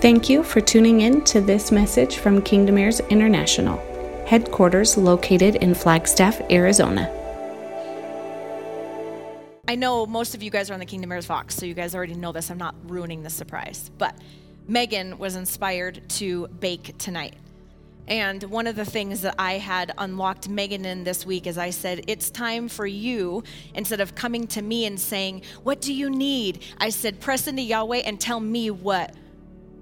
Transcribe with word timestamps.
Thank 0.00 0.30
you 0.30 0.42
for 0.42 0.62
tuning 0.62 1.02
in 1.02 1.22
to 1.24 1.42
this 1.42 1.70
message 1.70 2.16
from 2.16 2.40
Kingdom 2.40 2.78
Heirs 2.78 3.00
International, 3.10 3.76
headquarters 4.26 4.96
located 4.96 5.56
in 5.56 5.74
Flagstaff, 5.74 6.40
Arizona. 6.50 7.14
I 9.68 9.74
know 9.74 10.06
most 10.06 10.34
of 10.34 10.42
you 10.42 10.50
guys 10.50 10.70
are 10.70 10.72
on 10.72 10.80
the 10.80 10.86
Kingdom 10.86 11.12
Heirs 11.12 11.26
Vox, 11.26 11.54
so 11.54 11.66
you 11.66 11.74
guys 11.74 11.94
already 11.94 12.14
know 12.14 12.32
this. 12.32 12.50
I'm 12.50 12.56
not 12.56 12.74
ruining 12.84 13.22
the 13.22 13.28
surprise. 13.28 13.90
But 13.98 14.16
Megan 14.66 15.18
was 15.18 15.36
inspired 15.36 16.00
to 16.08 16.48
bake 16.48 16.96
tonight. 16.96 17.34
And 18.08 18.42
one 18.44 18.66
of 18.66 18.76
the 18.76 18.86
things 18.86 19.20
that 19.20 19.34
I 19.38 19.58
had 19.58 19.92
unlocked 19.98 20.48
Megan 20.48 20.86
in 20.86 21.04
this 21.04 21.26
week 21.26 21.46
is 21.46 21.58
I 21.58 21.68
said, 21.68 22.04
It's 22.06 22.30
time 22.30 22.68
for 22.68 22.86
you, 22.86 23.44
instead 23.74 24.00
of 24.00 24.14
coming 24.14 24.46
to 24.46 24.62
me 24.62 24.86
and 24.86 24.98
saying, 24.98 25.42
What 25.62 25.82
do 25.82 25.92
you 25.92 26.08
need? 26.08 26.62
I 26.78 26.88
said, 26.88 27.20
Press 27.20 27.46
into 27.46 27.60
Yahweh 27.60 27.98
and 27.98 28.18
tell 28.18 28.40
me 28.40 28.70
what. 28.70 29.14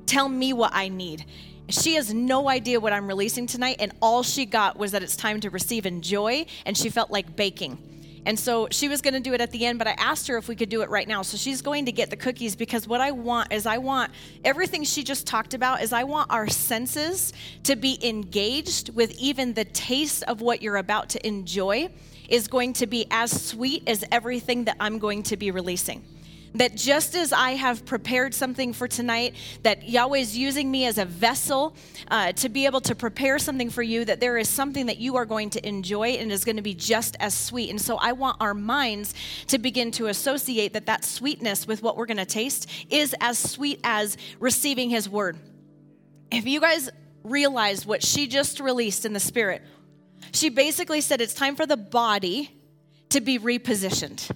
Tell 0.08 0.30
me 0.30 0.54
what 0.54 0.70
I 0.72 0.88
need. 0.88 1.26
She 1.68 1.96
has 1.96 2.14
no 2.14 2.48
idea 2.48 2.80
what 2.80 2.94
I'm 2.94 3.06
releasing 3.06 3.46
tonight, 3.46 3.76
and 3.78 3.92
all 4.00 4.22
she 4.22 4.46
got 4.46 4.78
was 4.78 4.92
that 4.92 5.02
it's 5.02 5.16
time 5.16 5.38
to 5.40 5.50
receive 5.50 5.84
and 5.84 6.02
joy, 6.02 6.46
and 6.64 6.74
she 6.74 6.88
felt 6.88 7.10
like 7.10 7.36
baking. 7.36 7.76
And 8.24 8.38
so 8.38 8.68
she 8.70 8.88
was 8.88 9.02
going 9.02 9.12
to 9.12 9.20
do 9.20 9.34
it 9.34 9.42
at 9.42 9.50
the 9.50 9.66
end, 9.66 9.78
but 9.78 9.86
I 9.86 9.90
asked 9.98 10.26
her 10.28 10.38
if 10.38 10.48
we 10.48 10.56
could 10.56 10.70
do 10.70 10.80
it 10.80 10.88
right 10.88 11.06
now. 11.06 11.20
So 11.20 11.36
she's 11.36 11.60
going 11.60 11.84
to 11.84 11.92
get 11.92 12.08
the 12.08 12.16
cookies 12.16 12.56
because 12.56 12.88
what 12.88 13.02
I 13.02 13.10
want 13.10 13.52
is 13.52 13.66
I 13.66 13.76
want 13.76 14.10
everything 14.46 14.82
she 14.82 15.04
just 15.04 15.26
talked 15.26 15.52
about 15.52 15.82
is 15.82 15.92
I 15.92 16.04
want 16.04 16.30
our 16.30 16.48
senses 16.48 17.34
to 17.64 17.76
be 17.76 17.98
engaged 18.02 18.94
with 18.94 19.12
even 19.18 19.52
the 19.52 19.66
taste 19.66 20.22
of 20.22 20.40
what 20.40 20.62
you're 20.62 20.76
about 20.76 21.10
to 21.10 21.26
enjoy 21.26 21.90
is 22.30 22.48
going 22.48 22.72
to 22.74 22.86
be 22.86 23.06
as 23.10 23.30
sweet 23.30 23.86
as 23.86 24.04
everything 24.10 24.64
that 24.64 24.78
I'm 24.80 24.98
going 24.98 25.22
to 25.24 25.36
be 25.36 25.50
releasing. 25.50 26.02
That 26.54 26.74
just 26.74 27.14
as 27.14 27.32
I 27.32 27.52
have 27.52 27.84
prepared 27.84 28.34
something 28.34 28.72
for 28.72 28.88
tonight, 28.88 29.34
that 29.62 29.88
Yahweh 29.88 30.18
is 30.18 30.36
using 30.36 30.70
me 30.70 30.86
as 30.86 30.98
a 30.98 31.04
vessel 31.04 31.76
uh, 32.10 32.32
to 32.32 32.48
be 32.48 32.66
able 32.66 32.80
to 32.82 32.94
prepare 32.94 33.38
something 33.38 33.70
for 33.70 33.82
you, 33.82 34.04
that 34.04 34.20
there 34.20 34.38
is 34.38 34.48
something 34.48 34.86
that 34.86 34.98
you 34.98 35.16
are 35.16 35.26
going 35.26 35.50
to 35.50 35.68
enjoy 35.68 36.08
and 36.10 36.32
is 36.32 36.44
going 36.44 36.56
to 36.56 36.62
be 36.62 36.74
just 36.74 37.16
as 37.20 37.34
sweet. 37.34 37.70
And 37.70 37.80
so 37.80 37.96
I 37.96 38.12
want 38.12 38.38
our 38.40 38.54
minds 38.54 39.14
to 39.48 39.58
begin 39.58 39.90
to 39.92 40.06
associate 40.06 40.72
that 40.72 40.86
that 40.86 41.04
sweetness 41.04 41.66
with 41.66 41.82
what 41.82 41.96
we're 41.96 42.06
going 42.06 42.16
to 42.16 42.24
taste 42.24 42.68
is 42.90 43.14
as 43.20 43.38
sweet 43.38 43.80
as 43.84 44.16
receiving 44.40 44.90
His 44.90 45.08
word. 45.08 45.38
If 46.30 46.46
you 46.46 46.60
guys 46.60 46.90
realize 47.24 47.84
what 47.86 48.02
she 48.02 48.26
just 48.26 48.60
released 48.60 49.04
in 49.04 49.12
the 49.12 49.20
spirit, 49.20 49.62
she 50.32 50.48
basically 50.48 51.00
said 51.00 51.20
it's 51.20 51.34
time 51.34 51.56
for 51.56 51.66
the 51.66 51.76
body 51.76 52.50
to 53.10 53.20
be 53.20 53.38
repositioned. 53.38 54.30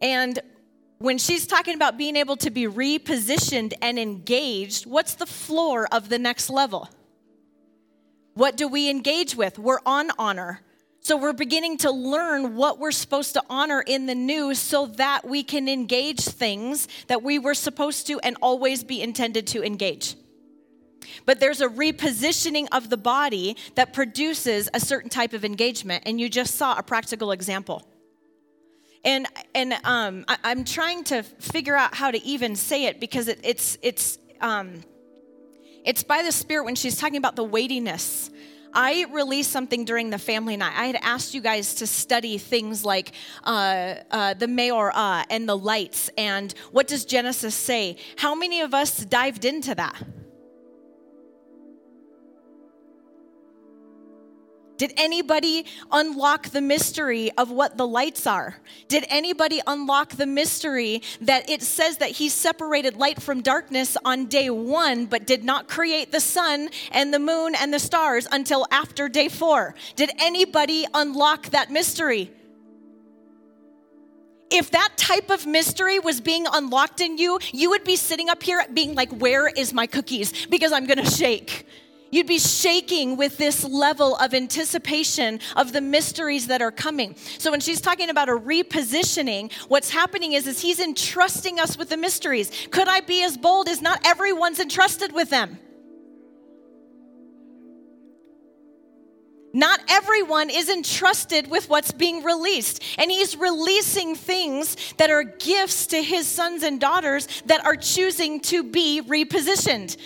And 0.00 0.38
when 0.98 1.18
she's 1.18 1.46
talking 1.46 1.74
about 1.74 1.98
being 1.98 2.16
able 2.16 2.36
to 2.38 2.50
be 2.50 2.64
repositioned 2.64 3.74
and 3.82 3.98
engaged, 3.98 4.86
what's 4.86 5.14
the 5.14 5.26
floor 5.26 5.86
of 5.92 6.08
the 6.08 6.18
next 6.18 6.48
level? 6.50 6.88
What 8.34 8.56
do 8.56 8.68
we 8.68 8.90
engage 8.90 9.34
with? 9.34 9.58
We're 9.58 9.80
on 9.86 10.10
honor. 10.18 10.60
So 11.00 11.16
we're 11.16 11.32
beginning 11.32 11.78
to 11.78 11.90
learn 11.90 12.56
what 12.56 12.78
we're 12.78 12.90
supposed 12.90 13.34
to 13.34 13.42
honor 13.48 13.80
in 13.80 14.06
the 14.06 14.14
new 14.14 14.54
so 14.54 14.86
that 14.86 15.26
we 15.26 15.42
can 15.42 15.68
engage 15.68 16.20
things 16.20 16.88
that 17.06 17.22
we 17.22 17.38
were 17.38 17.54
supposed 17.54 18.06
to 18.08 18.18
and 18.20 18.36
always 18.42 18.82
be 18.82 19.00
intended 19.00 19.46
to 19.48 19.62
engage. 19.62 20.16
But 21.24 21.40
there's 21.40 21.60
a 21.60 21.68
repositioning 21.68 22.66
of 22.72 22.90
the 22.90 22.96
body 22.96 23.56
that 23.76 23.92
produces 23.92 24.68
a 24.74 24.80
certain 24.80 25.08
type 25.08 25.32
of 25.32 25.44
engagement, 25.44 26.02
and 26.06 26.20
you 26.20 26.28
just 26.28 26.56
saw 26.56 26.76
a 26.76 26.82
practical 26.82 27.30
example. 27.30 27.86
And 29.06 29.28
and 29.54 29.72
um, 29.84 30.24
I, 30.26 30.50
am 30.50 30.64
trying 30.64 31.04
to 31.04 31.22
figure 31.22 31.76
out 31.76 31.94
how 31.94 32.10
to 32.10 32.22
even 32.24 32.56
say 32.56 32.86
it 32.86 32.98
because 32.98 33.28
it, 33.28 33.38
it's 33.44 33.78
it's 33.80 34.18
um, 34.40 34.82
it's 35.84 36.02
by 36.02 36.24
the 36.24 36.32
Spirit 36.32 36.64
when 36.64 36.74
she's 36.74 36.98
talking 36.98 37.16
about 37.16 37.36
the 37.36 37.44
weightiness. 37.44 38.30
I 38.74 39.06
released 39.10 39.52
something 39.52 39.84
during 39.84 40.10
the 40.10 40.18
family 40.18 40.56
night. 40.56 40.74
I 40.76 40.86
had 40.86 40.98
asked 41.00 41.34
you 41.34 41.40
guys 41.40 41.76
to 41.76 41.86
study 41.86 42.36
things 42.36 42.84
like 42.84 43.12
uh, 43.44 43.94
uh, 44.10 44.34
the 44.34 44.46
Meorah 44.46 45.24
and 45.30 45.48
the 45.48 45.56
lights 45.56 46.10
and 46.18 46.52
what 46.72 46.88
does 46.88 47.04
Genesis 47.04 47.54
say. 47.54 47.96
How 48.16 48.34
many 48.34 48.60
of 48.60 48.74
us 48.74 48.98
dived 49.04 49.44
into 49.44 49.74
that? 49.76 50.02
Did 54.78 54.92
anybody 54.96 55.64
unlock 55.90 56.50
the 56.50 56.60
mystery 56.60 57.30
of 57.32 57.50
what 57.50 57.76
the 57.76 57.86
lights 57.86 58.26
are? 58.26 58.56
Did 58.88 59.06
anybody 59.08 59.60
unlock 59.66 60.10
the 60.10 60.26
mystery 60.26 61.02
that 61.20 61.48
it 61.48 61.62
says 61.62 61.98
that 61.98 62.10
he 62.10 62.28
separated 62.28 62.96
light 62.96 63.22
from 63.22 63.40
darkness 63.40 63.96
on 64.04 64.26
day 64.26 64.50
one, 64.50 65.06
but 65.06 65.26
did 65.26 65.44
not 65.44 65.68
create 65.68 66.12
the 66.12 66.20
sun 66.20 66.68
and 66.92 67.12
the 67.12 67.18
moon 67.18 67.54
and 67.54 67.72
the 67.72 67.78
stars 67.78 68.26
until 68.30 68.66
after 68.70 69.08
day 69.08 69.28
four? 69.28 69.74
Did 69.94 70.10
anybody 70.18 70.86
unlock 70.92 71.46
that 71.50 71.70
mystery? 71.70 72.30
If 74.50 74.70
that 74.70 74.90
type 74.96 75.30
of 75.30 75.46
mystery 75.46 75.98
was 75.98 76.20
being 76.20 76.46
unlocked 76.52 77.00
in 77.00 77.18
you, 77.18 77.38
you 77.52 77.70
would 77.70 77.82
be 77.82 77.96
sitting 77.96 78.28
up 78.28 78.42
here 78.42 78.64
being 78.72 78.94
like, 78.94 79.10
Where 79.10 79.48
is 79.48 79.72
my 79.72 79.86
cookies? 79.86 80.46
Because 80.46 80.72
I'm 80.72 80.86
gonna 80.86 81.10
shake. 81.10 81.66
You'd 82.16 82.26
be 82.26 82.38
shaking 82.38 83.18
with 83.18 83.36
this 83.36 83.62
level 83.62 84.16
of 84.16 84.32
anticipation 84.32 85.38
of 85.54 85.74
the 85.74 85.82
mysteries 85.82 86.46
that 86.46 86.62
are 86.62 86.70
coming. 86.70 87.14
So 87.36 87.50
when 87.50 87.60
she's 87.60 87.78
talking 87.78 88.08
about 88.08 88.30
a 88.30 88.32
repositioning, 88.32 89.52
what's 89.68 89.90
happening 89.90 90.32
is, 90.32 90.46
is 90.46 90.62
he's 90.62 90.80
entrusting 90.80 91.60
us 91.60 91.76
with 91.76 91.90
the 91.90 91.98
mysteries. 91.98 92.50
Could 92.70 92.88
I 92.88 93.00
be 93.00 93.22
as 93.22 93.36
bold 93.36 93.68
as 93.68 93.82
not 93.82 94.00
everyone's 94.06 94.60
entrusted 94.60 95.12
with 95.12 95.28
them? 95.28 95.58
Not 99.52 99.80
everyone 99.86 100.48
is 100.48 100.70
entrusted 100.70 101.50
with 101.50 101.68
what's 101.68 101.92
being 101.92 102.24
released. 102.24 102.82
And 102.96 103.10
he's 103.10 103.36
releasing 103.36 104.14
things 104.14 104.78
that 104.96 105.10
are 105.10 105.22
gifts 105.22 105.88
to 105.88 106.02
his 106.02 106.26
sons 106.26 106.62
and 106.62 106.80
daughters 106.80 107.28
that 107.44 107.62
are 107.66 107.76
choosing 107.76 108.40
to 108.40 108.62
be 108.62 109.02
repositioned. 109.02 109.98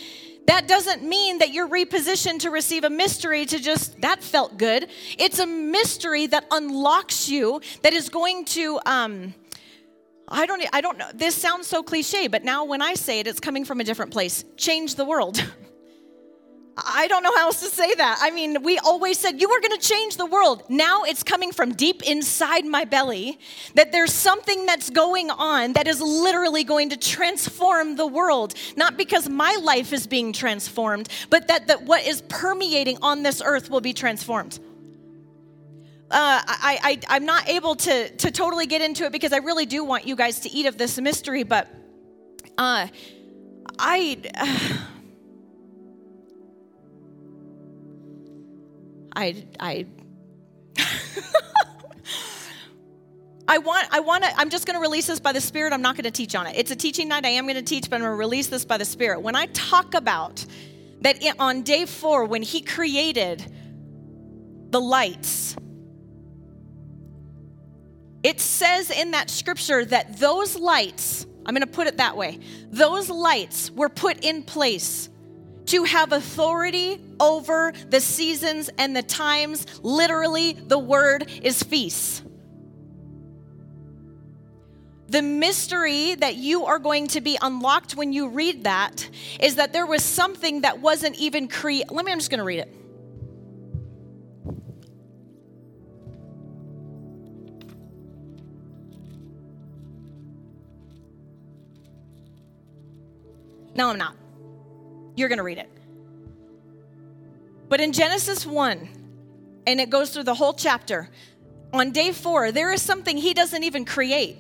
That 0.47 0.67
doesn't 0.67 1.03
mean 1.03 1.39
that 1.39 1.53
you're 1.53 1.69
repositioned 1.69 2.41
to 2.41 2.51
receive 2.51 2.85
a 2.85 2.91
mystery 2.91 3.47
to 3.47 3.59
just, 3.59 4.01
that 4.01 4.23
felt 4.23 4.59
good. 4.59 4.89
It's 5.19 5.39
a 5.39 5.47
mystery 5.47 6.27
that 6.29 6.45
unlocks 6.51 7.29
you, 7.29 7.61
that 7.83 7.93
is 7.93 8.09
going 8.09 8.45
to, 8.47 8.81
um, 8.87 9.35
I 10.29 10.47
don't, 10.47 10.63
I 10.73 10.81
don't 10.81 10.99
know, 10.99 11.11
this 11.15 11.35
sounds 11.35 11.67
so 11.67 11.83
cliche, 11.83 12.27
but 12.27 12.45
now 12.45 12.65
when 12.65 12.83
I 12.83 12.95
say 12.95 13.21
it, 13.21 13.27
it's 13.27 13.41
coming 13.41 13.65
from 13.65 13.81
a 13.81 13.85
different 13.85 14.13
place. 14.13 14.45
Change 14.57 14.97
the 14.97 15.05
world. 15.05 15.45
I 16.85 17.07
don't 17.09 17.23
know 17.23 17.33
how 17.35 17.47
else 17.47 17.61
to 17.61 17.67
say 17.67 17.95
that. 17.95 18.19
I 18.21 18.31
mean, 18.31 18.63
we 18.63 18.79
always 18.79 19.19
said 19.19 19.41
you 19.41 19.49
were 19.49 19.61
going 19.61 19.79
to 19.79 19.89
change 19.89 20.17
the 20.17 20.27
world. 20.27 20.63
Now 20.69 21.03
it's 21.05 21.23
coming 21.23 21.53
from 21.53 21.73
deep 21.73 22.03
inside 22.03 22.65
my 22.65 22.85
belly 22.85 23.39
that 23.75 23.93
there's 23.93 24.13
something 24.13 24.67
that's 24.67 24.91
going 24.91 25.31
on 25.31 25.73
that 25.75 25.87
is 25.87 26.01
literally 26.01 26.65
going 26.65 26.91
to 26.91 26.97
transform 26.97 27.97
the 27.97 28.07
world. 28.07 28.55
Not 28.77 28.97
because 28.97 29.29
my 29.29 29.59
life 29.63 29.93
is 29.93 30.07
being 30.07 30.33
transformed, 30.33 31.09
but 31.29 31.49
that, 31.49 31.67
that 31.67 31.83
what 31.83 32.07
is 32.07 32.23
permeating 32.23 32.99
on 33.03 33.23
this 33.23 33.43
earth 33.45 33.71
will 33.71 33.81
be 33.81 33.93
transformed. 33.93 34.59
Uh, 36.11 36.43
I, 36.47 36.79
I, 36.83 37.17
I'm 37.17 37.25
not 37.25 37.49
able 37.49 37.77
to, 37.77 38.09
to 38.09 38.31
totally 38.31 38.67
get 38.67 38.83
into 38.83 39.05
it 39.05 39.13
because 39.13 39.33
I 39.33 39.39
really 39.39 39.67
do 39.67 39.85
want 39.85 40.07
you 40.07 40.17
guys 40.17 40.41
to 40.41 40.51
eat 40.51 40.67
of 40.67 40.77
this 40.77 40.99
mystery, 41.01 41.43
but 41.43 41.69
uh, 42.59 42.89
I. 43.79 44.77
Uh, 44.93 44.97
I, 49.15 49.45
I, 49.59 49.87
I 53.49 53.59
want, 53.59 53.89
I 53.91 53.99
want 53.99 54.23
to, 54.23 54.31
I'm 54.39 54.49
just 54.49 54.65
going 54.65 54.77
to 54.77 54.81
release 54.81 55.09
this 55.09 55.19
by 55.19 55.33
the 55.33 55.41
Spirit. 55.41 55.73
I'm 55.73 55.83
not 55.83 55.97
going 55.97 56.05
to 56.05 56.13
teach 56.13 56.37
on 56.37 56.47
it. 56.47 56.57
It's 56.57 56.71
a 56.71 56.77
teaching 56.77 57.09
night. 57.09 57.27
I 57.27 57.31
am 57.31 57.47
going 57.47 57.57
to 57.57 57.63
teach, 57.63 57.91
but 57.91 57.97
I'm 57.97 58.03
going 58.03 58.13
to 58.13 58.17
release 58.17 58.47
this 58.47 58.65
by 58.65 58.79
the 58.79 58.85
Spirit. 58.85 59.23
When 59.23 59.35
I 59.35 59.47
talk 59.47 59.95
about 59.95 60.45
that 61.01 61.21
on 61.41 61.63
day 61.63 61.85
four, 61.85 62.27
when 62.27 62.43
He 62.43 62.61
created 62.61 63.45
the 64.71 64.81
lights, 64.81 65.57
it 68.23 68.39
says 68.39 68.91
in 68.91 69.11
that 69.13 69.31
scripture 69.31 69.85
that 69.85 70.21
those 70.21 70.57
lights, 70.57 71.27
I'm 71.45 71.53
going 71.53 71.67
to 71.67 71.73
put 71.73 71.89
it 71.89 71.97
that 71.97 72.17
way, 72.17 72.39
those 72.71 73.11
lights 73.11 73.71
were 73.73 73.89
put 73.89 74.25
in 74.25 74.45
place 74.45 75.09
to 75.71 75.85
have 75.85 76.13
authority 76.13 77.01
over 77.21 77.73
the 77.91 78.01
seasons 78.01 78.71
and 78.77 78.97
the 78.97 79.03
times. 79.03 79.67
Literally, 79.83 80.53
the 80.53 80.79
word 80.79 81.31
is 81.43 81.63
feast. 81.63 82.25
The 85.09 85.23
mystery 85.23 86.17
that 86.17 86.37
you 86.37 86.67
are 86.67 86.81
going 86.81 87.07
to 87.09 87.21
be 87.21 87.39
unlocked 87.41 87.95
when 87.95 88.13
you 88.13 88.29
read 88.29 88.65
that 88.65 89.09
is 89.39 89.57
that 89.57 89.73
there 89.73 89.87
was 89.87 90.05
something 90.05 90.63
that 90.63 90.81
wasn't 90.81 91.17
even 91.17 91.47
created. 91.47 91.93
Let 91.93 92.05
me, 92.05 92.11
I'm 92.11 92.19
just 92.19 92.31
going 92.31 92.39
to 92.39 92.45
read 92.45 92.61
it. 92.61 92.77
No, 103.77 103.91
I'm 103.91 103.99
not. 103.99 104.20
You're 105.17 105.29
going 105.29 105.39
to 105.39 105.45
read 105.45 105.59
it. 105.59 105.71
But 107.69 107.81
in 107.81 107.93
Genesis 107.93 108.45
1, 108.45 108.89
and 109.67 109.81
it 109.81 109.91
goes 109.91 110.11
through 110.11 110.25
the 110.25 110.35
whole 110.35 110.55
chapter, 110.55 111.09
on 111.73 111.93
day 111.93 112.11
four, 112.13 112.51
there 112.51 112.73
is 112.73 112.83
something 112.83 113.17
he 113.17 113.33
doesn't 113.33 113.63
even 113.63 113.85
create, 113.85 114.37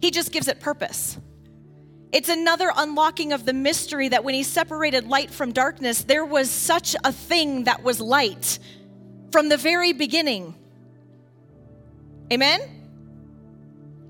he 0.00 0.10
just 0.10 0.30
gives 0.30 0.46
it 0.46 0.60
purpose. 0.60 1.18
It's 2.12 2.28
another 2.28 2.72
unlocking 2.74 3.32
of 3.32 3.44
the 3.44 3.52
mystery 3.52 4.08
that 4.08 4.24
when 4.24 4.34
he 4.34 4.42
separated 4.42 5.08
light 5.08 5.30
from 5.30 5.52
darkness, 5.52 6.04
there 6.04 6.24
was 6.24 6.48
such 6.50 6.96
a 7.04 7.12
thing 7.12 7.64
that 7.64 7.82
was 7.82 8.00
light 8.00 8.58
from 9.30 9.48
the 9.48 9.58
very 9.58 9.92
beginning. 9.92 10.54
Amen? 12.32 12.77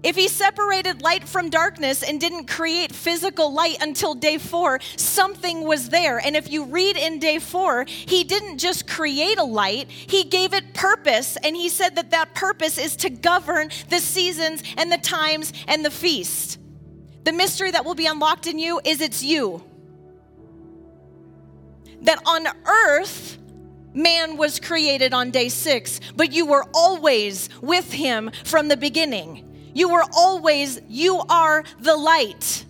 If 0.01 0.15
he 0.15 0.29
separated 0.29 1.03
light 1.03 1.29
from 1.29 1.51
darkness 1.51 2.05
and 2.05 2.21
didn't 2.21 2.47
create 2.47 2.95
physical 2.95 3.53
light 3.53 3.79
until 3.81 4.15
day 4.15 4.39
four, 4.39 4.79
something 4.97 5.65
was 5.65 5.89
there. 5.89 6.19
And 6.19 6.37
if 6.37 6.51
you 6.51 6.65
read 6.65 6.97
in 6.97 7.19
day 7.19 7.41
four, 7.41 7.85
he 7.89 8.23
didn't 8.23 8.59
just 8.59 8.87
create 8.87 9.39
a 9.39 9.45
light, 9.45 9.91
he 9.91 10.23
gave 10.23 10.55
it 10.55 10.73
purpose. 10.73 11.37
And 11.43 11.57
he 11.57 11.69
said 11.69 11.97
that 11.97 12.13
that 12.13 12.35
purpose 12.35 12.79
is 12.79 12.95
to 12.97 13.11
govern 13.11 13.71
the 13.89 13.99
seasons 13.99 14.63
and 14.77 14.93
the 14.93 14.99
times 14.99 15.53
and 15.67 15.85
the 15.85 15.91
feast. 15.91 16.59
The 17.25 17.33
mystery 17.33 17.73
that 17.73 17.85
will 17.85 17.97
be 17.97 18.07
unlocked 18.07 18.47
in 18.47 18.59
you 18.59 18.81
is 18.85 19.01
it's 19.01 19.25
you. 19.25 19.65
That 22.03 22.23
on 22.25 22.47
earth, 22.65 23.37
man 23.95 24.37
was 24.37 24.61
created 24.61 25.13
on 25.13 25.33
day 25.33 25.49
six, 25.49 25.99
but 26.15 26.33
you 26.33 26.47
were 26.47 26.65
always 26.73 27.49
with 27.61 27.93
him 27.93 28.31
from 28.45 28.69
the 28.69 28.77
beginning. 28.77 29.48
You 29.79 29.91
were 29.91 30.03
always, 30.13 30.81
you 30.89 31.23
are 31.29 31.63
the 31.79 31.97
light. 31.97 32.65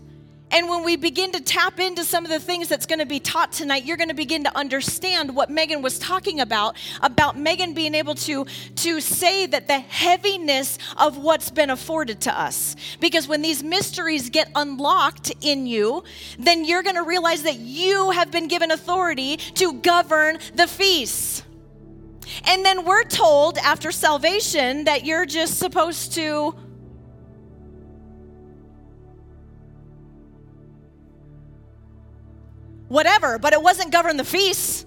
And 0.51 0.69
when 0.69 0.85
we 0.85 0.97
begin 0.97 1.33
to 1.33 1.41
tap 1.43 1.81
into 1.81 2.05
some 2.05 2.27
of 2.27 2.31
the 2.31 2.39
things 2.39 2.69
that's 2.69 2.85
going 2.85 2.99
to 2.99 3.07
be 3.07 3.19
taught 3.19 3.51
tonight, 3.51 3.87
you're 3.87 3.97
going 3.97 4.11
to 4.11 4.15
begin 4.15 4.45
to 4.45 4.55
understand 4.55 5.35
what 5.35 5.49
Megan 5.49 5.81
was 5.81 5.99
talking 5.99 6.41
about 6.41 6.77
about 7.01 7.39
Megan 7.39 7.73
being 7.73 7.95
able 7.95 8.15
to 8.15 8.45
to 8.45 9.01
say 9.01 9.47
that 9.47 9.69
the 9.69 9.79
heaviness 9.79 10.79
of 10.99 11.17
what's 11.17 11.51
been 11.51 11.71
afforded 11.71 12.21
to 12.23 12.39
us. 12.39 12.77
Because 13.01 13.27
when 13.27 13.41
these 13.41 13.63
mysteries 13.63 14.29
get 14.29 14.51
unlocked 14.55 15.33
in 15.41 15.67
you, 15.67 16.05
then 16.39 16.67
you're 16.67 16.83
going 16.83 16.97
to 16.97 17.05
realize 17.05 17.43
that 17.45 17.57
you 17.57 18.11
have 18.11 18.31
been 18.31 18.49
given 18.49 18.71
authority 18.71 19.39
to 19.55 19.81
govern 19.81 20.39
the 20.55 20.67
feasts. 20.67 21.43
And 22.45 22.67
then 22.67 22.85
we're 22.85 23.05
told 23.05 23.57
after 23.57 23.93
salvation 23.93 24.85
that 24.85 25.07
you're 25.07 25.25
just 25.25 25.59
supposed 25.59 26.13
to 26.13 26.55
whatever, 32.89 33.39
but 33.39 33.53
it 33.53 33.63
wasn't 33.63 33.93
govern 33.93 34.17
the 34.17 34.25
feasts. 34.25 34.85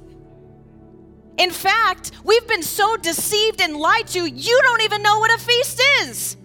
In 1.38 1.52
fact, 1.52 2.12
we've 2.24 2.48
been 2.48 2.64
so 2.64 2.98
deceived 2.98 3.62
and 3.62 3.76
lied 3.78 4.08
to, 4.10 4.26
you 4.26 4.60
don't 4.64 4.82
even 4.82 5.02
know 5.02 5.20
what 5.20 5.34
a 5.34 5.44
feast 5.44 5.82
is. 6.02 6.38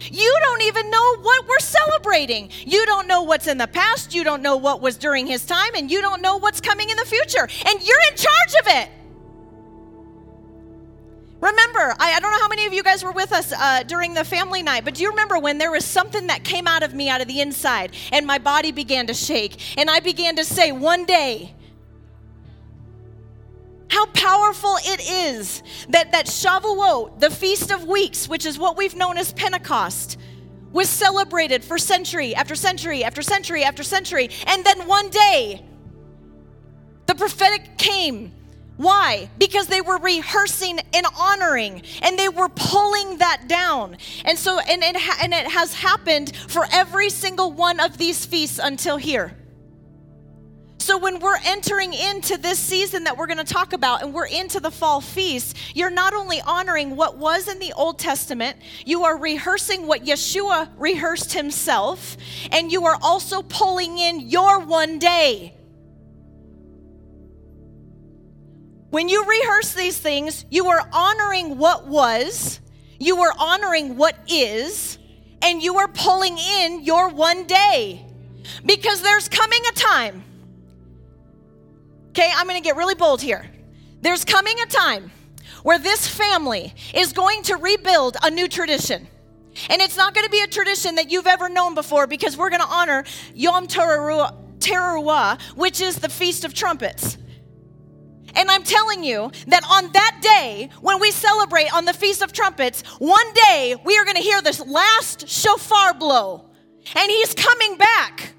You 0.00 0.36
don't 0.42 0.62
even 0.62 0.90
know 0.90 1.16
what 1.18 1.46
we're 1.46 1.58
celebrating. 1.60 2.50
You 2.64 2.84
don't 2.86 3.06
know 3.06 3.22
what's 3.22 3.46
in 3.46 3.58
the 3.58 3.68
past. 3.68 4.14
You 4.14 4.24
don't 4.24 4.42
know 4.42 4.56
what 4.56 4.80
was 4.80 4.96
during 4.96 5.26
his 5.28 5.46
time, 5.46 5.70
and 5.76 5.90
you 5.90 6.00
don't 6.00 6.22
know 6.22 6.38
what's 6.38 6.60
coming 6.60 6.90
in 6.90 6.96
the 6.96 7.04
future. 7.04 7.48
And 7.66 7.86
you're 7.86 8.02
in 8.10 8.16
charge 8.16 8.54
of 8.60 8.66
it. 8.66 8.88
Remember, 11.42 11.96
I, 11.98 12.12
I, 12.12 12.20
don't 12.20 12.30
know 12.30 12.38
how 12.38 12.46
many 12.46 12.66
of 12.66 12.72
you 12.72 12.84
guys 12.84 13.02
were 13.02 13.10
with 13.10 13.32
us 13.32 13.52
uh, 13.52 13.82
during 13.82 14.14
the 14.14 14.22
family 14.22 14.62
night, 14.62 14.84
but 14.84 14.94
do 14.94 15.02
you 15.02 15.10
remember 15.10 15.40
when 15.40 15.58
there 15.58 15.72
was 15.72 15.84
something 15.84 16.28
that 16.28 16.44
came 16.44 16.68
out 16.68 16.84
of 16.84 16.94
me 16.94 17.08
out 17.08 17.20
of 17.20 17.26
the 17.26 17.40
inside 17.40 17.90
and 18.12 18.24
my 18.24 18.38
body 18.38 18.70
began 18.70 19.08
to 19.08 19.14
shake 19.14 19.76
and 19.76 19.90
I 19.90 19.98
began 19.98 20.36
to 20.36 20.44
say, 20.44 20.70
one 20.70 21.04
day, 21.04 21.52
how 23.88 24.06
powerful 24.06 24.76
it 24.84 25.00
is 25.00 25.64
that, 25.88 26.12
that 26.12 26.26
Shavuot, 26.26 27.18
the 27.18 27.28
Feast 27.28 27.72
of 27.72 27.88
Weeks, 27.88 28.28
which 28.28 28.46
is 28.46 28.56
what 28.56 28.76
we've 28.76 28.94
known 28.94 29.18
as 29.18 29.32
Pentecost, 29.32 30.18
was 30.70 30.88
celebrated 30.88 31.64
for 31.64 31.76
century 31.76 32.36
after 32.36 32.54
century 32.54 33.02
after 33.02 33.20
century 33.20 33.64
after 33.64 33.82
century. 33.82 34.30
And 34.46 34.64
then 34.64 34.86
one 34.86 35.10
day, 35.10 35.60
the 37.06 37.16
prophetic 37.16 37.76
came 37.78 38.32
why? 38.76 39.30
Because 39.38 39.66
they 39.66 39.80
were 39.80 39.98
rehearsing 39.98 40.80
and 40.94 41.06
honoring 41.18 41.82
and 42.00 42.18
they 42.18 42.28
were 42.28 42.48
pulling 42.48 43.18
that 43.18 43.46
down. 43.46 43.96
And 44.24 44.38
so, 44.38 44.58
and 44.58 44.82
it, 44.82 44.96
ha- 44.96 45.18
and 45.22 45.32
it 45.32 45.46
has 45.46 45.74
happened 45.74 46.34
for 46.48 46.66
every 46.72 47.10
single 47.10 47.52
one 47.52 47.80
of 47.80 47.98
these 47.98 48.24
feasts 48.24 48.58
until 48.62 48.96
here. 48.96 49.36
So, 50.78 50.98
when 50.98 51.20
we're 51.20 51.38
entering 51.44 51.94
into 51.94 52.36
this 52.36 52.58
season 52.58 53.04
that 53.04 53.16
we're 53.16 53.28
going 53.28 53.38
to 53.38 53.44
talk 53.44 53.72
about 53.72 54.02
and 54.02 54.12
we're 54.12 54.26
into 54.26 54.58
the 54.58 54.72
fall 54.72 55.00
feast, 55.00 55.56
you're 55.76 55.90
not 55.90 56.12
only 56.12 56.40
honoring 56.40 56.96
what 56.96 57.16
was 57.16 57.46
in 57.46 57.60
the 57.60 57.72
Old 57.74 58.00
Testament, 58.00 58.56
you 58.84 59.04
are 59.04 59.16
rehearsing 59.16 59.86
what 59.86 60.04
Yeshua 60.04 60.68
rehearsed 60.76 61.34
himself, 61.34 62.16
and 62.50 62.72
you 62.72 62.84
are 62.86 62.98
also 63.00 63.42
pulling 63.42 63.98
in 63.98 64.28
your 64.28 64.58
one 64.58 64.98
day. 64.98 65.54
When 68.92 69.08
you 69.08 69.24
rehearse 69.24 69.72
these 69.72 69.96
things, 69.96 70.44
you 70.50 70.66
are 70.66 70.86
honoring 70.92 71.56
what 71.56 71.86
was, 71.86 72.60
you 73.00 73.22
are 73.22 73.32
honoring 73.38 73.96
what 73.96 74.14
is, 74.28 74.98
and 75.40 75.62
you 75.62 75.78
are 75.78 75.88
pulling 75.88 76.36
in 76.36 76.84
your 76.84 77.08
one 77.08 77.46
day. 77.46 78.04
Because 78.66 79.00
there's 79.00 79.30
coming 79.30 79.62
a 79.70 79.72
time. 79.72 80.22
Okay, 82.10 82.30
I'm 82.36 82.46
to 82.62 82.62
get 82.62 82.76
really 82.76 82.94
bold 82.94 83.22
here. 83.22 83.48
There's 84.02 84.26
coming 84.26 84.60
a 84.60 84.66
time 84.66 85.10
where 85.62 85.78
this 85.78 86.06
family 86.06 86.74
is 86.92 87.14
going 87.14 87.44
to 87.44 87.56
rebuild 87.56 88.18
a 88.22 88.30
new 88.30 88.46
tradition. 88.46 89.08
And 89.70 89.80
it's 89.80 89.96
not 89.96 90.12
to 90.26 90.30
be 90.30 90.42
a 90.42 90.46
tradition 90.46 90.96
that 90.96 91.10
you've 91.10 91.26
ever 91.26 91.48
known 91.48 91.74
before 91.74 92.06
because 92.06 92.36
we're 92.36 92.50
to 92.60 92.68
honor 92.68 93.04
Yom 93.34 93.68
Teruah, 93.68 95.40
which 95.56 95.80
is 95.80 95.96
the 95.96 96.10
Feast 96.10 96.44
of 96.44 96.52
Trumpets. 96.52 97.16
And 98.34 98.50
I'm 98.50 98.62
telling 98.62 99.04
you 99.04 99.30
that 99.48 99.62
on 99.70 99.92
that 99.92 100.18
day, 100.22 100.70
when 100.80 101.00
we 101.00 101.10
celebrate 101.10 101.72
on 101.74 101.84
the 101.84 101.92
Feast 101.92 102.22
of 102.22 102.32
Trumpets, 102.32 102.82
one 102.98 103.32
day 103.34 103.76
we 103.84 103.96
are 103.98 104.04
going 104.04 104.16
to 104.16 104.22
hear 104.22 104.40
this 104.40 104.60
last 104.60 105.28
shofar 105.28 105.94
blow. 105.94 106.48
And 106.96 107.10
he's 107.10 107.34
coming 107.34 107.76
back. 107.76 108.34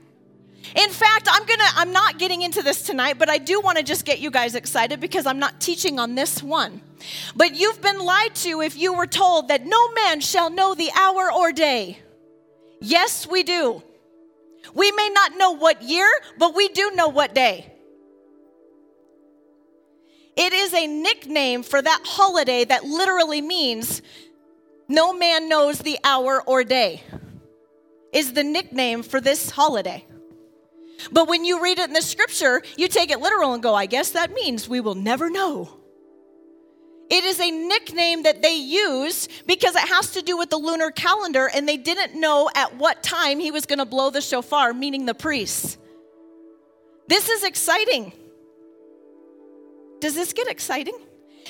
In 0.76 0.90
fact, 0.90 1.28
I'm 1.32 1.46
going 1.46 1.60
to 1.60 1.70
I'm 1.76 1.92
not 1.92 2.18
getting 2.18 2.42
into 2.42 2.64
this 2.64 2.82
tonight, 2.82 3.20
but 3.20 3.30
I 3.30 3.38
do 3.38 3.62
want 3.62 3.78
to 3.78 3.84
just 3.84 4.06
get 4.06 4.20
you 4.20 4.32
guys 4.32 4.56
excited 4.56 5.00
because 5.00 5.26
I'm 5.28 5.40
not 5.40 5.62
teaching 5.62 6.00
on 6.00 6.16
this 6.16 6.42
one. 6.42 6.82
But 7.36 7.56
you've 7.56 7.82
been 7.82 8.00
lied 8.00 8.34
to 8.36 8.62
if 8.62 8.76
you 8.76 8.94
were 8.94 9.08
told 9.08 9.50
that 9.50 9.66
no 9.66 9.92
man 9.94 10.20
shall 10.20 10.50
know 10.50 10.74
the 10.74 10.92
hour 10.98 11.32
or 11.32 11.52
day. 11.52 12.00
Yes, 12.82 13.28
we 13.28 13.44
do. 13.44 13.84
We 14.74 14.92
may 14.92 15.10
not 15.10 15.38
know 15.38 15.52
what 15.52 15.84
year, 15.84 16.10
but 16.40 16.56
we 16.56 16.70
do 16.70 16.92
know 16.96 17.10
what 17.10 17.36
day. 17.36 17.73
It 20.36 20.54
is 20.54 20.74
a 20.74 20.88
nickname 20.88 21.64
for 21.64 21.82
that 21.82 22.02
holiday 22.06 22.66
that 22.66 22.84
literally 22.84 23.42
means 23.42 24.02
no 24.88 25.14
man 25.14 25.48
knows 25.48 25.80
the 25.80 25.98
hour 26.04 26.42
or 26.46 26.64
day, 26.64 27.04
is 28.12 28.34
the 28.34 28.44
nickname 28.44 29.04
for 29.04 29.22
this 29.22 29.50
holiday. 29.50 30.06
But 31.12 31.28
when 31.28 31.46
you 31.46 31.62
read 31.62 31.80
it 31.80 31.88
in 31.88 31.94
the 31.94 32.02
scripture, 32.02 32.62
you 32.78 32.88
take 32.88 33.12
it 33.12 33.20
literal 33.20 33.54
and 33.54 33.62
go, 33.62 33.76
I 33.76 33.86
guess 33.86 34.12
that 34.12 34.34
means 34.34 34.70
we 34.70 34.80
will 34.80 34.96
never 34.96 35.30
know. 35.30 35.80
It 37.10 37.24
is 37.26 37.40
a 37.40 37.52
nickname 37.52 38.24
that 38.24 38.42
they 38.42 38.56
use 38.56 39.28
because 39.46 39.76
it 39.76 39.88
has 39.88 40.12
to 40.12 40.22
do 40.22 40.38
with 40.38 40.50
the 40.50 40.58
lunar 40.58 40.90
calendar, 40.90 41.50
and 41.54 41.68
they 41.68 41.78
didn't 41.78 42.20
know 42.20 42.50
at 42.56 42.78
what 42.78 43.04
time 43.04 43.40
he 43.40 43.52
was 43.52 43.66
going 43.66 43.80
to 43.80 43.86
blow 43.86 44.10
the 44.10 44.22
shofar, 44.22 44.74
meaning 44.74 45.06
the 45.06 45.14
priests. 45.14 45.78
This 47.08 47.30
is 47.30 47.44
exciting. 47.44 48.14
Does 50.04 50.16
this 50.16 50.34
get 50.34 50.50
exciting? 50.50 50.98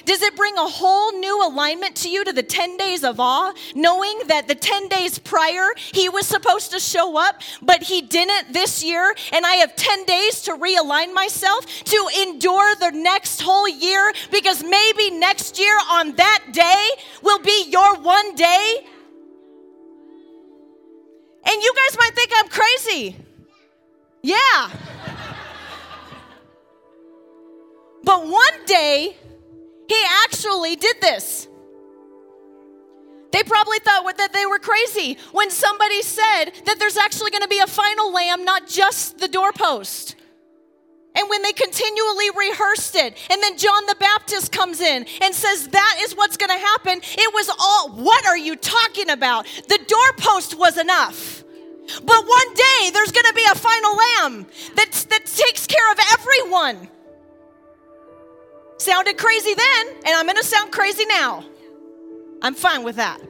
Does 0.05 0.21
it 0.21 0.35
bring 0.35 0.55
a 0.59 0.67
whole 0.67 1.11
new 1.11 1.43
alignment 1.43 1.95
to 1.95 2.07
you 2.07 2.23
to 2.23 2.31
the 2.31 2.43
10 2.43 2.77
days 2.77 3.03
of 3.03 3.19
awe, 3.19 3.51
knowing 3.73 4.19
that 4.27 4.47
the 4.47 4.53
10 4.53 4.89
days 4.89 5.17
prior 5.17 5.69
he 5.75 6.07
was 6.07 6.27
supposed 6.27 6.69
to 6.69 6.79
show 6.79 7.17
up, 7.17 7.41
but 7.63 7.81
he 7.81 8.03
didn't 8.03 8.53
this 8.53 8.83
year, 8.83 9.15
and 9.31 9.43
I 9.43 9.53
have 9.53 9.75
10 9.75 10.05
days 10.05 10.43
to 10.43 10.51
realign 10.51 11.15
myself 11.15 11.65
to 11.65 12.09
endure 12.21 12.75
the 12.75 12.91
next 12.91 13.41
whole 13.41 13.67
year 13.67 14.13
because 14.29 14.63
maybe 14.63 15.09
next 15.09 15.57
year 15.57 15.75
on 15.89 16.15
that 16.17 16.43
day 16.51 16.89
will 17.23 17.39
be 17.39 17.71
your 17.71 17.95
one 18.01 18.35
day? 18.35 18.85
And 21.43 21.63
you 21.63 21.73
guys 21.75 21.97
might 21.97 22.13
think 22.13 22.29
I'm 22.35 22.49
crazy. 22.49 23.15
Yeah. 24.21 24.92
But 28.13 28.27
one 28.27 28.65
day, 28.67 29.17
he 29.87 30.03
actually 30.23 30.75
did 30.75 30.97
this. 31.01 31.47
They 33.31 33.41
probably 33.41 33.79
thought 33.79 34.17
that 34.17 34.31
they 34.33 34.45
were 34.45 34.59
crazy 34.59 35.17
when 35.31 35.49
somebody 35.49 36.03
said 36.03 36.51
that 36.65 36.77
there's 36.77 36.95
actually 36.95 37.31
going 37.31 37.41
to 37.41 37.47
be 37.47 37.57
a 37.57 37.65
final 37.65 38.13
lamb, 38.13 38.45
not 38.45 38.67
just 38.67 39.17
the 39.17 39.27
doorpost. 39.27 40.15
And 41.15 41.27
when 41.27 41.41
they 41.41 41.53
continually 41.53 42.29
rehearsed 42.37 42.95
it, 42.95 43.17
and 43.31 43.41
then 43.41 43.57
John 43.57 43.83
the 43.87 43.95
Baptist 43.99 44.51
comes 44.51 44.79
in 44.79 45.07
and 45.19 45.33
says, 45.33 45.69
That 45.69 45.97
is 46.01 46.15
what's 46.15 46.37
going 46.37 46.55
to 46.55 46.63
happen, 46.63 47.01
it 47.17 47.33
was 47.33 47.49
all, 47.49 47.89
what 47.93 48.27
are 48.27 48.37
you 48.37 48.55
talking 48.55 49.09
about? 49.09 49.47
The 49.69 49.79
doorpost 49.87 50.53
was 50.53 50.77
enough. 50.77 51.43
But 51.87 52.27
one 52.27 52.53
day 52.53 52.91
there's 52.93 53.11
going 53.11 53.25
to 53.25 53.33
be 53.35 53.45
a 53.51 53.55
final 53.55 53.97
lamb 53.97 54.45
that, 54.75 54.91
that 55.09 55.25
takes 55.25 55.65
care 55.65 55.91
of 55.91 55.97
everyone. 56.13 56.89
Sounded 58.77 59.17
crazy 59.17 59.53
then, 59.53 59.87
and 60.05 60.15
I'm 60.15 60.25
going 60.25 60.37
to 60.37 60.43
sound 60.43 60.71
crazy 60.71 61.05
now. 61.05 61.45
I'm 62.41 62.55
fine 62.55 62.83
with 62.83 62.97
that. 62.97 63.21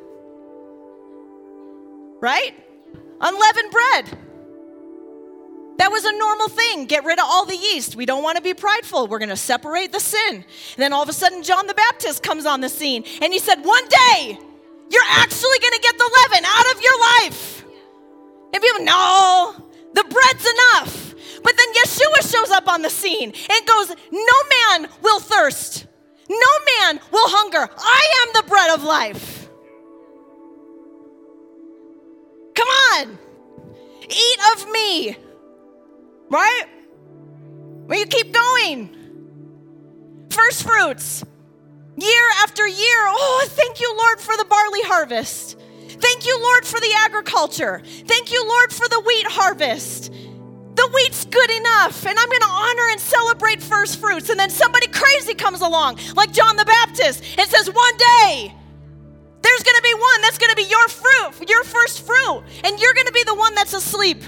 Right? 2.20 2.54
Unleavened 3.22 3.72
bread. 3.72 4.18
That 5.78 5.92
was 5.92 6.06
a 6.06 6.12
normal 6.18 6.50
thing. 6.50 6.86
Get 6.86 7.04
rid 7.04 7.20
of 7.20 7.26
all 7.28 7.46
the 7.46 7.58
yeast. 7.58 7.96
We 7.96 8.06
don't 8.06 8.24
want 8.24 8.38
to 8.38 8.42
be 8.44 8.54
prideful. 8.54 9.08
We're 9.08 9.20
going 9.20 9.30
to 9.30 9.36
separate 9.36 9.92
the 9.92 10.00
sin. 10.00 10.36
And 10.36 10.46
then 10.78 10.94
all 10.94 11.04
of 11.04 11.10
a 11.10 11.14
sudden, 11.14 11.44
John 11.44 11.68
the 11.68 11.74
Baptist 11.74 12.24
comes 12.24 12.46
on 12.46 12.62
the 12.62 12.70
scene 12.70 13.04
and 13.22 13.34
he 13.34 13.40
said, 13.40 13.64
One 13.64 13.84
day, 13.90 14.38
you're 14.90 15.10
actually 15.10 15.60
going 15.60 15.74
to 15.74 15.80
get 15.82 15.98
the 15.98 16.12
leaven 16.22 16.46
out 16.46 16.76
of 16.76 16.82
your 16.82 17.00
life. 17.00 17.66
And 18.54 18.62
people, 18.62 18.86
no, 18.86 19.56
the 19.94 20.04
bread's 20.04 20.46
enough. 20.46 21.02
But 21.44 21.53
then 21.58 21.68
Yeshua 21.74 22.32
shows 22.32 22.51
up 22.51 22.68
on 22.68 22.82
the 22.82 22.89
scene 22.89 23.34
and 23.50 23.68
goes, 23.68 23.89
No 24.12 24.80
man 24.80 24.89
will 25.01 25.20
thirst, 25.20 25.86
no 26.30 26.38
man 26.80 27.00
will 27.12 27.30
hunger. 27.30 27.70
I 27.77 28.25
am 28.27 28.44
the 28.44 28.50
bread 28.50 28.72
of 28.72 28.84
life. 28.84 29.50
Come 32.56 32.68
on, 32.68 33.18
eat 34.10 34.39
of 34.53 34.72
me. 34.72 35.18
Right? 36.30 36.63
Well, 37.88 38.00
you 38.00 38.06
keep 38.06 38.34
going. 38.34 38.96
First 40.30 40.63
fruits, 40.63 41.24
year 41.98 42.30
after 42.42 42.68
year. 42.68 43.00
Oh, 43.06 43.46
thank 43.50 43.80
you, 43.80 43.96
Lord, 43.96 44.20
for 44.20 44.36
the 44.38 44.46
barley 44.46 44.82
harvest. 44.84 45.60
Thank 45.89 46.25
you, 46.25 46.42
Lord, 46.42 46.65
for 46.65 46.80
the 46.80 46.94
agriculture. 46.98 47.82
Thank 47.86 48.32
you, 48.32 48.44
Lord, 48.48 48.74
for 48.74 48.88
the 48.89 49.00
wheat 49.00 49.27
harvest. 49.27 50.12
The 50.75 50.89
wheat's 50.94 51.25
good 51.25 51.51
enough, 51.51 52.06
and 52.06 52.18
I'm 52.18 52.30
going 52.30 52.42
to 52.42 52.48
honor 52.48 52.89
and 52.92 53.00
celebrate 53.00 53.62
first 53.62 54.00
fruits. 54.00 54.30
And 54.30 54.39
then 54.39 54.50
somebody 54.50 54.88
crazy 54.88 55.36
comes 55.36 55.62
along, 55.62 56.00
like 56.15 56.32
John 56.32 56.56
the 56.56 56.65
Baptist, 56.65 57.24
and 57.38 57.50
says, 57.50 57.70
One 57.70 57.98
day, 57.98 58.53
there's 59.42 59.63
going 59.63 59.75
to 59.75 59.82
be 59.84 59.94
one 59.94 60.22
that's 60.22 60.38
going 60.38 60.50
to 60.50 60.56
be 60.56 60.63
your 60.63 60.88
fruit, 60.88 61.50
your 61.50 61.63
first 61.63 62.06
fruit, 62.06 62.44
and 62.63 62.80
you're 62.80 62.94
going 62.94 63.06
to 63.06 63.13
be 63.13 63.24
the 63.24 63.36
one 63.36 63.53
that's 63.53 63.74
asleep. 63.74 64.24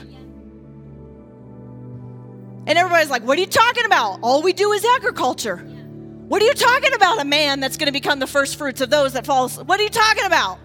And 2.68 2.78
everybody's 2.78 3.10
like, 3.10 3.24
What 3.24 3.38
are 3.38 3.42
you 3.42 3.48
talking 3.48 3.86
about? 3.86 4.20
All 4.22 4.44
we 4.44 4.54
do 4.54 4.72
is 4.74 4.86
agriculture. 4.86 5.58
What 5.58 6.42
are 6.42 6.46
you 6.46 6.54
talking 6.54 6.94
about? 6.94 7.22
A 7.22 7.26
man 7.26 7.60
that's 7.60 7.78
going 7.78 7.88
to 7.88 7.94
become 7.94 8.20
the 8.20 8.28
first 8.28 8.58
fruits 8.58 8.82
of 8.82 8.90
those 8.90 9.14
that 9.14 9.26
fall. 9.26 9.50
What 9.50 9.80
are 9.80 9.84
you 9.84 9.90
talking 9.90 10.26
about? 10.26 10.60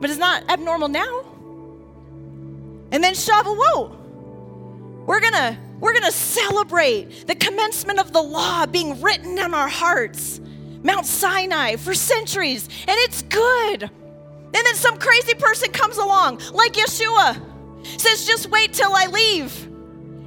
But 0.00 0.10
it's 0.10 0.18
not 0.18 0.48
abnormal 0.50 0.88
now. 0.88 1.35
And 2.92 3.02
then 3.02 3.14
Shavuot. 3.14 3.96
We're 5.06 5.20
gonna 5.20 5.58
we're 5.78 5.92
gonna 5.92 6.12
celebrate 6.12 7.26
the 7.26 7.34
commencement 7.34 8.00
of 8.00 8.12
the 8.12 8.22
law 8.22 8.66
being 8.66 9.00
written 9.00 9.38
in 9.38 9.54
our 9.54 9.68
hearts. 9.68 10.40
Mount 10.82 11.06
Sinai 11.06 11.76
for 11.76 11.94
centuries, 11.94 12.68
and 12.80 12.96
it's 13.00 13.22
good. 13.22 13.82
And 13.82 14.54
then 14.54 14.74
some 14.74 14.98
crazy 14.98 15.34
person 15.34 15.70
comes 15.72 15.96
along, 15.98 16.40
like 16.52 16.74
Yeshua 16.74 17.40
says, 17.98 18.26
just 18.26 18.50
wait 18.50 18.72
till 18.72 18.92
I 18.94 19.06
leave. 19.06 19.64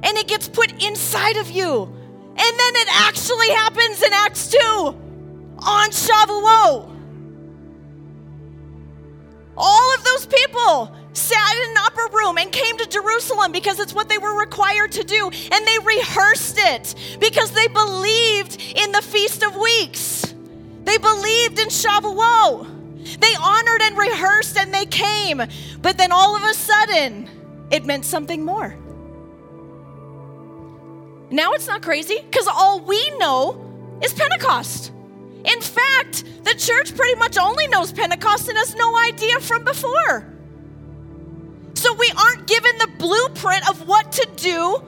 And 0.02 0.16
it 0.16 0.26
gets 0.28 0.48
put 0.48 0.82
inside 0.82 1.36
of 1.36 1.50
you. 1.50 1.82
And 1.82 2.38
then 2.38 2.76
it 2.76 2.88
actually 2.90 3.50
happens 3.50 4.02
in 4.02 4.12
Acts 4.12 4.48
2 4.50 4.58
on 5.58 5.90
Shavuot. 5.90 6.99
All 9.56 9.94
of 9.94 10.04
those 10.04 10.26
people 10.26 10.94
sat 11.12 11.56
in 11.56 11.70
an 11.70 11.76
upper 11.78 12.16
room 12.16 12.38
and 12.38 12.50
came 12.52 12.78
to 12.78 12.88
Jerusalem 12.88 13.52
because 13.52 13.80
it's 13.80 13.92
what 13.92 14.08
they 14.08 14.18
were 14.18 14.38
required 14.38 14.92
to 14.92 15.04
do. 15.04 15.30
And 15.52 15.66
they 15.66 15.78
rehearsed 15.84 16.56
it 16.58 16.94
because 17.18 17.50
they 17.52 17.66
believed 17.68 18.60
in 18.76 18.92
the 18.92 19.02
Feast 19.02 19.42
of 19.42 19.56
Weeks. 19.56 20.34
They 20.84 20.98
believed 20.98 21.58
in 21.58 21.68
Shavuot. 21.68 23.20
They 23.20 23.34
honored 23.40 23.82
and 23.82 23.98
rehearsed 23.98 24.56
and 24.56 24.72
they 24.72 24.86
came. 24.86 25.42
But 25.82 25.98
then 25.98 26.12
all 26.12 26.36
of 26.36 26.42
a 26.42 26.54
sudden, 26.54 27.28
it 27.70 27.84
meant 27.84 28.04
something 28.04 28.44
more. 28.44 28.76
Now 31.30 31.52
it's 31.52 31.68
not 31.68 31.82
crazy 31.82 32.18
because 32.20 32.48
all 32.48 32.80
we 32.80 33.10
know 33.18 33.98
is 34.02 34.12
Pentecost. 34.12 34.92
In 35.44 35.60
fact, 35.60 36.24
the 36.44 36.54
church 36.54 36.94
pretty 36.94 37.18
much 37.18 37.38
only 37.38 37.66
knows 37.68 37.92
Pentecost 37.92 38.48
and 38.48 38.58
has 38.58 38.74
no 38.74 38.96
idea 38.96 39.40
from 39.40 39.64
before. 39.64 40.26
So 41.74 41.94
we 41.94 42.12
aren't 42.18 42.46
given 42.46 42.76
the 42.78 42.88
blueprint 42.98 43.68
of 43.68 43.88
what 43.88 44.12
to 44.12 44.28
do 44.36 44.82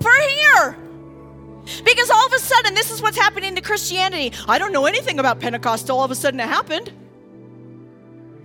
for 0.00 0.12
here. 0.12 0.78
Because 1.84 2.08
all 2.10 2.26
of 2.26 2.32
a 2.32 2.38
sudden, 2.38 2.74
this 2.74 2.90
is 2.90 3.02
what's 3.02 3.18
happening 3.18 3.54
to 3.56 3.60
Christianity. 3.60 4.32
I 4.48 4.58
don't 4.58 4.72
know 4.72 4.86
anything 4.86 5.18
about 5.18 5.40
Pentecost 5.40 5.90
all 5.90 6.02
of 6.02 6.10
a 6.10 6.14
sudden 6.14 6.40
it 6.40 6.48
happened. 6.48 6.90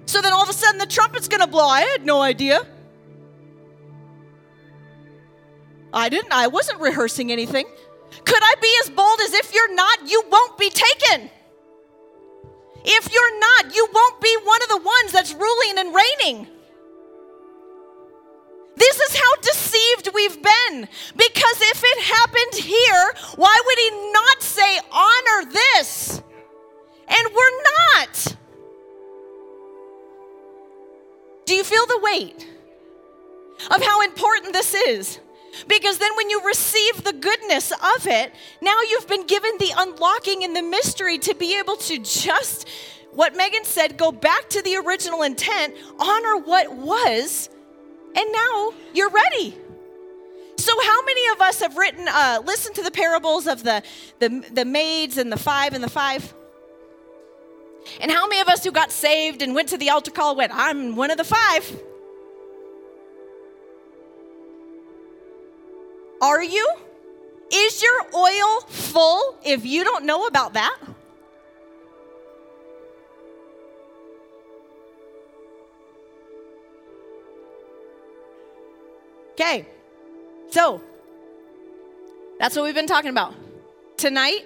So 0.05 0.21
then 0.21 0.33
all 0.33 0.43
of 0.43 0.49
a 0.49 0.53
sudden 0.53 0.79
the 0.79 0.85
trumpet's 0.85 1.29
gonna 1.29 1.47
blow. 1.47 1.65
I 1.65 1.81
had 1.81 2.05
no 2.05 2.21
idea. 2.21 2.59
I 5.93 6.09
didn't, 6.09 6.33
I 6.33 6.47
wasn't 6.47 6.81
rehearsing 6.81 7.31
anything. 7.31 7.65
Could 8.25 8.43
I 8.43 8.55
be 8.61 8.75
as 8.83 8.89
bold 8.89 9.19
as 9.21 9.33
if 9.33 9.53
you're 9.53 9.73
not, 9.73 10.09
you 10.09 10.23
won't 10.29 10.57
be 10.57 10.69
taken? 10.69 11.29
If 12.85 13.13
you're 13.13 13.39
not, 13.39 13.75
you 13.75 13.87
won't 13.93 14.21
be 14.21 14.37
one 14.43 14.61
of 14.63 14.69
the 14.69 14.77
ones 14.77 15.11
that's 15.11 15.33
ruling 15.33 15.77
and 15.77 15.95
reigning. 15.95 16.47
This 18.75 18.99
is 18.99 19.15
how 19.15 19.35
deceived 19.41 20.09
we've 20.13 20.41
been. 20.41 20.87
Because 21.15 21.61
if 21.61 21.81
it 21.83 22.03
happened 22.03 22.63
here, 22.63 23.13
why 23.35 23.61
would 23.65 23.77
he 23.77 24.11
not 24.11 24.41
say, 24.41 24.79
honor 24.91 25.51
this? 25.51 26.21
And 27.07 27.33
we're 27.33 27.61
not. 27.95 28.35
Do 31.45 31.55
you 31.55 31.63
feel 31.63 31.85
the 31.85 31.99
weight 32.01 32.47
of 33.71 33.81
how 33.81 34.01
important 34.01 34.53
this 34.53 34.73
is? 34.73 35.19
Because 35.67 35.97
then, 35.97 36.15
when 36.15 36.29
you 36.29 36.41
receive 36.45 37.03
the 37.03 37.13
goodness 37.13 37.71
of 37.71 38.07
it, 38.07 38.33
now 38.61 38.79
you've 38.89 39.07
been 39.07 39.25
given 39.27 39.51
the 39.59 39.71
unlocking 39.77 40.43
and 40.43 40.55
the 40.55 40.61
mystery 40.61 41.17
to 41.19 41.35
be 41.35 41.57
able 41.59 41.75
to 41.77 41.99
just, 41.99 42.67
what 43.11 43.35
Megan 43.35 43.63
said, 43.63 43.97
go 43.97 44.11
back 44.11 44.49
to 44.49 44.61
the 44.61 44.77
original 44.77 45.21
intent, 45.23 45.75
honor 45.99 46.37
what 46.37 46.73
was, 46.75 47.49
and 48.15 48.31
now 48.31 48.73
you're 48.93 49.09
ready. 49.09 49.55
So, 50.57 50.71
how 50.83 51.05
many 51.05 51.31
of 51.33 51.41
us 51.41 51.59
have 51.59 51.75
written, 51.77 52.07
uh, 52.07 52.41
listened 52.45 52.75
to 52.75 52.83
the 52.83 52.91
parables 52.91 53.47
of 53.47 53.63
the, 53.63 53.83
the, 54.19 54.43
the 54.53 54.65
maids 54.65 55.17
and 55.17 55.31
the 55.31 55.37
five 55.37 55.73
and 55.73 55.83
the 55.83 55.89
five? 55.89 56.33
And 57.99 58.11
how 58.11 58.27
many 58.27 58.41
of 58.41 58.47
us 58.47 58.63
who 58.63 58.71
got 58.71 58.91
saved 58.91 59.41
and 59.41 59.53
went 59.53 59.69
to 59.69 59.77
the 59.77 59.89
altar 59.89 60.11
call 60.11 60.35
went, 60.35 60.51
I'm 60.53 60.95
one 60.95 61.11
of 61.11 61.17
the 61.17 61.23
five? 61.23 61.79
Are 66.23 66.41
you? 66.41 66.65
Is 67.51 67.83
your 67.83 68.05
oil 68.15 68.61
full 68.69 69.35
if 69.43 69.65
you 69.65 69.83
don't 69.83 70.05
know 70.05 70.25
about 70.25 70.53
that? 70.53 70.79
Okay, 79.33 79.67
so 80.49 80.81
that's 82.39 82.55
what 82.55 82.63
we've 82.63 82.73
been 82.73 82.87
talking 82.87 83.09
about. 83.09 83.35
Tonight, 83.97 84.45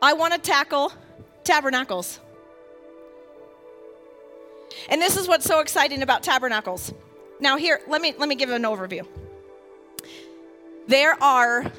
I 0.00 0.12
want 0.12 0.32
to 0.34 0.38
tackle 0.38 0.92
tabernacles. 1.42 2.20
And 4.88 5.02
this 5.02 5.16
is 5.16 5.26
what's 5.26 5.44
so 5.44 5.58
exciting 5.58 6.02
about 6.02 6.22
tabernacles. 6.22 6.94
Now 7.40 7.56
here, 7.56 7.80
let 7.88 8.00
me 8.00 8.14
let 8.16 8.28
me 8.28 8.36
give 8.36 8.50
an 8.50 8.62
overview. 8.62 9.04
There 10.86 11.22
are, 11.22 11.70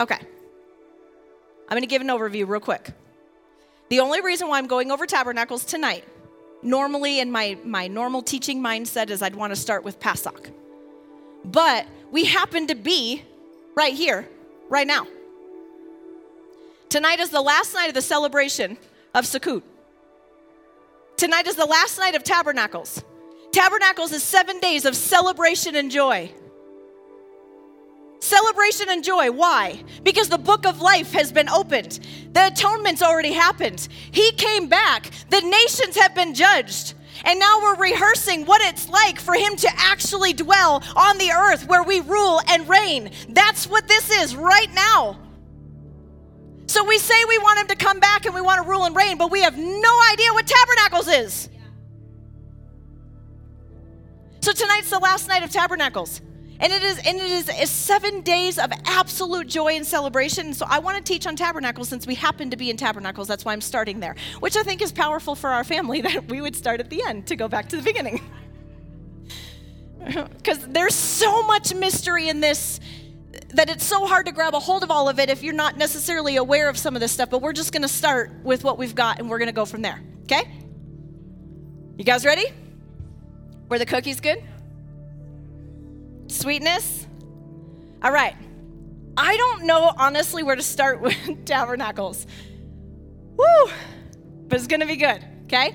okay, 0.00 0.18
I'm 0.18 1.70
going 1.70 1.82
to 1.82 1.86
give 1.86 2.02
an 2.02 2.08
overview 2.08 2.46
real 2.48 2.60
quick. 2.60 2.90
The 3.88 4.00
only 4.00 4.20
reason 4.20 4.48
why 4.48 4.58
I'm 4.58 4.66
going 4.66 4.90
over 4.90 5.06
tabernacles 5.06 5.64
tonight, 5.64 6.04
normally 6.62 7.20
in 7.20 7.30
my, 7.30 7.56
my 7.64 7.86
normal 7.86 8.22
teaching 8.22 8.60
mindset, 8.60 9.10
is 9.10 9.22
I'd 9.22 9.36
want 9.36 9.52
to 9.52 9.56
start 9.56 9.84
with 9.84 10.00
Passover. 10.00 10.38
But 11.44 11.86
we 12.10 12.24
happen 12.24 12.66
to 12.66 12.74
be 12.74 13.22
right 13.76 13.94
here, 13.94 14.28
right 14.68 14.86
now. 14.86 15.06
Tonight 16.88 17.20
is 17.20 17.30
the 17.30 17.40
last 17.40 17.74
night 17.74 17.88
of 17.88 17.94
the 17.94 18.02
celebration 18.02 18.78
of 19.14 19.24
Sukkot. 19.24 19.62
Tonight 21.16 21.46
is 21.46 21.56
the 21.56 21.66
last 21.66 21.98
night 21.98 22.14
of 22.14 22.24
Tabernacles. 22.24 23.02
Tabernacles 23.52 24.12
is 24.12 24.22
seven 24.22 24.58
days 24.60 24.84
of 24.84 24.96
celebration 24.96 25.76
and 25.76 25.90
joy. 25.90 26.32
Celebration 28.20 28.88
and 28.88 29.04
joy. 29.04 29.30
Why? 29.30 29.82
Because 30.02 30.28
the 30.28 30.38
book 30.38 30.66
of 30.66 30.80
life 30.80 31.12
has 31.12 31.32
been 31.32 31.48
opened. 31.48 32.00
The 32.32 32.48
atonement's 32.48 33.02
already 33.02 33.32
happened. 33.32 33.86
He 34.10 34.32
came 34.32 34.68
back. 34.68 35.10
The 35.30 35.40
nations 35.40 35.96
have 35.96 36.14
been 36.14 36.34
judged. 36.34 36.94
And 37.24 37.38
now 37.38 37.60
we're 37.62 37.76
rehearsing 37.76 38.44
what 38.44 38.60
it's 38.62 38.88
like 38.88 39.18
for 39.18 39.34
him 39.34 39.56
to 39.56 39.68
actually 39.76 40.32
dwell 40.32 40.82
on 40.94 41.18
the 41.18 41.30
earth 41.30 41.66
where 41.66 41.82
we 41.82 42.00
rule 42.00 42.40
and 42.48 42.68
reign. 42.68 43.10
That's 43.28 43.66
what 43.66 43.88
this 43.88 44.10
is 44.10 44.36
right 44.36 44.72
now. 44.74 45.18
So 46.66 46.84
we 46.84 46.98
say 46.98 47.14
we 47.28 47.38
want 47.38 47.60
him 47.60 47.68
to 47.68 47.76
come 47.76 48.00
back 48.00 48.26
and 48.26 48.34
we 48.34 48.40
want 48.40 48.62
to 48.62 48.68
rule 48.68 48.84
and 48.84 48.94
reign, 48.94 49.18
but 49.18 49.30
we 49.30 49.42
have 49.42 49.56
no 49.56 50.00
idea 50.12 50.32
what 50.32 50.46
tabernacles 50.46 51.08
is. 51.08 51.48
So 54.40 54.52
tonight's 54.52 54.90
the 54.90 54.98
last 54.98 55.28
night 55.28 55.42
of 55.42 55.50
tabernacles. 55.50 56.20
And 56.58 56.72
it 56.72 56.82
is 56.82 56.98
and 56.98 57.18
it 57.18 57.48
is, 57.48 57.70
seven 57.70 58.22
days 58.22 58.58
of 58.58 58.72
absolute 58.84 59.46
joy 59.46 59.74
and 59.74 59.86
celebration. 59.86 60.54
So 60.54 60.66
I 60.68 60.78
want 60.78 60.96
to 60.96 61.02
teach 61.02 61.26
on 61.26 61.36
tabernacles 61.36 61.88
since 61.88 62.06
we 62.06 62.14
happen 62.14 62.50
to 62.50 62.56
be 62.56 62.70
in 62.70 62.76
tabernacles. 62.76 63.28
That's 63.28 63.44
why 63.44 63.52
I'm 63.52 63.60
starting 63.60 64.00
there, 64.00 64.16
which 64.40 64.56
I 64.56 64.62
think 64.62 64.80
is 64.80 64.92
powerful 64.92 65.34
for 65.34 65.50
our 65.50 65.64
family 65.64 66.00
that 66.02 66.28
we 66.28 66.40
would 66.40 66.56
start 66.56 66.80
at 66.80 66.90
the 66.90 67.02
end 67.06 67.26
to 67.28 67.36
go 67.36 67.48
back 67.48 67.68
to 67.70 67.76
the 67.76 67.82
beginning. 67.82 68.20
Because 70.06 70.64
there's 70.68 70.94
so 70.94 71.42
much 71.42 71.74
mystery 71.74 72.28
in 72.28 72.38
this 72.40 72.78
that 73.54 73.68
it's 73.68 73.84
so 73.84 74.06
hard 74.06 74.26
to 74.26 74.32
grab 74.32 74.54
a 74.54 74.60
hold 74.60 74.82
of 74.82 74.90
all 74.90 75.08
of 75.08 75.18
it 75.18 75.30
if 75.30 75.42
you're 75.42 75.54
not 75.54 75.76
necessarily 75.76 76.36
aware 76.36 76.68
of 76.68 76.78
some 76.78 76.94
of 76.94 77.00
this 77.00 77.10
stuff. 77.10 77.28
But 77.28 77.42
we're 77.42 77.52
just 77.52 77.72
going 77.72 77.82
to 77.82 77.88
start 77.88 78.30
with 78.44 78.62
what 78.62 78.78
we've 78.78 78.94
got 78.94 79.18
and 79.18 79.28
we're 79.28 79.38
going 79.38 79.48
to 79.48 79.52
go 79.52 79.64
from 79.64 79.82
there. 79.82 80.00
Okay? 80.22 80.48
You 81.96 82.04
guys 82.04 82.24
ready? 82.24 82.46
Were 83.68 83.78
the 83.78 83.86
cookies 83.86 84.20
good? 84.20 84.42
Sweetness? 86.28 87.06
All 88.02 88.12
right. 88.12 88.36
I 89.16 89.36
don't 89.36 89.64
know 89.64 89.92
honestly 89.96 90.42
where 90.42 90.56
to 90.56 90.62
start 90.62 91.00
with 91.02 91.44
tabernacles. 91.44 92.26
Woo! 93.36 93.72
But 94.48 94.58
it's 94.58 94.66
to 94.66 94.86
be 94.86 94.96
good, 94.96 95.24
okay? 95.44 95.74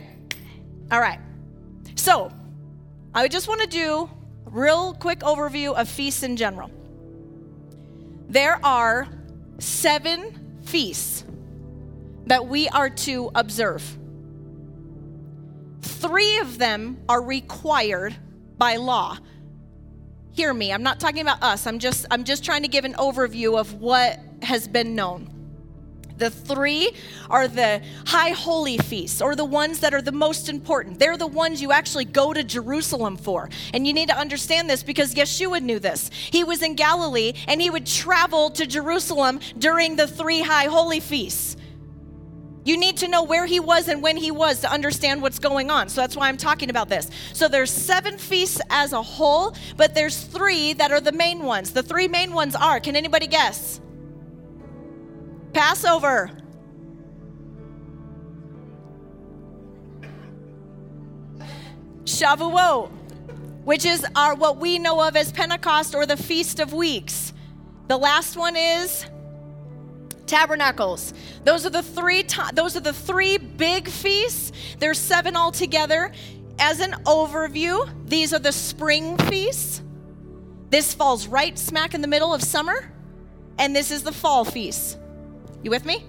All 0.91 1.00
right. 1.00 1.20
So, 1.96 2.31
I 3.13 3.27
just 3.27 3.48
want 3.48 3.62
to 3.62 3.67
do 3.67 4.10
a 4.48 4.50
real 4.50 4.93
quick 4.93 5.20
overview 5.20 5.74
of 5.74 5.89
feasts 5.89 6.24
in 6.24 6.38
general. 6.38 6.72
There 8.29 8.60
are 8.65 9.08
seven 9.60 10.62
feasts 10.63 11.25
that 12.27 12.48
we 12.48 12.70
are 12.70 12.89
to 12.89 13.31
observe. 13.36 13.84
Three 15.81 16.39
of 16.39 16.58
them 16.58 17.03
are 17.10 17.22
required 17.22 18.15
by 18.58 18.77
law 18.77 19.17
hear 20.33 20.53
me 20.53 20.71
i'm 20.71 20.83
not 20.83 21.00
talking 21.00 21.21
about 21.21 21.41
us 21.43 21.67
i'm 21.67 21.79
just 21.79 22.05
i'm 22.11 22.23
just 22.23 22.43
trying 22.43 22.61
to 22.61 22.67
give 22.67 22.85
an 22.85 22.93
overview 22.93 23.59
of 23.59 23.73
what 23.75 24.19
has 24.41 24.67
been 24.67 24.95
known 24.95 25.31
the 26.21 26.29
three 26.29 26.91
are 27.31 27.47
the 27.47 27.81
high 28.05 28.29
holy 28.29 28.77
feasts, 28.77 29.23
or 29.23 29.35
the 29.35 29.43
ones 29.43 29.79
that 29.79 29.91
are 29.93 30.03
the 30.03 30.11
most 30.11 30.50
important. 30.50 31.00
They're 31.00 31.17
the 31.17 31.25
ones 31.25 31.63
you 31.63 31.71
actually 31.71 32.05
go 32.05 32.31
to 32.31 32.43
Jerusalem 32.43 33.17
for. 33.17 33.50
And 33.73 33.88
you 33.88 33.93
need 33.93 34.07
to 34.09 34.15
understand 34.15 34.69
this 34.69 34.83
because 34.83 35.15
Yeshua 35.15 35.61
knew 35.61 35.79
this. 35.79 36.11
He 36.13 36.43
was 36.43 36.61
in 36.61 36.75
Galilee 36.75 37.33
and 37.47 37.59
he 37.59 37.71
would 37.71 37.88
travel 37.88 38.51
to 38.51 38.67
Jerusalem 38.67 39.39
during 39.57 39.95
the 39.95 40.07
three 40.07 40.41
high 40.41 40.65
holy 40.65 41.00
feasts. 41.00 41.57
You 42.63 42.77
need 42.77 42.98
to 42.98 43.08
know 43.08 43.24
where 43.24 43.46
he 43.46 43.60
was 43.60 43.88
and 43.88 44.03
when 44.03 44.18
he 44.18 44.30
was 44.30 44.62
to 44.62 44.72
understand 44.72 45.22
what's 45.22 45.39
going 45.39 45.72
on. 45.72 45.89
So 45.89 46.01
that's 46.01 46.15
why 46.15 46.27
I'm 46.27 46.38
talking 46.38 46.70
about 46.70 46.89
this. 46.89 47.10
So 47.34 47.48
there's 47.48 47.72
seven 47.72 48.18
feasts 48.18 48.62
as 48.70 48.94
a 48.94 49.01
whole, 49.01 49.56
but 49.77 49.96
there's 49.96 50.22
three 50.22 50.74
that 50.74 50.91
are 50.91 51.01
the 51.01 51.12
main 51.12 51.44
ones. 51.44 51.72
The 51.72 51.82
three 51.82 52.08
main 52.08 52.34
ones 52.34 52.56
are, 52.56 52.80
can 52.80 52.95
anybody 52.95 53.26
guess? 53.26 53.82
Passover. 55.54 56.30
Shavuot, 62.06 62.91
which 63.63 63.86
is 63.86 64.06
our 64.15 64.36
what 64.36 64.58
we 64.58 64.78
know 64.78 65.08
of 65.08 65.15
as 65.15 65.32
Pentecost 65.32 65.95
or 65.95 66.06
the 66.06 66.17
Feast 66.17 66.60
of 66.60 66.74
Weeks. 66.74 67.34
The 67.88 67.97
last 67.97 68.38
one 68.38 68.56
is 68.56 69.06
tabernacles. 70.32 71.13
Those 71.44 71.65
are 71.65 71.70
the 71.70 71.84
three 71.84 72.24
those 72.54 72.78
are 72.78 72.80
the 72.80 72.94
three 72.94 73.38
big 73.38 73.89
feasts. 73.89 74.54
There's 74.80 74.98
seven 74.98 75.36
altogether. 75.36 76.13
As 76.58 76.80
an 76.80 76.91
overview, 77.06 77.89
these 78.08 78.34
are 78.34 78.39
the 78.39 78.52
spring 78.52 79.17
feasts. 79.17 79.82
This 80.70 80.94
falls 80.94 81.28
right 81.28 81.58
smack 81.60 81.94
in 81.94 82.02
the 82.02 82.08
middle 82.08 82.34
of 82.34 82.41
summer, 82.41 82.94
and 83.58 83.76
this 83.76 83.91
is 83.91 84.04
the 84.04 84.13
fall 84.13 84.46
feast. 84.46 84.98
You 85.63 85.70
with 85.70 85.86
me? 85.86 86.06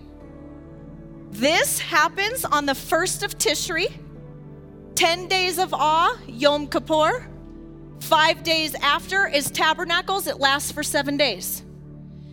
This 1.31 1.81
happens 1.81 2.45
on 2.45 2.67
the 2.67 2.75
first 2.75 3.25
of 3.25 3.39
Tishri, 3.39 3.91
10 4.95 5.27
days 5.27 5.59
of 5.59 5.75
awe, 5.75 6.17
Yom 6.29 6.69
Kippur. 6.69 7.27
Five 8.01 8.43
days 8.45 8.75
after 8.77 9.27
is 9.27 9.51
tabernacles, 9.51 10.27
it 10.29 10.39
lasts 10.39 10.71
for 10.71 10.83
seven 10.83 11.17
days. 11.17 11.65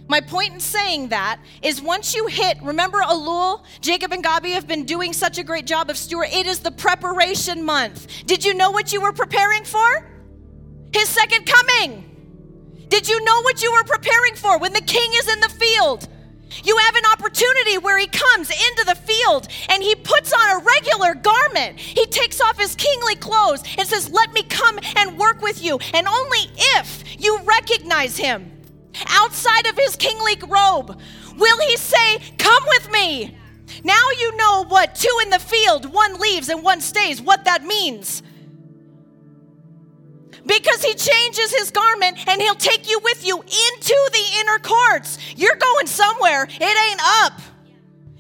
My 0.10 0.22
point 0.22 0.54
in 0.54 0.60
saying 0.60 1.10
that 1.10 1.40
is 1.62 1.84
once 1.84 2.16
you 2.16 2.26
hit, 2.26 2.58
remember 2.64 2.98
Elul, 2.98 3.64
Jacob 3.80 4.12
and 4.12 4.24
Gabi 4.24 4.54
have 4.54 4.68
been 4.68 4.84
doing 4.84 5.14
such 5.14 5.38
a 5.38 5.44
great 5.44 5.68
job 5.68 5.92
of 5.92 5.98
steward. 5.98 6.30
It 6.32 6.48
is 6.48 6.60
the 6.60 6.72
preparation 6.72 7.64
month. 7.64 8.26
Did 8.26 8.44
you 8.44 8.56
know 8.56 8.72
what 8.72 8.92
you 8.92 9.02
were 9.02 9.14
preparing 9.14 9.64
for? 9.64 10.10
His 10.92 11.08
second 11.10 11.46
coming. 11.46 12.06
Did 12.88 13.08
you 13.08 13.24
know 13.24 13.42
what 13.44 13.62
you 13.62 13.72
were 13.72 13.84
preparing 13.84 14.34
for 14.34 14.58
when 14.58 14.74
the 14.74 14.82
king 14.82 15.12
is 15.14 15.32
in 15.32 15.42
the 15.42 15.50
field? 15.50 16.08
You 16.64 16.76
have 16.76 16.96
an 16.96 17.04
opportunity 17.14 17.78
where 17.78 18.00
he 18.00 18.08
comes 18.08 18.50
into 18.50 18.86
the 18.88 18.96
field 18.96 19.48
and 19.70 19.84
he 19.84 19.94
puts 19.94 20.34
on 20.34 20.60
a 20.60 20.64
regular 20.64 21.14
garment. 21.14 21.78
He 21.78 22.08
takes 22.08 22.42
off 22.42 22.58
his 22.58 22.74
kingly 22.74 23.14
clothes 23.14 23.62
and 23.78 23.88
says, 23.88 24.10
Let 24.10 24.34
me 24.34 24.42
come 24.42 24.80
and 24.96 25.20
work 25.20 25.44
with 25.44 25.64
you. 25.64 25.78
And 25.94 26.08
only 26.08 26.50
if 26.58 27.04
you 27.24 27.40
recognize 27.44 28.18
him 28.18 28.59
outside 29.08 29.68
of 29.68 29.78
his 29.78 29.96
kingly 29.96 30.36
robe, 30.48 31.00
will 31.38 31.60
he 31.60 31.78
say, 31.78 32.20
Come 32.38 32.64
with 32.68 32.92
me? 32.92 33.38
Now 33.84 34.10
you 34.20 34.36
know 34.36 34.66
what 34.66 34.96
two 34.96 35.16
in 35.24 35.30
the 35.30 35.40
field, 35.40 35.92
one 35.92 36.20
leaves 36.20 36.50
and 36.50 36.64
one 36.64 36.82
stays, 36.82 37.22
what 37.22 37.46
that 37.46 37.64
means. 37.64 38.24
Because 40.46 40.84
he 40.84 40.94
changes 40.96 41.54
his 41.54 41.70
garment 41.70 42.18
and 42.28 42.42
he'll 42.42 42.56
take 42.56 42.90
you 42.90 43.00
with 43.04 43.26
you 43.26 43.40
into 43.40 44.10
the 44.12 44.40
inner 44.40 44.60
courts. 44.60 45.20
You're 45.36 45.56
going 45.56 45.86
somewhere, 45.86 46.48
it 46.50 46.92
ain't 46.92 47.02
up, 47.26 47.42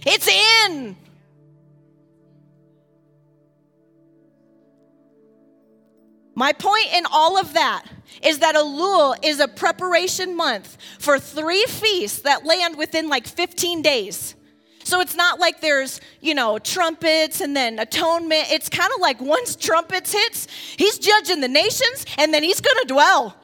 it's 0.06 0.28
in. 0.28 0.96
My 6.40 6.54
point 6.54 6.88
in 6.94 7.04
all 7.12 7.38
of 7.38 7.56
that 7.56 7.84
is 8.24 8.40
that 8.40 8.56
Elul 8.56 9.14
is 9.22 9.42
a 9.42 9.48
preparation 9.50 10.38
month 10.38 10.78
for 10.98 11.20
three 11.20 11.66
feasts 11.66 12.22
that 12.22 12.46
land 12.46 12.78
within 12.78 13.10
like 13.10 13.28
15 13.28 13.82
days. 13.82 14.36
So 14.86 15.02
it's 15.02 15.18
not 15.18 15.42
like 15.42 15.60
there's, 15.60 16.00
you 16.22 16.34
know, 16.34 16.58
trumpets 16.58 17.42
and 17.42 17.58
then 17.58 17.78
atonement. 17.78 18.54
It's 18.54 18.70
kind 18.70 18.90
of 18.96 19.02
like 19.02 19.20
once 19.20 19.58
trumpets 19.58 20.14
hits, 20.14 20.48
he's 20.78 20.98
judging 20.98 21.42
the 21.42 21.50
nations 21.50 22.06
and 22.18 22.34
then 22.34 22.42
he's 22.42 22.62
going 22.62 22.78
to 22.84 22.88
dwell. 22.88 23.36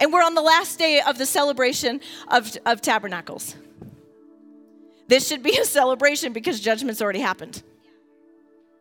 And 0.00 0.14
we're 0.14 0.24
on 0.24 0.34
the 0.34 0.40
last 0.40 0.78
day 0.78 1.02
of 1.06 1.18
the 1.18 1.26
celebration 1.26 2.00
of, 2.28 2.56
of 2.64 2.80
tabernacles. 2.80 3.54
This 5.08 5.28
should 5.28 5.42
be 5.42 5.58
a 5.58 5.64
celebration 5.66 6.32
because 6.32 6.58
judgment's 6.58 7.02
already 7.02 7.20
happened. 7.20 7.62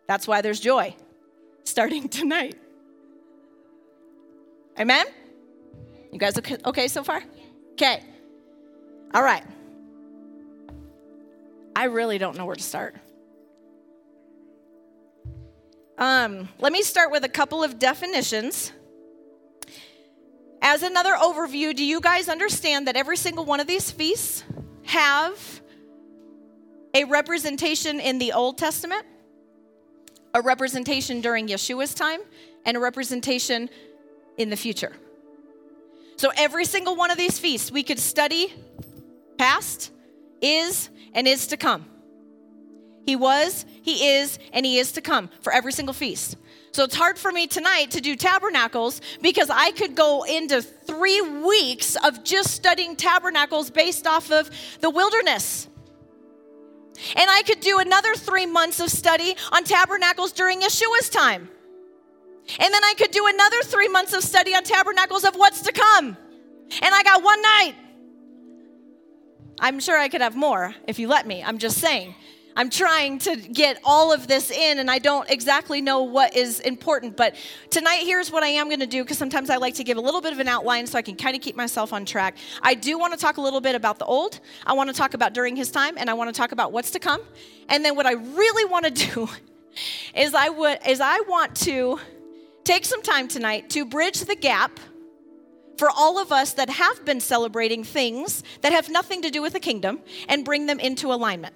That's 0.07 0.25
why 0.25 0.39
there's 0.39 0.61
joy 0.61 0.95
starting 1.63 2.09
tonight. 2.09 2.55
Amen? 4.79 5.05
You 6.11 6.19
guys 6.19 6.37
okay, 6.37 6.57
okay 6.65 6.87
so 6.87 7.03
far? 7.03 7.23
Okay. 7.73 8.03
All 9.13 9.23
right. 9.23 9.43
I 11.75 11.85
really 11.85 12.17
don't 12.17 12.37
know 12.37 12.45
where 12.45 12.55
to 12.55 12.63
start. 12.63 12.95
Um, 15.97 16.47
let 16.59 16.71
me 16.71 16.81
start 16.81 17.11
with 17.11 17.23
a 17.25 17.29
couple 17.29 17.63
of 17.63 17.77
definitions. 17.77 18.71
As 20.61 20.83
another 20.83 21.13
overview, 21.13 21.75
do 21.75 21.83
you 21.83 22.01
guys 22.01 22.29
understand 22.29 22.87
that 22.87 22.95
every 22.95 23.17
single 23.17 23.45
one 23.45 23.59
of 23.59 23.67
these 23.67 23.91
feasts 23.91 24.43
have 24.83 25.61
a 26.93 27.03
representation 27.05 27.99
in 27.99 28.17
the 28.17 28.33
Old 28.33 28.57
Testament? 28.57 29.05
A 30.33 30.41
representation 30.41 31.21
during 31.21 31.47
Yeshua's 31.47 31.93
time, 31.93 32.19
and 32.65 32.77
a 32.77 32.79
representation 32.79 33.69
in 34.37 34.49
the 34.49 34.57
future. 34.57 34.93
So 36.17 36.31
every 36.37 36.65
single 36.65 36.95
one 36.95 37.11
of 37.11 37.17
these 37.17 37.39
feasts 37.39 37.71
we 37.71 37.83
could 37.83 37.99
study 37.99 38.53
past, 39.37 39.91
is, 40.41 40.89
and 41.13 41.27
is 41.27 41.47
to 41.47 41.57
come. 41.57 41.85
He 43.05 43.15
was, 43.15 43.65
He 43.81 44.09
is, 44.09 44.37
and 44.53 44.65
He 44.65 44.77
is 44.77 44.91
to 44.93 45.01
come 45.01 45.29
for 45.41 45.51
every 45.51 45.71
single 45.71 45.93
feast. 45.93 46.35
So 46.71 46.83
it's 46.83 46.95
hard 46.95 47.17
for 47.17 47.31
me 47.31 47.47
tonight 47.47 47.91
to 47.91 48.01
do 48.01 48.15
tabernacles 48.15 49.01
because 49.21 49.49
I 49.49 49.71
could 49.71 49.95
go 49.95 50.23
into 50.23 50.61
three 50.61 51.19
weeks 51.21 51.95
of 52.03 52.23
just 52.23 52.51
studying 52.51 52.95
tabernacles 52.95 53.71
based 53.71 54.05
off 54.05 54.31
of 54.31 54.51
the 54.79 54.89
wilderness. 54.91 55.67
And 57.15 57.29
I 57.29 57.43
could 57.43 57.59
do 57.59 57.79
another 57.79 58.13
three 58.15 58.45
months 58.45 58.79
of 58.79 58.89
study 58.89 59.35
on 59.51 59.63
tabernacles 59.63 60.31
during 60.31 60.61
Yeshua's 60.61 61.09
time. 61.09 61.49
And 62.59 62.73
then 62.73 62.83
I 62.83 62.93
could 62.97 63.11
do 63.11 63.27
another 63.27 63.61
three 63.63 63.87
months 63.87 64.13
of 64.13 64.23
study 64.23 64.55
on 64.55 64.63
tabernacles 64.63 65.23
of 65.23 65.35
what's 65.35 65.61
to 65.61 65.71
come. 65.71 66.17
And 66.81 66.95
I 66.95 67.03
got 67.03 67.23
one 67.23 67.41
night. 67.41 67.75
I'm 69.59 69.79
sure 69.79 69.97
I 69.97 70.07
could 70.09 70.21
have 70.21 70.35
more 70.35 70.73
if 70.87 70.99
you 70.99 71.07
let 71.07 71.27
me. 71.27 71.43
I'm 71.43 71.57
just 71.57 71.77
saying. 71.77 72.15
I'm 72.59 72.69
trying 72.69 73.19
to 73.19 73.37
get 73.37 73.79
all 73.85 74.11
of 74.11 74.27
this 74.27 74.51
in, 74.51 74.79
and 74.79 74.91
I 74.91 74.99
don't 74.99 75.29
exactly 75.29 75.79
know 75.79 76.03
what 76.03 76.35
is 76.35 76.59
important. 76.59 77.15
But 77.15 77.37
tonight, 77.69 78.01
here's 78.03 78.33
what 78.33 78.43
I 78.43 78.47
am 78.47 78.67
going 78.67 78.81
to 78.81 78.85
do 78.85 79.01
because 79.01 79.17
sometimes 79.17 79.49
I 79.49 79.55
like 79.55 79.75
to 79.75 79.85
give 79.85 79.95
a 79.95 80.01
little 80.01 80.19
bit 80.19 80.33
of 80.33 80.39
an 80.39 80.49
outline 80.49 80.85
so 80.85 80.97
I 80.97 81.01
can 81.01 81.15
kind 81.15 81.37
of 81.37 81.41
keep 81.41 81.55
myself 81.55 81.93
on 81.93 82.03
track. 82.03 82.35
I 82.61 82.73
do 82.73 82.99
want 82.99 83.13
to 83.13 83.19
talk 83.19 83.37
a 83.37 83.41
little 83.41 83.61
bit 83.61 83.75
about 83.75 83.97
the 83.97 84.03
old, 84.03 84.41
I 84.67 84.73
want 84.73 84.89
to 84.89 84.93
talk 84.93 85.13
about 85.13 85.33
during 85.33 85.55
his 85.55 85.71
time, 85.71 85.97
and 85.97 86.09
I 86.09 86.13
want 86.15 86.35
to 86.35 86.37
talk 86.37 86.51
about 86.51 86.73
what's 86.73 86.91
to 86.91 86.99
come. 86.99 87.21
And 87.69 87.85
then 87.85 87.95
what 87.95 88.05
I 88.05 88.11
really 88.11 88.69
want 88.69 88.83
to 88.87 88.91
do 88.91 89.29
is 90.13 90.33
I 90.33 90.49
would 90.49 90.79
is 90.85 90.99
I 90.99 91.21
want 91.29 91.55
to 91.61 91.97
take 92.65 92.83
some 92.83 93.01
time 93.01 93.29
tonight 93.29 93.69
to 93.69 93.85
bridge 93.85 94.19
the 94.19 94.35
gap 94.35 94.81
for 95.77 95.89
all 95.89 96.19
of 96.19 96.33
us 96.33 96.55
that 96.55 96.69
have 96.69 97.05
been 97.05 97.21
celebrating 97.21 97.85
things 97.85 98.43
that 98.63 98.73
have 98.73 98.89
nothing 98.89 99.21
to 99.21 99.29
do 99.29 99.41
with 99.41 99.53
the 99.53 99.61
kingdom 99.61 100.01
and 100.27 100.43
bring 100.43 100.65
them 100.65 100.81
into 100.81 101.13
alignment. 101.13 101.55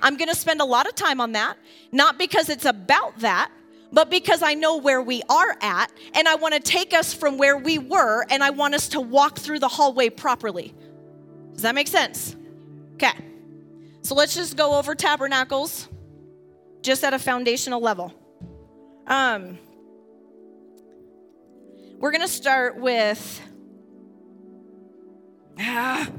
I'm 0.00 0.16
going 0.16 0.28
to 0.28 0.36
spend 0.36 0.60
a 0.60 0.64
lot 0.64 0.88
of 0.88 0.94
time 0.94 1.20
on 1.20 1.32
that, 1.32 1.56
not 1.92 2.18
because 2.18 2.48
it's 2.48 2.64
about 2.64 3.18
that, 3.20 3.50
but 3.92 4.10
because 4.10 4.42
I 4.42 4.54
know 4.54 4.76
where 4.76 5.00
we 5.00 5.22
are 5.28 5.56
at 5.60 5.90
and 6.14 6.28
I 6.28 6.34
want 6.34 6.54
to 6.54 6.60
take 6.60 6.92
us 6.92 7.14
from 7.14 7.38
where 7.38 7.56
we 7.56 7.78
were 7.78 8.26
and 8.28 8.44
I 8.44 8.50
want 8.50 8.74
us 8.74 8.88
to 8.90 9.00
walk 9.00 9.38
through 9.38 9.60
the 9.60 9.68
hallway 9.68 10.10
properly. 10.10 10.74
Does 11.52 11.62
that 11.62 11.74
make 11.74 11.88
sense? 11.88 12.36
Okay. 12.94 13.12
So 14.02 14.14
let's 14.14 14.34
just 14.34 14.56
go 14.56 14.78
over 14.78 14.94
tabernacles 14.94 15.88
just 16.82 17.02
at 17.04 17.14
a 17.14 17.18
foundational 17.18 17.80
level. 17.80 18.14
Um, 19.06 19.58
we're 21.98 22.12
going 22.12 22.22
to 22.22 22.28
start 22.28 22.76
with. 22.76 23.42
I 25.58 26.12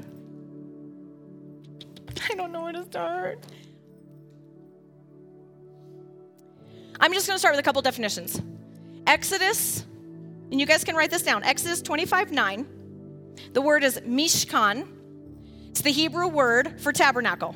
don't 2.36 2.52
know 2.52 2.64
where 2.64 2.74
to 2.74 2.84
start. 2.84 3.46
I'm 7.00 7.14
just 7.14 7.28
going 7.28 7.36
to 7.36 7.40
start 7.40 7.54
with 7.54 7.60
a 7.60 7.64
couple 7.64 7.82
definitions. 7.82 8.42
Exodus, 9.08 9.86
and 10.52 10.60
you 10.60 10.66
guys 10.66 10.84
can 10.84 10.96
write 10.96 11.10
this 11.10 11.22
down 11.22 11.44
Exodus 11.44 11.82
25 11.82 12.32
9. 12.32 12.68
The 13.54 13.62
word 13.62 13.84
is 13.84 14.00
mishkan. 14.02 14.88
It's 15.70 15.82
the 15.82 15.92
Hebrew 15.92 16.28
word 16.28 16.82
for 16.82 16.92
tabernacle. 16.92 17.56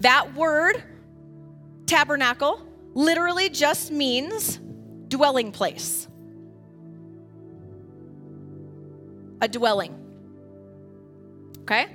That 0.00 0.34
word, 0.34 0.82
tabernacle, 1.86 2.66
literally 2.94 3.48
just 3.48 3.90
means 3.90 4.58
dwelling 5.08 5.52
place. 5.52 6.08
A 9.40 9.48
dwelling. 9.48 9.94
Okay? 11.60 11.86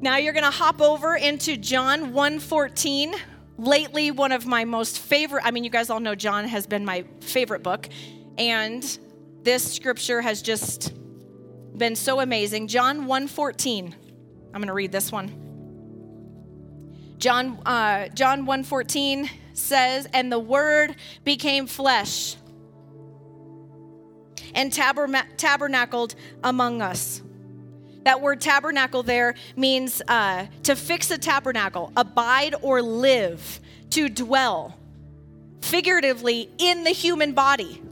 Now 0.00 0.18
you're 0.18 0.34
going 0.34 0.44
to 0.44 0.50
hop 0.50 0.82
over 0.82 1.16
into 1.16 1.56
John 1.56 2.12
1:14. 2.12 3.14
Lately 3.58 4.10
one 4.10 4.32
of 4.32 4.44
my 4.44 4.66
most 4.66 4.98
favorite, 4.98 5.42
I 5.46 5.50
mean 5.50 5.64
you 5.64 5.70
guys 5.70 5.88
all 5.88 6.00
know 6.00 6.14
John 6.14 6.46
has 6.46 6.66
been 6.66 6.84
my 6.84 7.06
favorite 7.20 7.62
book 7.62 7.88
and 8.36 8.98
this 9.42 9.74
scripture 9.74 10.20
has 10.20 10.42
just 10.42 10.92
been 11.78 11.96
so 11.96 12.20
amazing. 12.20 12.68
John 12.68 13.06
1:14. 13.06 13.94
I'm 14.52 14.60
going 14.60 14.66
to 14.68 14.74
read 14.74 14.92
this 14.92 15.10
one. 15.10 15.30
John 17.16 17.58
uh, 17.64 18.08
John 18.08 18.44
1:14 18.44 19.30
says, 19.54 20.06
"And 20.12 20.30
the 20.30 20.38
word 20.38 20.96
became 21.24 21.66
flesh 21.66 22.36
and 24.54 24.70
tabernacled 24.70 26.14
among 26.44 26.82
us." 26.82 27.22
That 28.06 28.20
word 28.20 28.40
tabernacle 28.40 29.02
there 29.02 29.34
means 29.56 30.00
uh, 30.06 30.46
to 30.62 30.76
fix 30.76 31.10
a 31.10 31.18
tabernacle, 31.18 31.90
abide 31.96 32.54
or 32.62 32.80
live, 32.80 33.58
to 33.90 34.08
dwell, 34.08 34.78
figuratively 35.60 36.48
in 36.58 36.84
the 36.84 36.90
human 36.90 37.32
body. 37.32 37.82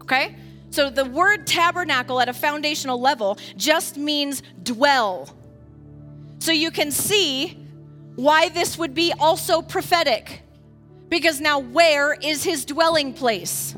Okay? 0.00 0.34
So 0.70 0.90
the 0.90 1.04
word 1.04 1.46
tabernacle 1.46 2.20
at 2.20 2.28
a 2.28 2.32
foundational 2.32 3.00
level 3.00 3.38
just 3.56 3.96
means 3.96 4.42
dwell. 4.60 5.32
So 6.40 6.50
you 6.50 6.72
can 6.72 6.90
see 6.90 7.56
why 8.16 8.48
this 8.48 8.76
would 8.76 8.94
be 8.94 9.12
also 9.20 9.62
prophetic. 9.62 10.42
Because 11.08 11.40
now, 11.40 11.60
where 11.60 12.12
is 12.12 12.42
his 12.42 12.64
dwelling 12.64 13.12
place? 13.12 13.76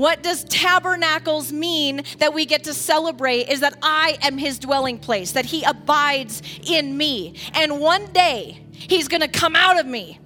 What 0.00 0.22
does 0.22 0.44
tabernacles 0.44 1.52
mean 1.52 2.04
that 2.20 2.32
we 2.32 2.46
get 2.46 2.64
to 2.64 2.72
celebrate 2.72 3.50
is 3.50 3.60
that 3.60 3.76
I 3.82 4.16
am 4.22 4.38
his 4.38 4.58
dwelling 4.58 4.96
place, 4.96 5.32
that 5.32 5.44
he 5.44 5.62
abides 5.62 6.40
in 6.66 6.96
me. 6.96 7.34
And 7.52 7.80
one 7.80 8.06
day 8.06 8.64
he's 8.72 9.08
going 9.08 9.20
to 9.20 9.28
come 9.28 9.54
out 9.54 9.78
of 9.78 9.84
me. 9.84 10.18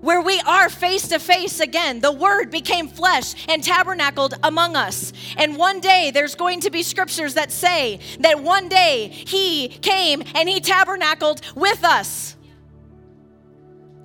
Where 0.00 0.20
we 0.20 0.40
are 0.40 0.68
face 0.68 1.06
to 1.10 1.20
face 1.20 1.60
again, 1.60 2.00
the 2.00 2.10
word 2.10 2.50
became 2.50 2.88
flesh 2.88 3.46
and 3.48 3.62
tabernacled 3.62 4.34
among 4.42 4.74
us. 4.74 5.12
And 5.36 5.56
one 5.56 5.78
day 5.78 6.10
there's 6.10 6.34
going 6.34 6.62
to 6.62 6.70
be 6.70 6.82
scriptures 6.82 7.34
that 7.34 7.52
say 7.52 8.00
that 8.18 8.42
one 8.42 8.68
day 8.68 9.10
he 9.10 9.68
came 9.68 10.24
and 10.34 10.48
he 10.48 10.58
tabernacled 10.58 11.40
with 11.54 11.84
us. 11.84 12.34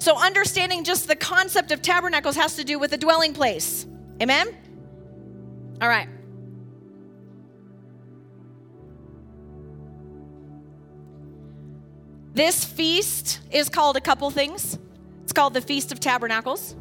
So, 0.01 0.17
understanding 0.17 0.83
just 0.83 1.07
the 1.07 1.15
concept 1.15 1.71
of 1.71 1.83
tabernacles 1.83 2.35
has 2.35 2.55
to 2.55 2.63
do 2.63 2.79
with 2.79 2.91
a 2.91 2.97
dwelling 2.97 3.35
place. 3.35 3.85
Amen? 4.19 4.47
All 5.79 5.87
right. 5.87 6.09
This 12.33 12.65
feast 12.65 13.41
is 13.51 13.69
called 13.69 13.95
a 13.95 14.01
couple 14.01 14.31
things. 14.31 14.79
It's 15.21 15.33
called 15.33 15.53
the 15.53 15.61
Feast 15.61 15.91
of 15.91 15.99
Tabernacles. 15.99 16.75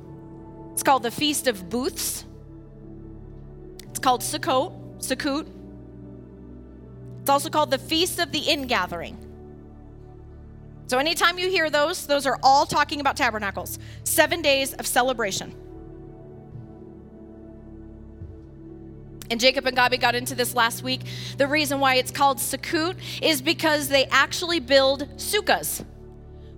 It's 0.72 0.82
called 0.82 1.02
the 1.02 1.10
Feast 1.10 1.46
of 1.46 1.68
Booths. 1.68 2.24
It's 3.90 3.98
called 3.98 4.22
Sukkot, 4.22 4.72
Sukkot. 4.96 5.46
It's 7.20 7.28
also 7.28 7.50
called 7.50 7.70
the 7.70 7.76
Feast 7.76 8.18
of 8.18 8.32
the 8.32 8.48
Ingathering. 8.48 9.29
So, 10.90 10.98
anytime 10.98 11.38
you 11.38 11.48
hear 11.48 11.70
those, 11.70 12.04
those 12.08 12.26
are 12.26 12.36
all 12.42 12.66
talking 12.66 13.00
about 13.00 13.16
tabernacles. 13.16 13.78
Seven 14.02 14.42
days 14.42 14.74
of 14.74 14.88
celebration. 14.88 15.54
And 19.30 19.38
Jacob 19.38 19.66
and 19.66 19.76
Gabi 19.76 20.00
got 20.00 20.16
into 20.16 20.34
this 20.34 20.52
last 20.52 20.82
week. 20.82 21.02
The 21.38 21.46
reason 21.46 21.78
why 21.78 21.94
it's 21.94 22.10
called 22.10 22.38
Sukkot 22.38 22.96
is 23.22 23.40
because 23.40 23.86
they 23.86 24.06
actually 24.06 24.58
build 24.58 25.08
sukkahs, 25.16 25.84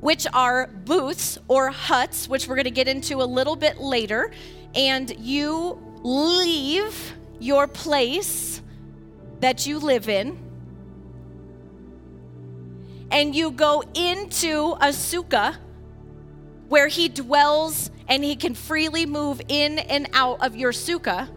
which 0.01 0.27
are 0.33 0.68
booths 0.87 1.37
or 1.47 1.68
huts, 1.68 2.27
which 2.27 2.49
we're 2.49 2.57
going 2.57 2.64
to 2.64 2.71
get 2.71 2.88
into 2.88 3.21
a 3.21 3.29
little 3.29 3.55
bit 3.55 3.83
later. 3.83 4.33
And 4.75 5.14
you 5.18 5.79
leave 6.03 7.12
your 7.38 7.68
place 7.68 8.62
that 9.40 9.66
you 9.66 9.79
live 9.79 10.09
in 10.09 10.42
and 13.12 13.37
you 13.37 13.51
go 13.51 13.85
into 13.94 14.72
a 14.81 14.88
sukkah 14.88 15.57
where 16.68 16.88
he 16.88 17.09
dwells 17.09 17.90
and 18.09 18.25
he 18.25 18.35
can 18.35 18.55
freely 18.55 19.05
move 19.05 19.40
in 19.48 19.79
and 19.79 20.09
out 20.14 20.44
of 20.44 20.57
your 20.57 20.72
sukkah. 20.72 21.29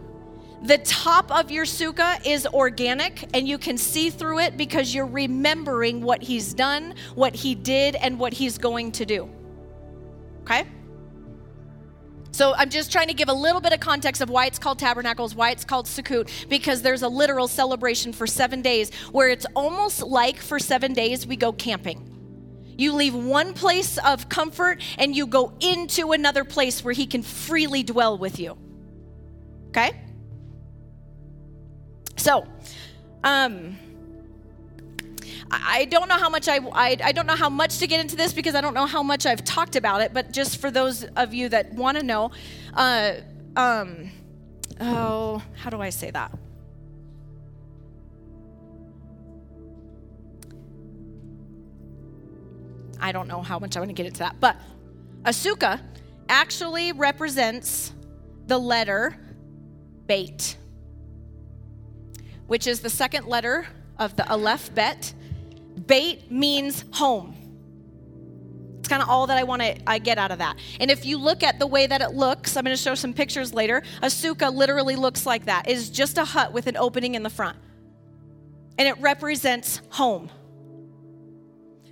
The 0.62 0.78
top 0.78 1.30
of 1.30 1.50
your 1.50 1.66
sukkah 1.66 2.26
is 2.26 2.46
organic 2.46 3.28
and 3.36 3.46
you 3.46 3.58
can 3.58 3.76
see 3.76 4.08
through 4.08 4.40
it 4.40 4.56
because 4.56 4.94
you're 4.94 5.06
remembering 5.06 6.00
what 6.00 6.22
he's 6.22 6.54
done, 6.54 6.94
what 7.14 7.34
he 7.34 7.54
did, 7.54 7.94
and 7.96 8.18
what 8.18 8.32
he's 8.32 8.56
going 8.56 8.92
to 8.92 9.04
do. 9.04 9.28
Okay? 10.40 10.66
So 12.36 12.52
I'm 12.54 12.68
just 12.68 12.92
trying 12.92 13.08
to 13.08 13.14
give 13.14 13.30
a 13.30 13.32
little 13.32 13.62
bit 13.62 13.72
of 13.72 13.80
context 13.80 14.20
of 14.20 14.28
why 14.28 14.44
it's 14.44 14.58
called 14.58 14.78
tabernacles, 14.78 15.34
why 15.34 15.52
it's 15.52 15.64
called 15.64 15.86
Sukkot, 15.86 16.28
because 16.50 16.82
there's 16.82 17.00
a 17.00 17.08
literal 17.08 17.48
celebration 17.48 18.12
for 18.12 18.26
seven 18.26 18.60
days 18.60 18.92
where 19.10 19.30
it's 19.30 19.46
almost 19.56 20.02
like 20.02 20.36
for 20.36 20.58
seven 20.58 20.92
days 20.92 21.26
we 21.26 21.36
go 21.36 21.50
camping. 21.50 22.12
You 22.76 22.92
leave 22.92 23.14
one 23.14 23.54
place 23.54 23.96
of 23.96 24.28
comfort 24.28 24.82
and 24.98 25.16
you 25.16 25.26
go 25.26 25.54
into 25.60 26.12
another 26.12 26.44
place 26.44 26.84
where 26.84 26.92
he 26.92 27.06
can 27.06 27.22
freely 27.22 27.82
dwell 27.82 28.18
with 28.18 28.38
you. 28.38 28.58
Okay? 29.68 29.98
So, 32.16 32.46
Um, 33.24 33.78
I 35.50 35.86
don't 35.86 36.08
know 36.08 36.16
how 36.16 36.28
much 36.28 36.48
I, 36.48 36.58
I, 36.72 36.96
I 37.04 37.12
don't 37.12 37.26
know 37.26 37.36
how 37.36 37.48
much 37.48 37.78
to 37.78 37.86
get 37.86 38.00
into 38.00 38.16
this 38.16 38.32
because 38.32 38.54
I 38.54 38.60
don't 38.60 38.74
know 38.74 38.86
how 38.86 39.02
much 39.02 39.26
I've 39.26 39.44
talked 39.44 39.76
about 39.76 40.00
it. 40.00 40.12
But 40.12 40.32
just 40.32 40.60
for 40.60 40.70
those 40.70 41.04
of 41.16 41.34
you 41.34 41.48
that 41.50 41.72
want 41.74 41.98
to 41.98 42.02
know, 42.02 42.30
uh, 42.74 43.14
um, 43.54 44.10
oh, 44.80 45.42
how 45.54 45.70
do 45.70 45.80
I 45.80 45.90
say 45.90 46.10
that? 46.10 46.32
I 53.00 53.12
don't 53.12 53.28
know 53.28 53.42
how 53.42 53.58
much 53.58 53.76
I 53.76 53.80
want 53.80 53.90
to 53.90 53.94
get 53.94 54.06
into 54.06 54.20
that, 54.20 54.36
but 54.40 54.56
a 55.24 55.30
sukkah 55.30 55.80
actually 56.28 56.92
represents 56.92 57.92
the 58.46 58.58
letter 58.58 59.16
beit, 60.06 60.56
which 62.46 62.66
is 62.66 62.80
the 62.80 62.90
second 62.90 63.26
letter 63.26 63.66
of 63.98 64.16
the 64.16 64.28
Aleph 64.30 64.74
Bet. 64.74 65.12
Beit 65.86 66.30
means 66.30 66.84
home. 66.92 67.34
It's 68.78 68.88
kind 68.88 69.02
of 69.02 69.08
all 69.08 69.26
that 69.26 69.36
I 69.36 69.42
want 69.42 69.62
to 69.62 69.76
I 69.90 69.98
get 69.98 70.16
out 70.16 70.30
of 70.30 70.38
that. 70.38 70.56
And 70.78 70.90
if 70.90 71.04
you 71.04 71.18
look 71.18 71.42
at 71.42 71.58
the 71.58 71.66
way 71.66 71.88
that 71.88 72.00
it 72.00 72.12
looks, 72.12 72.56
I'm 72.56 72.64
going 72.64 72.76
to 72.76 72.80
show 72.80 72.94
some 72.94 73.12
pictures 73.12 73.52
later. 73.52 73.82
A 74.00 74.06
sukkah 74.06 74.54
literally 74.54 74.94
looks 74.94 75.26
like 75.26 75.46
that. 75.46 75.68
It 75.68 75.76
is 75.76 75.90
just 75.90 76.18
a 76.18 76.24
hut 76.24 76.52
with 76.52 76.68
an 76.68 76.76
opening 76.76 77.16
in 77.16 77.24
the 77.24 77.30
front. 77.30 77.56
And 78.78 78.86
it 78.86 78.96
represents 79.00 79.80
home. 79.90 80.30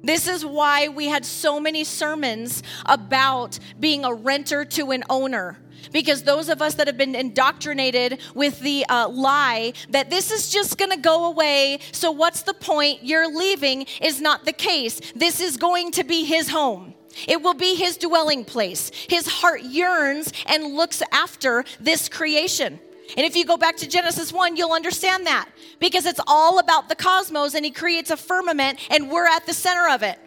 This 0.05 0.29
is 0.29 0.45
why 0.47 0.89
we 0.89 1.07
had 1.07 1.25
so 1.25 1.59
many 1.59 1.83
sermons 1.83 2.63
about 2.87 3.59
being 3.81 4.05
a 4.05 4.15
renter 4.15 4.65
to 4.67 4.91
an 4.91 5.03
owner. 5.11 5.59
Because 5.93 6.23
those 6.23 6.49
of 6.49 6.63
us 6.63 6.75
that 6.75 6.87
have 6.87 6.97
been 6.97 7.15
indoctrinated 7.15 8.21
with 8.35 8.61
the 8.61 8.85
uh, 8.89 9.09
lie 9.09 9.73
that 9.91 10.11
this 10.11 10.31
is 10.31 10.51
just 10.51 10.79
gonna 10.79 10.97
go 10.97 11.27
away, 11.27 11.79
so 11.93 12.11
what's 12.11 12.43
the 12.43 12.55
point? 12.55 13.03
You're 13.03 13.29
leaving 13.29 13.87
is 14.01 14.21
not 14.21 14.45
the 14.45 14.53
case. 14.53 15.01
This 15.15 15.41
is 15.41 15.57
going 15.57 15.93
to 15.93 16.05
be 16.05 16.25
his 16.25 16.49
home. 16.51 16.95
It 17.29 17.43
will 17.43 17.55
be 17.55 17.75
his 17.75 17.97
dwelling 17.97 18.45
place. 18.45 18.91
His 19.09 19.27
heart 19.27 19.63
yearns 19.63 20.33
and 20.47 20.75
looks 20.75 21.03
after 21.13 21.65
this 21.81 22.09
creation. 22.09 22.81
And 23.17 23.27
if 23.27 23.37
you 23.37 23.45
go 23.45 23.57
back 23.57 23.77
to 23.77 23.89
Genesis 23.89 24.33
1, 24.33 24.57
you'll 24.57 24.73
understand 24.73 25.27
that 25.27 25.49
because 25.79 26.07
it's 26.07 26.21
all 26.27 26.59
about 26.59 26.89
the 26.89 26.97
cosmos 26.97 27.55
and 27.55 27.65
he 27.65 27.71
creates 27.71 28.11
a 28.11 28.17
firmament 28.17 28.79
and 28.91 29.11
we're 29.11 29.27
at 29.27 29.47
the 29.47 29.53
center 29.53 29.89
of 29.89 30.03
it. 30.03 30.19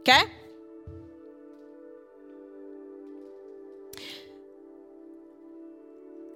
Okay? 0.00 0.24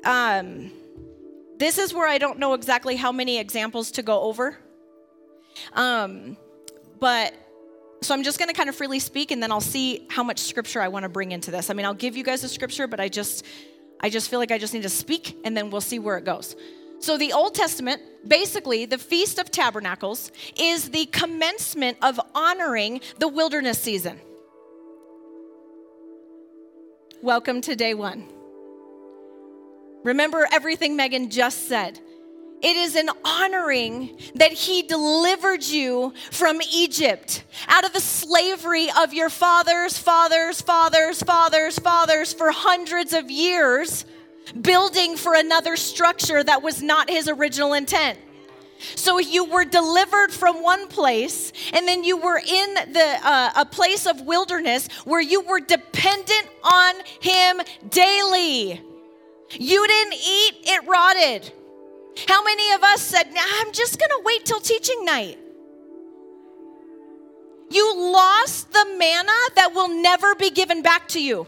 Um, 0.05 0.71
this 1.59 1.79
is 1.79 1.93
where 1.93 2.09
I 2.09 2.19
don't 2.19 2.39
know 2.39 2.55
exactly 2.55 2.97
how 2.97 3.13
many 3.13 3.39
examples 3.39 3.91
to 3.93 4.03
go 4.03 4.23
over. 4.23 4.57
Um, 5.75 6.37
but 6.99 7.35
so 8.03 8.15
I'm 8.15 8.23
just 8.23 8.39
going 8.39 8.49
to 8.49 8.55
kind 8.55 8.69
of 8.69 8.75
freely 8.75 8.99
speak 8.99 9.31
and 9.31 9.43
then 9.43 9.53
I'll 9.53 9.61
see 9.61 10.07
how 10.09 10.23
much 10.23 10.39
scripture 10.39 10.81
I 10.81 10.89
want 10.89 11.03
to 11.03 11.09
bring 11.09 11.33
into 11.33 11.51
this. 11.51 11.69
I 11.69 11.75
mean, 11.75 11.85
I'll 11.85 11.93
give 11.93 12.17
you 12.17 12.25
guys 12.25 12.43
a 12.45 12.49
scripture, 12.49 12.87
but 12.87 12.99
I 12.99 13.09
just 13.09 13.45
I 14.01 14.09
just 14.09 14.31
feel 14.31 14.39
like 14.39 14.51
I 14.51 14.59
just 14.59 14.73
need 14.73 14.83
to 14.85 14.89
speak 14.89 15.37
and 15.45 15.55
then 15.57 15.71
we'll 15.71 15.83
see 15.83 15.99
where 15.99 16.17
it 16.17 16.25
goes. 16.25 16.57
So, 17.01 17.17
the 17.17 17.33
Old 17.33 17.55
Testament, 17.55 18.03
basically, 18.29 18.85
the 18.85 18.99
Feast 18.99 19.39
of 19.39 19.51
Tabernacles, 19.51 20.31
is 20.59 20.91
the 20.91 21.07
commencement 21.07 21.97
of 22.03 22.21
honoring 22.35 23.01
the 23.19 23.27
wilderness 23.27 23.79
season. 23.79 24.21
Welcome 27.23 27.63
to 27.63 27.75
day 27.75 27.95
one. 27.95 28.29
Remember 30.03 30.47
everything 30.51 30.97
Megan 30.97 31.31
just 31.31 31.69
said. 31.69 32.01
It 32.63 32.77
is 32.77 32.95
an 32.95 33.09
honoring 33.25 34.19
that 34.35 34.53
he 34.53 34.83
delivered 34.83 35.65
you 35.65 36.13
from 36.31 36.61
Egypt, 36.75 37.43
out 37.69 37.85
of 37.85 37.95
the 37.95 38.01
slavery 38.01 38.89
of 38.99 39.15
your 39.15 39.31
fathers, 39.31 39.97
fathers, 39.97 40.61
fathers, 40.61 41.23
fathers, 41.23 41.79
fathers 41.79 42.35
for 42.35 42.51
hundreds 42.51 43.15
of 43.15 43.31
years, 43.31 44.05
building 44.61 45.17
for 45.17 45.35
another 45.35 45.77
structure 45.77 46.45
that 46.45 46.63
was 46.63 46.83
not 46.83 47.09
his 47.09 47.29
original 47.29 47.73
intent. 47.73 48.19
So 48.95 49.19
you 49.19 49.45
were 49.45 49.65
delivered 49.65 50.31
from 50.31 50.63
one 50.63 50.89
place, 50.89 51.53
and 51.73 51.89
then 51.89 52.05
you 52.05 52.19
were 52.19 52.39
in 52.39 52.75
the 52.75 53.19
uh, 53.23 53.51
a 53.57 53.65
place 53.65 54.07
of 54.07 54.23
wilderness 54.23 54.89
where 55.05 55.21
you 55.21 55.41
were 55.43 55.61
dependent 55.61 56.49
on 56.63 56.95
him 57.21 57.61
daily. 57.89 58.83
You 59.53 59.87
didn't 59.87 60.15
eat; 60.15 60.55
it 60.65 60.87
rotted. 60.87 61.53
How 62.29 62.43
many 62.43 62.73
of 62.73 62.83
us 62.83 63.01
said, 63.01 63.27
I'm 63.27 63.73
just 63.73 63.99
going 63.99 64.11
to 64.11 64.23
wait 64.25 64.45
till 64.45 64.61
teaching 64.61 65.05
night? 65.05 65.39
You 67.71 67.95
lost 67.97 68.73
the 68.73 68.85
manna 68.99 69.33
that 69.55 69.73
will 69.75 69.89
never 69.89 70.35
be 70.35 70.51
given 70.51 70.83
back 70.83 71.09
to 71.09 71.23
you. 71.23 71.47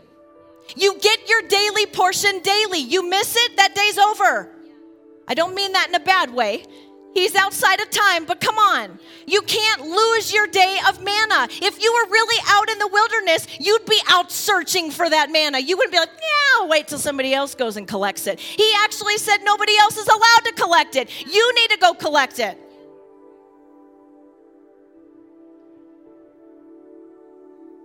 You 0.76 0.98
get 0.98 1.28
your 1.28 1.42
daily 1.42 1.86
portion 1.86 2.40
daily. 2.40 2.78
You 2.78 3.08
miss 3.08 3.34
it, 3.36 3.56
that 3.56 3.74
day's 3.74 3.98
over. 3.98 4.48
I 5.26 5.34
don't 5.34 5.54
mean 5.54 5.72
that 5.72 5.88
in 5.88 5.94
a 5.94 6.00
bad 6.00 6.32
way. 6.32 6.64
He's 7.14 7.34
outside 7.34 7.80
of 7.80 7.90
time, 7.90 8.24
but 8.24 8.40
come 8.40 8.56
on. 8.56 8.98
You 9.26 9.42
can't 9.42 9.82
lose 9.82 10.32
your 10.32 10.46
day 10.46 10.78
of 10.88 11.02
manna. 11.02 11.48
If 11.50 11.82
you 11.82 11.92
were 11.92 12.10
really 12.10 12.42
out 12.48 12.70
in 12.70 12.78
the 12.78 12.88
wilderness, 12.88 13.46
you'd 13.60 13.84
be 13.86 14.00
out 14.08 14.32
searching 14.32 14.90
for 14.90 15.08
that 15.08 15.30
manna. 15.30 15.58
You 15.58 15.76
wouldn't 15.76 15.92
be 15.92 15.98
like, 15.98 16.10
yeah, 16.10 16.60
I'll 16.60 16.68
wait 16.68 16.88
till 16.88 16.98
somebody 16.98 17.34
else 17.34 17.54
goes 17.54 17.76
and 17.76 17.86
collects 17.86 18.26
it. 18.26 18.40
He 18.40 18.72
actually 18.82 19.18
said 19.18 19.38
nobody 19.42 19.76
else 19.78 19.96
is 19.96 20.08
allowed 20.08 20.44
to 20.44 20.52
collect 20.52 20.96
it. 20.96 21.10
You 21.26 21.54
need 21.54 21.70
to 21.70 21.78
go 21.78 21.94
collect 21.94 22.38
it. 22.38 22.58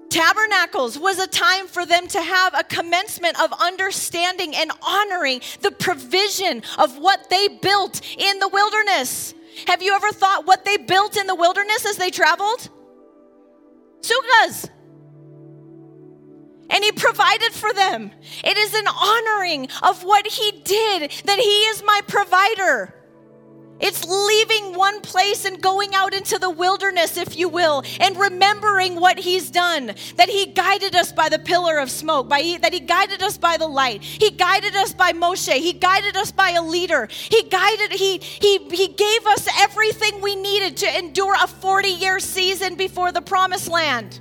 Tabernacles 0.09 0.97
was 0.97 1.19
a 1.19 1.27
time 1.27 1.67
for 1.67 1.85
them 1.85 2.07
to 2.07 2.21
have 2.21 2.53
a 2.53 2.63
commencement 2.63 3.39
of 3.41 3.51
understanding 3.61 4.55
and 4.55 4.71
honoring 4.81 5.41
the 5.61 5.71
provision 5.71 6.63
of 6.77 6.97
what 6.97 7.29
they 7.29 7.47
built 7.47 8.01
in 8.17 8.39
the 8.39 8.47
wilderness. 8.47 9.33
Have 9.67 9.81
you 9.81 9.93
ever 9.93 10.11
thought 10.11 10.45
what 10.45 10.65
they 10.65 10.77
built 10.77 11.17
in 11.17 11.27
the 11.27 11.35
wilderness 11.35 11.85
as 11.85 11.97
they 11.97 12.09
traveled? 12.09 12.69
Sukkahs. 14.01 14.69
And 16.69 16.83
he 16.83 16.91
provided 16.91 17.53
for 17.53 17.73
them. 17.73 18.11
It 18.43 18.57
is 18.57 18.73
an 18.73 18.87
honoring 18.87 19.67
of 19.83 20.03
what 20.03 20.27
he 20.27 20.51
did, 20.63 21.11
that 21.25 21.39
he 21.39 21.49
is 21.69 21.83
my 21.83 22.01
provider. 22.07 22.93
It's 23.79 24.03
leaving 24.05 24.75
one 24.75 25.01
place 25.01 25.45
and 25.45 25.61
going 25.61 25.93
out 25.93 26.13
into 26.13 26.39
the 26.39 26.49
wilderness, 26.49 27.15
if 27.15 27.37
you 27.37 27.47
will, 27.47 27.83
and 27.99 28.17
remembering 28.17 28.99
what 28.99 29.19
He's 29.19 29.51
done. 29.51 29.93
That 30.15 30.29
He 30.29 30.47
guided 30.47 30.95
us 30.95 31.11
by 31.11 31.29
the 31.29 31.39
pillar 31.39 31.77
of 31.77 31.91
smoke, 31.91 32.27
by, 32.27 32.57
that 32.61 32.73
He 32.73 32.79
guided 32.79 33.21
us 33.21 33.37
by 33.37 33.57
the 33.57 33.67
light. 33.67 34.03
He 34.03 34.31
guided 34.31 34.75
us 34.75 34.93
by 34.93 35.11
Moshe. 35.11 35.53
He 35.53 35.73
guided 35.73 36.15
us 36.17 36.31
by 36.31 36.51
a 36.51 36.61
leader. 36.61 37.07
He 37.11 37.43
guided, 37.43 37.91
He, 37.91 38.17
he, 38.17 38.57
he 38.69 38.87
gave 38.87 39.27
us 39.27 39.47
everything 39.59 40.21
we 40.21 40.35
needed 40.35 40.77
to 40.77 40.97
endure 40.97 41.35
a 41.35 41.47
40 41.47 41.87
year 41.87 42.19
season 42.19 42.75
before 42.75 43.11
the 43.11 43.21
promised 43.21 43.67
land. 43.67 44.19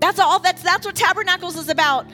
That's 0.00 0.18
all, 0.18 0.40
that's, 0.40 0.62
that's 0.62 0.84
what 0.84 0.96
Tabernacles 0.96 1.56
is 1.56 1.68
about 1.68 2.10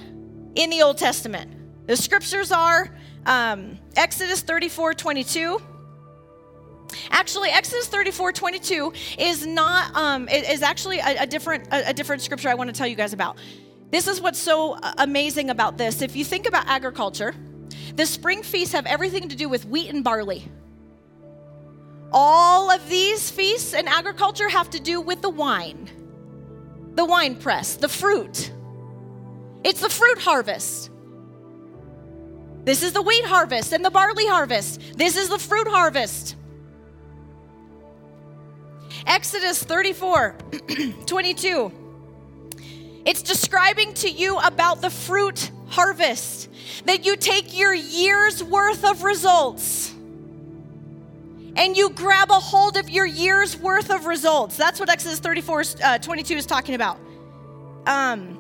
in 0.54 0.68
the 0.68 0.82
Old 0.82 0.98
Testament. 0.98 1.87
The 1.87 1.96
scriptures 1.96 2.52
are 2.52 2.94
um, 3.28 3.78
Exodus 3.96 4.40
34 4.40 4.94
22. 4.94 5.60
Actually, 7.10 7.50
Exodus 7.50 7.86
34 7.86 8.32
22 8.32 8.92
is 9.18 9.46
not, 9.46 9.94
um, 9.94 10.28
is 10.28 10.62
actually 10.62 10.98
a, 10.98 11.22
a 11.22 11.26
different, 11.26 11.68
a, 11.68 11.90
a 11.90 11.92
different 11.92 12.22
scripture 12.22 12.48
I 12.48 12.54
want 12.54 12.68
to 12.68 12.74
tell 12.74 12.86
you 12.86 12.96
guys 12.96 13.12
about. 13.12 13.36
This 13.90 14.08
is 14.08 14.20
what's 14.20 14.38
so 14.38 14.72
uh, 14.74 14.94
amazing 14.98 15.50
about 15.50 15.76
this. 15.76 16.02
If 16.02 16.16
you 16.16 16.24
think 16.24 16.48
about 16.48 16.66
agriculture, 16.66 17.34
the 17.94 18.06
spring 18.06 18.42
feasts 18.42 18.74
have 18.74 18.86
everything 18.86 19.28
to 19.28 19.36
do 19.36 19.48
with 19.48 19.66
wheat 19.66 19.90
and 19.90 20.02
barley. 20.02 20.44
All 22.10 22.70
of 22.70 22.88
these 22.88 23.30
feasts 23.30 23.74
in 23.74 23.86
agriculture 23.86 24.48
have 24.48 24.70
to 24.70 24.80
do 24.80 25.00
with 25.00 25.20
the 25.20 25.28
wine, 25.28 25.90
the 26.94 27.04
wine 27.04 27.36
press, 27.36 27.76
the 27.76 27.88
fruit. 27.88 28.50
It's 29.62 29.80
the 29.80 29.90
fruit 29.90 30.18
harvest. 30.18 30.90
This 32.68 32.83
is 32.83 32.92
the 32.92 33.00
wheat 33.00 33.24
harvest 33.24 33.72
and 33.72 33.83
the 33.83 33.90
barley 33.90 34.26
harvest. 34.26 34.83
This 34.94 35.16
is 35.16 35.31
the 35.31 35.38
fruit 35.38 35.66
harvest. 35.66 36.37
Exodus 39.07 39.62
34 39.62 40.37
22. 41.07 41.72
It's 43.07 43.22
describing 43.22 43.94
to 43.94 44.11
you 44.11 44.37
about 44.40 44.83
the 44.83 44.90
fruit 44.90 45.50
harvest, 45.68 46.50
that 46.85 47.07
you 47.07 47.16
take 47.16 47.57
your 47.59 47.72
year's 47.72 48.44
worth 48.44 48.85
of 48.85 49.02
results 49.02 49.94
and 51.57 51.74
you 51.74 51.88
grab 51.88 52.31
a 52.31 52.35
hold 52.35 52.76
of 52.76 52.90
your 52.90 53.07
year's 53.07 53.57
worth 53.57 53.90
of 53.90 54.04
results. 54.04 54.59
That's 54.59 54.78
what 54.78 54.90
Exodus 54.90 55.20
34 55.20 55.64
uh, 55.83 55.98
22 56.00 56.35
is 56.35 56.44
talking 56.44 56.74
about. 56.74 56.98
Um, 57.87 58.38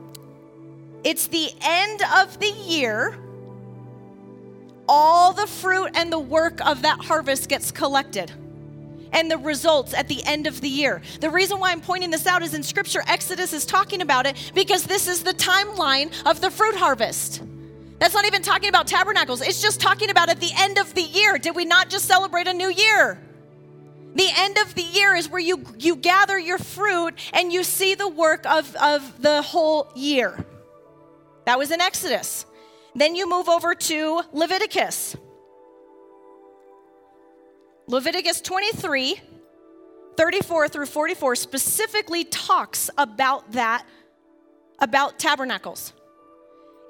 it's 1.02 1.28
the 1.28 1.50
end 1.62 2.02
of 2.14 2.38
the 2.40 2.50
year 2.50 3.18
all 4.88 5.32
the 5.32 5.46
fruit 5.46 5.90
and 5.94 6.12
the 6.12 6.18
work 6.18 6.64
of 6.66 6.82
that 6.82 7.00
harvest 7.00 7.48
gets 7.48 7.70
collected 7.70 8.32
and 9.12 9.30
the 9.30 9.38
results 9.38 9.94
at 9.94 10.08
the 10.08 10.22
end 10.24 10.46
of 10.46 10.60
the 10.60 10.68
year. 10.68 11.02
The 11.20 11.30
reason 11.30 11.58
why 11.58 11.72
I'm 11.72 11.80
pointing 11.80 12.10
this 12.10 12.26
out 12.26 12.42
is 12.42 12.54
in 12.54 12.62
scripture, 12.62 13.02
Exodus 13.06 13.52
is 13.52 13.64
talking 13.64 14.02
about 14.02 14.26
it 14.26 14.52
because 14.54 14.84
this 14.84 15.08
is 15.08 15.22
the 15.22 15.32
timeline 15.32 16.12
of 16.26 16.40
the 16.40 16.50
fruit 16.50 16.76
harvest. 16.76 17.42
That's 17.98 18.14
not 18.14 18.26
even 18.26 18.42
talking 18.42 18.68
about 18.68 18.86
tabernacles, 18.86 19.40
it's 19.40 19.60
just 19.60 19.80
talking 19.80 20.10
about 20.10 20.28
at 20.28 20.40
the 20.40 20.50
end 20.56 20.78
of 20.78 20.94
the 20.94 21.02
year. 21.02 21.38
Did 21.38 21.56
we 21.56 21.64
not 21.64 21.90
just 21.90 22.04
celebrate 22.04 22.46
a 22.46 22.54
new 22.54 22.70
year? 22.70 23.18
The 24.14 24.28
end 24.36 24.58
of 24.58 24.74
the 24.74 24.82
year 24.82 25.14
is 25.14 25.28
where 25.28 25.40
you, 25.40 25.64
you 25.78 25.96
gather 25.96 26.38
your 26.38 26.58
fruit 26.58 27.14
and 27.32 27.52
you 27.52 27.62
see 27.62 27.94
the 27.94 28.08
work 28.08 28.46
of, 28.46 28.74
of 28.76 29.20
the 29.20 29.42
whole 29.42 29.92
year. 29.94 30.44
That 31.44 31.58
was 31.58 31.70
in 31.70 31.80
Exodus. 31.80 32.46
Then 32.98 33.14
you 33.14 33.30
move 33.30 33.48
over 33.48 33.76
to 33.76 34.22
Leviticus. 34.32 35.16
Leviticus 37.86 38.40
23, 38.40 39.20
34 40.16 40.68
through 40.68 40.86
44 40.86 41.36
specifically 41.36 42.24
talks 42.24 42.90
about 42.98 43.52
that, 43.52 43.86
about 44.80 45.16
tabernacles. 45.16 45.92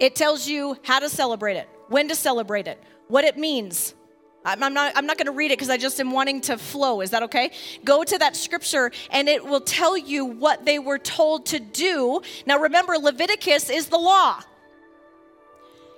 It 0.01 0.17
tells 0.17 0.49
you 0.49 0.79
how 0.83 0.99
to 0.99 1.11
celebrate 1.11 1.59
it, 1.59 1.69
when 1.89 2.09
to 2.09 2.15
celebrate 2.15 2.69
it, 2.69 2.83
what 3.09 3.25
it 3.25 3.37
means. 3.37 3.95
I'm 4.47 4.73
not, 4.73 4.93
I'm 4.97 5.05
not 5.05 5.19
going 5.19 5.27
to 5.27 5.33
read 5.33 5.51
it 5.51 5.59
because 5.59 5.69
I 5.69 5.77
just 5.77 6.01
am 6.01 6.11
wanting 6.11 6.41
to 6.43 6.57
flow. 6.57 7.03
Is 7.03 7.11
that 7.11 7.23
okay? 7.25 7.51
Go 7.85 8.03
to 8.03 8.17
that 8.17 8.35
scripture 8.35 8.93
and 9.11 9.29
it 9.29 9.45
will 9.45 9.61
tell 9.61 9.99
you 9.99 10.25
what 10.25 10.65
they 10.65 10.79
were 10.79 10.99
told 10.99 11.45
to 11.47 11.61
do. 11.61 12.23
Now 12.47 12.59
remember, 12.61 12.97
Leviticus 12.97 13.69
is 13.69 13.89
the 13.89 13.99
law 13.99 14.41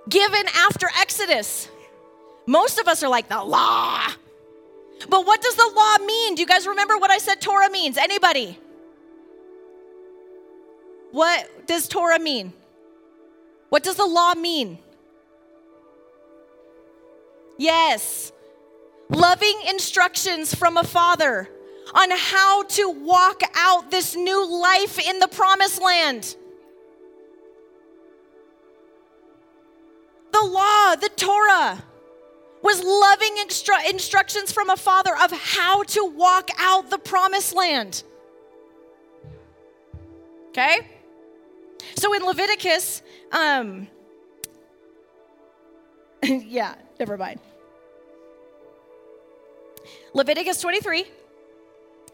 given 0.08 0.44
after 0.54 0.88
Exodus. 0.98 1.68
Most 2.46 2.78
of 2.78 2.88
us 2.88 3.02
are 3.02 3.08
like, 3.08 3.28
the 3.28 3.42
law. 3.42 4.00
But 5.08 5.26
what 5.26 5.40
does 5.40 5.54
the 5.54 5.70
law 5.74 6.04
mean? 6.04 6.34
Do 6.34 6.42
you 6.42 6.46
guys 6.46 6.66
remember 6.66 6.96
what 6.96 7.10
I 7.10 7.18
said 7.18 7.40
Torah 7.40 7.70
means? 7.70 7.96
Anybody? 7.96 8.58
What 11.12 11.66
does 11.66 11.88
Torah 11.88 12.18
mean? 12.18 12.52
What 13.68 13.82
does 13.82 13.96
the 13.96 14.06
law 14.06 14.34
mean? 14.34 14.78
Yes. 17.58 18.32
Loving 19.08 19.60
instructions 19.68 20.54
from 20.54 20.76
a 20.76 20.84
father 20.84 21.48
on 21.94 22.10
how 22.12 22.62
to 22.64 22.90
walk 22.90 23.42
out 23.56 23.90
this 23.90 24.14
new 24.14 24.60
life 24.60 24.98
in 24.98 25.18
the 25.18 25.28
promised 25.28 25.82
land. 25.82 26.36
The 30.40 30.46
law, 30.46 30.94
the 30.94 31.10
Torah 31.16 31.84
was 32.62 32.82
loving 32.82 33.36
instru- 33.46 33.90
instructions 33.90 34.50
from 34.50 34.70
a 34.70 34.76
father 34.76 35.14
of 35.22 35.30
how 35.32 35.82
to 35.82 36.04
walk 36.16 36.48
out 36.58 36.88
the 36.88 36.96
promised 36.96 37.54
land. 37.54 38.02
Okay? 40.48 40.88
So 41.94 42.14
in 42.14 42.24
Leviticus, 42.24 43.02
um, 43.32 43.88
yeah, 46.22 46.74
never 46.98 47.18
mind. 47.18 47.40
Leviticus 50.14 50.58
23, 50.62 51.04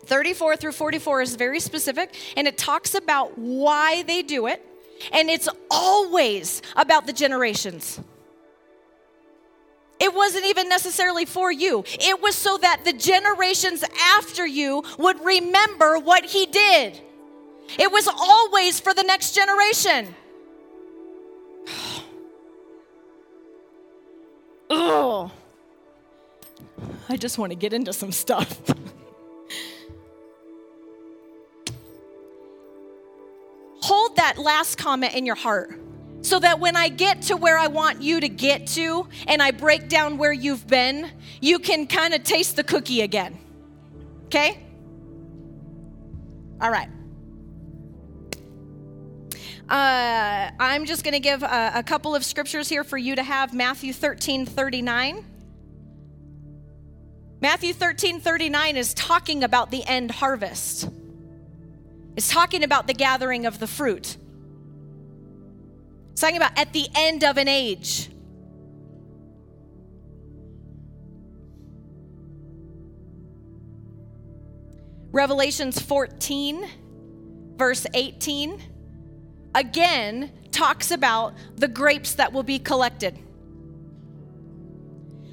34 0.04 0.56
through 0.56 0.72
44 0.72 1.22
is 1.22 1.36
very 1.36 1.60
specific, 1.60 2.12
and 2.36 2.48
it 2.48 2.58
talks 2.58 2.96
about 2.96 3.38
why 3.38 4.02
they 4.02 4.22
do 4.22 4.48
it, 4.48 4.66
and 5.12 5.30
it's 5.30 5.48
always 5.70 6.60
about 6.74 7.06
the 7.06 7.12
generations. 7.12 8.00
It 9.98 10.14
wasn't 10.14 10.44
even 10.46 10.68
necessarily 10.68 11.24
for 11.24 11.50
you. 11.50 11.82
It 11.86 12.20
was 12.20 12.34
so 12.34 12.58
that 12.58 12.84
the 12.84 12.92
generations 12.92 13.82
after 14.16 14.46
you 14.46 14.82
would 14.98 15.24
remember 15.24 15.98
what 15.98 16.26
he 16.26 16.44
did. 16.46 17.00
It 17.78 17.90
was 17.90 18.06
always 18.06 18.78
for 18.78 18.92
the 18.92 19.02
next 19.02 19.34
generation. 19.34 20.14
oh, 24.70 25.32
I 27.08 27.16
just 27.16 27.38
want 27.38 27.52
to 27.52 27.56
get 27.56 27.72
into 27.72 27.92
some 27.94 28.12
stuff. 28.12 28.60
Hold 33.82 34.16
that 34.16 34.36
last 34.36 34.76
comment 34.76 35.14
in 35.14 35.24
your 35.24 35.36
heart 35.36 35.85
so 36.26 36.40
that 36.40 36.58
when 36.58 36.74
I 36.74 36.88
get 36.88 37.22
to 37.22 37.36
where 37.36 37.56
I 37.56 37.68
want 37.68 38.02
you 38.02 38.20
to 38.20 38.28
get 38.28 38.66
to 38.68 39.06
and 39.28 39.40
I 39.40 39.52
break 39.52 39.88
down 39.88 40.18
where 40.18 40.32
you've 40.32 40.66
been, 40.66 41.08
you 41.40 41.60
can 41.60 41.86
kind 41.86 42.14
of 42.14 42.24
taste 42.24 42.56
the 42.56 42.64
cookie 42.64 43.02
again. 43.02 43.38
Okay? 44.24 44.58
All 46.60 46.70
right. 46.70 46.88
Uh, 49.68 50.50
I'm 50.58 50.84
just 50.84 51.04
going 51.04 51.14
to 51.14 51.20
give 51.20 51.44
a, 51.44 51.72
a, 51.76 51.82
couple 51.82 52.14
of 52.14 52.24
scriptures 52.24 52.68
here 52.68 52.84
for 52.84 52.96
you 52.96 53.16
to 53.16 53.22
have 53.22 53.52
Matthew 53.54 53.92
13 53.92 54.46
39. 54.46 55.24
Matthew 57.40 57.72
13 57.72 58.20
39 58.20 58.76
is 58.76 58.94
talking 58.94 59.44
about 59.44 59.70
the 59.70 59.84
end 59.84 60.10
harvest, 60.10 60.88
it's 62.16 62.28
talking 62.28 62.64
about 62.64 62.86
the 62.88 62.94
gathering 62.94 63.46
of 63.46 63.60
the 63.60 63.66
fruit. 63.66 64.16
It's 66.16 66.22
talking 66.22 66.38
about 66.38 66.58
at 66.58 66.72
the 66.72 66.88
end 66.94 67.24
of 67.24 67.36
an 67.36 67.46
age. 67.46 68.08
Revelations 75.12 75.78
14, 75.78 76.66
verse 77.56 77.86
18, 77.92 78.62
again 79.54 80.32
talks 80.52 80.90
about 80.90 81.34
the 81.56 81.68
grapes 81.68 82.14
that 82.14 82.32
will 82.32 82.42
be 82.42 82.60
collected. 82.60 83.18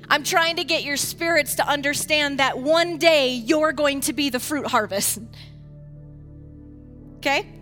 I'm 0.09 0.25
trying 0.25 0.57
to 0.57 0.65
get 0.65 0.83
your 0.83 0.97
spirits 0.97 1.55
to 1.55 1.65
understand 1.65 2.39
that 2.39 2.59
one 2.59 2.97
day 2.97 3.29
you're 3.29 3.71
going 3.71 4.01
to 4.01 4.11
be 4.11 4.29
the 4.29 4.41
fruit 4.41 4.67
harvest. 4.67 5.21
Okay? 7.19 7.52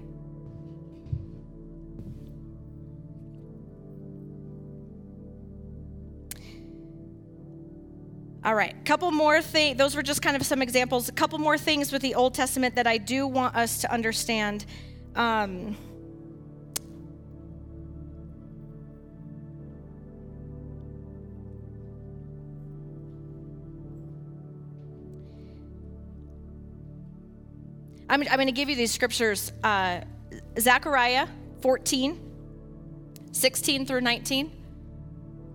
All 8.43 8.56
right, 8.56 8.73
couple 8.86 9.12
more 9.12 9.39
things. 9.39 9.77
Those 9.77 9.95
were 9.95 10.01
just 10.01 10.23
kind 10.23 10.36
of 10.36 10.43
some 10.43 10.63
examples. 10.63 11.08
A 11.10 11.12
couple 11.12 11.38
more 11.38 11.60
things 11.60 11.91
with 11.91 12.01
the 12.01 12.15
Old 12.15 12.34
Testament 12.34 12.73
that 12.73 12.88
I 12.88 12.97
do 12.97 13.27
want 13.27 13.56
us 13.56 13.82
to 13.82 13.93
understand. 13.93 14.65
Um, 15.15 15.77
I'm, 28.10 28.23
I'm 28.23 28.38
going 28.38 28.47
to 28.47 28.51
give 28.51 28.67
you 28.67 28.75
these 28.75 28.91
scriptures 28.91 29.51
uh, 29.63 30.01
Zechariah 30.60 31.27
14, 31.62 32.19
16 33.34 33.86
through 33.86 34.01
19. 34.01 34.51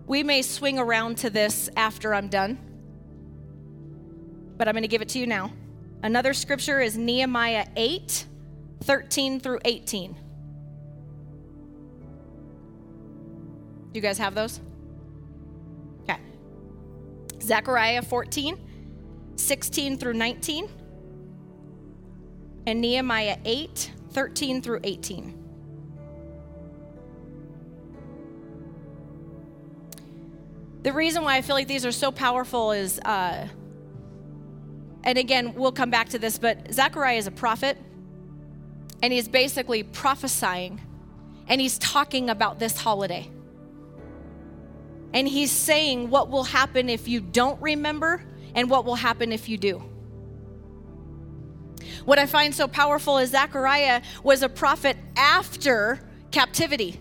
We 0.07 0.22
may 0.22 0.42
swing 0.42 0.79
around 0.79 1.18
to 1.18 1.31
this 1.31 1.68
after 1.77 2.14
I'm 2.14 2.29
done 2.29 2.65
but 4.57 4.69
I'm 4.69 4.75
going 4.75 4.83
to 4.83 4.88
give 4.88 5.03
it 5.03 5.09
to 5.11 5.19
you 5.19 5.27
now. 5.27 5.53
Another 6.03 6.35
scripture 6.35 6.81
is 6.81 6.97
Nehemiah 6.97 7.66
8 7.77 8.27
13 8.83 9.40
through 9.40 9.59
18. 9.64 10.12
Do 10.12 10.19
you 13.95 14.01
guys 14.01 14.19
have 14.19 14.35
those? 14.35 14.61
Okay. 16.02 16.19
Zechariah 17.40 18.02
14 18.02 18.59
16 19.37 19.98
through 19.98 20.15
19 20.15 20.69
and 22.67 22.81
Nehemiah 22.81 23.38
8 23.44 23.92
13 24.11 24.63
through 24.63 24.81
18. 24.83 25.42
The 30.83 30.92
reason 30.92 31.25
why 31.25 31.37
I 31.37 31.42
feel 31.42 31.57
like 31.57 31.67
these 31.67 31.85
are 31.85 31.92
so 31.92 32.13
powerful 32.13 32.73
is 32.73 33.00
uh, 33.00 33.48
and 35.07 35.17
again, 35.19 35.54
we'll 35.54 35.73
come 35.73 35.88
back 35.88 36.09
to 36.11 36.19
this, 36.19 36.37
but 36.37 36.75
Zechariah 36.75 37.17
is 37.17 37.29
a 37.29 37.31
prophet, 37.31 37.79
and 39.02 39.13
he's 39.13 39.29
basically 39.29 39.85
prophesying, 39.85 40.81
and 41.46 41.61
he's 41.61 41.79
talking 41.79 42.29
about 42.29 42.59
this 42.59 42.77
holiday. 42.77 43.31
And 45.15 45.29
he's 45.29 45.52
saying 45.52 46.11
what 46.11 46.29
will 46.29 46.42
happen 46.42 46.90
if 46.90 47.07
you 47.07 47.21
don't 47.21 47.63
remember 47.63 48.25
and 48.57 48.69
what 48.69 48.85
will 48.85 48.96
happen 48.96 49.31
if 49.31 49.48
you 49.48 49.57
do. 49.57 49.81
What 52.04 52.19
I 52.19 52.27
find 52.27 52.52
so 52.52 52.67
powerful 52.67 53.19
is 53.19 53.31
Zechariah 53.31 54.02
was 54.25 54.42
a 54.42 54.48
prophet 54.48 54.96
after 55.17 56.00
captivity. 56.33 57.00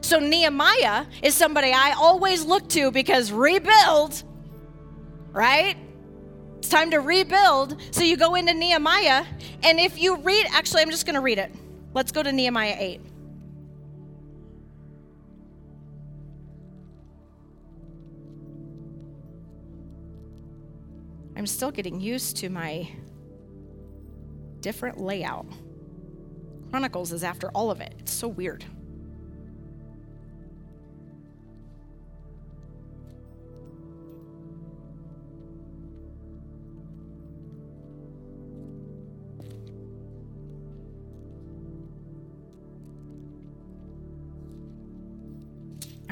So 0.00 0.20
Nehemiah 0.20 1.06
is 1.22 1.34
somebody 1.34 1.72
I 1.72 1.92
always 1.92 2.44
look 2.44 2.68
to 2.70 2.92
because 2.92 3.32
rebuild, 3.32 4.22
right? 5.32 5.76
It's 6.64 6.70
time 6.70 6.90
to 6.92 7.00
rebuild. 7.00 7.76
So 7.90 8.04
you 8.04 8.16
go 8.16 8.36
into 8.36 8.54
Nehemiah, 8.54 9.26
and 9.62 9.78
if 9.78 9.98
you 9.98 10.16
read, 10.16 10.46
actually, 10.50 10.80
I'm 10.80 10.90
just 10.90 11.04
going 11.04 11.14
to 11.14 11.20
read 11.20 11.36
it. 11.36 11.54
Let's 11.92 12.10
go 12.10 12.22
to 12.22 12.32
Nehemiah 12.32 12.74
8. 12.78 13.00
I'm 21.36 21.46
still 21.46 21.70
getting 21.70 22.00
used 22.00 22.38
to 22.38 22.48
my 22.48 22.88
different 24.60 24.98
layout. 24.98 25.44
Chronicles 26.70 27.12
is 27.12 27.22
after 27.22 27.50
all 27.50 27.70
of 27.70 27.82
it. 27.82 27.94
It's 27.98 28.14
so 28.14 28.26
weird. 28.26 28.64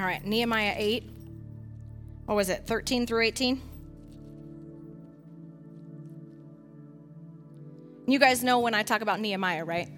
All 0.03 0.09
right, 0.09 0.27
Nehemiah 0.27 0.75
8. 0.77 1.05
What 2.25 2.35
was 2.35 2.49
it, 2.49 2.67
13 2.67 3.07
through 3.07 3.23
18? 3.23 3.63
You 8.09 8.19
guys 8.19 8.43
know 8.43 8.59
when 8.59 8.75
I 8.75 8.83
talk 8.83 9.01
about 9.01 9.21
Nehemiah, 9.21 9.65
right? 9.65 9.89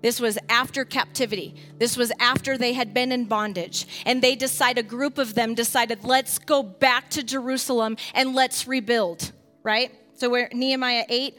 This 0.00 0.18
was 0.18 0.38
after 0.48 0.86
captivity. 0.86 1.56
This 1.78 1.98
was 1.98 2.10
after 2.18 2.56
they 2.56 2.72
had 2.72 2.94
been 2.94 3.12
in 3.12 3.26
bondage. 3.26 3.86
And 4.06 4.22
they 4.22 4.34
decide, 4.34 4.78
a 4.78 4.82
group 4.82 5.18
of 5.18 5.34
them 5.34 5.54
decided, 5.54 6.02
let's 6.02 6.38
go 6.38 6.62
back 6.62 7.10
to 7.10 7.22
Jerusalem 7.22 7.98
and 8.14 8.34
let's 8.34 8.66
rebuild, 8.66 9.30
right? 9.62 9.92
So 10.14 10.30
we're 10.30 10.48
Nehemiah 10.54 11.04
8, 11.10 11.36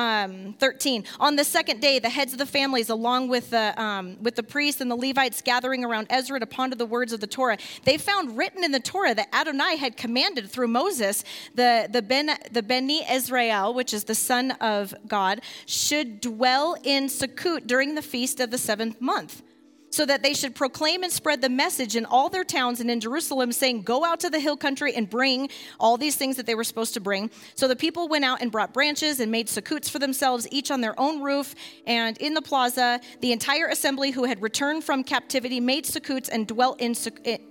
um, 0.00 0.54
13. 0.54 1.04
On 1.18 1.36
the 1.36 1.44
second 1.44 1.80
day, 1.80 1.98
the 1.98 2.08
heads 2.08 2.32
of 2.32 2.38
the 2.38 2.46
families, 2.46 2.88
along 2.88 3.28
with 3.28 3.50
the, 3.50 3.80
um, 3.80 4.16
with 4.22 4.34
the 4.34 4.42
priests 4.42 4.80
and 4.80 4.90
the 4.90 4.96
Levites 4.96 5.42
gathering 5.42 5.84
around 5.84 6.06
Ezra 6.08 6.40
to 6.40 6.46
ponder 6.46 6.74
the 6.74 6.86
words 6.86 7.12
of 7.12 7.20
the 7.20 7.26
Torah, 7.26 7.58
they 7.84 7.98
found 7.98 8.38
written 8.38 8.64
in 8.64 8.72
the 8.72 8.80
Torah 8.80 9.14
that 9.14 9.28
Adonai 9.34 9.76
had 9.76 9.98
commanded 9.98 10.50
through 10.50 10.68
Moses 10.68 11.22
the, 11.54 11.86
the, 11.90 12.00
ben, 12.00 12.30
the 12.50 12.62
Beni 12.62 13.04
Israel, 13.10 13.74
which 13.74 13.92
is 13.92 14.04
the 14.04 14.14
son 14.14 14.52
of 14.52 14.94
God, 15.06 15.42
should 15.66 16.20
dwell 16.22 16.76
in 16.82 17.06
Sukkot 17.06 17.66
during 17.66 17.94
the 17.94 18.02
feast 18.02 18.40
of 18.40 18.50
the 18.50 18.58
seventh 18.58 19.00
month 19.00 19.42
so 19.90 20.06
that 20.06 20.22
they 20.22 20.34
should 20.34 20.54
proclaim 20.54 21.02
and 21.02 21.12
spread 21.12 21.40
the 21.40 21.48
message 21.48 21.96
in 21.96 22.04
all 22.06 22.28
their 22.28 22.44
towns 22.44 22.80
and 22.80 22.90
in 22.90 23.00
Jerusalem, 23.00 23.52
saying, 23.52 23.82
Go 23.82 24.04
out 24.04 24.20
to 24.20 24.30
the 24.30 24.40
hill 24.40 24.56
country 24.56 24.94
and 24.94 25.08
bring 25.08 25.50
all 25.78 25.96
these 25.96 26.16
things 26.16 26.36
that 26.36 26.46
they 26.46 26.54
were 26.54 26.64
supposed 26.64 26.94
to 26.94 27.00
bring. 27.00 27.30
So 27.54 27.68
the 27.68 27.76
people 27.76 28.08
went 28.08 28.24
out 28.24 28.40
and 28.40 28.50
brought 28.50 28.72
branches 28.72 29.20
and 29.20 29.30
made 29.30 29.48
sukkahs 29.48 29.90
for 29.90 29.98
themselves, 29.98 30.46
each 30.50 30.70
on 30.70 30.80
their 30.80 30.98
own 30.98 31.22
roof. 31.22 31.54
And 31.86 32.16
in 32.18 32.34
the 32.34 32.42
plaza, 32.42 33.00
the 33.20 33.32
entire 33.32 33.66
assembly 33.66 34.10
who 34.10 34.24
had 34.24 34.40
returned 34.40 34.84
from 34.84 35.04
captivity 35.04 35.60
made 35.60 35.84
sukkahs 35.84 36.28
and 36.30 36.46
dwelt 36.46 36.80
in, 36.80 36.94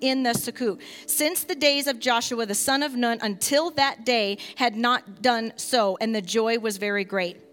in 0.01 0.23
the 0.23 0.31
sukkot. 0.31 0.81
Since 1.05 1.43
the 1.43 1.55
days 1.55 1.87
of 1.87 1.99
Joshua 1.99 2.45
the 2.45 2.55
son 2.55 2.83
of 2.83 2.95
Nun 2.95 3.19
until 3.21 3.71
that 3.71 4.05
day 4.05 4.37
had 4.55 4.75
not 4.75 5.21
done 5.21 5.53
so, 5.55 5.97
and 6.01 6.15
the 6.15 6.21
joy 6.21 6.59
was 6.59 6.77
very 6.77 7.03
great. 7.03 7.48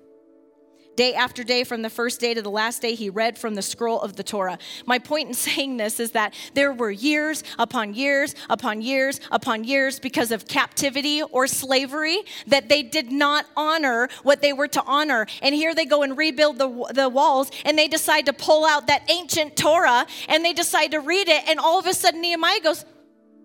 Day 0.97 1.12
after 1.12 1.44
day, 1.44 1.62
from 1.62 1.82
the 1.82 1.90
first 1.90 2.20
day 2.20 2.32
to 2.32 2.40
the 2.40 2.51
last 2.51 2.80
day, 2.80 2.94
he 2.94 3.11
read 3.11 3.36
from 3.36 3.55
the 3.55 3.62
scroll 3.62 4.01
of 4.01 4.16
the 4.16 4.22
Torah. 4.22 4.59
My 4.86 4.99
point 4.99 5.28
in 5.28 5.34
saying 5.47 5.76
this 5.76 6.01
is 6.01 6.12
that 6.12 6.34
there 6.55 6.72
were 6.72 6.90
years 6.90 7.44
upon 7.59 7.94
years 7.94 8.34
upon 8.49 8.80
years 8.80 9.20
upon 9.30 9.64
years 9.64 10.01
because 10.01 10.32
of 10.32 10.49
captivity 10.49 11.22
or 11.22 11.47
slavery 11.47 12.22
that 12.47 12.70
they 12.70 12.82
did 12.82 13.12
not 13.12 13.47
honor 13.57 14.09
what 14.22 14.40
they 14.40 14.55
were 14.55 14.68
to 14.68 14.82
honor. 14.86 15.26
And 15.42 15.55
here 15.55 15.74
they 15.74 15.84
go 15.84 16.03
and 16.03 16.16
rebuild 16.16 16.59
the, 16.59 16.92
the 16.94 17.09
walls 17.09 17.51
and 17.64 17.78
they 17.78 17.88
decide 17.88 18.26
to 18.26 18.32
pull 18.32 18.64
out 18.64 18.86
that 18.86 19.03
ancient 19.11 19.57
Torah 19.57 20.07
and 20.28 20.44
they 20.44 20.55
decide 20.55 20.92
to 20.92 21.01
read 21.01 21.28
it. 21.28 21.47
And 21.47 21.61
all 21.61 21.78
of 21.78 21.86
a 21.86 21.92
sudden, 21.92 22.22
Nehemiah 22.22 22.61
goes, 22.61 22.84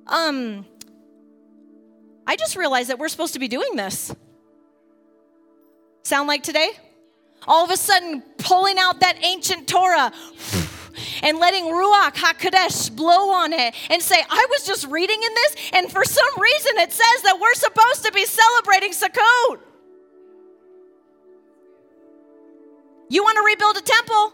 Um, 0.07 0.65
I 2.25 2.37
just 2.37 2.55
realized 2.55 2.89
that 2.89 2.97
we're 2.97 3.09
supposed 3.09 3.33
to 3.33 3.39
be 3.39 3.49
doing 3.49 3.75
this. 3.75 4.15
Sound 6.03 6.27
like 6.27 6.43
today? 6.43 6.69
All 7.47 7.63
of 7.65 7.71
a 7.71 7.77
sudden 7.77 8.21
pulling 8.37 8.77
out 8.77 8.99
that 8.99 9.17
ancient 9.23 9.67
Torah 9.67 10.11
and 11.23 11.39
letting 11.39 11.65
Ruach 11.65 12.13
HaKodesh 12.13 12.95
blow 12.95 13.31
on 13.31 13.53
it 13.53 13.73
and 13.89 14.01
say, 14.01 14.23
I 14.29 14.45
was 14.49 14.65
just 14.65 14.87
reading 14.87 15.21
in 15.21 15.33
this, 15.33 15.55
and 15.73 15.91
for 15.91 16.03
some 16.03 16.39
reason 16.39 16.77
it 16.77 16.91
says 16.91 17.21
that 17.23 17.39
we're 17.39 17.53
supposed 17.55 18.05
to 18.05 18.11
be 18.11 18.25
celebrating 18.25 18.91
Sukkot. 18.91 19.59
You 23.09 23.23
want 23.23 23.35
to 23.35 23.43
rebuild 23.43 23.77
a 23.77 23.81
temple? 23.81 24.33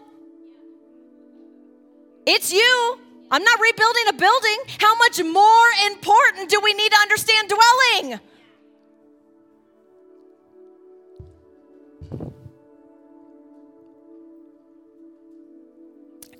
It's 2.26 2.52
you. 2.52 3.00
I'm 3.30 3.42
not 3.42 3.60
rebuilding 3.60 4.04
a 4.08 4.12
building. 4.12 4.58
How 4.78 4.94
much 4.96 5.22
more 5.22 5.90
important 5.90 6.48
do 6.48 6.60
we 6.62 6.72
need 6.74 6.90
to 6.92 6.98
understand 6.98 7.48
dwelling? 7.48 8.20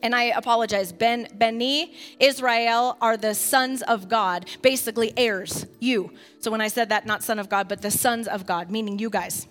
And 0.02 0.14
I 0.14 0.24
apologize, 0.24 0.92
Ben 0.92 1.28
Beni 1.34 1.94
Israel 2.20 2.96
are 3.00 3.16
the 3.16 3.34
sons 3.34 3.82
of 3.82 4.08
God, 4.08 4.46
basically 4.62 5.12
heirs, 5.16 5.66
you. 5.80 6.12
So 6.40 6.50
when 6.50 6.60
I 6.60 6.68
said 6.68 6.88
that, 6.90 7.06
not 7.06 7.22
son 7.22 7.38
of 7.38 7.48
God, 7.48 7.68
but 7.68 7.82
the 7.82 7.90
sons 7.90 8.28
of 8.28 8.46
God, 8.46 8.70
meaning 8.70 8.98
you 8.98 9.10
guys. 9.10 9.46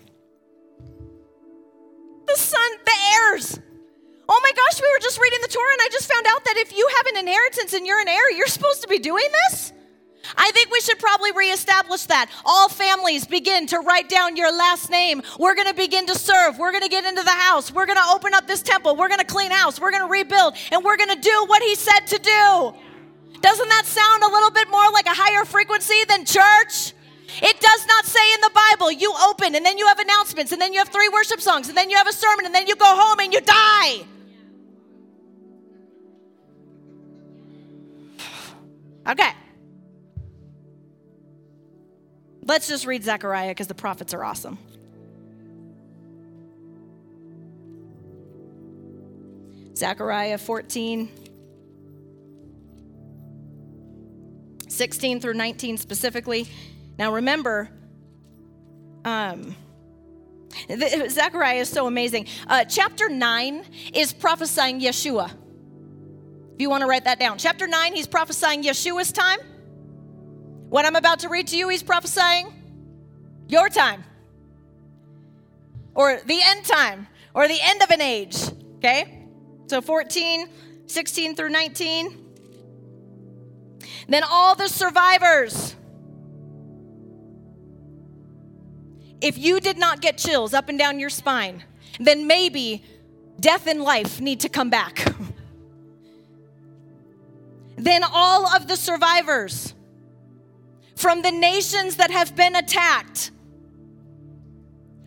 The 2.26 2.36
son, 2.36 2.70
the 2.84 2.92
heirs. 3.14 3.60
Oh 4.28 4.40
my 4.42 4.52
gosh, 4.52 4.82
we 4.82 4.90
were 4.92 5.00
just 5.00 5.18
reading 5.18 5.38
the 5.40 5.48
Torah 5.48 5.72
and 5.72 5.80
I 5.82 5.88
just 5.90 6.12
found 6.12 6.26
out 6.26 6.44
that 6.44 6.56
if 6.58 6.76
you 6.76 6.88
have 6.96 7.06
an 7.06 7.16
inheritance 7.16 7.72
and 7.72 7.86
you're 7.86 8.00
an 8.00 8.08
heir, 8.08 8.30
you're 8.32 8.46
supposed 8.46 8.82
to 8.82 8.88
be 8.88 8.98
doing 8.98 9.26
this? 9.48 9.72
I 10.36 10.50
think 10.52 10.70
we 10.70 10.80
should 10.80 10.98
probably 10.98 11.32
reestablish 11.32 12.04
that. 12.04 12.30
All 12.44 12.68
families 12.68 13.26
begin 13.26 13.66
to 13.68 13.78
write 13.78 14.08
down 14.08 14.36
your 14.36 14.52
last 14.52 14.90
name. 14.90 15.22
We're 15.38 15.54
going 15.54 15.68
to 15.68 15.74
begin 15.74 16.06
to 16.06 16.18
serve. 16.18 16.58
We're 16.58 16.72
going 16.72 16.82
to 16.82 16.88
get 16.88 17.04
into 17.04 17.22
the 17.22 17.30
house. 17.30 17.72
We're 17.72 17.86
going 17.86 17.98
to 17.98 18.10
open 18.10 18.34
up 18.34 18.46
this 18.46 18.62
temple. 18.62 18.96
We're 18.96 19.08
going 19.08 19.20
to 19.20 19.26
clean 19.26 19.50
house. 19.50 19.80
We're 19.80 19.90
going 19.90 20.02
to 20.02 20.10
rebuild. 20.10 20.54
And 20.72 20.84
we're 20.84 20.96
going 20.96 21.10
to 21.10 21.20
do 21.20 21.44
what 21.46 21.62
he 21.62 21.74
said 21.74 22.00
to 22.08 22.18
do. 22.18 22.74
Doesn't 23.40 23.68
that 23.68 23.86
sound 23.86 24.22
a 24.22 24.28
little 24.28 24.50
bit 24.50 24.68
more 24.70 24.90
like 24.92 25.06
a 25.06 25.14
higher 25.14 25.44
frequency 25.44 26.04
than 26.08 26.24
church? 26.24 26.92
It 27.40 27.60
does 27.60 27.86
not 27.86 28.04
say 28.04 28.34
in 28.34 28.40
the 28.40 28.50
Bible, 28.54 28.90
you 28.90 29.14
open 29.28 29.54
and 29.54 29.64
then 29.64 29.78
you 29.78 29.86
have 29.86 29.98
announcements 29.98 30.50
and 30.52 30.60
then 30.60 30.72
you 30.72 30.78
have 30.80 30.88
three 30.88 31.08
worship 31.08 31.40
songs 31.40 31.68
and 31.68 31.76
then 31.76 31.90
you 31.90 31.96
have 31.96 32.08
a 32.08 32.12
sermon 32.12 32.46
and 32.46 32.54
then 32.54 32.66
you 32.66 32.74
go 32.74 32.86
home 32.86 33.20
and 33.20 33.32
you 33.32 33.40
die. 33.40 34.06
Okay. 39.08 39.30
Let's 42.48 42.66
just 42.66 42.86
read 42.86 43.04
Zechariah 43.04 43.50
because 43.50 43.66
the 43.66 43.74
prophets 43.74 44.14
are 44.14 44.24
awesome. 44.24 44.56
Zechariah 49.76 50.38
14, 50.38 51.10
16 54.66 55.20
through 55.20 55.34
19 55.34 55.76
specifically. 55.76 56.48
Now 56.98 57.12
remember, 57.12 57.68
um, 59.04 59.54
Zechariah 61.10 61.60
is 61.60 61.68
so 61.68 61.86
amazing. 61.86 62.28
Uh, 62.46 62.64
chapter 62.64 63.10
9 63.10 63.62
is 63.92 64.14
prophesying 64.14 64.80
Yeshua. 64.80 65.30
If 66.54 66.62
you 66.62 66.70
want 66.70 66.80
to 66.80 66.86
write 66.86 67.04
that 67.04 67.20
down. 67.20 67.36
Chapter 67.36 67.66
9, 67.66 67.94
he's 67.94 68.06
prophesying 68.06 68.64
Yeshua's 68.64 69.12
time. 69.12 69.38
What 70.68 70.84
I'm 70.84 70.96
about 70.96 71.20
to 71.20 71.30
read 71.30 71.46
to 71.48 71.56
you, 71.56 71.70
he's 71.70 71.82
prophesying 71.82 72.52
your 73.48 73.70
time, 73.70 74.04
or 75.94 76.20
the 76.26 76.40
end 76.44 76.66
time, 76.66 77.06
or 77.34 77.48
the 77.48 77.58
end 77.60 77.82
of 77.82 77.90
an 77.90 78.02
age. 78.02 78.36
Okay? 78.76 79.26
So 79.66 79.80
14, 79.80 80.46
16 80.86 81.36
through 81.36 81.48
19. 81.48 82.26
Then 84.08 84.22
all 84.28 84.54
the 84.54 84.68
survivors. 84.68 85.74
If 89.20 89.38
you 89.38 89.60
did 89.60 89.78
not 89.78 90.02
get 90.02 90.18
chills 90.18 90.52
up 90.52 90.68
and 90.68 90.78
down 90.78 91.00
your 91.00 91.10
spine, 91.10 91.64
then 91.98 92.26
maybe 92.26 92.84
death 93.40 93.66
and 93.66 93.82
life 93.82 94.20
need 94.20 94.40
to 94.40 94.50
come 94.50 94.68
back. 94.68 95.12
then 97.76 98.02
all 98.04 98.54
of 98.54 98.68
the 98.68 98.76
survivors 98.76 99.72
from 100.98 101.22
the 101.22 101.30
nations 101.30 101.96
that 101.96 102.10
have 102.10 102.34
been 102.34 102.56
attacked 102.56 103.30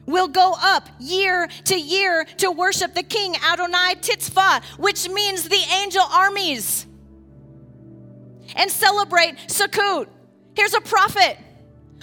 will 0.06 0.28
go 0.28 0.56
up 0.60 0.90
year 1.00 1.48
to 1.66 1.80
year 1.80 2.26
to 2.38 2.52
worship 2.52 2.94
the 2.96 3.04
king 3.04 3.36
Adonai 3.36 3.96
Tzva'ot, 4.02 4.64
which 4.80 5.08
means 5.10 5.48
the 5.50 5.64
angel 5.82 6.04
armies. 6.12 6.86
and 8.56 8.70
celebrate 8.70 9.36
Sukkot. 9.48 10.08
Here's 10.56 10.74
a 10.74 10.82
prophet. 10.82 11.38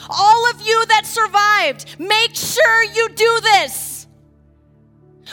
All 0.08 0.50
of 0.50 0.62
you 0.66 0.86
that 0.86 1.04
survived, 1.06 1.96
make 1.98 2.34
sure 2.34 2.84
you 2.84 3.08
do 3.10 3.40
this. 3.42 4.06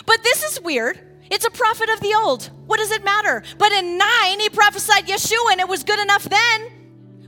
But 0.05 0.23
this 0.23 0.43
is 0.43 0.61
weird. 0.61 0.99
It's 1.31 1.45
a 1.45 1.51
prophet 1.51 1.89
of 1.89 1.99
the 2.01 2.13
old. 2.15 2.49
What 2.65 2.77
does 2.77 2.91
it 2.91 3.03
matter? 3.03 3.43
But 3.57 3.71
in 3.71 3.97
9, 3.97 4.39
he 4.39 4.49
prophesied 4.49 5.07
Yeshua, 5.07 5.51
and 5.53 5.61
it 5.61 5.67
was 5.67 5.83
good 5.83 5.99
enough 5.99 6.23
then. 6.23 6.74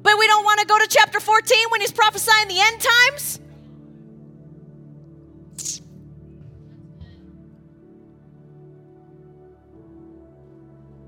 But 0.08 0.18
we 0.18 0.26
don't 0.26 0.45
want 0.45 0.62
to 0.62 0.66
go 0.66 0.80
to 0.80 0.88
chapter 0.88 1.20
14 1.20 1.58
when 1.70 1.82
he's 1.82 1.91
prophesying 1.91 2.47
the 2.47 2.62
end 2.62 2.80
times? 2.80 3.41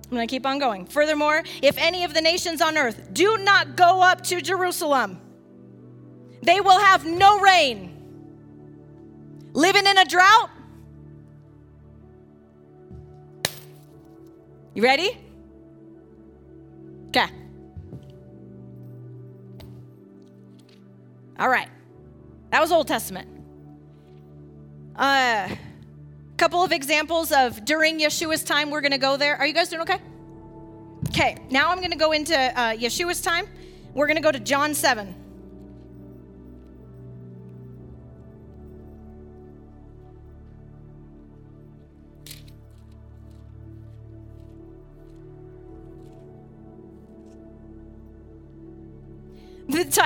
I'm 0.04 0.10
going 0.10 0.28
to 0.28 0.30
keep 0.30 0.46
on 0.46 0.60
going. 0.60 0.86
Furthermore, 0.86 1.44
if 1.62 1.78
any 1.78 2.04
of 2.04 2.14
the 2.14 2.20
nations 2.20 2.62
on 2.62 2.78
earth 2.78 3.14
do 3.14 3.38
not 3.38 3.78
go 3.78 4.02
up 4.02 4.22
to 4.26 4.42
Jerusalem, 4.42 5.22
they 6.44 6.60
will 6.60 6.80
have 6.80 7.06
no 7.06 7.40
rain. 7.40 7.96
Living 9.54 9.88
in 9.88 9.98
a 9.98 10.04
drought? 10.04 10.50
You 14.74 14.84
ready? 14.84 15.18
Okay. 17.08 17.39
All 21.40 21.50
right. 21.50 21.70
That 22.52 22.60
was 22.60 22.72
Old 22.72 22.88
Testament. 22.88 23.30
A 24.98 25.02
uh, 25.02 25.56
couple 26.36 26.62
of 26.62 26.74
examples 26.74 27.32
of 27.32 27.64
during 27.64 28.00
Yeshua's 28.00 28.44
time. 28.44 28.70
We're 28.70 28.82
going 28.82 28.92
to 28.92 28.98
go 28.98 29.16
there. 29.16 29.38
Are 29.38 29.48
you 29.48 29.54
guys 29.54 29.70
doing 29.70 29.82
okay? 29.84 30.00
Okay. 31.08 31.38
Now 31.50 31.70
I'm 31.70 31.78
going 31.78 31.92
to 31.92 31.98
go 31.98 32.12
into 32.12 32.36
uh, 32.36 32.74
Yeshua's 32.74 33.22
time. 33.22 33.48
We're 33.94 34.08
going 34.08 34.18
to 34.18 34.24
go 34.24 34.32
to 34.32 34.40
John 34.40 34.74
7. 34.74 35.16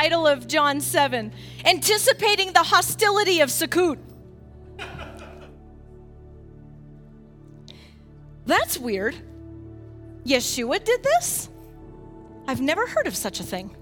Title 0.04 0.28
of 0.28 0.50
John 0.50 0.82
7 0.82 1.32
Anticipating 1.64 2.52
the 2.52 2.60
Hostility 2.60 3.40
of 3.40 3.48
Sukkot. 3.48 3.98
That's 8.46 8.78
weird. 8.78 9.16
Yeshua 10.26 10.84
did 10.84 11.04
this? 11.04 11.48
I've 12.50 12.60
never 12.60 12.86
heard 12.86 13.08
of 13.08 13.16
such 13.16 13.40
a 13.40 13.44
thing. 13.44 13.74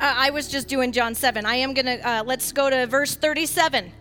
Uh, 0.00 0.14
I 0.16 0.30
was 0.30 0.48
just 0.48 0.68
doing 0.68 0.90
John 0.90 1.14
7. 1.14 1.44
I 1.44 1.56
am 1.56 1.74
going 1.74 1.84
to, 1.84 2.08
uh, 2.08 2.24
let's 2.24 2.50
go 2.50 2.70
to 2.70 2.86
verse 2.86 3.14
37. 3.14 3.92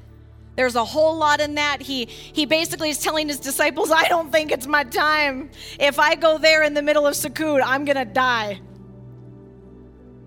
There's 0.56 0.76
a 0.76 0.86
whole 0.86 1.18
lot 1.18 1.42
in 1.42 1.56
that. 1.56 1.82
He 1.82 2.06
he 2.06 2.46
basically 2.46 2.90
is 2.90 3.00
telling 3.00 3.28
his 3.28 3.40
disciples, 3.40 3.92
I 3.92 4.08
don't 4.08 4.32
think 4.32 4.52
it's 4.52 4.68
my 4.68 4.84
time. 4.84 5.50
If 5.80 6.00
I 6.00 6.16
go 6.16 6.38
there 6.38 6.64
in 6.64 6.74
the 6.74 6.82
middle 6.82 7.08
of 7.08 7.16
Sukkot, 7.16 7.62
I'm 7.64 7.86
gonna 7.86 8.06
die. 8.06 8.62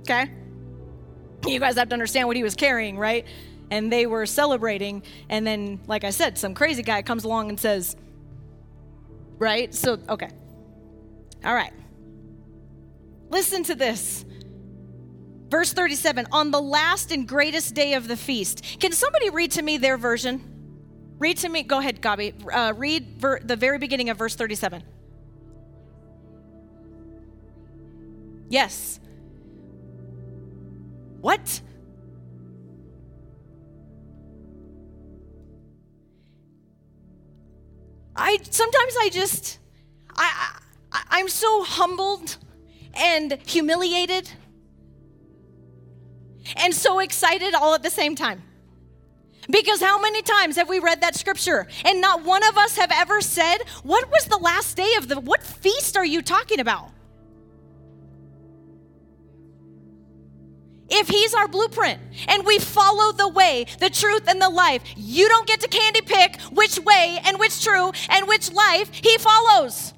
Okay? 0.00 0.30
You 1.46 1.60
guys 1.60 1.76
have 1.76 1.88
to 1.88 1.94
understand 1.94 2.26
what 2.26 2.36
he 2.36 2.42
was 2.42 2.54
carrying, 2.54 2.96
right? 2.98 3.24
And 3.70 3.92
they 3.92 4.06
were 4.06 4.26
celebrating, 4.26 5.02
and 5.28 5.46
then, 5.46 5.80
like 5.86 6.04
I 6.04 6.10
said, 6.10 6.38
some 6.38 6.54
crazy 6.54 6.82
guy 6.82 7.02
comes 7.02 7.24
along 7.24 7.48
and 7.48 7.58
says, 7.58 7.96
right? 9.38 9.74
So, 9.74 9.98
okay. 10.08 10.28
All 11.44 11.54
right. 11.54 11.72
Listen 13.28 13.64
to 13.64 13.74
this. 13.74 14.24
Verse 15.48 15.72
37 15.72 16.26
On 16.32 16.50
the 16.50 16.60
last 16.60 17.12
and 17.12 17.26
greatest 17.26 17.74
day 17.74 17.94
of 17.94 18.08
the 18.08 18.16
feast. 18.16 18.62
Can 18.80 18.92
somebody 18.92 19.30
read 19.30 19.52
to 19.52 19.62
me 19.62 19.78
their 19.78 19.96
version? 19.96 20.52
Read 21.18 21.38
to 21.38 21.48
me. 21.48 21.62
Go 21.62 21.78
ahead, 21.78 22.02
Gabi. 22.02 22.34
Uh, 22.52 22.74
read 22.74 23.20
ver- 23.20 23.40
the 23.40 23.56
very 23.56 23.78
beginning 23.78 24.10
of 24.10 24.18
verse 24.18 24.34
37. 24.34 24.82
Yes. 28.48 29.00
What? 31.20 31.60
I 38.14 38.38
sometimes 38.50 38.94
I 38.98 39.10
just 39.12 39.58
I, 40.14 40.58
I 40.92 41.02
I'm 41.10 41.28
so 41.28 41.64
humbled 41.64 42.38
and 42.94 43.38
humiliated 43.46 44.30
and 46.56 46.74
so 46.74 46.98
excited 46.98 47.54
all 47.54 47.74
at 47.74 47.82
the 47.82 47.90
same 47.90 48.14
time. 48.14 48.42
Because 49.48 49.80
how 49.80 50.00
many 50.00 50.22
times 50.22 50.56
have 50.56 50.68
we 50.68 50.78
read 50.80 51.00
that 51.02 51.14
scripture 51.14 51.66
and 51.84 52.00
not 52.00 52.24
one 52.24 52.42
of 52.42 52.56
us 52.56 52.76
have 52.76 52.90
ever 52.92 53.20
said, 53.20 53.58
What 53.82 54.10
was 54.10 54.26
the 54.26 54.38
last 54.38 54.76
day 54.76 54.94
of 54.98 55.08
the, 55.08 55.20
what 55.20 55.42
feast 55.42 55.96
are 55.96 56.04
you 56.04 56.22
talking 56.22 56.60
about? 56.60 56.90
If 60.88 61.08
he's 61.08 61.34
our 61.34 61.48
blueprint 61.48 62.00
and 62.28 62.46
we 62.46 62.58
follow 62.58 63.12
the 63.12 63.28
way, 63.28 63.66
the 63.80 63.90
truth, 63.90 64.28
and 64.28 64.40
the 64.40 64.48
life, 64.48 64.82
you 64.96 65.28
don't 65.28 65.46
get 65.46 65.60
to 65.60 65.68
candy 65.68 66.00
pick 66.00 66.40
which 66.52 66.78
way 66.78 67.18
and 67.24 67.38
which 67.38 67.64
true 67.64 67.90
and 68.08 68.28
which 68.28 68.52
life 68.52 68.90
he 68.92 69.18
follows. 69.18 69.92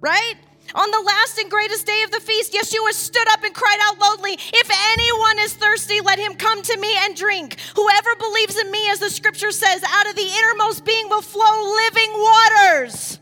Right? 0.00 0.34
On 0.74 0.90
the 0.90 1.00
last 1.00 1.38
and 1.38 1.50
greatest 1.50 1.86
day 1.86 2.02
of 2.04 2.10
the 2.10 2.20
feast, 2.20 2.52
Yeshua 2.52 2.92
stood 2.92 3.28
up 3.30 3.44
and 3.44 3.54
cried 3.54 3.78
out 3.82 3.98
loudly, 3.98 4.32
If 4.32 4.70
anyone 4.92 5.38
is 5.38 5.54
thirsty, 5.54 6.00
let 6.00 6.18
him 6.18 6.34
come 6.34 6.62
to 6.62 6.78
me 6.78 6.94
and 7.00 7.16
drink. 7.16 7.58
Whoever 7.76 8.16
believes 8.16 8.58
in 8.58 8.70
me, 8.70 8.90
as 8.90 8.98
the 8.98 9.10
scripture 9.10 9.50
says, 9.50 9.82
out 9.84 10.08
of 10.08 10.16
the 10.16 10.28
innermost 10.28 10.84
being 10.84 11.08
will 11.08 11.22
flow 11.22 11.74
living 11.76 12.12
waters. 12.12 13.18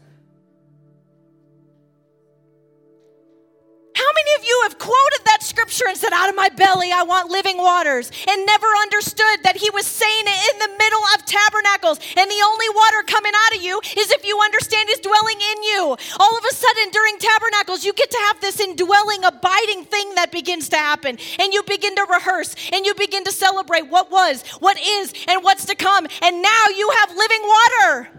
How 4.02 4.12
many 4.18 4.32
of 4.34 4.44
you 4.44 4.60
have 4.64 4.78
quoted 4.78 5.22
that 5.26 5.44
scripture 5.44 5.86
and 5.86 5.96
said, 5.96 6.12
Out 6.12 6.28
of 6.28 6.34
my 6.34 6.48
belly 6.48 6.90
I 6.90 7.04
want 7.04 7.30
living 7.30 7.56
waters, 7.58 8.10
and 8.26 8.46
never 8.46 8.66
understood 8.82 9.44
that 9.44 9.54
he 9.54 9.70
was 9.70 9.86
saying 9.86 10.26
it 10.26 10.54
in 10.54 10.58
the 10.58 10.76
middle 10.76 11.04
of 11.14 11.24
tabernacles, 11.24 12.00
and 12.18 12.26
the 12.26 12.42
only 12.42 12.66
water 12.74 13.06
coming 13.06 13.30
out 13.30 13.54
of 13.56 13.62
you 13.62 13.78
is 13.96 14.10
if 14.10 14.26
you 14.26 14.40
understand 14.42 14.90
is 14.90 14.98
dwelling 14.98 15.38
in 15.38 15.62
you. 15.62 15.96
All 16.18 16.34
of 16.36 16.44
a 16.50 16.54
sudden, 16.54 16.90
during 16.90 17.18
tabernacles, 17.18 17.84
you 17.84 17.92
get 17.92 18.10
to 18.10 18.18
have 18.26 18.40
this 18.40 18.58
indwelling, 18.58 19.22
abiding 19.22 19.84
thing 19.84 20.16
that 20.16 20.32
begins 20.32 20.68
to 20.70 20.76
happen, 20.76 21.16
and 21.38 21.54
you 21.54 21.62
begin 21.62 21.94
to 21.94 22.06
rehearse, 22.10 22.56
and 22.72 22.84
you 22.84 22.94
begin 22.94 23.22
to 23.22 23.32
celebrate 23.32 23.86
what 23.86 24.10
was, 24.10 24.42
what 24.58 24.80
is, 24.82 25.14
and 25.28 25.44
what's 25.44 25.66
to 25.66 25.76
come, 25.76 26.08
and 26.22 26.42
now 26.42 26.64
you 26.74 26.90
have 26.98 27.14
living 27.14 27.42
water. 27.46 28.10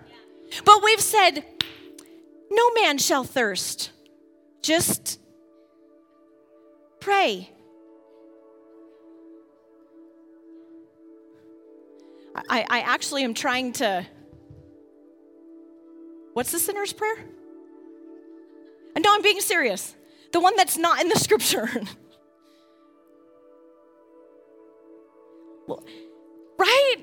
But 0.63 0.79
we've 0.81 1.01
said, 1.01 1.43
No 2.49 2.71
man 2.71 2.99
shall 2.99 3.25
thirst. 3.25 3.91
Just 4.61 5.19
Pray. 7.03 7.51
I, 12.49 12.65
I 12.69 12.79
actually 12.79 13.25
am 13.25 13.33
trying 13.33 13.73
to. 13.73 14.07
What's 16.31 16.53
the 16.53 16.59
sinner's 16.59 16.93
prayer? 16.93 17.17
And 18.95 19.03
no, 19.03 19.13
I'm 19.13 19.21
being 19.21 19.41
serious. 19.41 19.93
The 20.31 20.39
one 20.39 20.55
that's 20.55 20.77
not 20.77 21.01
in 21.01 21.09
the 21.09 21.19
scripture. 21.19 21.69
well, 25.67 25.83
right? 26.57 26.95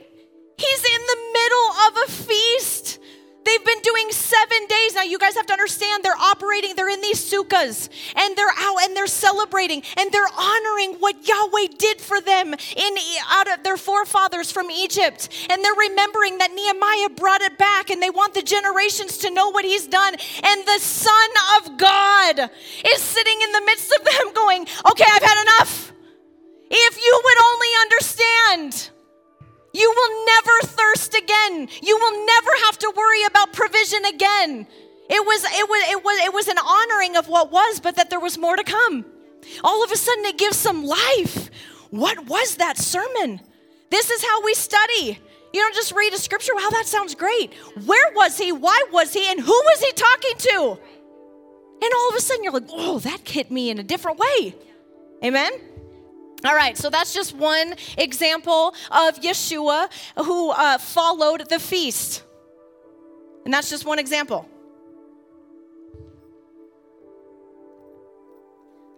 He's 0.56 0.84
in 0.84 1.00
the 1.08 1.18
middle 1.34 1.72
of 1.88 1.96
a 2.08 2.10
feast. 2.10 2.99
They've 3.44 3.64
been 3.64 3.80
doing 3.82 4.10
seven 4.10 4.66
days. 4.68 4.94
Now, 4.94 5.02
you 5.02 5.18
guys 5.18 5.34
have 5.34 5.46
to 5.46 5.52
understand 5.52 6.04
they're 6.04 6.12
operating, 6.20 6.74
they're 6.76 6.90
in 6.90 7.00
these 7.00 7.18
sukkahs, 7.18 7.88
and 8.16 8.36
they're 8.36 8.54
out 8.58 8.82
and 8.82 8.96
they're 8.96 9.06
celebrating 9.06 9.82
and 9.96 10.12
they're 10.12 10.28
honoring 10.38 10.96
what 11.00 11.26
Yahweh 11.26 11.68
did 11.78 12.00
for 12.00 12.20
them 12.20 12.52
in 12.54 12.96
out 13.30 13.50
of 13.50 13.62
their 13.64 13.76
forefathers 13.76 14.52
from 14.52 14.70
Egypt. 14.70 15.28
And 15.48 15.64
they're 15.64 15.74
remembering 15.74 16.38
that 16.38 16.52
Nehemiah 16.54 17.10
brought 17.16 17.42
it 17.42 17.56
back, 17.58 17.90
and 17.90 18.02
they 18.02 18.10
want 18.10 18.34
the 18.34 18.42
generations 18.42 19.18
to 19.18 19.30
know 19.30 19.50
what 19.50 19.64
he's 19.64 19.86
done. 19.86 20.14
And 20.42 20.66
the 20.66 20.78
Son 20.78 21.30
of 21.58 21.78
God 21.78 22.50
is 22.84 23.02
sitting 23.02 23.40
in 23.42 23.52
the 23.52 23.62
midst 23.64 23.92
of 23.98 24.04
them 24.04 24.34
going, 24.34 24.66
Okay, 24.90 25.04
I've 25.06 25.22
had 25.22 25.42
enough. 25.42 25.92
If 26.70 26.96
you 27.02 27.20
would 27.24 27.38
only 27.52 27.68
understand. 27.82 28.90
You 29.72 29.94
will 29.96 30.26
never 30.26 30.58
thirst 30.62 31.14
again. 31.14 31.68
You 31.82 31.96
will 31.96 32.26
never 32.26 32.50
have 32.64 32.78
to 32.78 32.92
worry 32.96 33.24
about 33.24 33.52
provision 33.52 34.04
again. 34.04 34.66
It 35.08 35.26
was, 35.26 35.44
it 35.44 35.68
was, 35.68 35.88
it 35.90 36.04
was, 36.04 36.24
it 36.24 36.34
was 36.34 36.48
an 36.48 36.58
honoring 36.58 37.16
of 37.16 37.28
what 37.28 37.50
was, 37.50 37.80
but 37.80 37.96
that 37.96 38.10
there 38.10 38.20
was 38.20 38.38
more 38.38 38.56
to 38.56 38.64
come. 38.64 39.04
All 39.64 39.82
of 39.84 39.90
a 39.90 39.96
sudden, 39.96 40.24
it 40.24 40.38
gives 40.38 40.56
some 40.56 40.84
life. 40.84 41.50
What 41.90 42.26
was 42.26 42.56
that 42.56 42.78
sermon? 42.78 43.40
This 43.90 44.10
is 44.10 44.22
how 44.22 44.44
we 44.44 44.54
study. 44.54 45.18
You 45.52 45.60
don't 45.60 45.74
just 45.74 45.92
read 45.92 46.12
a 46.12 46.18
scripture, 46.18 46.54
wow, 46.54 46.68
that 46.70 46.86
sounds 46.86 47.14
great. 47.16 47.52
Where 47.84 48.12
was 48.14 48.38
he? 48.38 48.52
Why 48.52 48.84
was 48.92 49.12
he? 49.12 49.28
And 49.28 49.40
who 49.40 49.46
was 49.46 49.80
he 49.80 49.92
talking 49.92 50.36
to? 50.38 50.78
And 51.82 51.92
all 51.92 52.08
of 52.10 52.14
a 52.14 52.20
sudden 52.20 52.44
you're 52.44 52.52
like, 52.52 52.68
oh, 52.70 53.00
that 53.00 53.28
hit 53.28 53.50
me 53.50 53.70
in 53.70 53.78
a 53.78 53.82
different 53.82 54.18
way. 54.18 54.54
Amen? 55.24 55.52
All 56.44 56.54
right, 56.54 56.76
so 56.76 56.88
that's 56.88 57.12
just 57.12 57.34
one 57.34 57.74
example 57.98 58.74
of 58.90 59.20
Yeshua 59.20 59.90
who 60.16 60.50
uh, 60.50 60.78
followed 60.78 61.48
the 61.48 61.58
feast. 61.58 62.22
And 63.44 63.52
that's 63.52 63.68
just 63.68 63.84
one 63.84 63.98
example. 63.98 64.48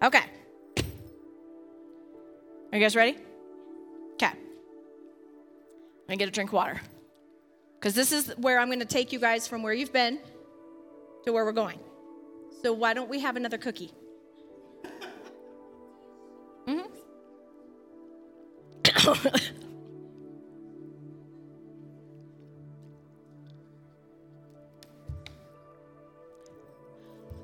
Okay. 0.02 0.22
Are 2.72 2.78
you 2.78 2.80
guys 2.80 2.96
ready? 2.96 3.16
Okay. 4.14 4.26
I'm 4.26 4.36
gonna 6.08 6.16
get 6.16 6.28
a 6.28 6.32
drink 6.32 6.50
of 6.50 6.54
water. 6.54 6.80
Because 7.78 7.94
this 7.94 8.12
is 8.12 8.32
where 8.36 8.58
I'm 8.58 8.70
gonna 8.70 8.84
take 8.84 9.12
you 9.12 9.18
guys 9.18 9.48
from 9.48 9.62
where 9.62 9.72
you've 9.72 9.92
been 9.92 10.18
to 11.24 11.32
where 11.32 11.44
we're 11.44 11.52
going. 11.52 11.78
So 12.62 12.72
why 12.72 12.94
don't 12.94 13.08
we 13.08 13.20
have 13.20 13.36
another 13.36 13.58
cookie? 13.58 13.92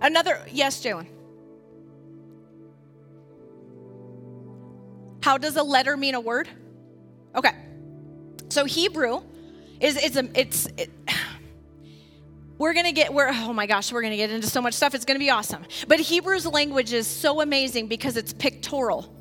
Another, 0.00 0.40
yes, 0.50 0.82
Jalen. 0.82 1.06
How 5.22 5.36
does 5.36 5.56
a 5.56 5.62
letter 5.62 5.96
mean 5.96 6.14
a 6.14 6.20
word? 6.20 6.48
Okay. 7.34 7.52
So 8.48 8.64
Hebrew 8.64 9.20
is 9.80 9.96
it's 9.96 10.16
a 10.16 10.28
it's 10.38 10.66
it, 10.76 10.90
we're 12.58 12.74
gonna 12.74 12.92
get 12.92 13.12
we're 13.12 13.28
oh 13.28 13.52
my 13.52 13.66
gosh 13.66 13.92
we're 13.92 14.02
gonna 14.02 14.16
get 14.16 14.30
into 14.30 14.46
so 14.46 14.60
much 14.60 14.74
stuff 14.74 14.94
it's 14.94 15.04
gonna 15.04 15.18
be 15.18 15.30
awesome 15.30 15.64
but 15.86 16.00
hebrew's 16.00 16.46
language 16.46 16.92
is 16.92 17.06
so 17.06 17.40
amazing 17.40 17.86
because 17.86 18.16
it's 18.16 18.32
pictorial 18.32 19.14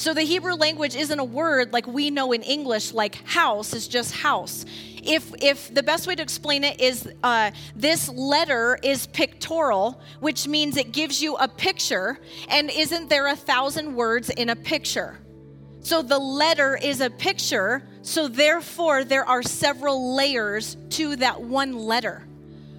so 0.00 0.14
the 0.14 0.22
Hebrew 0.22 0.54
language 0.54 0.96
isn't 0.96 1.18
a 1.18 1.24
word 1.24 1.74
like 1.74 1.86
we 1.86 2.08
know 2.08 2.32
in 2.32 2.40
English, 2.42 2.94
like 2.94 3.16
house 3.26 3.74
is 3.74 3.86
just 3.86 4.14
house. 4.14 4.64
If, 5.02 5.30
if 5.42 5.74
the 5.74 5.82
best 5.82 6.06
way 6.06 6.14
to 6.14 6.22
explain 6.22 6.64
it 6.64 6.80
is 6.80 7.06
uh, 7.22 7.50
this 7.76 8.08
letter 8.08 8.78
is 8.82 9.06
pictorial, 9.08 10.00
which 10.20 10.48
means 10.48 10.78
it 10.78 10.92
gives 10.92 11.20
you 11.20 11.36
a 11.36 11.46
picture, 11.46 12.18
and 12.48 12.70
isn't 12.70 13.10
there 13.10 13.26
a 13.26 13.36
thousand 13.36 13.94
words 13.94 14.30
in 14.30 14.48
a 14.48 14.56
picture? 14.56 15.18
So 15.80 16.00
the 16.00 16.18
letter 16.18 16.78
is 16.82 17.02
a 17.02 17.10
picture, 17.10 17.86
so 18.00 18.26
therefore 18.26 19.04
there 19.04 19.26
are 19.26 19.42
several 19.42 20.14
layers 20.14 20.78
to 20.90 21.16
that 21.16 21.42
one 21.42 21.74
letter. 21.74 22.26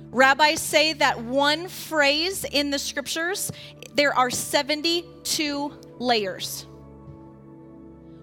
Rabbis 0.09 0.59
say 0.59 0.93
that 0.93 1.21
one 1.21 1.67
phrase 1.67 2.45
in 2.45 2.71
the 2.71 2.79
scriptures, 2.79 3.51
there 3.93 4.17
are 4.17 4.31
72 4.31 5.71
layers 5.99 6.65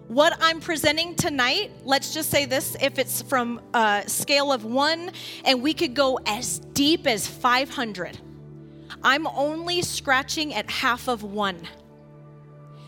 what 0.08 0.36
I'm 0.40 0.60
presenting 0.60 1.14
tonight, 1.14 1.70
let's 1.84 2.14
just 2.14 2.30
say 2.30 2.46
this 2.46 2.76
if 2.80 2.98
it's 2.98 3.20
from 3.22 3.60
a 3.74 4.02
scale 4.06 4.50
of 4.52 4.64
one, 4.64 5.10
and 5.44 5.62
we 5.62 5.74
could 5.74 5.94
go 5.94 6.18
as 6.26 6.60
deep 6.72 7.06
as 7.06 7.26
500, 7.26 8.18
I'm 9.02 9.26
only 9.26 9.82
scratching 9.82 10.54
at 10.54 10.70
half 10.70 11.08
of 11.08 11.22
one. 11.22 11.60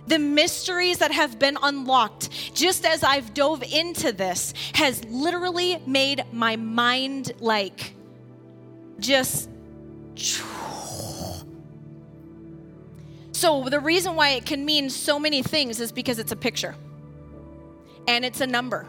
The 0.06 0.18
mysteries 0.18 0.98
that 0.98 1.12
have 1.12 1.38
been 1.38 1.58
unlocked, 1.62 2.30
just 2.54 2.86
as 2.86 3.04
I've 3.04 3.34
dove 3.34 3.62
into 3.62 4.12
this, 4.12 4.54
has 4.74 5.04
literally 5.04 5.80
made 5.86 6.24
my 6.32 6.56
mind 6.56 7.32
like 7.38 7.94
just. 8.98 9.48
So, 13.32 13.70
the 13.70 13.80
reason 13.80 14.16
why 14.16 14.30
it 14.30 14.44
can 14.44 14.66
mean 14.66 14.90
so 14.90 15.18
many 15.18 15.42
things 15.42 15.80
is 15.80 15.92
because 15.92 16.18
it's 16.18 16.30
a 16.30 16.36
picture 16.36 16.74
and 18.10 18.24
it's 18.24 18.40
a 18.40 18.46
number. 18.46 18.86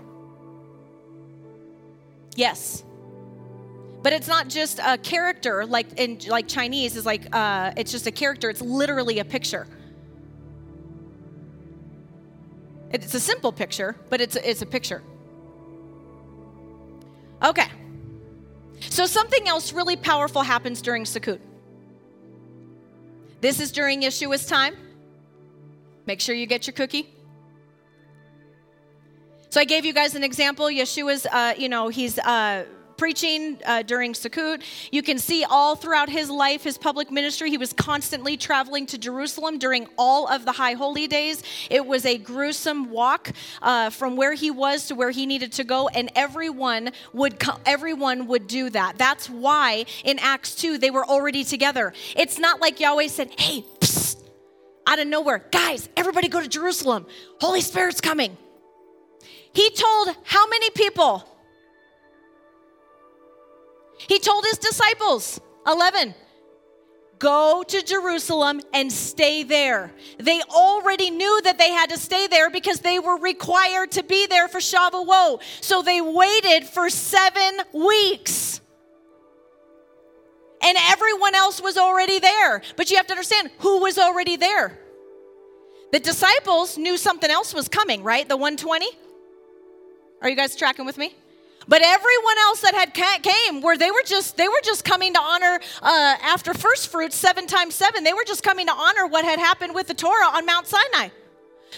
Yes. 2.36 2.84
But 4.02 4.14
it's 4.14 4.28
not 4.28 4.48
just 4.48 4.80
a 4.80 4.98
character 4.98 5.64
like 5.66 6.00
in 6.00 6.20
like 6.28 6.48
Chinese 6.48 6.96
is 6.96 7.06
like 7.06 7.24
uh, 7.36 7.72
it's 7.78 7.92
just 7.92 8.08
a 8.08 8.12
character. 8.12 8.50
It's 8.50 8.62
literally 8.62 9.20
a 9.20 9.26
picture. 9.26 9.68
It's 12.92 13.14
a 13.14 13.20
simple 13.20 13.52
picture, 13.52 13.96
but 14.10 14.22
it's 14.22 14.36
a, 14.36 14.50
it's 14.50 14.64
a 14.64 14.66
picture. 14.66 15.04
Okay. 17.44 17.68
So 18.90 19.06
something 19.06 19.48
else 19.48 19.72
really 19.72 19.96
powerful 19.96 20.42
happens 20.42 20.82
during 20.82 21.04
Sukkot. 21.04 21.40
This 23.40 23.60
is 23.60 23.72
during 23.72 24.02
Yeshua's 24.02 24.46
time. 24.48 24.76
Make 26.08 26.20
sure 26.22 26.34
you 26.34 26.48
get 26.48 26.66
your 26.66 26.74
cookie. 26.74 27.08
So 29.52 29.60
I 29.60 29.66
gave 29.66 29.84
you 29.84 29.91
guys 29.91 30.16
an 30.16 30.24
example. 30.24 30.68
Yeshua's, 30.68 31.26
uh, 31.26 31.54
you 31.58 31.68
know, 31.68 31.89
he's 31.89 32.18
uh, 32.20 32.64
preaching 32.95 33.60
uh, 33.66 33.82
during 33.82 34.14
Sukkot. 34.14 34.64
You 34.93 35.04
can 35.04 35.20
see 35.20 35.43
all 35.43 35.76
throughout 35.76 36.10
his 36.10 36.30
life, 36.30 36.64
his 36.64 36.78
public 36.78 37.12
ministry, 37.12 37.49
he 37.49 37.58
was 37.58 37.74
constantly 37.74 38.38
traveling 38.38 38.86
to 38.86 38.97
Jerusalem 38.97 39.60
during 39.60 39.88
all 39.97 40.30
of 40.30 40.45
the 40.45 40.54
high 40.54 40.72
holy 40.72 41.06
days. 41.06 41.43
It 41.70 41.86
was 41.86 42.06
a 42.06 42.18
gruesome 42.18 42.91
walk 42.91 43.34
uh, 43.62 43.89
from 43.89 44.16
where 44.16 44.32
he 44.32 44.52
was 44.52 44.88
to 44.88 44.95
where 44.95 45.12
he 45.12 45.26
needed 45.26 45.52
to 45.54 45.66
go, 45.66 45.89
and 45.89 46.10
everyone 46.16 46.91
would 47.12 47.38
co- 47.38 47.60
everyone 47.66 48.28
would 48.28 48.47
do 48.47 48.70
that. 48.70 48.97
That's 48.97 49.30
why 49.30 49.84
in 50.06 50.18
Acts 50.20 50.56
2 50.56 50.78
they 50.78 50.91
were 50.91 51.06
already 51.06 51.43
together. 51.43 51.91
It's 52.16 52.39
not 52.39 52.62
like 52.62 52.80
Yahweh 52.80 53.08
said, 53.08 53.38
"Hey." 53.38 53.66
Psst, 53.82 54.16
out 54.88 54.99
of 54.99 55.08
nowhere, 55.08 55.45
guys, 55.52 55.89
everybody 55.97 56.30
go 56.30 56.39
to 56.41 56.47
Jerusalem. 56.47 57.06
Holy 57.41 57.62
Spirit's 57.62 57.99
coming. 57.99 58.38
He 59.54 59.70
told 59.72 60.16
how 60.24 60.47
many 60.47 60.70
people? 60.72 61.28
He 64.08 64.20
told 64.20 64.45
his 64.45 64.58
disciples, 64.58 65.39
11, 65.68 66.16
go 67.20 67.64
to 67.68 67.84
Jerusalem 67.84 68.62
and 68.74 68.91
stay 68.91 69.43
there. 69.43 69.91
They 70.18 70.41
already 70.41 71.12
knew 71.12 71.41
that 71.43 71.58
they 71.58 71.72
had 71.72 71.91
to 71.91 71.97
stay 71.97 72.28
there 72.28 72.49
because 72.49 72.80
they 72.80 72.97
were 72.97 73.18
required 73.18 73.91
to 73.91 74.04
be 74.04 74.26
there 74.26 74.47
for 74.47 74.60
Shavuot. 74.60 75.41
So 75.62 75.84
they 75.84 76.02
waited 76.02 76.66
for 76.66 76.89
seven 76.89 77.60
weeks. 77.74 78.60
And 80.64 80.78
everyone 80.89 81.36
else 81.36 81.62
was 81.62 81.78
already 81.78 82.20
there. 82.20 82.62
But 82.76 82.89
you 82.89 82.97
have 82.97 83.08
to 83.08 83.14
understand 83.14 83.52
who 83.60 83.82
was 83.82 83.97
already 83.97 84.36
there. 84.36 84.80
The 85.91 85.99
disciples 85.99 86.78
knew 86.78 86.97
something 86.97 87.30
else 87.30 87.54
was 87.54 87.68
coming, 87.68 88.02
right? 88.04 88.28
The 88.28 88.38
120? 88.38 88.88
Are 90.22 90.30
you 90.30 90.36
guys 90.36 90.56
tracking 90.56 90.86
with 90.86 90.98
me? 90.98 91.16
But 91.68 91.82
everyone 91.84 92.38
else 92.40 92.62
that 92.62 92.74
had 92.74 92.94
came, 92.94 93.62
where 93.62 93.78
they 93.78 93.92
were 93.92 94.04
just 94.06 94.36
they 94.38 94.48
were 94.48 94.62
just 94.64 94.84
coming 94.84 95.14
to 95.14 95.22
honor 95.22 95.60
uh, 95.82 96.16
after 96.24 96.54
first 96.54 96.90
fruits 96.90 97.16
seven 97.16 97.48
times 97.48 97.76
seven. 97.76 98.04
They 98.04 98.14
were 98.14 98.26
just 98.26 98.44
coming 98.44 98.68
to 98.68 98.74
honor 98.74 99.08
what 99.08 99.26
had 99.26 99.40
happened 99.40 99.76
with 99.76 99.88
the 99.88 99.94
Torah 99.94 100.26
on 100.34 100.46
Mount 100.46 100.68
Sinai. 100.68 101.10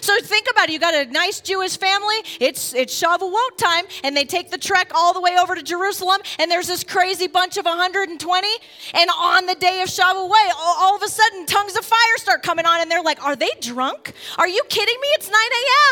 So 0.02 0.20
think 0.22 0.48
about 0.50 0.70
it. 0.70 0.74
You 0.74 0.80
got 0.80 0.96
a 0.96 1.06
nice 1.12 1.40
Jewish 1.42 1.78
family. 1.78 2.16
It's 2.40 2.74
it's 2.74 3.00
Shavuot 3.00 3.58
time, 3.58 3.86
and 4.04 4.16
they 4.16 4.26
take 4.26 4.50
the 4.50 4.58
trek 4.58 4.92
all 4.96 5.14
the 5.14 5.22
way 5.22 5.38
over 5.40 5.54
to 5.54 5.62
Jerusalem. 5.62 6.22
And 6.40 6.50
there's 6.50 6.68
this 6.68 6.84
crazy 6.84 7.28
bunch 7.28 7.58
of 7.58 7.66
120. 7.66 8.48
And 8.94 9.10
on 9.16 9.46
the 9.46 9.56
day 9.56 9.82
of 9.82 9.90
Shavuot, 9.90 10.32
all, 10.58 10.76
all 10.80 10.96
of 10.96 11.04
a 11.04 11.10
sudden, 11.10 11.46
tongues 11.46 11.78
of 11.78 11.86
fire 11.86 12.18
start 12.18 12.42
coming 12.42 12.66
on, 12.66 12.82
and 12.82 12.90
they're 12.90 13.04
like, 13.04 13.24
"Are 13.24 13.36
they 13.36 13.52
drunk? 13.62 14.14
Are 14.38 14.48
you 14.48 14.64
kidding 14.70 14.98
me? 15.02 15.08
It's 15.10 15.30
9 15.30 15.36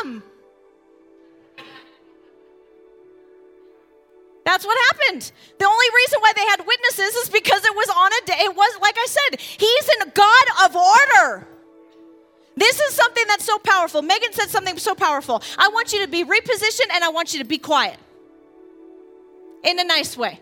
a.m." 0.05 0.30
That's 4.43 4.65
what 4.65 4.77
happened. 4.89 5.31
The 5.59 5.65
only 5.65 5.85
reason 5.95 6.19
why 6.19 6.33
they 6.35 6.45
had 6.45 6.65
witnesses 6.65 7.15
is 7.15 7.29
because 7.29 7.63
it 7.63 7.75
was 7.75 7.89
on 7.89 8.11
a 8.11 8.25
day. 8.25 8.45
It 8.45 8.55
was, 8.55 8.79
like 8.81 8.95
I 8.97 9.07
said, 9.07 9.39
he's 9.39 9.89
a 10.01 10.09
God 10.09 10.45
of 10.65 10.75
order. 10.75 11.47
This 12.57 12.79
is 12.79 12.93
something 12.93 13.23
that's 13.27 13.45
so 13.45 13.57
powerful. 13.59 14.01
Megan 14.01 14.33
said 14.33 14.49
something 14.49 14.77
so 14.77 14.93
powerful. 14.95 15.41
I 15.57 15.69
want 15.69 15.93
you 15.93 16.01
to 16.01 16.07
be 16.07 16.23
repositioned 16.23 16.91
and 16.93 17.03
I 17.03 17.09
want 17.09 17.33
you 17.33 17.39
to 17.39 17.45
be 17.45 17.57
quiet 17.57 17.97
in 19.63 19.79
a 19.79 19.83
nice 19.83 20.17
way. 20.17 20.39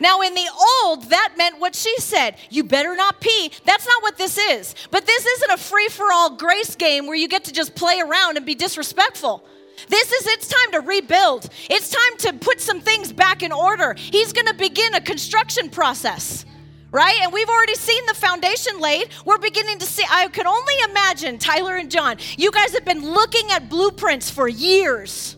Now, 0.00 0.22
in 0.22 0.34
the 0.34 0.48
old, 0.82 1.10
that 1.10 1.34
meant 1.36 1.60
what 1.60 1.74
she 1.74 1.94
said 1.98 2.36
you 2.50 2.64
better 2.64 2.96
not 2.96 3.20
pee. 3.20 3.52
That's 3.64 3.86
not 3.86 4.02
what 4.02 4.16
this 4.16 4.38
is. 4.38 4.74
But 4.90 5.06
this 5.06 5.24
isn't 5.26 5.50
a 5.52 5.56
free 5.56 5.88
for 5.88 6.10
all 6.12 6.30
grace 6.36 6.74
game 6.74 7.06
where 7.06 7.16
you 7.16 7.28
get 7.28 7.44
to 7.44 7.52
just 7.52 7.74
play 7.74 8.00
around 8.00 8.36
and 8.36 8.46
be 8.46 8.54
disrespectful. 8.54 9.44
This 9.88 10.12
is 10.12 10.26
it's 10.26 10.48
time 10.48 10.72
to 10.72 10.80
rebuild. 10.80 11.48
It's 11.68 11.90
time 11.90 12.18
to 12.18 12.32
put 12.34 12.60
some 12.60 12.80
things 12.80 13.12
back 13.12 13.42
in 13.42 13.52
order. 13.52 13.94
He's 13.94 14.32
going 14.32 14.46
to 14.46 14.54
begin 14.54 14.94
a 14.94 15.00
construction 15.00 15.70
process. 15.70 16.44
Right? 16.90 17.18
And 17.22 17.32
we've 17.32 17.48
already 17.48 17.74
seen 17.74 18.06
the 18.06 18.14
foundation 18.14 18.78
laid. 18.78 19.08
We're 19.24 19.38
beginning 19.38 19.80
to 19.80 19.86
see. 19.86 20.04
I 20.08 20.28
can 20.28 20.46
only 20.46 20.74
imagine, 20.88 21.38
Tyler 21.38 21.76
and 21.76 21.90
John, 21.90 22.18
you 22.38 22.52
guys 22.52 22.72
have 22.72 22.84
been 22.84 23.04
looking 23.04 23.50
at 23.50 23.68
blueprints 23.68 24.30
for 24.30 24.46
years. 24.46 25.36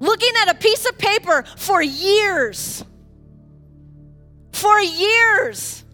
looking 0.00 0.32
at 0.42 0.50
a 0.50 0.58
piece 0.58 0.88
of 0.88 0.98
paper 0.98 1.44
for 1.56 1.80
years. 1.80 2.84
For 4.52 4.80
years. 4.80 5.84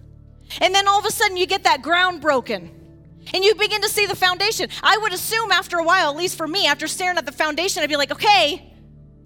And 0.61 0.75
then 0.75 0.89
all 0.89 0.99
of 0.99 1.05
a 1.05 1.11
sudden 1.11 1.37
you 1.37 1.47
get 1.47 1.65
that 1.65 1.83
ground 1.83 2.23
broken. 2.23 2.71
And 3.35 3.45
you 3.45 3.55
begin 3.55 3.83
to 3.83 3.89
see 3.89 4.07
the 4.07 4.17
foundation. 4.17 4.69
I 4.83 4.99
would 4.99 5.13
assume 5.13 5.51
after 5.53 5.79
a 5.79 5.85
while, 5.85 6.11
at 6.11 6.17
least 6.17 6.37
for 6.37 6.47
me, 6.47 6.67
after 6.67 6.87
staring 6.87 7.19
at 7.19 7.27
the 7.27 7.33
foundation, 7.33 7.83
I'd 7.83 7.89
be 7.89 7.97
like, 7.97 8.13
okay, 8.13 8.73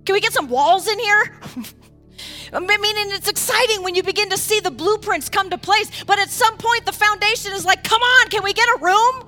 can 0.04 0.14
we 0.14 0.20
get 0.20 0.32
some 0.32 0.48
walls 0.48 0.88
in 0.88 0.98
here? 0.98 1.40
I 2.52 2.58
mean, 2.58 3.12
it's 3.12 3.28
exciting 3.28 3.82
when 3.82 3.94
you 3.94 4.02
begin 4.02 4.30
to 4.30 4.36
see 4.36 4.60
the 4.60 4.70
blueprints 4.70 5.28
come 5.28 5.50
to 5.50 5.58
place. 5.58 6.04
But 6.04 6.18
at 6.18 6.30
some 6.30 6.56
point, 6.56 6.84
the 6.84 6.92
foundation 6.92 7.52
is 7.52 7.64
like, 7.64 7.84
come 7.84 8.00
on, 8.00 8.28
can 8.28 8.42
we 8.42 8.52
get 8.52 8.68
a 8.68 8.78
room? 8.80 9.26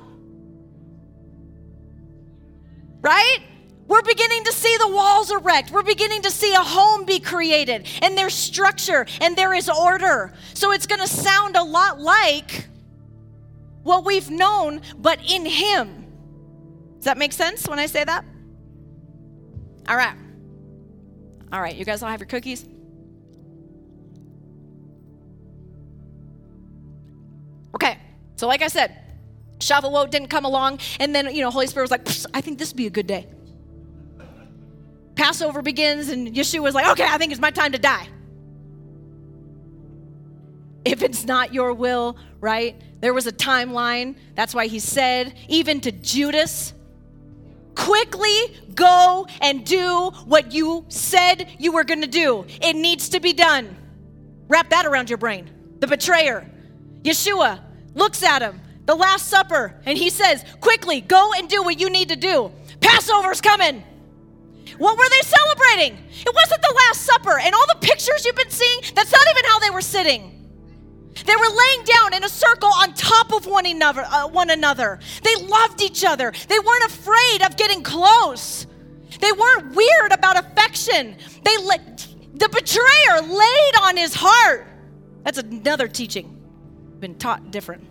Right? 3.00 3.38
We're 3.86 4.02
beginning 4.02 4.44
to 4.44 4.52
see 4.52 4.76
the 4.78 4.88
walls 4.88 5.30
erect. 5.30 5.70
We're 5.70 5.82
beginning 5.82 6.22
to 6.22 6.30
see 6.30 6.54
a 6.54 6.60
home 6.60 7.04
be 7.04 7.20
created, 7.20 7.86
and 8.00 8.16
there's 8.16 8.34
structure 8.34 9.06
and 9.20 9.36
there 9.36 9.52
is 9.52 9.68
order. 9.68 10.32
So 10.54 10.72
it's 10.72 10.86
going 10.86 11.00
to 11.00 11.06
sound 11.06 11.56
a 11.56 11.62
lot 11.62 12.00
like 12.00 12.68
what 13.82 14.04
we've 14.04 14.30
known, 14.30 14.80
but 14.98 15.18
in 15.28 15.44
Him. 15.46 16.06
Does 16.96 17.04
that 17.04 17.18
make 17.18 17.32
sense 17.32 17.68
when 17.68 17.78
I 17.78 17.86
say 17.86 18.04
that? 18.04 18.24
All 19.88 19.96
right. 19.96 20.16
All 21.52 21.60
right, 21.60 21.74
you 21.74 21.84
guys 21.84 22.02
all 22.02 22.10
have 22.10 22.20
your 22.20 22.28
cookies? 22.28 22.64
Okay, 27.74 27.98
so 28.36 28.46
like 28.46 28.62
I 28.62 28.68
said, 28.68 28.96
Shavuot 29.58 30.10
didn't 30.10 30.28
come 30.28 30.44
along, 30.44 30.78
and 31.00 31.14
then, 31.14 31.34
you 31.34 31.42
know, 31.42 31.50
Holy 31.50 31.66
Spirit 31.66 31.84
was 31.84 31.90
like, 31.90 32.08
I 32.34 32.40
think 32.40 32.58
this 32.58 32.70
would 32.70 32.76
be 32.76 32.86
a 32.86 32.90
good 32.90 33.06
day. 33.06 33.26
Passover 35.14 35.62
begins, 35.62 36.08
and 36.08 36.28
Yeshua 36.28 36.62
was 36.62 36.74
like, 36.74 36.86
okay, 36.92 37.04
I 37.04 37.18
think 37.18 37.32
it's 37.32 37.40
my 37.40 37.50
time 37.50 37.72
to 37.72 37.78
die. 37.78 38.08
If 40.84 41.02
it's 41.02 41.24
not 41.24 41.54
your 41.54 41.72
will, 41.72 42.16
right? 42.40 42.80
There 43.00 43.14
was 43.14 43.26
a 43.26 43.32
timeline. 43.32 44.16
That's 44.34 44.54
why 44.54 44.66
he 44.66 44.78
said, 44.78 45.34
even 45.48 45.80
to 45.82 45.92
Judas, 45.92 46.72
quickly 47.74 48.56
go 48.74 49.26
and 49.40 49.64
do 49.64 50.10
what 50.26 50.52
you 50.52 50.84
said 50.88 51.48
you 51.58 51.72
were 51.72 51.84
going 51.84 52.02
to 52.02 52.06
do. 52.06 52.44
It 52.60 52.74
needs 52.74 53.10
to 53.10 53.20
be 53.20 53.32
done. 53.32 53.76
Wrap 54.48 54.70
that 54.70 54.86
around 54.86 55.08
your 55.08 55.18
brain. 55.18 55.50
The 55.78 55.86
betrayer, 55.86 56.50
Yeshua, 57.02 57.60
looks 57.94 58.22
at 58.22 58.42
him, 58.42 58.60
the 58.86 58.94
Last 58.94 59.28
Supper, 59.28 59.80
and 59.84 59.96
he 59.96 60.10
says, 60.10 60.44
quickly 60.60 61.00
go 61.00 61.32
and 61.36 61.48
do 61.48 61.62
what 61.62 61.80
you 61.80 61.90
need 61.90 62.08
to 62.08 62.16
do. 62.16 62.52
Passover's 62.80 63.40
coming. 63.40 63.82
What 64.78 64.98
were 64.98 65.08
they 65.08 65.20
celebrating? 65.20 65.98
It 66.10 66.34
wasn't 66.34 66.62
the 66.62 66.74
Last 66.74 67.02
Supper. 67.02 67.38
And 67.38 67.54
all 67.54 67.66
the 67.68 67.86
pictures 67.86 68.24
you've 68.24 68.36
been 68.36 68.50
seeing, 68.50 68.80
that's 68.94 69.12
not 69.12 69.22
even 69.30 69.44
how 69.44 69.58
they 69.60 69.70
were 69.70 69.80
sitting. 69.80 70.41
They 71.14 71.36
were 71.36 71.48
laying 71.48 71.84
down 71.84 72.14
in 72.14 72.24
a 72.24 72.28
circle 72.28 72.70
on 72.80 72.94
top 72.94 73.32
of 73.32 73.46
one 73.46 73.66
another, 73.66 74.02
uh, 74.02 74.28
one 74.28 74.50
another. 74.50 74.98
They 75.22 75.36
loved 75.36 75.82
each 75.82 76.04
other. 76.04 76.32
They 76.48 76.58
weren't 76.58 76.84
afraid 76.84 77.42
of 77.42 77.56
getting 77.56 77.82
close. 77.82 78.66
They 79.20 79.30
weren't 79.30 79.74
weird 79.74 80.12
about 80.12 80.38
affection. 80.38 81.16
They 81.44 81.56
let, 81.58 82.08
the 82.34 82.48
betrayer 82.48 83.20
laid 83.22 83.74
on 83.82 83.96
his 83.96 84.14
heart. 84.14 84.66
That's 85.22 85.38
another 85.38 85.86
teaching. 85.86 86.38
Been 86.98 87.16
taught 87.16 87.50
different. 87.50 87.84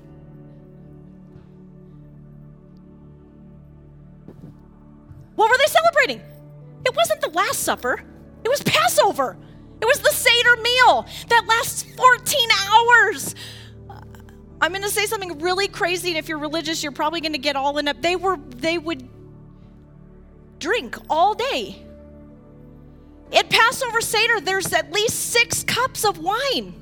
What 5.36 5.50
were 5.50 5.58
they 5.58 5.68
celebrating? 5.68 6.22
It 6.86 6.96
wasn't 6.96 7.22
the 7.22 7.30
Last 7.30 7.60
Supper, 7.60 8.02
it 8.44 8.50
was 8.50 8.62
Passover. 8.64 9.38
It 9.82 9.86
was 9.86 10.00
the 10.00 10.12
Seder 10.12 10.56
meal 10.58 11.08
that 11.30 11.46
lasts 11.48 11.84
14 11.84 12.50
hours. 12.70 13.36
I'm 14.62 14.72
going 14.72 14.84
to 14.84 14.90
say 14.90 15.08
something 15.08 15.40
really 15.40 15.68
crazy, 15.68 16.10
and 16.10 16.18
if 16.18 16.30
you're 16.30 16.38
religious, 16.38 16.84
you're 16.84 16.92
probably 16.92 17.20
going 17.20 17.32
to 17.34 17.40
get 17.40 17.56
all 17.56 17.80
in 17.80 17.88
up. 17.88 18.00
They 18.00 18.16
were, 18.16 18.38
they 18.38 18.78
would 18.78 19.10
drink 20.60 20.96
all 21.10 21.34
day. 21.34 21.84
At 23.34 23.50
Passover 23.50 24.02
Seder, 24.02 24.40
there's 24.40 24.72
at 24.72 24.92
least 24.92 25.32
six 25.32 25.64
cups 25.64 26.06
of 26.06 26.20
wine. 26.20 26.80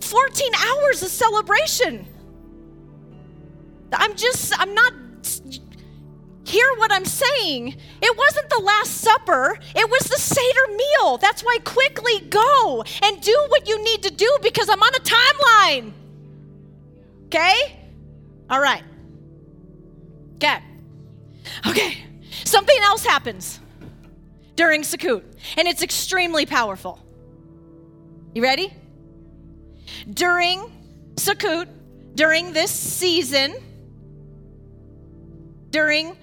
14 0.00 0.52
hours 0.54 1.02
of 1.02 1.08
celebration. 1.08 2.06
I'm 3.92 4.14
just, 4.16 4.52
I'm 4.58 4.74
not 4.74 4.92
hear 6.44 6.66
what 6.76 6.92
I'm 6.92 7.04
saying. 7.04 7.76
It 8.00 8.16
wasn't 8.16 8.50
the 8.50 8.60
Last 8.62 9.00
Supper, 9.00 9.58
it 9.74 9.90
was 9.90 10.02
the 10.04 10.18
Seder 10.18 10.76
meal. 10.76 11.18
That's 11.18 11.42
why 11.42 11.58
quickly 11.64 12.20
go 12.28 12.84
and 13.02 13.20
do 13.20 13.46
what 13.48 13.68
you 13.68 13.82
need 13.82 14.02
to 14.02 14.10
do 14.10 14.38
because 14.42 14.68
I'm 14.68 14.82
on 14.82 14.94
a 14.94 15.00
timeline. 15.00 15.92
Okay? 17.26 17.78
All 18.50 18.60
right. 18.60 18.82
Okay. 20.36 20.58
Okay. 21.66 21.98
Something 22.44 22.76
else 22.82 23.04
happens 23.04 23.60
during 24.56 24.82
Sukkot, 24.82 25.22
and 25.56 25.68
it's 25.68 25.82
extremely 25.82 26.46
powerful. 26.46 26.98
You 28.34 28.42
ready? 28.42 28.72
During 30.10 30.60
Sukkot, 31.14 31.68
during 32.14 32.52
this 32.52 32.70
season, 32.70 33.54
during 35.70 36.16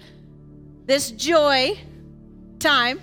this 0.89 1.11
joy 1.11 1.77
time, 2.57 2.99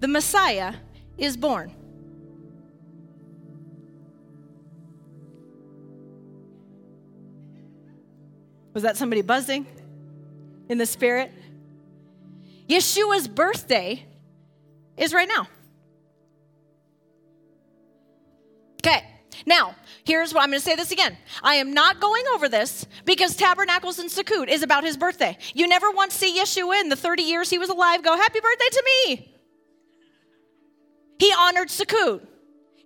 the 0.00 0.08
Messiah 0.08 0.74
is 1.16 1.36
born. 1.36 1.70
Was 8.74 8.82
that 8.82 8.96
somebody 8.96 9.22
buzzing 9.22 9.64
in 10.68 10.76
the 10.76 10.86
spirit? 10.86 11.30
Yeshua's 12.68 13.28
birthday 13.28 14.04
is 14.96 15.14
right 15.14 15.28
now. 15.28 15.46
Now, 19.46 19.74
here's 20.04 20.34
what 20.34 20.42
I'm 20.42 20.50
going 20.50 20.60
to 20.60 20.64
say 20.64 20.76
this 20.76 20.92
again. 20.92 21.16
I 21.42 21.56
am 21.56 21.72
not 21.72 22.00
going 22.00 22.24
over 22.34 22.48
this 22.48 22.86
because 23.04 23.36
Tabernacles 23.36 23.98
and 23.98 24.10
Sukkot 24.10 24.48
is 24.48 24.62
about 24.62 24.84
his 24.84 24.96
birthday. 24.96 25.36
You 25.54 25.66
never 25.66 25.90
once 25.90 26.14
see 26.14 26.38
Yeshua 26.38 26.80
in 26.80 26.88
the 26.88 26.96
30 26.96 27.22
years 27.22 27.50
he 27.50 27.58
was 27.58 27.68
alive 27.68 28.02
go, 28.02 28.16
Happy 28.16 28.40
birthday 28.40 28.68
to 28.70 28.84
me. 29.06 29.34
He 31.18 31.32
honored 31.38 31.68
Sukkot. 31.68 32.26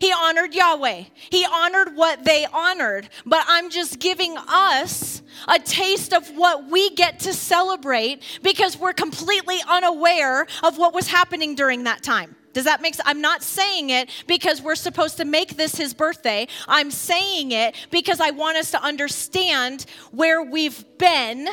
He 0.00 0.12
honored 0.12 0.54
Yahweh. 0.54 1.04
He 1.30 1.46
honored 1.46 1.96
what 1.96 2.24
they 2.24 2.46
honored. 2.52 3.08
But 3.24 3.44
I'm 3.46 3.70
just 3.70 4.00
giving 4.00 4.36
us 4.36 5.22
a 5.48 5.58
taste 5.58 6.12
of 6.12 6.28
what 6.36 6.68
we 6.68 6.90
get 6.90 7.20
to 7.20 7.32
celebrate 7.32 8.22
because 8.42 8.76
we're 8.76 8.92
completely 8.92 9.58
unaware 9.68 10.46
of 10.62 10.78
what 10.78 10.92
was 10.92 11.08
happening 11.08 11.54
during 11.54 11.84
that 11.84 12.02
time. 12.02 12.36
Does 12.54 12.64
that 12.64 12.80
make 12.80 12.94
sense? 12.94 13.06
I'm 13.06 13.20
not 13.20 13.42
saying 13.42 13.90
it 13.90 14.08
because 14.26 14.62
we're 14.62 14.76
supposed 14.76 15.18
to 15.18 15.24
make 15.24 15.56
this 15.56 15.74
his 15.74 15.92
birthday. 15.92 16.46
I'm 16.66 16.90
saying 16.90 17.52
it 17.52 17.74
because 17.90 18.20
I 18.20 18.30
want 18.30 18.56
us 18.56 18.70
to 18.70 18.82
understand 18.82 19.84
where 20.12 20.42
we've 20.42 20.84
been 20.96 21.48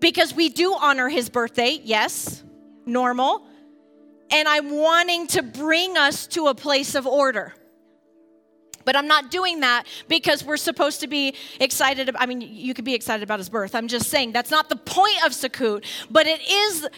because 0.00 0.34
we 0.34 0.48
do 0.48 0.74
honor 0.74 1.08
his 1.08 1.28
birthday. 1.28 1.78
Yes, 1.84 2.42
normal. 2.86 3.46
And 4.30 4.48
I'm 4.48 4.70
wanting 4.70 5.26
to 5.28 5.42
bring 5.42 5.96
us 5.98 6.26
to 6.28 6.46
a 6.46 6.54
place 6.54 6.94
of 6.94 7.06
order. 7.06 7.54
But 8.84 8.96
I'm 8.96 9.06
not 9.06 9.30
doing 9.30 9.60
that 9.60 9.84
because 10.08 10.42
we're 10.42 10.56
supposed 10.56 11.00
to 11.00 11.06
be 11.06 11.34
excited. 11.60 12.10
I 12.16 12.26
mean, 12.26 12.40
you 12.40 12.74
could 12.74 12.84
be 12.84 12.94
excited 12.94 13.22
about 13.22 13.38
his 13.38 13.48
birth. 13.48 13.74
I'm 13.74 13.86
just 13.86 14.08
saying 14.08 14.32
that's 14.32 14.50
not 14.50 14.68
the 14.70 14.76
point 14.76 15.24
of 15.24 15.32
Sukkot, 15.32 15.84
but 16.10 16.26
it 16.26 16.40
is 16.48 16.88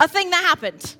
a 0.00 0.08
thing 0.08 0.30
that 0.30 0.42
happened. 0.44 0.96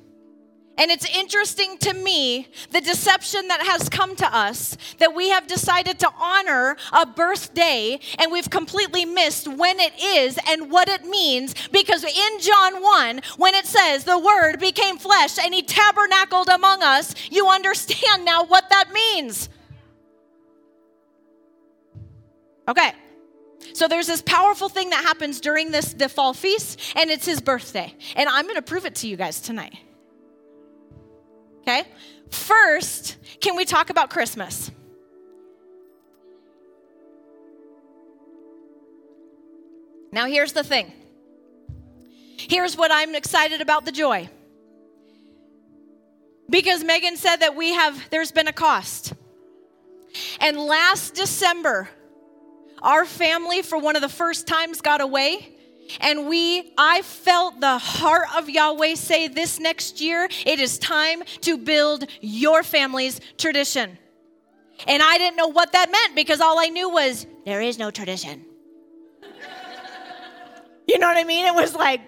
And 0.78 0.90
it's 0.90 1.04
interesting 1.14 1.76
to 1.78 1.92
me 1.92 2.48
the 2.70 2.80
deception 2.80 3.48
that 3.48 3.62
has 3.62 3.88
come 3.90 4.16
to 4.16 4.36
us 4.36 4.76
that 4.98 5.14
we 5.14 5.28
have 5.28 5.46
decided 5.46 5.98
to 5.98 6.10
honor 6.18 6.76
a 6.92 7.04
birthday 7.04 8.00
and 8.18 8.32
we've 8.32 8.48
completely 8.48 9.04
missed 9.04 9.46
when 9.46 9.78
it 9.78 9.92
is 10.02 10.38
and 10.48 10.70
what 10.70 10.88
it 10.88 11.04
means 11.04 11.54
because 11.70 12.04
in 12.04 12.40
John 12.40 12.82
1, 12.82 13.20
when 13.36 13.54
it 13.54 13.66
says 13.66 14.04
the 14.04 14.18
Word 14.18 14.58
became 14.60 14.96
flesh 14.96 15.38
and 15.38 15.52
He 15.52 15.62
tabernacled 15.62 16.48
among 16.48 16.82
us, 16.82 17.14
you 17.30 17.48
understand 17.48 18.24
now 18.24 18.44
what 18.44 18.70
that 18.70 18.92
means. 18.92 19.50
Okay. 22.66 22.92
So 23.74 23.88
there's 23.88 24.06
this 24.06 24.22
powerful 24.22 24.68
thing 24.68 24.90
that 24.90 25.04
happens 25.04 25.40
during 25.40 25.70
this 25.70 25.92
the 25.92 26.08
fall 26.08 26.34
feast 26.34 26.80
and 26.96 27.10
it's 27.10 27.26
his 27.26 27.40
birthday. 27.40 27.94
And 28.16 28.28
I'm 28.28 28.44
going 28.44 28.56
to 28.56 28.62
prove 28.62 28.86
it 28.86 28.94
to 28.96 29.08
you 29.08 29.16
guys 29.16 29.40
tonight. 29.40 29.76
Okay? 31.62 31.84
First, 32.30 33.16
can 33.40 33.56
we 33.56 33.64
talk 33.64 33.90
about 33.90 34.10
Christmas? 34.10 34.70
Now, 40.12 40.26
here's 40.26 40.52
the 40.52 40.62
thing 40.62 40.92
Here's 42.48 42.76
what 42.76 42.90
I'm 42.92 43.14
excited 43.14 43.60
about 43.60 43.84
the 43.84 43.92
joy. 43.92 44.28
Because 46.50 46.84
Megan 46.84 47.16
said 47.16 47.36
that 47.36 47.56
we 47.56 47.72
have, 47.72 48.10
there's 48.10 48.32
been 48.32 48.48
a 48.48 48.52
cost. 48.52 49.14
And 50.40 50.58
last 50.58 51.14
December, 51.14 51.88
our 52.82 53.06
family, 53.06 53.62
for 53.62 53.78
one 53.78 53.96
of 53.96 54.02
the 54.02 54.08
first 54.08 54.46
times, 54.46 54.80
got 54.80 55.00
away. 55.00 55.56
And 56.00 56.28
we, 56.28 56.72
I 56.78 57.02
felt 57.02 57.60
the 57.60 57.78
heart 57.78 58.28
of 58.36 58.48
Yahweh 58.48 58.94
say 58.94 59.28
this 59.28 59.60
next 59.60 60.00
year, 60.00 60.28
it 60.46 60.60
is 60.60 60.78
time 60.78 61.22
to 61.42 61.58
build 61.58 62.06
your 62.20 62.62
family's 62.62 63.20
tradition. 63.36 63.98
And 64.86 65.02
I 65.02 65.18
didn't 65.18 65.36
know 65.36 65.48
what 65.48 65.72
that 65.72 65.90
meant 65.90 66.14
because 66.16 66.40
all 66.40 66.58
I 66.58 66.68
knew 66.68 66.88
was 66.88 67.26
there 67.44 67.60
is 67.60 67.78
no 67.78 67.90
tradition. 67.90 68.44
you 70.86 70.98
know 70.98 71.06
what 71.06 71.16
I 71.16 71.24
mean? 71.24 71.46
It 71.46 71.54
was 71.54 71.74
like 71.74 72.00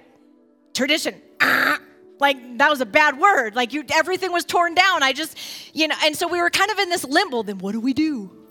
tradition. 0.72 1.20
Ah. 1.40 1.80
Like 2.20 2.58
that 2.58 2.70
was 2.70 2.80
a 2.80 2.86
bad 2.86 3.18
word. 3.18 3.54
Like 3.54 3.72
you 3.72 3.84
everything 3.92 4.32
was 4.32 4.44
torn 4.44 4.74
down. 4.74 5.02
I 5.02 5.12
just, 5.12 5.36
you 5.74 5.88
know, 5.88 5.96
and 6.04 6.16
so 6.16 6.28
we 6.28 6.40
were 6.40 6.50
kind 6.50 6.70
of 6.70 6.78
in 6.78 6.88
this 6.88 7.04
limbo. 7.04 7.42
Then 7.42 7.58
what 7.58 7.72
do 7.72 7.80
we 7.80 7.92
do? 7.92 8.43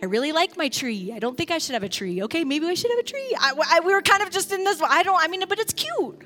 I 0.00 0.06
really 0.06 0.32
like 0.32 0.56
my 0.56 0.68
tree. 0.68 1.12
I 1.12 1.18
don't 1.18 1.36
think 1.36 1.50
I 1.50 1.58
should 1.58 1.74
have 1.74 1.82
a 1.82 1.88
tree. 1.88 2.22
Okay, 2.22 2.44
maybe 2.44 2.66
I 2.66 2.74
should 2.74 2.90
have 2.90 3.00
a 3.00 3.04
tree. 3.04 3.34
I, 3.38 3.52
I, 3.70 3.80
we 3.80 3.92
were 3.92 4.02
kind 4.02 4.22
of 4.22 4.30
just 4.30 4.52
in 4.52 4.62
this. 4.64 4.80
I 4.80 5.02
don't. 5.02 5.20
I 5.20 5.26
mean, 5.28 5.42
but 5.48 5.58
it's 5.58 5.72
cute 5.72 6.24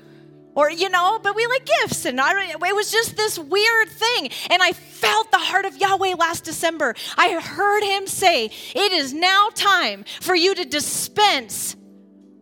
or 0.55 0.69
you 0.69 0.89
know 0.89 1.19
but 1.21 1.35
we 1.35 1.45
like 1.47 1.67
gifts 1.81 2.05
and 2.05 2.19
I, 2.19 2.51
it 2.51 2.75
was 2.75 2.91
just 2.91 3.15
this 3.15 3.37
weird 3.39 3.89
thing 3.89 4.29
and 4.49 4.61
i 4.61 4.71
felt 4.71 5.31
the 5.31 5.37
heart 5.37 5.65
of 5.65 5.75
yahweh 5.77 6.15
last 6.17 6.43
december 6.43 6.95
i 7.17 7.39
heard 7.39 7.83
him 7.83 8.07
say 8.07 8.45
it 8.45 8.91
is 8.91 9.13
now 9.13 9.49
time 9.55 10.05
for 10.21 10.35
you 10.35 10.53
to 10.55 10.65
dispense 10.65 11.75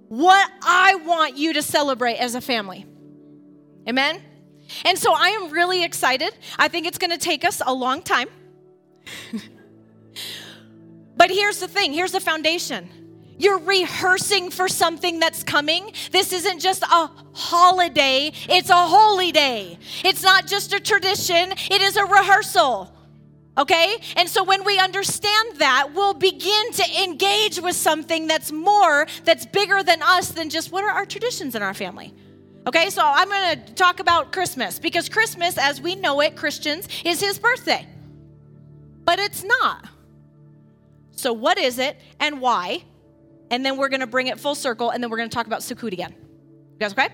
what 0.07 0.51
i 0.61 0.95
want 0.95 1.37
you 1.37 1.53
to 1.53 1.61
celebrate 1.61 2.15
as 2.15 2.35
a 2.35 2.41
family 2.41 2.85
amen 3.87 4.21
and 4.85 4.97
so 4.97 5.13
i 5.13 5.29
am 5.29 5.49
really 5.49 5.83
excited 5.83 6.33
i 6.59 6.67
think 6.67 6.85
it's 6.85 6.97
going 6.97 7.11
to 7.11 7.17
take 7.17 7.45
us 7.45 7.61
a 7.65 7.73
long 7.73 8.01
time 8.01 8.27
but 11.17 11.29
here's 11.29 11.59
the 11.59 11.67
thing 11.67 11.93
here's 11.93 12.11
the 12.11 12.19
foundation 12.19 12.89
you're 13.41 13.57
rehearsing 13.57 14.51
for 14.51 14.67
something 14.67 15.19
that's 15.19 15.43
coming. 15.43 15.91
This 16.11 16.31
isn't 16.31 16.59
just 16.59 16.83
a 16.83 17.09
holiday, 17.33 18.31
it's 18.47 18.69
a 18.69 18.87
holy 18.87 19.31
day. 19.31 19.79
It's 20.05 20.21
not 20.21 20.45
just 20.45 20.73
a 20.73 20.79
tradition, 20.79 21.51
it 21.71 21.81
is 21.81 21.97
a 21.97 22.05
rehearsal. 22.05 22.95
Okay? 23.57 23.97
And 24.15 24.29
so 24.29 24.43
when 24.43 24.63
we 24.63 24.77
understand 24.77 25.57
that, 25.57 25.89
we'll 25.93 26.13
begin 26.13 26.71
to 26.73 27.03
engage 27.03 27.59
with 27.59 27.75
something 27.75 28.27
that's 28.27 28.51
more, 28.51 29.07
that's 29.25 29.47
bigger 29.47 29.81
than 29.81 30.03
us 30.03 30.29
than 30.29 30.49
just 30.51 30.71
what 30.71 30.83
are 30.83 30.91
our 30.91 31.05
traditions 31.05 31.55
in 31.55 31.63
our 31.63 31.73
family. 31.73 32.13
Okay, 32.67 32.91
so 32.91 33.01
I'm 33.03 33.27
going 33.27 33.65
to 33.65 33.73
talk 33.73 33.99
about 33.99 34.31
Christmas 34.31 34.77
because 34.77 35.09
Christmas, 35.09 35.57
as 35.57 35.81
we 35.81 35.95
know 35.95 36.21
it, 36.21 36.35
Christians, 36.35 36.87
is 37.03 37.19
his 37.19 37.39
birthday. 37.39 37.87
But 39.03 39.17
it's 39.17 39.43
not. 39.43 39.87
So, 41.11 41.33
what 41.33 41.57
is 41.57 41.77
it 41.79 41.99
and 42.19 42.41
why? 42.41 42.83
and 43.51 43.65
then 43.65 43.77
we're 43.77 43.89
going 43.89 43.99
to 43.99 44.07
bring 44.07 44.27
it 44.27 44.39
full 44.39 44.55
circle, 44.55 44.89
and 44.89 45.03
then 45.03 45.11
we're 45.11 45.17
going 45.17 45.29
to 45.29 45.35
talk 45.35 45.45
about 45.45 45.59
Sukkot 45.59 45.91
again. 45.91 46.15
You 46.17 46.79
guys 46.79 46.93
okay? 46.93 47.09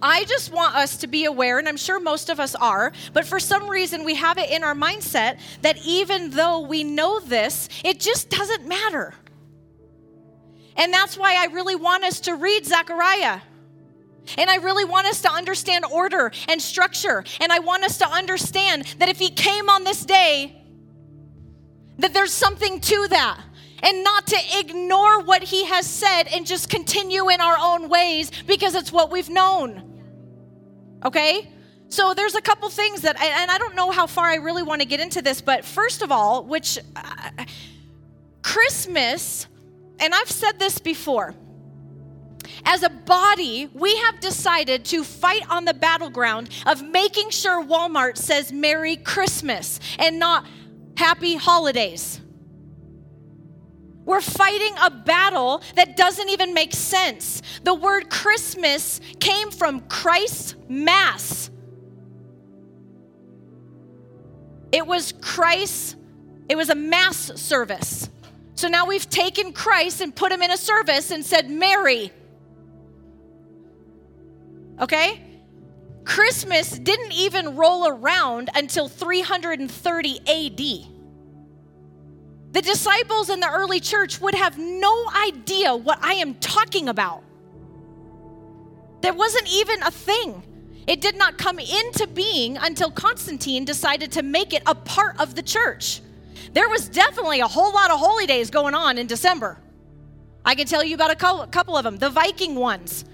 I 0.00 0.24
just 0.24 0.52
want 0.52 0.76
us 0.76 0.96
to 0.98 1.08
be 1.08 1.26
aware, 1.26 1.58
and 1.58 1.68
I'm 1.68 1.76
sure 1.76 2.00
most 2.00 2.30
of 2.30 2.40
us 2.40 2.54
are, 2.54 2.92
but 3.12 3.26
for 3.26 3.38
some 3.38 3.68
reason 3.68 4.04
we 4.04 4.14
have 4.14 4.38
it 4.38 4.50
in 4.50 4.64
our 4.64 4.74
mindset 4.74 5.40
that 5.60 5.84
even 5.84 6.30
though 6.30 6.60
we 6.60 6.84
know 6.84 7.20
this, 7.20 7.68
it 7.84 8.00
just 8.00 8.30
doesn't 8.30 8.66
matter. 8.66 9.12
And 10.76 10.94
that's 10.94 11.18
why 11.18 11.36
I 11.36 11.52
really 11.52 11.74
want 11.74 12.04
us 12.04 12.20
to 12.20 12.36
read 12.36 12.64
Zechariah. 12.64 13.40
And 14.38 14.48
I 14.48 14.56
really 14.56 14.84
want 14.84 15.08
us 15.08 15.22
to 15.22 15.30
understand 15.30 15.84
order 15.84 16.30
and 16.48 16.62
structure. 16.62 17.24
And 17.40 17.50
I 17.50 17.58
want 17.58 17.82
us 17.82 17.98
to 17.98 18.08
understand 18.08 18.84
that 18.98 19.08
if 19.08 19.18
he 19.18 19.28
came 19.28 19.68
on 19.68 19.82
this 19.82 20.04
day, 20.04 20.59
that 22.00 22.12
there's 22.14 22.32
something 22.32 22.80
to 22.80 23.06
that 23.08 23.40
and 23.82 24.04
not 24.04 24.26
to 24.26 24.36
ignore 24.58 25.22
what 25.22 25.42
he 25.42 25.64
has 25.66 25.86
said 25.86 26.24
and 26.24 26.46
just 26.46 26.68
continue 26.68 27.28
in 27.30 27.40
our 27.40 27.56
own 27.58 27.88
ways 27.88 28.30
because 28.46 28.74
it's 28.74 28.92
what 28.92 29.10
we've 29.10 29.30
known. 29.30 30.02
Okay? 31.04 31.50
So 31.88 32.14
there's 32.14 32.34
a 32.34 32.42
couple 32.42 32.68
things 32.68 33.02
that, 33.02 33.20
and 33.20 33.50
I 33.50 33.58
don't 33.58 33.74
know 33.74 33.90
how 33.90 34.06
far 34.06 34.26
I 34.26 34.36
really 34.36 34.62
want 34.62 34.80
to 34.80 34.86
get 34.86 35.00
into 35.00 35.22
this, 35.22 35.40
but 35.40 35.64
first 35.64 36.02
of 36.02 36.12
all, 36.12 36.44
which 36.44 36.78
uh, 36.94 37.44
Christmas, 38.42 39.46
and 39.98 40.14
I've 40.14 40.30
said 40.30 40.58
this 40.58 40.78
before, 40.78 41.34
as 42.64 42.82
a 42.82 42.90
body, 42.90 43.70
we 43.74 43.96
have 43.96 44.20
decided 44.20 44.84
to 44.86 45.04
fight 45.04 45.42
on 45.50 45.64
the 45.64 45.74
battleground 45.74 46.50
of 46.66 46.82
making 46.82 47.30
sure 47.30 47.64
Walmart 47.64 48.16
says 48.16 48.52
Merry 48.52 48.96
Christmas 48.96 49.80
and 49.98 50.18
not 50.18 50.44
Happy 51.00 51.34
Holidays. 51.34 52.20
We're 54.04 54.20
fighting 54.20 54.74
a 54.82 54.90
battle 54.90 55.62
that 55.74 55.96
doesn't 55.96 56.28
even 56.28 56.52
make 56.52 56.74
sense. 56.74 57.40
The 57.64 57.72
word 57.72 58.10
Christmas 58.10 59.00
came 59.18 59.50
from 59.50 59.80
Christ's 59.88 60.56
Mass. 60.68 61.50
It 64.72 64.86
was 64.86 65.14
Christ, 65.22 65.96
it 66.50 66.56
was 66.56 66.68
a 66.68 66.74
mass 66.74 67.32
service. 67.40 68.10
So 68.54 68.68
now 68.68 68.84
we've 68.84 69.08
taken 69.08 69.54
Christ 69.54 70.02
and 70.02 70.14
put 70.14 70.30
him 70.30 70.42
in 70.42 70.50
a 70.50 70.58
service 70.58 71.10
and 71.10 71.24
said, 71.24 71.48
Mary. 71.48 72.12
Okay? 74.78 75.29
Christmas 76.04 76.70
didn't 76.70 77.12
even 77.12 77.56
roll 77.56 77.86
around 77.86 78.50
until 78.54 78.88
330 78.88 80.18
AD. 80.20 80.88
The 82.52 82.62
disciples 82.62 83.30
in 83.30 83.40
the 83.40 83.48
early 83.50 83.78
church 83.80 84.20
would 84.20 84.34
have 84.34 84.58
no 84.58 85.06
idea 85.14 85.76
what 85.76 85.98
I 86.02 86.14
am 86.14 86.34
talking 86.34 86.88
about. 86.88 87.22
There 89.02 89.14
wasn't 89.14 89.48
even 89.52 89.82
a 89.82 89.90
thing. 89.90 90.42
It 90.86 91.00
did 91.00 91.16
not 91.16 91.38
come 91.38 91.58
into 91.58 92.08
being 92.08 92.56
until 92.56 92.90
Constantine 92.90 93.64
decided 93.64 94.10
to 94.12 94.22
make 94.22 94.52
it 94.52 94.62
a 94.66 94.74
part 94.74 95.20
of 95.20 95.34
the 95.34 95.42
church. 95.42 96.00
There 96.52 96.68
was 96.68 96.88
definitely 96.88 97.40
a 97.40 97.46
whole 97.46 97.72
lot 97.72 97.90
of 97.92 98.00
holy 98.00 98.26
days 98.26 98.50
going 98.50 98.74
on 98.74 98.98
in 98.98 99.06
December. 99.06 99.58
I 100.44 100.54
can 100.54 100.66
tell 100.66 100.82
you 100.82 100.96
about 100.96 101.12
a 101.12 101.46
couple 101.46 101.76
of 101.76 101.84
them. 101.84 101.98
The 101.98 102.10
Viking 102.10 102.56
ones, 102.56 103.04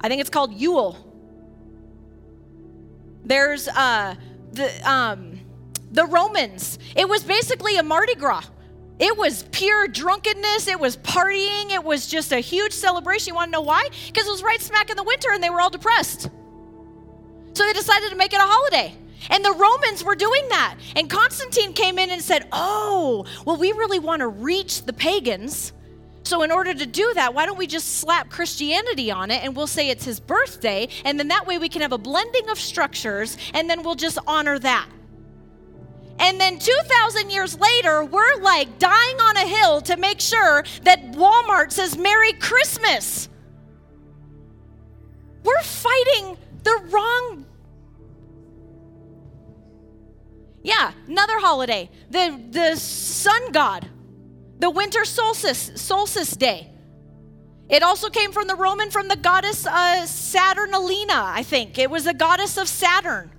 I 0.00 0.08
think 0.08 0.20
it's 0.20 0.30
called 0.30 0.52
Yule. 0.52 1.04
There's 3.28 3.68
uh, 3.68 4.14
the 4.52 4.90
um, 4.90 5.38
the 5.92 6.06
Romans. 6.06 6.78
It 6.96 7.08
was 7.08 7.22
basically 7.22 7.76
a 7.76 7.82
Mardi 7.82 8.14
Gras. 8.14 8.44
It 8.98 9.16
was 9.16 9.44
pure 9.52 9.86
drunkenness. 9.86 10.66
It 10.66 10.80
was 10.80 10.96
partying. 10.96 11.70
It 11.70 11.84
was 11.84 12.08
just 12.08 12.32
a 12.32 12.40
huge 12.40 12.72
celebration. 12.72 13.28
You 13.28 13.34
want 13.36 13.48
to 13.48 13.52
know 13.52 13.60
why? 13.60 13.88
Because 14.06 14.26
it 14.26 14.30
was 14.30 14.42
right 14.42 14.60
smack 14.60 14.90
in 14.90 14.96
the 14.96 15.04
winter 15.04 15.28
and 15.30 15.42
they 15.42 15.50
were 15.50 15.60
all 15.60 15.70
depressed. 15.70 16.30
So 17.52 17.64
they 17.64 17.72
decided 17.72 18.10
to 18.10 18.16
make 18.16 18.32
it 18.32 18.40
a 18.40 18.44
holiday. 18.44 18.94
And 19.30 19.44
the 19.44 19.52
Romans 19.52 20.02
were 20.02 20.16
doing 20.16 20.48
that. 20.48 20.76
And 20.96 21.08
Constantine 21.08 21.74
came 21.74 21.98
in 21.98 22.10
and 22.10 22.22
said, 22.22 22.48
Oh, 22.50 23.24
well, 23.44 23.56
we 23.56 23.72
really 23.72 23.98
want 23.98 24.20
to 24.20 24.28
reach 24.28 24.82
the 24.84 24.92
pagans. 24.92 25.72
So, 26.28 26.42
in 26.42 26.50
order 26.50 26.74
to 26.74 26.84
do 26.84 27.14
that, 27.14 27.32
why 27.32 27.46
don't 27.46 27.56
we 27.56 27.66
just 27.66 28.00
slap 28.00 28.28
Christianity 28.28 29.10
on 29.10 29.30
it 29.30 29.42
and 29.42 29.56
we'll 29.56 29.66
say 29.66 29.88
it's 29.88 30.04
his 30.04 30.20
birthday? 30.20 30.90
And 31.06 31.18
then 31.18 31.28
that 31.28 31.46
way 31.46 31.56
we 31.56 31.70
can 31.70 31.80
have 31.80 31.92
a 31.92 31.96
blending 31.96 32.50
of 32.50 32.58
structures 32.58 33.38
and 33.54 33.70
then 33.70 33.82
we'll 33.82 33.94
just 33.94 34.18
honor 34.26 34.58
that. 34.58 34.86
And 36.18 36.38
then 36.38 36.58
2,000 36.58 37.30
years 37.30 37.58
later, 37.58 38.04
we're 38.04 38.42
like 38.42 38.78
dying 38.78 39.16
on 39.22 39.38
a 39.38 39.46
hill 39.46 39.80
to 39.80 39.96
make 39.96 40.20
sure 40.20 40.64
that 40.82 41.12
Walmart 41.12 41.72
says 41.72 41.96
Merry 41.96 42.34
Christmas. 42.34 43.30
We're 45.42 45.62
fighting 45.62 46.36
the 46.62 46.78
wrong. 46.90 47.46
Yeah, 50.62 50.92
another 51.06 51.38
holiday. 51.38 51.88
The, 52.10 52.38
the 52.50 52.76
sun 52.76 53.50
god, 53.52 53.88
the 54.58 54.70
winter 54.70 55.04
solstice, 55.04 55.70
solstice 55.76 56.32
day. 56.32 56.70
It 57.68 57.82
also 57.82 58.08
came 58.08 58.32
from 58.32 58.46
the 58.46 58.54
Roman, 58.54 58.90
from 58.90 59.08
the 59.08 59.16
goddess 59.16 59.66
uh, 59.66 60.02
Saturnalina, 60.04 61.10
I 61.10 61.42
think. 61.42 61.78
It 61.78 61.90
was 61.90 62.04
the 62.04 62.14
goddess 62.14 62.56
of 62.56 62.66
Saturn. 62.66 63.30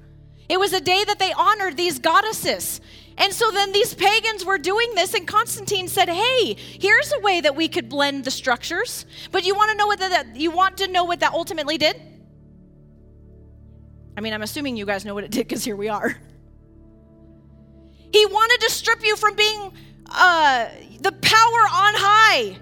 It 0.48 0.60
was 0.60 0.74
a 0.74 0.82
day 0.82 1.04
that 1.04 1.20
they 1.20 1.34
honored 1.34 1.78
these 1.78 2.00
goddesses. 2.00 2.80
And 3.18 3.34
so 3.34 3.52
then 3.52 3.72
these 3.74 3.94
pagans 3.94 4.46
were 4.46 4.58
doing 4.58 4.92
this, 4.96 5.14
and 5.14 5.28
Constantine 5.28 5.88
said, 5.90 6.08
"Hey, 6.08 6.56
here's 6.58 7.12
a 7.12 7.20
way 7.20 7.42
that 7.42 7.56
we 7.56 7.68
could 7.68 7.90
blend 7.90 8.24
the 8.24 8.32
structures." 8.32 9.06
But 9.32 9.46
you 9.46 9.56
want 9.56 9.72
to 9.72 9.78
know 9.78 9.88
what 9.88 10.00
that 10.00 10.38
you 10.38 10.52
want 10.52 10.78
to 10.78 10.88
know 10.88 11.04
what 11.04 11.20
that 11.20 11.34
ultimately 11.34 11.78
did? 11.78 12.02
I 14.16 14.22
mean, 14.22 14.34
I'm 14.34 14.42
assuming 14.42 14.78
you 14.78 14.86
guys 14.86 15.04
know 15.04 15.14
what 15.14 15.26
it 15.26 15.32
did 15.32 15.48
because 15.48 15.66
here 15.66 15.76
we 15.76 15.90
are. 15.90 16.16
He 18.12 18.26
wanted 18.26 18.62
to 18.62 18.72
strip 18.72 19.06
you 19.06 19.16
from 19.18 19.36
being 19.36 19.72
uh, 20.08 20.68
the 21.00 21.12
power 21.12 21.62
on 21.72 21.94
high. 21.96 22.58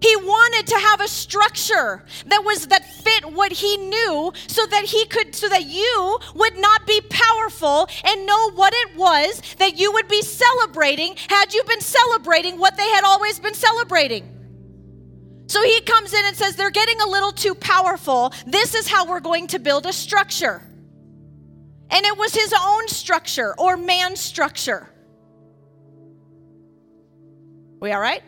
He 0.00 0.14
wanted 0.14 0.68
to 0.68 0.76
have 0.76 1.00
a 1.00 1.08
structure 1.08 2.04
that 2.26 2.44
was 2.44 2.68
that 2.68 2.84
fit 2.84 3.32
what 3.32 3.50
he 3.50 3.76
knew 3.76 4.32
so 4.46 4.64
that 4.66 4.84
he 4.84 5.04
could, 5.06 5.34
so 5.34 5.48
that 5.48 5.66
you 5.66 6.18
would 6.36 6.56
not 6.56 6.86
be 6.86 7.00
powerful 7.10 7.88
and 8.04 8.24
know 8.24 8.52
what 8.52 8.72
it 8.74 8.96
was 8.96 9.42
that 9.58 9.76
you 9.78 9.92
would 9.92 10.06
be 10.06 10.22
celebrating 10.22 11.16
had 11.28 11.52
you 11.52 11.64
been 11.64 11.80
celebrating 11.80 12.58
what 12.58 12.76
they 12.76 12.88
had 12.90 13.02
always 13.02 13.40
been 13.40 13.54
celebrating. 13.54 14.34
So 15.48 15.62
he 15.62 15.80
comes 15.80 16.12
in 16.12 16.24
and 16.26 16.36
says, 16.36 16.54
They're 16.54 16.70
getting 16.70 17.00
a 17.00 17.08
little 17.08 17.32
too 17.32 17.54
powerful. 17.54 18.32
This 18.46 18.74
is 18.74 18.86
how 18.86 19.06
we're 19.06 19.20
going 19.20 19.48
to 19.48 19.58
build 19.58 19.86
a 19.86 19.92
structure. 19.92 20.62
And 21.90 22.04
it 22.04 22.16
was 22.16 22.34
his 22.34 22.52
own 22.60 22.86
structure 22.88 23.54
or 23.58 23.76
man's 23.76 24.20
structure. 24.20 24.90
We 27.80 27.92
all 27.92 28.00
right? 28.00 28.22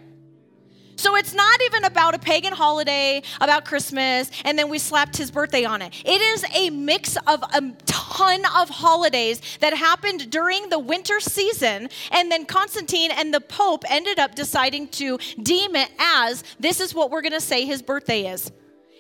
So 1.01 1.17
it's 1.17 1.33
not 1.33 1.63
even 1.63 1.85
about 1.85 2.15
a 2.15 2.19
pagan 2.19 2.53
holiday, 2.53 3.23
about 3.41 3.65
Christmas, 3.65 4.31
and 4.45 4.59
then 4.59 4.69
we 4.69 4.79
slapped 4.79 5.17
his 5.17 5.31
birthday 5.31 5.65
on 5.65 5.81
it. 5.81 5.95
It 6.05 6.21
is 6.21 6.45
a 6.55 6.69
mix 6.69 7.17
of 7.27 7.43
a 7.43 7.73
ton 7.87 8.45
of 8.55 8.69
holidays 8.69 9.41
that 9.61 9.73
happened 9.73 10.31
during 10.31 10.69
the 10.69 10.79
winter 10.79 11.19
season, 11.19 11.89
and 12.11 12.31
then 12.31 12.45
Constantine 12.45 13.13
and 13.13 13.33
the 13.33 13.41
Pope 13.41 13.85
ended 13.89 14.19
up 14.19 14.35
deciding 14.35 14.89
to 14.89 15.19
deem 15.43 15.75
it 15.75 15.91
as 15.99 16.45
this 16.59 16.81
is 16.81 16.95
what 16.95 17.11
we're 17.11 17.23
to 17.23 17.41
say 17.41 17.65
his 17.65 17.81
birthday 17.81 18.27
is. 18.31 18.53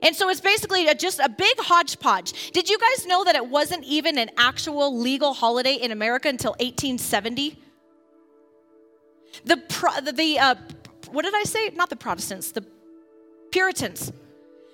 And 0.02 0.16
so 0.16 0.30
it's 0.30 0.40
basically 0.40 0.88
a, 0.88 0.94
just 0.94 1.18
a 1.18 1.28
big 1.28 1.58
hodgepodge. 1.58 2.52
Did 2.52 2.70
you 2.70 2.78
guys 2.78 3.06
know 3.06 3.24
that 3.24 3.36
it 3.36 3.46
wasn't 3.46 3.84
even 3.84 4.16
an 4.16 4.30
actual 4.38 4.98
legal 4.98 5.34
holiday 5.34 5.74
in 5.74 5.90
America 5.90 6.28
until 6.28 6.52
1870? 6.52 7.62
The, 9.44 9.56
the 10.14 10.38
uh, 10.38 10.54
what 11.10 11.24
did 11.24 11.34
I 11.34 11.44
say? 11.44 11.70
Not 11.70 11.90
the 11.90 11.96
Protestants, 11.96 12.52
the 12.52 12.64
Puritans. 13.50 14.12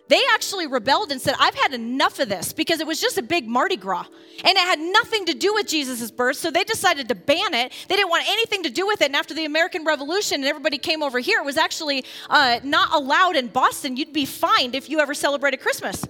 They 0.09 0.23
actually 0.35 0.69
rebelled 0.69 1.11
and 1.11 1.21
said, 1.21 1.35
I've 1.39 1.55
had 1.57 1.75
enough 1.75 2.21
of 2.21 2.29
this 2.29 2.53
because 2.53 2.79
it 2.79 2.87
was 2.87 3.01
just 3.01 3.19
a 3.19 3.23
big 3.23 3.49
Mardi 3.49 3.77
Gras. 3.77 4.07
And 4.45 4.57
it 4.57 4.59
had 4.59 4.79
nothing 4.79 5.27
to 5.27 5.35
do 5.35 5.53
with 5.53 5.67
Jesus' 5.67 6.13
birth, 6.13 6.37
so 6.37 6.51
they 6.51 6.63
decided 6.63 7.09
to 7.09 7.17
ban 7.17 7.55
it. 7.55 7.73
They 7.89 7.97
didn't 7.97 8.11
want 8.11 8.25
anything 8.29 8.63
to 8.63 8.71
do 8.71 8.87
with 8.87 9.03
it. 9.03 9.07
And 9.07 9.17
after 9.17 9.35
the 9.35 9.47
American 9.47 9.85
Revolution 9.85 10.37
and 10.37 10.45
everybody 10.45 10.79
came 10.79 11.03
over 11.03 11.19
here, 11.19 11.41
it 11.41 11.45
was 11.45 11.57
actually 11.57 12.05
uh, 12.31 12.61
not 12.63 12.95
allowed 12.95 13.35
in 13.35 13.49
Boston. 13.49 13.97
You'd 13.97 14.13
be 14.13 14.27
fined 14.27 14.77
if 14.77 14.89
you 14.89 15.01
ever 15.01 15.13
celebrated 15.13 15.61
Christmas. 15.61 16.05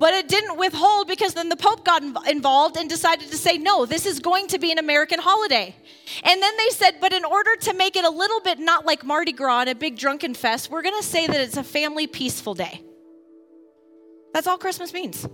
But 0.00 0.14
it 0.14 0.28
didn't 0.28 0.56
withhold 0.56 1.08
because 1.08 1.34
then 1.34 1.50
the 1.50 1.56
Pope 1.56 1.84
got 1.84 2.02
involved 2.26 2.78
and 2.78 2.88
decided 2.88 3.30
to 3.30 3.36
say, 3.36 3.58
no, 3.58 3.84
this 3.84 4.06
is 4.06 4.18
going 4.18 4.46
to 4.46 4.58
be 4.58 4.72
an 4.72 4.78
American 4.78 5.20
holiday. 5.20 5.76
And 6.24 6.42
then 6.42 6.56
they 6.56 6.70
said, 6.70 6.92
but 7.02 7.12
in 7.12 7.22
order 7.22 7.54
to 7.56 7.74
make 7.74 7.96
it 7.96 8.04
a 8.06 8.10
little 8.10 8.40
bit 8.40 8.58
not 8.58 8.86
like 8.86 9.04
Mardi 9.04 9.32
Gras 9.32 9.60
and 9.60 9.68
a 9.68 9.74
big 9.74 9.98
drunken 9.98 10.32
fest, 10.32 10.70
we're 10.70 10.80
going 10.80 10.98
to 10.98 11.06
say 11.06 11.26
that 11.26 11.36
it's 11.36 11.58
a 11.58 11.62
family 11.62 12.06
peaceful 12.06 12.54
day. 12.54 12.82
That's 14.32 14.46
all 14.46 14.56
Christmas 14.56 14.94
means. 14.94 15.28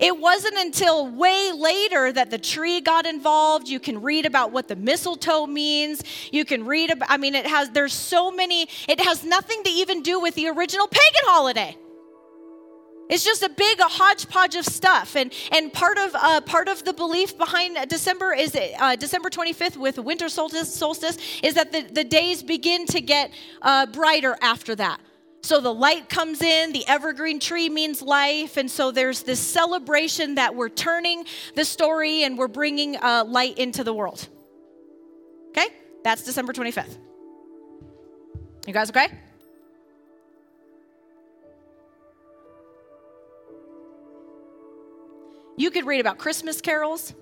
It 0.00 0.18
wasn't 0.18 0.56
until 0.56 1.06
way 1.06 1.52
later 1.52 2.12
that 2.12 2.30
the 2.30 2.38
tree 2.38 2.80
got 2.80 3.06
involved. 3.06 3.68
You 3.68 3.78
can 3.78 4.02
read 4.02 4.26
about 4.26 4.50
what 4.50 4.66
the 4.66 4.74
mistletoe 4.74 5.46
means. 5.46 6.02
You 6.32 6.44
can 6.44 6.66
read 6.66 6.90
about, 6.90 7.08
I 7.08 7.18
mean, 7.18 7.36
it 7.36 7.46
has, 7.46 7.70
there's 7.70 7.94
so 7.94 8.32
many, 8.32 8.68
it 8.88 9.00
has 9.00 9.22
nothing 9.22 9.62
to 9.62 9.70
even 9.70 10.02
do 10.02 10.18
with 10.18 10.34
the 10.34 10.48
original 10.48 10.88
pagan 10.88 11.22
holiday. 11.24 11.76
It's 13.08 13.24
just 13.24 13.42
a 13.42 13.48
big 13.48 13.78
a 13.78 13.84
hodgepodge 13.84 14.56
of 14.56 14.64
stuff, 14.64 15.14
and 15.14 15.32
and 15.52 15.72
part 15.72 15.98
of 15.98 16.14
uh, 16.14 16.40
part 16.40 16.68
of 16.68 16.84
the 16.84 16.92
belief 16.92 17.38
behind 17.38 17.78
December 17.88 18.32
is 18.32 18.56
uh, 18.56 18.96
December 18.96 19.30
25th 19.30 19.76
with 19.76 19.98
winter 19.98 20.28
solstice, 20.28 20.74
solstice 20.74 21.16
is 21.42 21.54
that 21.54 21.70
the, 21.70 21.82
the 21.82 22.04
days 22.04 22.42
begin 22.42 22.84
to 22.86 23.00
get 23.00 23.32
uh, 23.62 23.86
brighter 23.86 24.36
after 24.42 24.74
that. 24.74 25.00
So 25.42 25.60
the 25.60 25.72
light 25.72 26.08
comes 26.08 26.42
in, 26.42 26.72
the 26.72 26.84
evergreen 26.88 27.38
tree 27.38 27.68
means 27.68 28.02
life, 28.02 28.56
and 28.56 28.68
so 28.68 28.90
there's 28.90 29.22
this 29.22 29.38
celebration 29.38 30.34
that 30.34 30.56
we're 30.56 30.68
turning 30.68 31.24
the 31.54 31.64
story 31.64 32.24
and 32.24 32.36
we're 32.36 32.48
bringing 32.48 32.96
uh, 32.96 33.24
light 33.24 33.56
into 33.56 33.84
the 33.84 33.94
world. 33.94 34.28
Okay, 35.50 35.68
that's 36.02 36.24
December 36.24 36.52
25th. 36.52 36.98
You 38.66 38.72
guys 38.72 38.90
okay? 38.90 39.06
You 45.56 45.70
could 45.70 45.86
read 45.86 46.00
about 46.00 46.18
Christmas 46.18 46.60
carols. 46.60 47.14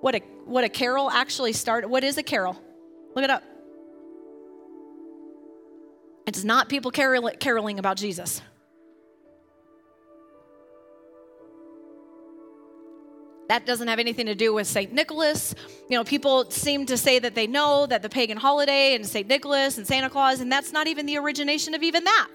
What 0.00 0.14
a 0.14 0.18
what 0.44 0.64
a 0.64 0.68
carol 0.68 1.10
actually 1.10 1.52
started. 1.52 1.88
What 1.88 2.04
is 2.04 2.18
a 2.18 2.22
carol? 2.22 2.60
Look 3.14 3.24
it 3.24 3.30
up. 3.30 3.42
It's 6.26 6.44
not 6.44 6.68
people 6.68 6.90
carol, 6.90 7.30
caroling 7.40 7.78
about 7.78 7.96
Jesus. 7.96 8.42
That 13.48 13.64
doesn't 13.64 13.88
have 13.88 13.98
anything 13.98 14.26
to 14.26 14.34
do 14.34 14.52
with 14.52 14.66
St. 14.66 14.92
Nicholas. 14.92 15.54
You 15.88 15.96
know, 15.96 16.04
people 16.04 16.50
seem 16.50 16.84
to 16.86 16.98
say 16.98 17.18
that 17.18 17.34
they 17.34 17.46
know 17.46 17.86
that 17.86 18.02
the 18.02 18.10
pagan 18.10 18.36
holiday 18.36 18.94
and 18.94 19.06
St. 19.06 19.26
Nicholas 19.26 19.78
and 19.78 19.86
Santa 19.86 20.10
Claus, 20.10 20.40
and 20.40 20.52
that's 20.52 20.70
not 20.70 20.86
even 20.86 21.06
the 21.06 21.16
origination 21.16 21.74
of 21.74 21.82
even 21.82 22.04
that. 22.04 22.28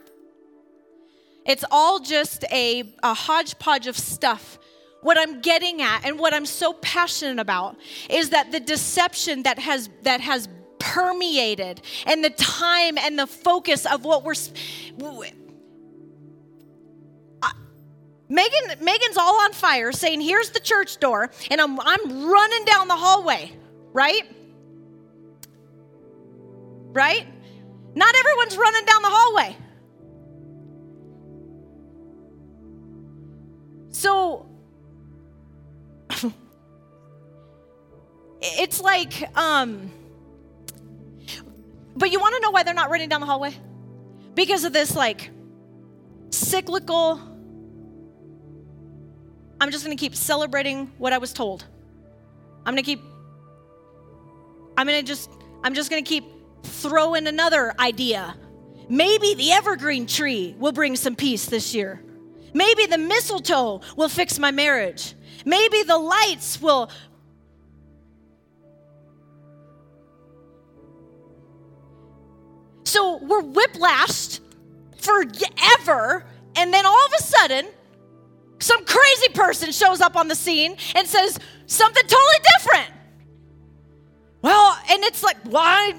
It's 1.46 1.66
all 1.72 2.00
just 2.00 2.46
a, 2.52 2.94
a 3.02 3.14
hodgepodge 3.14 3.88
of 3.88 3.98
stuff 3.98 4.60
what 5.02 5.18
I'm 5.18 5.41
getting 5.41 5.82
at 5.82 6.06
and 6.06 6.18
what 6.18 6.34
I'm 6.34 6.46
so 6.46 6.72
passionate 6.74 7.41
about 7.41 7.76
is 8.10 8.30
that 8.30 8.54
the 8.54 8.60
deception 8.62 9.44
that 9.44 9.60
has 9.60 9.89
that 10.04 10.22
has 10.22 10.48
permeated 10.80 11.82
and 12.06 12.24
the 12.24 12.30
time 12.30 12.98
and 12.98 13.20
the 13.20 13.28
focus 13.28 13.86
of 13.86 14.06
what 14.06 14.24
we're 14.24 14.36
Megan, 18.30 18.84
Megan's 18.84 19.18
all 19.18 19.41
on 19.41 19.54
fire 19.54 19.91
saying, 19.91 20.22
Here's 20.22 20.50
the 20.50 20.60
church 20.60 21.00
door, 21.00 21.30
and 21.52 21.62
I'm, 21.62 21.80
I'm 21.80 22.28
running 22.28 22.66
down 22.66 22.88
the 22.88 22.96
hallway, 22.96 23.52
right? 23.91 24.24
Right? 26.94 27.28
Not 27.94 28.16
everyone's 28.16 28.58
running 28.58 28.86
down 28.86 29.02
the 29.04 29.10
hallway. 29.12 29.56
So 34.04 34.45
it's 38.41 38.82
like, 38.82 39.38
um, 39.38 39.89
but 41.95 42.12
you 42.12 42.20
want 42.20 42.36
to 42.36 42.41
know 42.41 42.51
why 42.51 42.64
they're 42.64 42.74
not 42.74 42.89
running 42.89 43.08
down 43.08 43.22
the 43.22 43.26
hallway? 43.28 43.56
Because 44.36 44.66
of 44.66 44.74
this, 44.74 44.93
like, 44.93 45.30
cyclical. 46.32 47.22
I'm 49.62 49.72
just 49.72 49.86
going 49.86 49.95
to 49.95 50.01
keep 50.01 50.18
celebrating 50.18 50.91
what 50.97 51.14
I 51.14 51.18
was 51.18 51.32
told. 51.32 51.66
I'm 52.66 52.74
going 52.74 52.84
to 52.84 52.91
keep, 52.91 53.01
I'm 54.76 54.86
going 54.86 54.99
to 54.99 55.08
just, 55.08 55.32
I'm 55.64 55.74
just 55.74 55.89
going 55.89 56.04
to 56.04 56.10
keep 56.10 56.26
throwing 56.64 57.28
another 57.28 57.74
idea. 57.80 58.36
Maybe 58.89 59.34
the 59.36 59.54
evergreen 59.54 60.08
tree 60.08 60.58
will 60.60 60.74
bring 60.74 60.97
some 60.97 61.16
peace 61.16 61.45
this 61.45 61.74
year. 61.74 62.04
Maybe 62.54 62.86
the 62.86 62.97
mistletoe 62.97 63.82
will 63.97 64.10
fix 64.10 64.39
my 64.39 64.51
marriage. 64.51 65.16
Maybe 65.45 65.84
the 65.84 65.97
lights 65.97 66.62
will 66.62 66.89
So 72.93 73.18
we're 73.18 73.41
whiplashed 73.41 74.39
forever, 74.97 76.26
and 76.56 76.72
then 76.72 76.86
all 76.86 77.06
of 77.08 77.12
a 77.20 77.24
sudden, 77.24 77.66
some 78.60 78.86
crazy 78.86 79.30
person 79.34 79.72
shows 79.72 79.99
up 79.99 80.16
on 80.16 80.28
the 80.28 80.36
scene 80.36 80.78
and 80.93 81.08
says 81.08 81.39
something 81.66 82.04
totally 82.04 82.38
different. 82.56 82.91
Well, 84.43 84.78
and 84.91 85.04
it's 85.04 85.24
like, 85.24 85.38
why? 85.45 85.93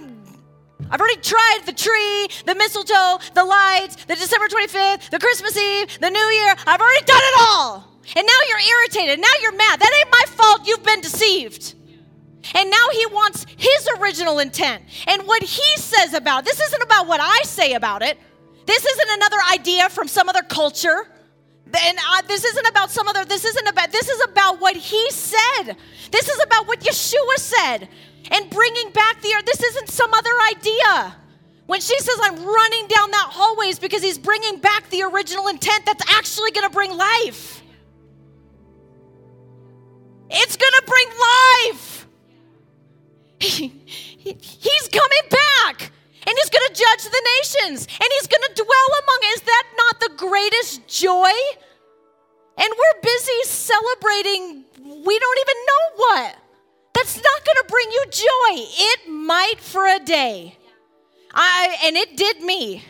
I've 0.94 1.00
already 1.00 1.22
tried 1.22 1.62
the 1.66 1.72
tree, 1.72 2.28
the 2.46 2.54
mistletoe, 2.54 3.18
the 3.34 3.44
lights, 3.44 3.96
the 4.04 4.14
December 4.14 4.46
25th, 4.46 5.10
the 5.10 5.18
Christmas 5.18 5.56
Eve, 5.56 5.98
the 5.98 6.08
New 6.08 6.20
Year. 6.20 6.54
I've 6.68 6.80
already 6.80 7.04
done 7.04 7.20
it 7.20 7.34
all. 7.40 7.90
And 8.14 8.24
now 8.24 8.40
you're 8.48 8.78
irritated. 8.78 9.18
Now 9.18 9.34
you're 9.42 9.56
mad. 9.56 9.80
That 9.80 9.92
ain't 9.98 10.12
my 10.12 10.24
fault. 10.36 10.68
You've 10.68 10.84
been 10.84 11.00
deceived. 11.00 11.74
And 12.54 12.70
now 12.70 12.86
he 12.92 13.06
wants 13.06 13.44
his 13.56 13.88
original 13.98 14.38
intent 14.38 14.84
and 15.08 15.26
what 15.26 15.42
he 15.42 15.76
says 15.78 16.14
about. 16.14 16.44
This 16.44 16.60
isn't 16.60 16.82
about 16.84 17.08
what 17.08 17.18
I 17.20 17.40
say 17.42 17.72
about 17.72 18.02
it. 18.02 18.16
This 18.64 18.84
isn't 18.84 19.10
another 19.14 19.38
idea 19.52 19.90
from 19.90 20.06
some 20.06 20.28
other 20.28 20.42
culture. 20.42 21.08
And 21.66 21.98
uh, 21.98 22.22
this 22.28 22.44
isn't 22.44 22.68
about 22.68 22.92
some 22.92 23.08
other, 23.08 23.24
this 23.24 23.44
isn't 23.44 23.66
about, 23.66 23.90
this 23.90 24.08
is 24.08 24.22
about 24.30 24.60
what 24.60 24.76
he 24.76 25.10
said. 25.10 25.76
This 26.12 26.28
is 26.28 26.40
about 26.40 26.68
what 26.68 26.78
Yeshua 26.78 27.36
said 27.38 27.88
and 28.30 28.50
bringing 28.50 28.90
back 28.90 29.20
the 29.22 29.34
earth. 29.34 29.44
This 29.46 29.62
isn't 29.62 29.88
some 29.88 30.12
other 30.12 30.30
idea. 30.50 31.16
When 31.66 31.80
she 31.80 31.98
says, 31.98 32.18
I'm 32.22 32.44
running 32.44 32.86
down 32.88 33.10
that 33.10 33.28
hallway, 33.30 33.68
is 33.68 33.78
because 33.78 34.02
he's 34.02 34.18
bringing 34.18 34.58
back 34.58 34.90
the 34.90 35.02
original 35.02 35.48
intent 35.48 35.86
that's 35.86 36.04
actually 36.12 36.50
going 36.50 36.68
to 36.68 36.72
bring 36.72 36.92
life. 36.92 37.62
It's 40.30 40.56
going 40.56 40.72
to 40.72 40.82
bring 40.86 41.08
life. 41.70 42.06
He, 43.40 43.68
he, 43.68 44.36
he's 44.40 44.88
coming 44.88 45.28
back. 45.30 45.92
And 46.26 46.34
and 46.34 46.40
he's 46.42 46.50
going 46.50 46.66
to 46.66 46.74
judge 46.74 47.04
the 47.04 47.22
nations 47.38 47.86
and 47.86 48.08
he's 48.18 48.26
going 48.26 48.42
to 48.42 48.54
dwell 48.54 48.90
among. 49.02 49.20
Is 49.34 49.40
that 49.42 49.64
not 49.76 50.00
the 50.00 50.10
greatest 50.16 50.88
joy? 50.88 51.30
And 52.58 52.68
we're 52.68 53.00
busy 53.02 53.42
celebrating, 53.44 54.64
we 54.82 55.18
don't 55.18 55.38
even 55.38 55.58
know 55.68 55.84
what. 55.96 56.36
That's 57.04 57.16
not 57.16 57.44
going 57.44 57.56
to 57.56 57.64
bring 57.68 57.90
you 57.90 58.04
joy. 58.10 58.64
It 58.78 59.10
might 59.10 59.56
for 59.58 59.86
a 59.86 59.98
day. 59.98 60.56
I, 61.34 61.76
and 61.84 61.96
it 61.96 62.16
did 62.16 62.40
me. 62.40 62.82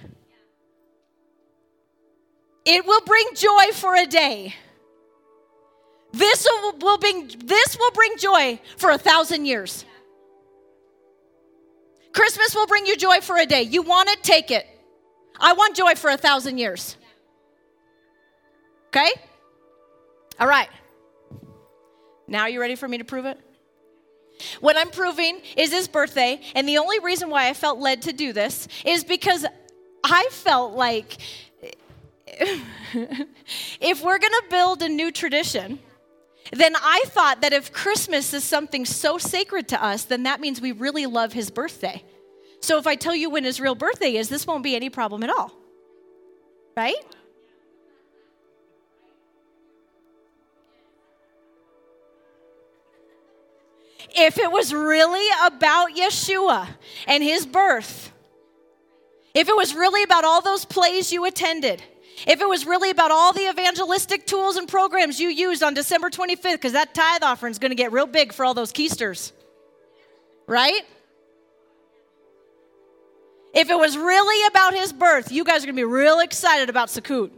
It 2.64 2.86
will 2.86 3.00
bring 3.00 3.26
joy 3.34 3.72
for 3.72 3.96
a 3.96 4.06
day. 4.06 4.54
This 6.12 6.46
will, 6.48 6.78
will 6.78 6.98
bring, 6.98 7.28
this 7.44 7.76
will 7.76 7.90
bring 7.90 8.16
joy 8.16 8.60
for 8.76 8.90
a 8.90 8.98
thousand 8.98 9.46
years. 9.46 9.84
Christmas 12.12 12.54
will 12.54 12.68
bring 12.68 12.86
you 12.86 12.96
joy 12.96 13.20
for 13.20 13.36
a 13.36 13.46
day. 13.46 13.62
You 13.62 13.82
want 13.82 14.10
it, 14.10 14.22
take 14.22 14.52
it. 14.52 14.64
I 15.40 15.54
want 15.54 15.74
joy 15.74 15.96
for 15.96 16.10
a 16.10 16.16
thousand 16.16 16.58
years. 16.58 16.96
Okay? 18.90 19.10
All 20.38 20.46
right. 20.46 20.68
Now, 22.28 22.46
you 22.46 22.60
ready 22.60 22.76
for 22.76 22.86
me 22.86 22.98
to 22.98 23.04
prove 23.04 23.26
it? 23.26 23.40
What 24.60 24.76
I'm 24.76 24.90
proving 24.90 25.40
is 25.56 25.72
his 25.72 25.88
birthday, 25.88 26.40
and 26.54 26.68
the 26.68 26.78
only 26.78 26.98
reason 27.00 27.30
why 27.30 27.48
I 27.48 27.54
felt 27.54 27.78
led 27.78 28.02
to 28.02 28.12
do 28.12 28.32
this 28.32 28.68
is 28.84 29.04
because 29.04 29.46
I 30.04 30.28
felt 30.30 30.74
like 30.74 31.16
if 33.80 34.02
we're 34.02 34.18
gonna 34.18 34.42
build 34.50 34.82
a 34.82 34.88
new 34.88 35.10
tradition, 35.10 35.78
then 36.52 36.74
I 36.76 37.02
thought 37.06 37.40
that 37.40 37.52
if 37.52 37.72
Christmas 37.72 38.34
is 38.34 38.44
something 38.44 38.84
so 38.84 39.18
sacred 39.18 39.68
to 39.68 39.82
us, 39.82 40.04
then 40.04 40.24
that 40.24 40.40
means 40.40 40.60
we 40.60 40.72
really 40.72 41.06
love 41.06 41.32
his 41.32 41.50
birthday. 41.50 42.02
So 42.60 42.78
if 42.78 42.86
I 42.86 42.96
tell 42.96 43.14
you 43.14 43.30
when 43.30 43.44
his 43.44 43.60
real 43.60 43.74
birthday 43.74 44.16
is, 44.16 44.28
this 44.28 44.46
won't 44.46 44.62
be 44.62 44.74
any 44.74 44.90
problem 44.90 45.22
at 45.22 45.30
all. 45.30 45.52
Right? 46.76 46.96
If 54.16 54.38
it 54.38 54.50
was 54.50 54.72
really 54.72 55.26
about 55.44 55.90
Yeshua 55.90 56.68
and 57.06 57.22
his 57.22 57.46
birth, 57.46 58.12
if 59.34 59.48
it 59.48 59.56
was 59.56 59.74
really 59.74 60.02
about 60.02 60.24
all 60.24 60.40
those 60.40 60.64
plays 60.64 61.12
you 61.12 61.24
attended, 61.24 61.82
if 62.26 62.40
it 62.40 62.48
was 62.48 62.66
really 62.66 62.90
about 62.90 63.10
all 63.10 63.32
the 63.32 63.48
evangelistic 63.48 64.26
tools 64.26 64.56
and 64.56 64.68
programs 64.68 65.18
you 65.18 65.28
used 65.28 65.62
on 65.62 65.74
December 65.74 66.10
25th, 66.10 66.52
because 66.52 66.72
that 66.72 66.94
tithe 66.94 67.22
offering 67.22 67.50
is 67.50 67.58
going 67.58 67.72
to 67.72 67.76
get 67.76 67.92
real 67.92 68.06
big 68.06 68.32
for 68.32 68.44
all 68.44 68.54
those 68.54 68.72
keisters, 68.72 69.32
right? 70.46 70.82
If 73.52 73.70
it 73.70 73.78
was 73.78 73.96
really 73.96 74.46
about 74.48 74.74
his 74.74 74.92
birth, 74.92 75.30
you 75.30 75.44
guys 75.44 75.62
are 75.62 75.66
going 75.66 75.76
to 75.76 75.80
be 75.80 75.84
real 75.84 76.20
excited 76.20 76.70
about 76.70 76.88
Sukkot. 76.88 77.30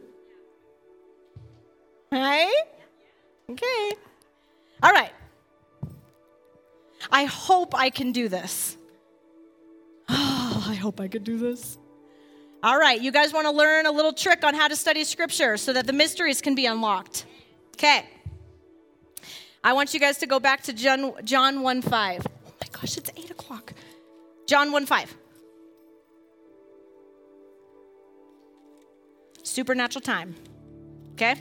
Right? 2.10 2.62
Okay. 3.50 3.92
All 4.82 4.92
right. 4.92 5.10
I 7.10 7.24
hope 7.24 7.74
I 7.74 7.90
can 7.90 8.12
do 8.12 8.28
this. 8.28 8.76
Oh, 10.08 10.66
I 10.68 10.74
hope 10.74 11.00
I 11.00 11.08
can 11.08 11.22
do 11.22 11.38
this. 11.38 11.78
All 12.62 12.78
right, 12.78 13.00
you 13.00 13.12
guys 13.12 13.32
want 13.32 13.46
to 13.46 13.52
learn 13.52 13.86
a 13.86 13.92
little 13.92 14.12
trick 14.12 14.44
on 14.44 14.54
how 14.54 14.66
to 14.66 14.76
study 14.76 15.04
scripture 15.04 15.56
so 15.56 15.72
that 15.72 15.86
the 15.86 15.92
mysteries 15.92 16.40
can 16.40 16.54
be 16.54 16.66
unlocked. 16.66 17.26
Okay. 17.74 18.06
I 19.62 19.72
want 19.72 19.94
you 19.94 20.00
guys 20.00 20.18
to 20.18 20.26
go 20.26 20.40
back 20.40 20.62
to 20.64 20.72
John, 20.72 21.12
John 21.24 21.62
1 21.62 21.82
5. 21.82 22.26
Oh 22.26 22.52
my 22.60 22.68
gosh, 22.72 22.96
it's 22.96 23.10
8 23.16 23.30
o'clock. 23.30 23.72
John 24.46 24.72
1 24.72 24.86
5. 24.86 25.16
Supernatural 29.42 30.02
time. 30.02 30.34
Okay? 31.12 31.36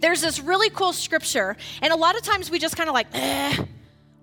There's 0.00 0.20
this 0.20 0.40
really 0.40 0.70
cool 0.70 0.92
scripture, 0.92 1.56
and 1.82 1.92
a 1.92 1.96
lot 1.96 2.16
of 2.16 2.22
times 2.22 2.50
we 2.50 2.58
just 2.58 2.76
kind 2.76 2.88
of 2.88 2.94
like, 2.94 3.08
eh 3.12 3.64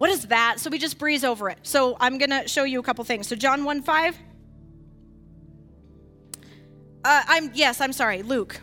what 0.06 0.14
is 0.14 0.28
that? 0.28 0.60
So 0.60 0.70
we 0.70 0.78
just 0.78 1.00
breeze 1.00 1.24
over 1.24 1.50
it. 1.50 1.58
So 1.64 1.98
I'm 2.00 2.20
going 2.20 2.30
to 2.30 2.48
show 2.48 2.64
you 2.64 2.80
a 2.80 2.84
couple 2.84 3.04
things. 3.06 3.26
So 3.26 3.36
John 3.36 3.64
1 3.64 3.82
5. 3.82 4.16
Uh, 7.04 7.24
I'm, 7.28 7.50
yes, 7.56 7.82
I'm 7.82 7.92
sorry, 7.92 8.22
Luke. 8.22 8.62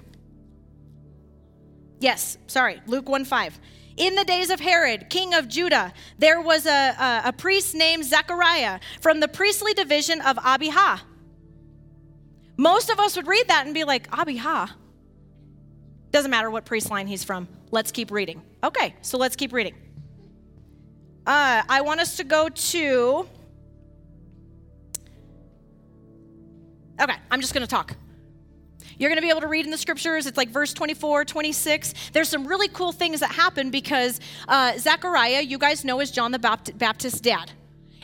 Yes, 1.99 2.39
sorry, 2.47 2.81
Luke 2.87 3.09
1 3.09 3.25
5. 3.25 3.59
In 3.97 4.15
the 4.15 4.23
days 4.23 4.51
of 4.51 4.61
Herod, 4.61 5.11
king 5.11 5.35
of 5.35 5.49
Judah, 5.49 5.93
there 6.17 6.41
was 6.41 6.65
a, 6.65 6.71
a, 6.71 7.23
a 7.25 7.33
priest 7.33 7.75
named 7.75 8.05
Zechariah 8.05 8.79
from 9.01 9.19
the 9.19 9.27
priestly 9.27 9.75
division 9.75 10.21
of 10.21 10.39
Abijah. 10.45 11.01
Most 12.57 12.89
of 12.89 13.01
us 13.01 13.17
would 13.17 13.27
read 13.27 13.49
that 13.49 13.67
and 13.67 13.75
be 13.75 13.83
like, 13.83 14.07
Abijah. 14.17 14.77
Doesn't 16.13 16.31
matter 16.31 16.53
what 16.53 16.67
priest 16.67 16.89
line 16.89 17.09
he's 17.09 17.25
from. 17.25 17.49
Let's 17.73 17.91
keep 17.91 18.13
reading. 18.13 18.43
Okay, 18.63 18.95
so 19.03 19.19
let's 19.19 19.35
keep 19.35 19.53
reading. 19.53 19.75
Uh, 21.27 21.63
I 21.69 21.83
want 21.83 22.01
us 22.01 22.17
to 22.17 22.25
go 22.25 22.49
to. 22.49 23.29
Okay, 27.01 27.15
I'm 27.31 27.41
just 27.41 27.55
going 27.55 27.65
to 27.65 27.71
talk. 27.71 27.97
You're 28.99 29.09
going 29.09 29.19
to 29.19 29.23
be 29.23 29.31
able 29.31 29.41
to 29.41 29.49
read 29.49 29.65
in 29.65 29.71
the 29.71 29.79
scriptures. 29.79 30.27
It's 30.27 30.37
like 30.37 30.51
verse 30.51 30.73
24, 30.75 31.25
26. 31.25 31.95
There's 32.13 32.29
some 32.29 32.47
really 32.47 32.69
cool 32.69 32.93
things 32.93 33.21
that 33.21 33.31
happen 33.31 33.71
because 33.71 34.21
uh, 34.49 34.77
Zechariah, 34.79 35.43
you 35.43 35.59
guys 35.59 35.85
know, 35.85 36.01
is 36.01 36.11
John 36.11 36.33
the 36.33 36.39
Baptist's 36.39 37.21
dad. 37.21 37.53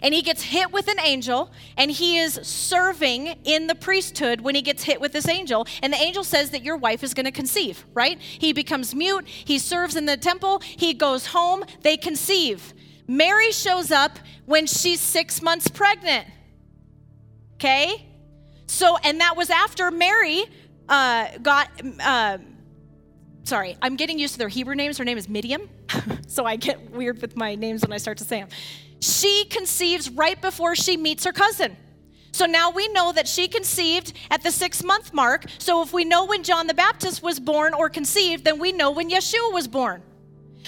And 0.00 0.14
he 0.14 0.22
gets 0.22 0.42
hit 0.42 0.72
with 0.72 0.86
an 0.86 1.00
angel, 1.00 1.50
and 1.76 1.90
he 1.90 2.18
is 2.18 2.34
serving 2.44 3.26
in 3.44 3.66
the 3.66 3.74
priesthood 3.74 4.40
when 4.40 4.54
he 4.54 4.62
gets 4.62 4.84
hit 4.84 5.00
with 5.00 5.12
this 5.12 5.28
angel. 5.28 5.66
And 5.82 5.92
the 5.92 5.96
angel 5.96 6.22
says 6.22 6.50
that 6.50 6.62
your 6.62 6.76
wife 6.76 7.02
is 7.02 7.14
going 7.14 7.26
to 7.26 7.32
conceive, 7.32 7.84
right? 7.94 8.20
He 8.20 8.52
becomes 8.52 8.94
mute. 8.94 9.26
He 9.26 9.58
serves 9.58 9.96
in 9.96 10.06
the 10.06 10.16
temple. 10.16 10.60
He 10.60 10.94
goes 10.94 11.26
home. 11.26 11.64
They 11.82 11.96
conceive. 11.96 12.74
Mary 13.08 13.50
shows 13.52 13.90
up 13.90 14.18
when 14.44 14.66
she's 14.66 15.00
six 15.00 15.40
months 15.42 15.66
pregnant. 15.68 16.28
Okay? 17.54 18.06
So, 18.66 18.98
and 18.98 19.20
that 19.20 19.36
was 19.36 19.48
after 19.50 19.90
Mary 19.90 20.44
uh, 20.88 21.38
got, 21.42 21.70
uh, 22.00 22.38
sorry, 23.44 23.76
I'm 23.80 23.96
getting 23.96 24.18
used 24.18 24.34
to 24.34 24.38
their 24.38 24.48
Hebrew 24.48 24.74
names. 24.74 24.98
Her 24.98 25.04
name 25.04 25.18
is 25.18 25.28
Midian. 25.28 25.68
so 26.28 26.44
I 26.44 26.56
get 26.56 26.90
weird 26.90 27.20
with 27.22 27.34
my 27.34 27.54
names 27.54 27.82
when 27.82 27.92
I 27.92 27.96
start 27.96 28.18
to 28.18 28.24
say 28.24 28.40
them. 28.40 28.48
She 29.00 29.46
conceives 29.46 30.10
right 30.10 30.40
before 30.40 30.76
she 30.76 30.96
meets 30.96 31.24
her 31.24 31.32
cousin. 31.32 31.76
So 32.32 32.44
now 32.44 32.70
we 32.70 32.88
know 32.88 33.12
that 33.12 33.26
she 33.26 33.48
conceived 33.48 34.12
at 34.30 34.42
the 34.42 34.50
six 34.50 34.84
month 34.84 35.14
mark. 35.14 35.46
So 35.58 35.82
if 35.82 35.92
we 35.92 36.04
know 36.04 36.26
when 36.26 36.42
John 36.42 36.66
the 36.66 36.74
Baptist 36.74 37.22
was 37.22 37.40
born 37.40 37.74
or 37.74 37.88
conceived, 37.88 38.44
then 38.44 38.58
we 38.58 38.70
know 38.70 38.90
when 38.90 39.10
Yeshua 39.10 39.52
was 39.52 39.66
born. 39.66 40.02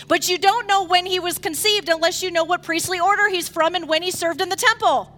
But 0.08 0.28
you 0.28 0.38
don't 0.38 0.66
know 0.66 0.84
when 0.84 1.06
he 1.06 1.20
was 1.20 1.38
conceived 1.38 1.88
unless 1.88 2.22
you 2.22 2.30
know 2.30 2.44
what 2.44 2.62
priestly 2.62 3.00
order 3.00 3.28
he's 3.28 3.48
from 3.48 3.74
and 3.74 3.88
when 3.88 4.02
he 4.02 4.10
served 4.10 4.40
in 4.40 4.48
the 4.48 4.56
temple. 4.56 5.16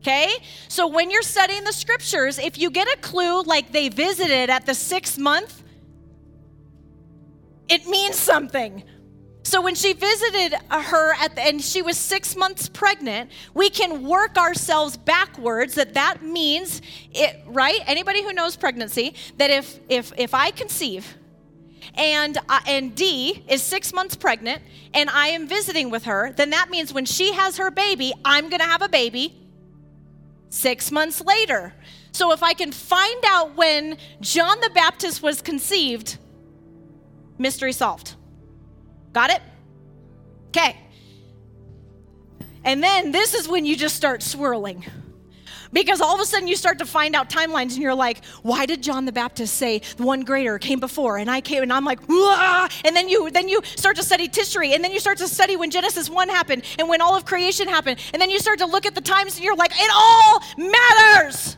Okay? 0.00 0.28
So 0.68 0.86
when 0.86 1.10
you're 1.10 1.22
studying 1.22 1.64
the 1.64 1.72
scriptures, 1.72 2.38
if 2.38 2.58
you 2.58 2.70
get 2.70 2.86
a 2.88 2.98
clue 2.98 3.42
like 3.42 3.72
they 3.72 3.88
visited 3.88 4.50
at 4.50 4.66
the 4.66 4.74
sixth 4.74 5.18
month, 5.18 5.62
it 7.68 7.86
means 7.86 8.16
something. 8.16 8.84
So 9.44 9.60
when 9.60 9.74
she 9.74 9.92
visited 9.92 10.54
her 10.70 11.14
at 11.14 11.36
the, 11.36 11.42
and 11.42 11.62
she 11.62 11.82
was 11.82 11.98
six 11.98 12.34
months 12.34 12.68
pregnant, 12.68 13.30
we 13.52 13.70
can 13.70 14.04
work 14.04 14.36
ourselves 14.36 14.96
backwards. 14.96 15.74
That 15.74 15.94
that 15.94 16.22
means 16.22 16.80
it 17.12 17.40
right. 17.46 17.80
Anybody 17.86 18.22
who 18.22 18.32
knows 18.32 18.56
pregnancy, 18.56 19.14
that 19.36 19.50
if 19.50 19.78
if 19.88 20.12
if 20.16 20.34
I 20.34 20.50
conceive 20.50 21.16
and, 21.96 22.38
uh, 22.48 22.60
and 22.66 22.94
D 22.94 23.44
is 23.48 23.62
six 23.62 23.92
months 23.92 24.16
pregnant 24.16 24.62
and 24.92 25.10
I 25.10 25.28
am 25.28 25.48
visiting 25.48 25.90
with 25.90 26.04
her, 26.04 26.32
then 26.32 26.50
that 26.50 26.70
means 26.70 26.92
when 26.92 27.04
she 27.04 27.32
has 27.32 27.56
her 27.56 27.70
baby, 27.70 28.12
I'm 28.24 28.48
going 28.48 28.60
to 28.60 28.66
have 28.66 28.82
a 28.82 28.88
baby 28.88 29.34
six 30.48 30.90
months 30.90 31.20
later. 31.20 31.72
So 32.12 32.32
if 32.32 32.42
I 32.42 32.52
can 32.52 32.70
find 32.70 33.24
out 33.26 33.56
when 33.56 33.98
John 34.20 34.60
the 34.60 34.70
Baptist 34.70 35.22
was 35.22 35.42
conceived, 35.42 36.18
mystery 37.38 37.72
solved. 37.72 38.14
Got 39.12 39.30
it? 39.30 39.42
Okay. 40.48 40.76
And 42.64 42.82
then 42.82 43.10
this 43.12 43.34
is 43.34 43.48
when 43.48 43.66
you 43.66 43.76
just 43.76 43.96
start 43.96 44.22
swirling. 44.22 44.84
Because 45.74 46.00
all 46.00 46.14
of 46.14 46.20
a 46.20 46.24
sudden 46.24 46.46
you 46.46 46.54
start 46.54 46.78
to 46.78 46.86
find 46.86 47.16
out 47.16 47.28
timelines 47.28 47.74
and 47.74 47.78
you're 47.82 47.96
like, 47.96 48.24
why 48.42 48.64
did 48.64 48.80
John 48.80 49.04
the 49.04 49.12
Baptist 49.12 49.54
say 49.54 49.80
the 49.96 50.04
one 50.04 50.22
greater 50.22 50.56
came 50.56 50.78
before 50.78 51.18
and 51.18 51.28
I 51.28 51.40
came 51.40 51.64
and 51.64 51.72
I'm 51.72 51.84
like, 51.84 51.98
Wah! 52.08 52.68
and 52.84 52.94
then 52.94 53.08
you 53.08 53.28
then 53.30 53.48
you 53.48 53.60
start 53.64 53.96
to 53.96 54.04
study 54.04 54.30
history 54.32 54.72
and 54.72 54.84
then 54.84 54.92
you 54.92 55.00
start 55.00 55.18
to 55.18 55.26
study 55.26 55.56
when 55.56 55.72
Genesis 55.72 56.08
1 56.08 56.28
happened 56.28 56.62
and 56.78 56.88
when 56.88 57.00
all 57.00 57.16
of 57.16 57.24
creation 57.24 57.66
happened 57.66 57.98
and 58.12 58.22
then 58.22 58.30
you 58.30 58.38
start 58.38 58.60
to 58.60 58.66
look 58.66 58.86
at 58.86 58.94
the 58.94 59.00
times 59.00 59.34
and 59.34 59.44
you're 59.44 59.56
like, 59.56 59.72
it 59.74 59.90
all 59.92 60.40
matters. 60.56 61.56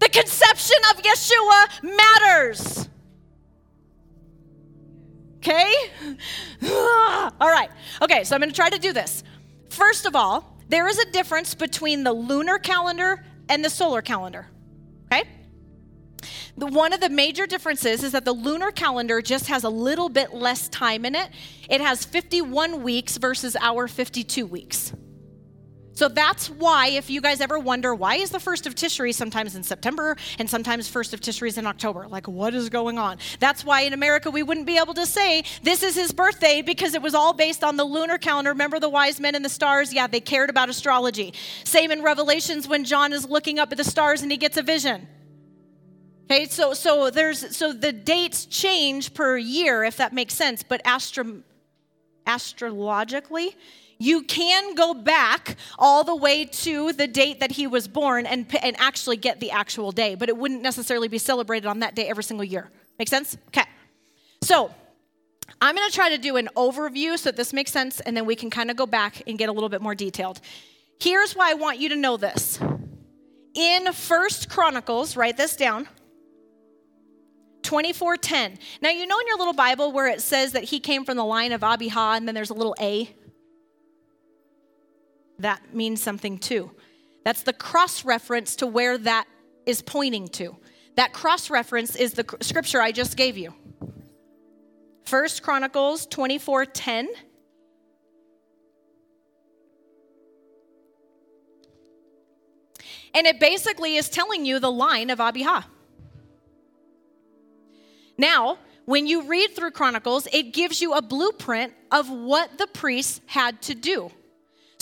The 0.00 0.10
conception 0.10 0.76
of 0.90 1.02
Yeshua 1.02 1.96
matters. 1.96 2.88
Okay? 5.38 5.74
all 7.40 7.48
right. 7.48 7.70
Okay, 8.02 8.24
so 8.24 8.34
I'm 8.34 8.40
going 8.40 8.50
to 8.50 8.56
try 8.56 8.68
to 8.68 8.78
do 8.78 8.92
this. 8.92 9.24
First 9.70 10.04
of 10.04 10.14
all, 10.14 10.52
there 10.72 10.88
is 10.88 10.98
a 10.98 11.10
difference 11.10 11.54
between 11.54 12.02
the 12.02 12.12
lunar 12.12 12.58
calendar 12.58 13.22
and 13.50 13.62
the 13.62 13.68
solar 13.68 14.00
calendar. 14.00 14.46
Okay? 15.12 15.28
The, 16.56 16.66
one 16.66 16.94
of 16.94 17.00
the 17.00 17.10
major 17.10 17.46
differences 17.46 18.02
is 18.02 18.12
that 18.12 18.24
the 18.24 18.32
lunar 18.32 18.70
calendar 18.70 19.20
just 19.20 19.48
has 19.48 19.64
a 19.64 19.68
little 19.68 20.08
bit 20.08 20.32
less 20.32 20.70
time 20.70 21.04
in 21.04 21.14
it. 21.14 21.28
It 21.68 21.82
has 21.82 22.06
51 22.06 22.82
weeks 22.82 23.18
versus 23.18 23.54
our 23.60 23.86
52 23.86 24.46
weeks. 24.46 24.94
So 26.02 26.08
that's 26.08 26.50
why, 26.50 26.88
if 26.88 27.10
you 27.10 27.20
guys 27.20 27.40
ever 27.40 27.60
wonder 27.60 27.94
why 27.94 28.16
is 28.16 28.30
the 28.30 28.40
first 28.40 28.66
of 28.66 28.74
Tishri 28.74 29.14
sometimes 29.14 29.54
in 29.54 29.62
September 29.62 30.16
and 30.40 30.50
sometimes 30.50 30.88
first 30.88 31.14
of 31.14 31.20
Tishri 31.20 31.46
is 31.46 31.58
in 31.58 31.64
October, 31.64 32.08
like 32.08 32.26
what 32.26 32.54
is 32.54 32.68
going 32.70 32.98
on? 32.98 33.18
That's 33.38 33.64
why 33.64 33.82
in 33.82 33.92
America 33.92 34.28
we 34.28 34.42
wouldn't 34.42 34.66
be 34.66 34.78
able 34.78 34.94
to 34.94 35.06
say 35.06 35.44
this 35.62 35.84
is 35.84 35.94
his 35.94 36.10
birthday 36.10 36.60
because 36.60 36.94
it 36.96 37.02
was 37.02 37.14
all 37.14 37.32
based 37.32 37.62
on 37.62 37.76
the 37.76 37.84
lunar 37.84 38.18
calendar. 38.18 38.50
Remember 38.50 38.80
the 38.80 38.88
wise 38.88 39.20
men 39.20 39.36
and 39.36 39.44
the 39.44 39.48
stars? 39.48 39.94
Yeah, 39.94 40.08
they 40.08 40.18
cared 40.18 40.50
about 40.50 40.68
astrology. 40.68 41.34
Same 41.62 41.92
in 41.92 42.02
Revelations 42.02 42.66
when 42.66 42.82
John 42.82 43.12
is 43.12 43.28
looking 43.28 43.60
up 43.60 43.70
at 43.70 43.78
the 43.78 43.84
stars 43.84 44.22
and 44.22 44.32
he 44.32 44.38
gets 44.38 44.56
a 44.56 44.62
vision. 44.64 45.06
Okay, 46.24 46.46
so 46.46 46.74
so 46.74 47.10
there's 47.10 47.56
so 47.56 47.72
the 47.72 47.92
dates 47.92 48.46
change 48.46 49.14
per 49.14 49.38
year 49.38 49.84
if 49.84 49.98
that 49.98 50.12
makes 50.12 50.34
sense, 50.34 50.64
but 50.64 50.80
astro, 50.84 51.44
astrologically, 52.26 53.54
you 54.02 54.22
can 54.22 54.74
go 54.74 54.94
back 54.94 55.56
all 55.78 56.02
the 56.02 56.16
way 56.16 56.44
to 56.44 56.92
the 56.92 57.06
date 57.06 57.38
that 57.38 57.52
he 57.52 57.68
was 57.68 57.86
born 57.86 58.26
and, 58.26 58.46
and 58.60 58.74
actually 58.80 59.16
get 59.16 59.38
the 59.38 59.52
actual 59.52 59.92
day, 59.92 60.16
but 60.16 60.28
it 60.28 60.36
wouldn't 60.36 60.60
necessarily 60.60 61.06
be 61.06 61.18
celebrated 61.18 61.68
on 61.68 61.78
that 61.78 61.94
day 61.94 62.08
every 62.08 62.24
single 62.24 62.42
year. 62.42 62.68
Make 62.98 63.08
sense? 63.08 63.36
Okay. 63.48 63.64
So 64.42 64.74
I'm 65.60 65.76
going 65.76 65.88
to 65.88 65.94
try 65.94 66.08
to 66.10 66.18
do 66.18 66.36
an 66.36 66.48
overview 66.56 67.16
so 67.16 67.30
that 67.30 67.36
this 67.36 67.52
makes 67.52 67.70
sense, 67.70 68.00
and 68.00 68.16
then 68.16 68.26
we 68.26 68.34
can 68.34 68.50
kind 68.50 68.72
of 68.72 68.76
go 68.76 68.86
back 68.86 69.22
and 69.28 69.38
get 69.38 69.48
a 69.48 69.52
little 69.52 69.68
bit 69.68 69.80
more 69.80 69.94
detailed. 69.94 70.40
Here's 70.98 71.34
why 71.34 71.52
I 71.52 71.54
want 71.54 71.78
you 71.78 71.88
to 71.90 71.96
know 71.96 72.16
this. 72.16 72.58
In 73.54 73.92
First 73.92 74.48
Chronicles, 74.48 75.16
write 75.16 75.36
this 75.36 75.54
down. 75.54 75.86
24:10. 77.62 78.58
Now 78.80 78.90
you 78.90 79.06
know 79.06 79.18
in 79.20 79.26
your 79.28 79.38
little 79.38 79.52
Bible 79.52 79.92
where 79.92 80.08
it 80.08 80.20
says 80.20 80.52
that 80.52 80.64
he 80.64 80.80
came 80.80 81.04
from 81.04 81.16
the 81.16 81.24
line 81.24 81.52
of 81.52 81.62
Abijah 81.62 82.16
and 82.16 82.26
then 82.26 82.34
there's 82.34 82.50
a 82.50 82.54
little 82.54 82.74
A? 82.80 83.08
That 85.42 85.74
means 85.74 86.00
something 86.00 86.38
too. 86.38 86.70
That's 87.24 87.42
the 87.42 87.52
cross 87.52 88.04
reference 88.04 88.54
to 88.56 88.66
where 88.66 88.96
that 88.98 89.26
is 89.66 89.82
pointing 89.82 90.28
to. 90.28 90.56
That 90.94 91.12
cross 91.12 91.50
reference 91.50 91.96
is 91.96 92.12
the 92.12 92.24
scripture 92.40 92.80
I 92.80 92.92
just 92.92 93.16
gave 93.16 93.36
you. 93.36 93.52
First 95.04 95.42
Chronicles 95.42 96.06
24:10 96.06 97.08
And 103.14 103.26
it 103.26 103.40
basically 103.40 103.96
is 103.96 104.08
telling 104.08 104.46
you 104.46 104.58
the 104.58 104.70
line 104.70 105.10
of 105.10 105.20
Abijah. 105.20 105.66
Now, 108.16 108.58
when 108.84 109.06
you 109.06 109.22
read 109.22 109.54
through 109.56 109.72
Chronicles, 109.72 110.26
it 110.32 110.54
gives 110.54 110.80
you 110.80 110.94
a 110.94 111.02
blueprint 111.02 111.74
of 111.90 112.08
what 112.08 112.56
the 112.58 112.66
priests 112.68 113.20
had 113.26 113.60
to 113.62 113.74
do. 113.74 114.12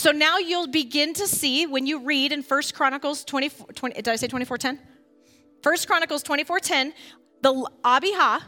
So 0.01 0.09
now 0.09 0.39
you'll 0.39 0.65
begin 0.65 1.13
to 1.13 1.27
see 1.27 1.67
when 1.67 1.85
you 1.85 1.99
read 1.99 2.31
in 2.31 2.41
First 2.41 2.73
Chronicles 2.73 3.23
24, 3.23 3.67
20, 3.67 3.93
did 3.93 4.07
I 4.07 4.15
say 4.15 4.27
24:10? 4.27 4.79
First 5.61 5.85
Chronicles 5.85 6.23
24:10, 6.23 6.91
the 7.43 7.69
Abijah 7.83 8.41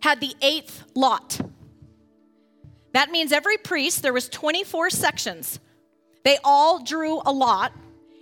had 0.00 0.18
the 0.20 0.34
eighth 0.40 0.84
lot. 0.94 1.38
That 2.94 3.10
means 3.10 3.32
every 3.32 3.58
priest, 3.58 4.00
there 4.00 4.14
was 4.14 4.30
24 4.30 4.88
sections. 4.88 5.60
They 6.24 6.38
all 6.42 6.82
drew 6.82 7.20
a 7.26 7.30
lot, 7.30 7.74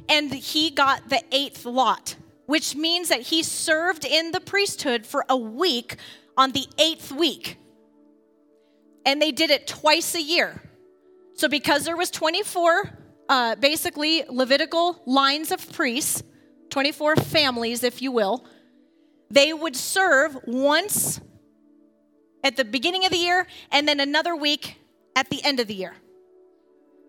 and 0.08 0.32
he 0.34 0.70
got 0.70 1.08
the 1.08 1.22
eighth 1.30 1.64
lot 1.64 2.16
which 2.46 2.76
means 2.76 3.08
that 3.08 3.22
he 3.22 3.42
served 3.42 4.04
in 4.04 4.30
the 4.30 4.40
priesthood 4.40 5.04
for 5.04 5.24
a 5.28 5.36
week 5.36 5.96
on 6.36 6.52
the 6.52 6.66
eighth 6.78 7.10
week. 7.10 7.58
And 9.04 9.20
they 9.20 9.32
did 9.32 9.50
it 9.50 9.66
twice 9.66 10.14
a 10.14 10.22
year. 10.22 10.62
So 11.36 11.48
because 11.48 11.84
there 11.84 11.96
was 11.96 12.10
24 12.10 12.90
uh, 13.28 13.56
basically 13.56 14.24
Levitical 14.28 15.02
lines 15.06 15.50
of 15.52 15.72
priests, 15.72 16.22
24 16.70 17.16
families, 17.16 17.82
if 17.82 18.00
you 18.02 18.10
will, 18.10 18.44
they 19.30 19.52
would 19.52 19.76
serve 19.76 20.36
once 20.46 21.20
at 22.42 22.56
the 22.56 22.64
beginning 22.64 23.04
of 23.04 23.10
the 23.10 23.18
year 23.18 23.46
and 23.70 23.86
then 23.86 24.00
another 24.00 24.34
week 24.34 24.76
at 25.14 25.28
the 25.30 25.42
end 25.44 25.60
of 25.60 25.66
the 25.66 25.74
year. 25.74 25.94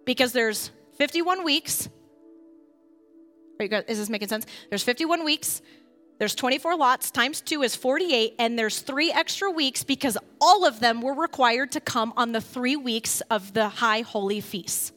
Because 0.05 0.33
there's 0.33 0.71
51 0.97 1.43
weeks 1.43 1.89
is 3.59 3.97
this 3.97 4.09
making 4.09 4.27
sense? 4.27 4.45
There's 4.69 4.83
51 4.83 5.23
weeks. 5.23 5.61
There's 6.19 6.33
24 6.33 6.75
lots 6.75 7.11
times 7.11 7.41
2 7.41 7.61
is 7.61 7.75
48 7.75 8.35
and 8.39 8.57
there's 8.57 8.79
3 8.79 9.11
extra 9.11 9.51
weeks 9.51 9.83
because 9.83 10.17
all 10.41 10.65
of 10.65 10.79
them 10.79 11.01
were 11.01 11.13
required 11.13 11.71
to 11.73 11.79
come 11.79 12.11
on 12.17 12.31
the 12.31 12.41
3 12.41 12.75
weeks 12.75 13.21
of 13.29 13.53
the 13.53 13.69
high 13.69 14.01
holy 14.01 14.41
feasts. 14.41 14.93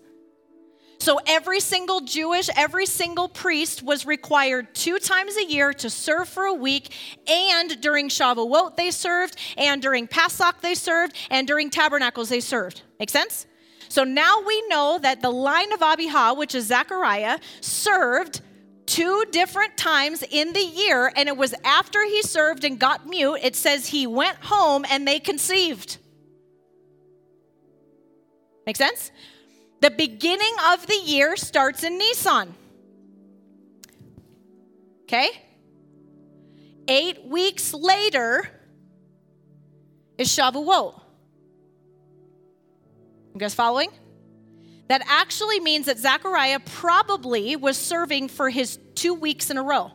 So 0.98 1.18
every 1.26 1.60
single 1.60 2.00
Jewish, 2.00 2.50
every 2.56 2.84
single 2.84 3.28
priest 3.28 3.82
was 3.82 4.04
required 4.04 4.74
two 4.74 4.98
times 4.98 5.34
a 5.36 5.44
year 5.44 5.72
to 5.72 5.88
serve 5.88 6.28
for 6.28 6.44
a 6.44 6.52
week, 6.52 6.92
and 7.26 7.80
during 7.80 8.10
Shavuot 8.10 8.76
they 8.76 8.90
served, 8.90 9.36
and 9.56 9.80
during 9.80 10.06
Passover 10.06 10.58
they 10.60 10.74
served, 10.74 11.16
and 11.30 11.46
during 11.46 11.70
Tabernacles 11.70 12.28
they 12.28 12.40
served. 12.40 12.82
Make 12.98 13.08
sense? 13.08 13.46
So 13.88 14.04
now 14.04 14.42
we 14.46 14.62
know 14.68 14.98
that 15.00 15.22
the 15.22 15.30
line 15.30 15.72
of 15.72 15.80
Abijah, 15.80 16.34
which 16.34 16.54
is 16.54 16.66
Zechariah, 16.66 17.38
served 17.62 18.42
two 18.90 19.24
different 19.30 19.76
times 19.76 20.24
in 20.28 20.52
the 20.52 20.64
year, 20.64 21.12
and 21.14 21.28
it 21.28 21.36
was 21.36 21.54
after 21.64 22.04
he 22.04 22.22
served 22.22 22.64
and 22.64 22.76
got 22.76 23.06
mute, 23.06 23.38
it 23.40 23.54
says 23.54 23.86
he 23.86 24.04
went 24.04 24.36
home 24.42 24.84
and 24.90 25.06
they 25.06 25.20
conceived. 25.20 25.98
Make 28.66 28.76
sense? 28.76 29.12
The 29.80 29.92
beginning 29.92 30.54
of 30.72 30.88
the 30.88 31.00
year 31.04 31.36
starts 31.36 31.84
in 31.84 31.98
Nisan. 31.98 32.52
Okay? 35.04 35.30
Eight 36.88 37.24
weeks 37.24 37.72
later 37.72 38.50
is 40.18 40.28
Shavuot. 40.28 41.00
You 43.34 43.40
guys 43.40 43.54
following? 43.54 43.90
That 44.90 45.04
actually 45.06 45.60
means 45.60 45.86
that 45.86 46.00
Zechariah 46.00 46.58
probably 46.58 47.54
was 47.54 47.76
serving 47.76 48.26
for 48.26 48.50
his 48.50 48.80
two 48.96 49.14
weeks 49.14 49.48
in 49.48 49.56
a 49.56 49.62
row. 49.62 49.92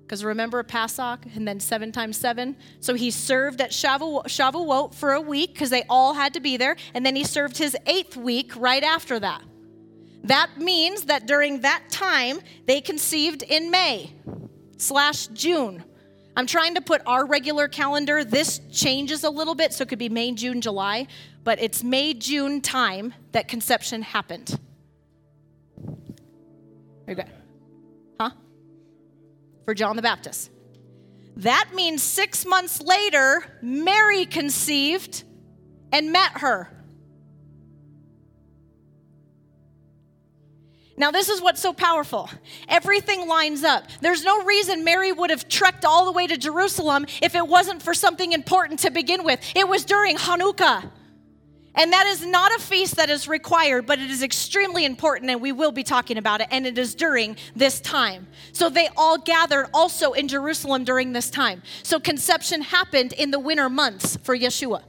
Because 0.00 0.24
remember 0.24 0.62
Passover 0.62 1.20
and 1.34 1.46
then 1.46 1.60
seven 1.60 1.92
times 1.92 2.16
seven? 2.16 2.56
So 2.80 2.94
he 2.94 3.10
served 3.10 3.60
at 3.60 3.72
Shavuot 3.72 4.94
for 4.94 5.12
a 5.12 5.20
week 5.20 5.52
because 5.52 5.68
they 5.68 5.82
all 5.90 6.14
had 6.14 6.32
to 6.32 6.40
be 6.40 6.56
there. 6.56 6.76
And 6.94 7.04
then 7.04 7.14
he 7.14 7.24
served 7.24 7.58
his 7.58 7.76
eighth 7.84 8.16
week 8.16 8.56
right 8.56 8.82
after 8.82 9.20
that. 9.20 9.42
That 10.22 10.56
means 10.56 11.04
that 11.04 11.26
during 11.26 11.60
that 11.60 11.82
time, 11.90 12.40
they 12.64 12.80
conceived 12.80 13.42
in 13.42 13.70
May 13.70 14.14
slash 14.78 15.26
June. 15.26 15.84
I'm 16.36 16.46
trying 16.46 16.74
to 16.76 16.80
put 16.80 17.02
our 17.06 17.26
regular 17.26 17.68
calendar. 17.68 18.24
This 18.24 18.60
changes 18.72 19.24
a 19.24 19.30
little 19.30 19.54
bit, 19.54 19.74
so 19.74 19.82
it 19.82 19.90
could 19.90 19.98
be 19.98 20.08
May, 20.08 20.32
June, 20.32 20.62
July 20.62 21.06
but 21.44 21.60
it's 21.60 21.84
May, 21.84 22.14
June 22.14 22.60
time 22.60 23.14
that 23.32 23.46
conception 23.48 24.02
happened. 24.02 24.58
Good. 27.06 27.26
Huh? 28.18 28.30
For 29.66 29.74
John 29.74 29.96
the 29.96 30.02
Baptist. 30.02 30.50
That 31.36 31.70
means 31.74 32.02
six 32.02 32.46
months 32.46 32.80
later, 32.80 33.44
Mary 33.60 34.24
conceived 34.24 35.24
and 35.92 36.12
met 36.12 36.38
her. 36.38 36.70
Now, 40.96 41.10
this 41.10 41.28
is 41.28 41.42
what's 41.42 41.60
so 41.60 41.72
powerful. 41.72 42.30
Everything 42.68 43.28
lines 43.28 43.64
up. 43.64 43.84
There's 44.00 44.24
no 44.24 44.44
reason 44.44 44.84
Mary 44.84 45.10
would 45.10 45.30
have 45.30 45.48
trekked 45.48 45.84
all 45.84 46.04
the 46.04 46.12
way 46.12 46.28
to 46.28 46.36
Jerusalem 46.36 47.06
if 47.20 47.34
it 47.34 47.46
wasn't 47.46 47.82
for 47.82 47.94
something 47.94 48.32
important 48.32 48.78
to 48.80 48.90
begin 48.90 49.24
with. 49.24 49.40
It 49.56 49.68
was 49.68 49.84
during 49.84 50.16
Hanukkah. 50.16 50.90
And 51.76 51.92
that 51.92 52.06
is 52.06 52.24
not 52.24 52.54
a 52.54 52.60
feast 52.60 52.96
that 52.96 53.10
is 53.10 53.26
required, 53.26 53.84
but 53.84 53.98
it 53.98 54.08
is 54.08 54.22
extremely 54.22 54.84
important, 54.84 55.30
and 55.30 55.40
we 55.40 55.50
will 55.50 55.72
be 55.72 55.82
talking 55.82 56.18
about 56.18 56.40
it, 56.40 56.46
and 56.50 56.66
it 56.66 56.78
is 56.78 56.94
during 56.94 57.36
this 57.56 57.80
time. 57.80 58.28
So 58.52 58.70
they 58.70 58.88
all 58.96 59.18
gathered 59.18 59.70
also 59.74 60.12
in 60.12 60.28
Jerusalem 60.28 60.84
during 60.84 61.12
this 61.12 61.30
time. 61.30 61.62
So 61.82 61.98
conception 61.98 62.62
happened 62.62 63.12
in 63.12 63.32
the 63.32 63.40
winter 63.40 63.68
months 63.68 64.16
for 64.22 64.36
Yeshua. 64.36 64.84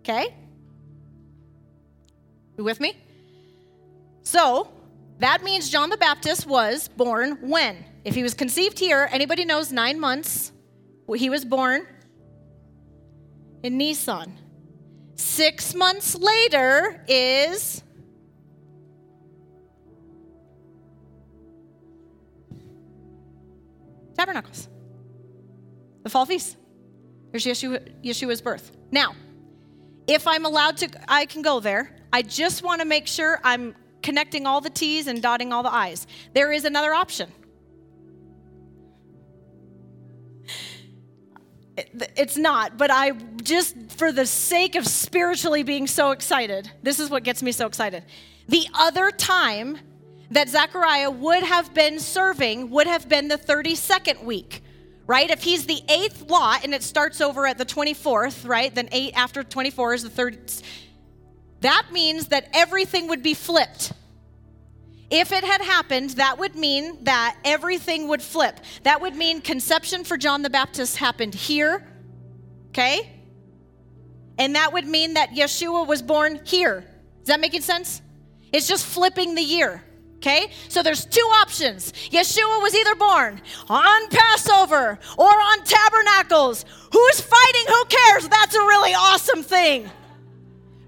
Okay? 0.00 0.34
You 2.56 2.62
with 2.62 2.78
me? 2.78 2.96
So 4.22 4.70
that 5.18 5.42
means 5.42 5.70
John 5.70 5.90
the 5.90 5.96
Baptist 5.96 6.46
was 6.46 6.86
born 6.86 7.38
when? 7.40 7.84
If 8.04 8.14
he 8.14 8.22
was 8.22 8.34
conceived 8.34 8.78
here, 8.78 9.08
anybody 9.10 9.44
knows 9.44 9.72
nine 9.72 9.98
months, 9.98 10.52
he 11.16 11.30
was 11.30 11.44
born 11.44 11.86
in 13.64 13.78
Nisan. 13.78 14.38
Six 15.16 15.74
months 15.74 16.14
later 16.14 17.02
is 17.08 17.82
Tabernacles, 24.16 24.68
the 26.04 26.10
fall 26.10 26.26
feast. 26.26 26.56
There's 27.32 27.44
Yeshua, 27.44 27.90
Yeshua's 28.04 28.40
birth. 28.40 28.76
Now, 28.92 29.16
if 30.06 30.28
I'm 30.28 30.44
allowed 30.44 30.76
to, 30.78 30.88
I 31.08 31.26
can 31.26 31.42
go 31.42 31.58
there. 31.58 31.96
I 32.12 32.22
just 32.22 32.62
want 32.62 32.80
to 32.80 32.86
make 32.86 33.08
sure 33.08 33.40
I'm 33.42 33.74
connecting 34.02 34.46
all 34.46 34.60
the 34.60 34.70
T's 34.70 35.06
and 35.08 35.20
dotting 35.20 35.52
all 35.52 35.62
the 35.62 35.72
I's. 35.72 36.06
There 36.34 36.52
is 36.52 36.64
another 36.64 36.92
option. 36.92 37.32
It's 41.76 42.36
not, 42.36 42.78
but 42.78 42.90
I 42.90 43.12
just, 43.42 43.76
for 43.92 44.12
the 44.12 44.26
sake 44.26 44.76
of 44.76 44.86
spiritually 44.86 45.62
being 45.62 45.86
so 45.86 46.12
excited, 46.12 46.70
this 46.82 47.00
is 47.00 47.10
what 47.10 47.24
gets 47.24 47.42
me 47.42 47.50
so 47.50 47.66
excited. 47.66 48.04
The 48.48 48.68
other 48.74 49.10
time 49.10 49.78
that 50.30 50.48
Zechariah 50.48 51.10
would 51.10 51.42
have 51.42 51.74
been 51.74 51.98
serving 51.98 52.70
would 52.70 52.86
have 52.86 53.08
been 53.08 53.28
the 53.28 53.38
32nd 53.38 54.22
week, 54.24 54.62
right? 55.06 55.28
If 55.30 55.42
he's 55.42 55.66
the 55.66 55.82
eighth 55.88 56.30
lot 56.30 56.64
and 56.64 56.74
it 56.74 56.82
starts 56.82 57.20
over 57.20 57.46
at 57.46 57.58
the 57.58 57.66
24th, 57.66 58.48
right? 58.48 58.72
Then 58.72 58.88
eight 58.92 59.14
after 59.14 59.42
24 59.42 59.94
is 59.94 60.02
the 60.04 60.10
third. 60.10 60.52
That 61.60 61.86
means 61.92 62.28
that 62.28 62.48
everything 62.52 63.08
would 63.08 63.22
be 63.22 63.34
flipped. 63.34 63.92
If 65.16 65.30
it 65.30 65.44
had 65.44 65.60
happened, 65.60 66.10
that 66.10 66.40
would 66.40 66.56
mean 66.56 67.04
that 67.04 67.36
everything 67.44 68.08
would 68.08 68.20
flip. 68.20 68.58
That 68.82 69.00
would 69.00 69.14
mean 69.14 69.40
conception 69.40 70.02
for 70.02 70.16
John 70.16 70.42
the 70.42 70.50
Baptist 70.50 70.96
happened 70.96 71.36
here, 71.36 71.86
okay? 72.70 73.12
And 74.38 74.56
that 74.56 74.72
would 74.72 74.88
mean 74.88 75.14
that 75.14 75.30
Yeshua 75.30 75.86
was 75.86 76.02
born 76.02 76.40
here. 76.44 76.84
Is 77.20 77.28
that 77.28 77.38
making 77.38 77.60
sense? 77.60 78.02
It's 78.52 78.66
just 78.66 78.84
flipping 78.86 79.36
the 79.36 79.42
year. 79.42 79.84
Okay? 80.16 80.50
So 80.68 80.82
there's 80.82 81.04
two 81.04 81.20
options. 81.20 81.92
Yeshua 82.10 82.60
was 82.60 82.74
either 82.74 82.96
born 82.96 83.40
on 83.68 84.08
Passover 84.08 84.98
or 85.16 85.28
on 85.28 85.64
Tabernacles. 85.64 86.64
Who's 86.90 87.20
fighting? 87.20 87.64
Who 87.68 87.84
cares? 87.84 88.28
That's 88.28 88.56
a 88.56 88.60
really 88.60 88.94
awesome 88.94 89.44
thing. 89.44 89.88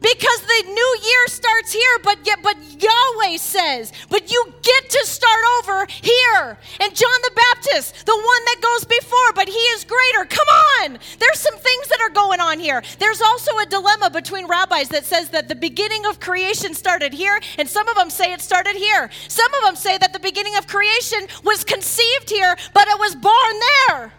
Because 0.00 0.40
the 0.42 0.62
new 0.66 0.98
year 1.04 1.26
starts 1.26 1.72
here, 1.72 1.98
but 2.02 2.18
yet, 2.24 2.38
but 2.42 2.56
Yahweh 2.80 3.38
says, 3.38 3.92
but 4.10 4.30
you 4.30 4.52
get 4.62 4.90
to 4.90 5.06
start 5.06 5.42
over 5.58 5.86
here. 5.86 6.58
And 6.80 6.94
John 6.94 7.18
the 7.22 7.32
Baptist, 7.34 8.06
the 8.06 8.14
one 8.14 8.44
that 8.44 8.60
goes 8.60 8.84
before, 8.84 9.32
but 9.34 9.48
he 9.48 9.58
is 9.74 9.84
greater. 9.84 10.24
Come 10.26 10.46
on. 10.80 10.98
There's 11.18 11.40
some 11.40 11.56
things 11.56 11.88
that 11.88 12.00
are 12.00 12.10
going 12.10 12.40
on 12.40 12.60
here. 12.60 12.82
There's 12.98 13.22
also 13.22 13.58
a 13.58 13.66
dilemma 13.66 14.10
between 14.10 14.46
rabbis 14.46 14.90
that 14.90 15.04
says 15.04 15.30
that 15.30 15.48
the 15.48 15.54
beginning 15.54 16.04
of 16.06 16.20
creation 16.20 16.74
started 16.74 17.12
here, 17.12 17.40
and 17.58 17.68
some 17.68 17.88
of 17.88 17.96
them 17.96 18.10
say 18.10 18.32
it 18.32 18.40
started 18.40 18.76
here. 18.76 19.10
Some 19.28 19.52
of 19.54 19.64
them 19.64 19.76
say 19.76 19.98
that 19.98 20.12
the 20.12 20.20
beginning 20.20 20.56
of 20.56 20.66
creation 20.66 21.26
was 21.42 21.64
conceived 21.64 22.30
here, 22.30 22.56
but 22.74 22.86
it 22.88 22.98
was 22.98 23.14
born 23.14 23.54
there. 23.88 24.12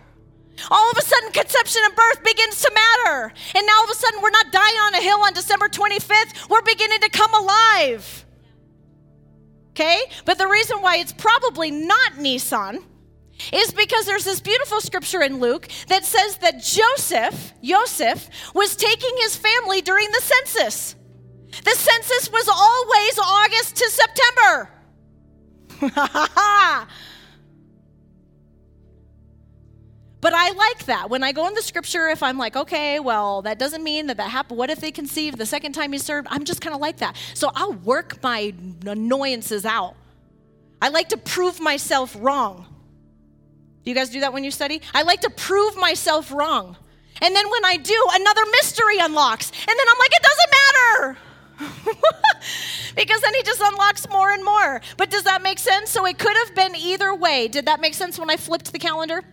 All 0.71 0.91
of 0.91 0.97
a 0.97 1.01
sudden, 1.01 1.31
conception 1.31 1.81
and 1.85 1.95
birth 1.95 2.23
begins 2.23 2.61
to 2.61 2.71
matter. 2.73 3.33
And 3.55 3.65
now 3.65 3.77
all 3.77 3.83
of 3.83 3.89
a 3.89 3.95
sudden, 3.95 4.21
we're 4.21 4.31
not 4.31 4.51
dying 4.51 4.75
on 4.75 4.95
a 4.95 5.01
hill 5.01 5.19
on 5.21 5.33
December 5.33 5.69
25th. 5.69 6.49
We're 6.49 6.61
beginning 6.61 6.99
to 7.01 7.09
come 7.09 7.33
alive. 7.33 8.25
Okay? 9.71 9.99
But 10.25 10.37
the 10.37 10.47
reason 10.47 10.81
why 10.81 10.97
it's 10.97 11.13
probably 11.13 11.69
not 11.71 12.17
Nisan 12.17 12.83
is 13.53 13.71
because 13.71 14.05
there's 14.05 14.23
this 14.23 14.41
beautiful 14.41 14.81
scripture 14.81 15.21
in 15.21 15.39
Luke 15.39 15.67
that 15.87 16.03
says 16.03 16.37
that 16.37 16.61
Joseph, 16.61 17.53
Joseph, 17.61 18.29
was 18.55 18.75
taking 18.75 19.11
his 19.19 19.35
family 19.35 19.81
during 19.81 20.07
the 20.11 20.21
census. 20.21 20.95
The 21.63 21.75
census 21.75 22.31
was 22.31 22.47
always 22.47 23.19
August 23.19 23.75
to 23.77 23.89
September. 23.89 24.69
But 30.19 30.33
I 30.33 30.51
like 30.51 30.85
that. 30.85 31.09
When 31.09 31.23
I 31.23 31.31
go 31.31 31.47
in 31.47 31.53
the 31.53 31.61
scripture, 31.61 32.07
if 32.07 32.23
I'm 32.23 32.37
like, 32.37 32.55
okay, 32.55 32.99
well, 32.99 33.43
that 33.43 33.59
doesn't 33.59 33.83
mean 33.83 34.07
that 34.07 34.17
that 34.17 34.29
happened. 34.29 34.57
What 34.57 34.69
if 34.69 34.79
they 34.79 34.91
conceived 34.91 35.37
the 35.37 35.45
second 35.45 35.73
time 35.73 35.91
he 35.91 35.99
served? 35.99 36.27
I'm 36.31 36.43
just 36.43 36.59
kind 36.59 36.73
of 36.73 36.81
like 36.81 36.97
that. 36.97 37.15
So 37.35 37.51
I'll 37.53 37.73
work 37.73 38.21
my 38.23 38.53
annoyances 38.85 39.65
out. 39.65 39.95
I 40.81 40.89
like 40.89 41.09
to 41.09 41.17
prove 41.17 41.59
myself 41.59 42.15
wrong. 42.19 42.65
Do 43.83 43.91
you 43.91 43.95
guys 43.95 44.09
do 44.09 44.19
that 44.21 44.33
when 44.33 44.43
you 44.43 44.51
study? 44.51 44.81
I 44.93 45.03
like 45.03 45.21
to 45.21 45.29
prove 45.29 45.77
myself 45.77 46.31
wrong. 46.31 46.77
And 47.21 47.35
then 47.35 47.49
when 47.49 47.65
I 47.65 47.77
do, 47.77 48.07
another 48.11 48.41
mystery 48.51 48.99
unlocks. 48.99 49.51
And 49.51 49.67
then 49.67 49.87
I'm 49.87 49.97
like, 49.99 50.11
it 50.13 50.23
doesn't 50.23 50.51
matter. 50.51 51.17
because 52.95 53.21
then 53.21 53.33
he 53.33 53.43
just 53.43 53.61
unlocks 53.61 54.07
more 54.09 54.31
and 54.31 54.43
more. 54.43 54.81
But 54.97 55.09
does 55.09 55.23
that 55.23 55.41
make 55.41 55.59
sense? 55.59 55.89
So 55.89 56.05
it 56.05 56.17
could 56.19 56.35
have 56.37 56.55
been 56.55 56.75
either 56.75 57.13
way. 57.15 57.47
Did 57.47 57.65
that 57.65 57.81
make 57.81 57.93
sense 57.93 58.19
when 58.19 58.29
I 58.29 58.37
flipped 58.37 58.71
the 58.71 58.79
calendar? 58.79 59.23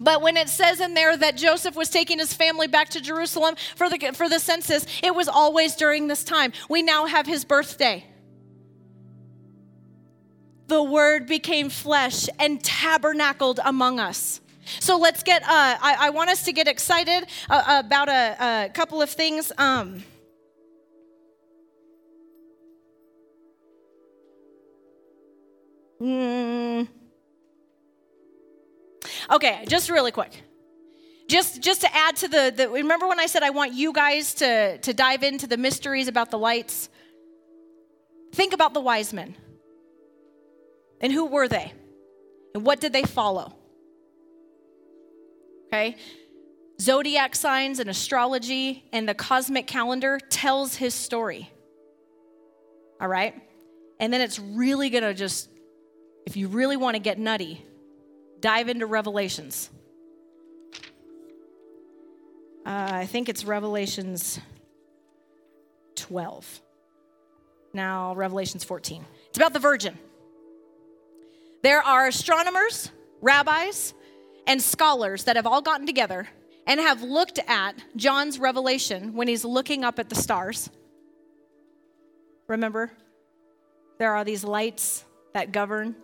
But 0.00 0.22
when 0.22 0.36
it 0.36 0.48
says 0.48 0.80
in 0.80 0.94
there 0.94 1.16
that 1.16 1.36
Joseph 1.36 1.74
was 1.74 1.90
taking 1.90 2.18
his 2.18 2.32
family 2.32 2.66
back 2.66 2.88
to 2.90 3.00
Jerusalem 3.00 3.56
for 3.76 3.88
the, 3.90 4.12
for 4.14 4.28
the 4.28 4.38
census, 4.38 4.86
it 5.02 5.14
was 5.14 5.28
always 5.28 5.74
during 5.74 6.06
this 6.06 6.24
time. 6.24 6.52
We 6.68 6.82
now 6.82 7.06
have 7.06 7.26
his 7.26 7.44
birthday. 7.44 8.04
The 10.68 10.82
word 10.82 11.26
became 11.26 11.70
flesh 11.70 12.28
and 12.38 12.62
tabernacled 12.62 13.58
among 13.64 13.98
us. 13.98 14.40
So 14.80 14.98
let's 14.98 15.22
get, 15.22 15.42
uh, 15.42 15.46
I, 15.48 15.96
I, 15.98 16.10
want 16.10 16.28
us 16.28 16.44
to 16.44 16.52
get 16.52 16.68
excited 16.68 17.26
uh, 17.48 17.82
about 17.84 18.10
a, 18.10 18.66
a, 18.66 18.68
couple 18.68 19.00
of 19.00 19.08
things. 19.08 19.50
Um, 19.56 20.04
mm, 25.98 26.86
Okay, 29.30 29.64
just 29.68 29.90
really 29.90 30.12
quick. 30.12 30.42
Just, 31.28 31.60
just 31.62 31.82
to 31.82 31.94
add 31.94 32.16
to 32.16 32.28
the, 32.28 32.52
the, 32.56 32.68
remember 32.70 33.06
when 33.06 33.20
I 33.20 33.26
said 33.26 33.42
I 33.42 33.50
want 33.50 33.74
you 33.74 33.92
guys 33.92 34.34
to, 34.34 34.78
to 34.78 34.94
dive 34.94 35.22
into 35.22 35.46
the 35.46 35.58
mysteries 35.58 36.08
about 36.08 36.30
the 36.30 36.38
lights? 36.38 36.88
Think 38.32 38.54
about 38.54 38.72
the 38.72 38.80
wise 38.80 39.12
men. 39.12 39.36
And 41.00 41.12
who 41.12 41.26
were 41.26 41.46
they? 41.46 41.72
And 42.54 42.64
what 42.64 42.80
did 42.80 42.94
they 42.94 43.02
follow? 43.02 43.54
Okay? 45.66 45.96
Zodiac 46.80 47.34
signs 47.34 47.78
and 47.78 47.90
astrology 47.90 48.84
and 48.92 49.06
the 49.06 49.14
cosmic 49.14 49.66
calendar 49.66 50.18
tells 50.30 50.76
his 50.76 50.94
story. 50.94 51.50
All 53.00 53.08
right? 53.08 53.34
And 54.00 54.12
then 54.12 54.22
it's 54.22 54.38
really 54.38 54.88
going 54.88 55.04
to 55.04 55.12
just, 55.12 55.50
if 56.26 56.36
you 56.36 56.48
really 56.48 56.76
want 56.76 56.94
to 56.94 57.00
get 57.00 57.18
nutty, 57.18 57.64
dive 58.40 58.68
into 58.68 58.86
Revelations. 58.86 59.70
Uh, 62.64 62.88
I 62.92 63.06
think 63.06 63.28
it's 63.28 63.44
Revelations 63.44 64.40
12. 65.96 66.60
Now, 67.72 68.14
Revelations 68.14 68.64
14. 68.64 69.04
It's 69.28 69.38
about 69.38 69.52
the 69.52 69.58
virgin. 69.58 69.98
There 71.62 71.82
are 71.82 72.06
astronomers, 72.06 72.90
rabbis, 73.20 73.94
and 74.46 74.62
scholars 74.62 75.24
that 75.24 75.36
have 75.36 75.46
all 75.46 75.60
gotten 75.60 75.86
together 75.86 76.28
and 76.66 76.80
have 76.80 77.02
looked 77.02 77.38
at 77.48 77.82
John's 77.96 78.38
revelation 78.38 79.14
when 79.14 79.28
he's 79.28 79.44
looking 79.44 79.84
up 79.84 79.98
at 79.98 80.08
the 80.08 80.14
stars. 80.14 80.70
Remember, 82.46 82.92
there 83.98 84.14
are 84.14 84.24
these 84.24 84.44
lights 84.44 85.04
that 85.34 85.52
govern 85.52 85.96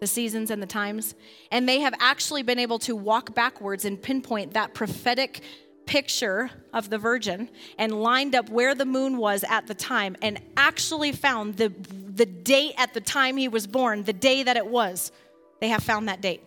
the 0.00 0.06
seasons 0.06 0.50
and 0.50 0.62
the 0.62 0.66
times. 0.66 1.14
And 1.52 1.68
they 1.68 1.80
have 1.80 1.94
actually 2.00 2.42
been 2.42 2.58
able 2.58 2.78
to 2.80 2.96
walk 2.96 3.34
backwards 3.34 3.84
and 3.84 4.00
pinpoint 4.00 4.54
that 4.54 4.72
prophetic 4.72 5.42
picture 5.84 6.50
of 6.72 6.88
the 6.88 6.96
virgin 6.96 7.50
and 7.76 8.00
lined 8.00 8.34
up 8.34 8.48
where 8.48 8.74
the 8.74 8.86
moon 8.86 9.18
was 9.18 9.44
at 9.48 9.66
the 9.66 9.74
time 9.74 10.16
and 10.22 10.40
actually 10.56 11.12
found 11.12 11.56
the, 11.56 11.68
the 11.68 12.24
date 12.24 12.74
at 12.78 12.94
the 12.94 13.00
time 13.00 13.36
he 13.36 13.48
was 13.48 13.66
born, 13.66 14.02
the 14.04 14.12
day 14.12 14.42
that 14.42 14.56
it 14.56 14.66
was. 14.66 15.12
They 15.60 15.68
have 15.68 15.82
found 15.82 16.08
that 16.08 16.22
date. 16.22 16.42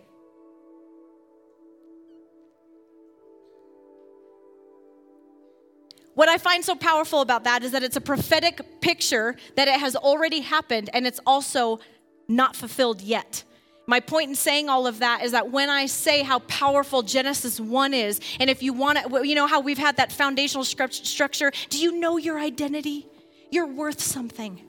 What 6.14 6.28
I 6.28 6.38
find 6.38 6.64
so 6.64 6.76
powerful 6.76 7.20
about 7.20 7.44
that 7.44 7.64
is 7.64 7.72
that 7.72 7.82
it's 7.82 7.96
a 7.96 8.00
prophetic 8.00 8.80
picture 8.80 9.36
that 9.56 9.66
it 9.66 9.80
has 9.80 9.96
already 9.96 10.40
happened 10.40 10.88
and 10.92 11.06
it's 11.06 11.20
also 11.26 11.80
not 12.28 12.56
fulfilled 12.56 13.00
yet. 13.00 13.44
My 13.86 14.00
point 14.00 14.30
in 14.30 14.34
saying 14.34 14.68
all 14.70 14.86
of 14.86 15.00
that 15.00 15.22
is 15.22 15.32
that 15.32 15.50
when 15.50 15.68
I 15.68 15.86
say 15.86 16.22
how 16.22 16.38
powerful 16.40 17.02
Genesis 17.02 17.60
1 17.60 17.92
is, 17.92 18.20
and 18.40 18.48
if 18.48 18.62
you 18.62 18.72
want 18.72 18.98
to, 18.98 19.26
you 19.26 19.34
know 19.34 19.46
how 19.46 19.60
we've 19.60 19.76
had 19.76 19.98
that 19.98 20.10
foundational 20.10 20.64
structure, 20.64 21.52
do 21.68 21.78
you 21.78 21.98
know 21.98 22.16
your 22.16 22.38
identity? 22.38 23.06
You're 23.50 23.66
worth 23.66 24.00
something. 24.00 24.62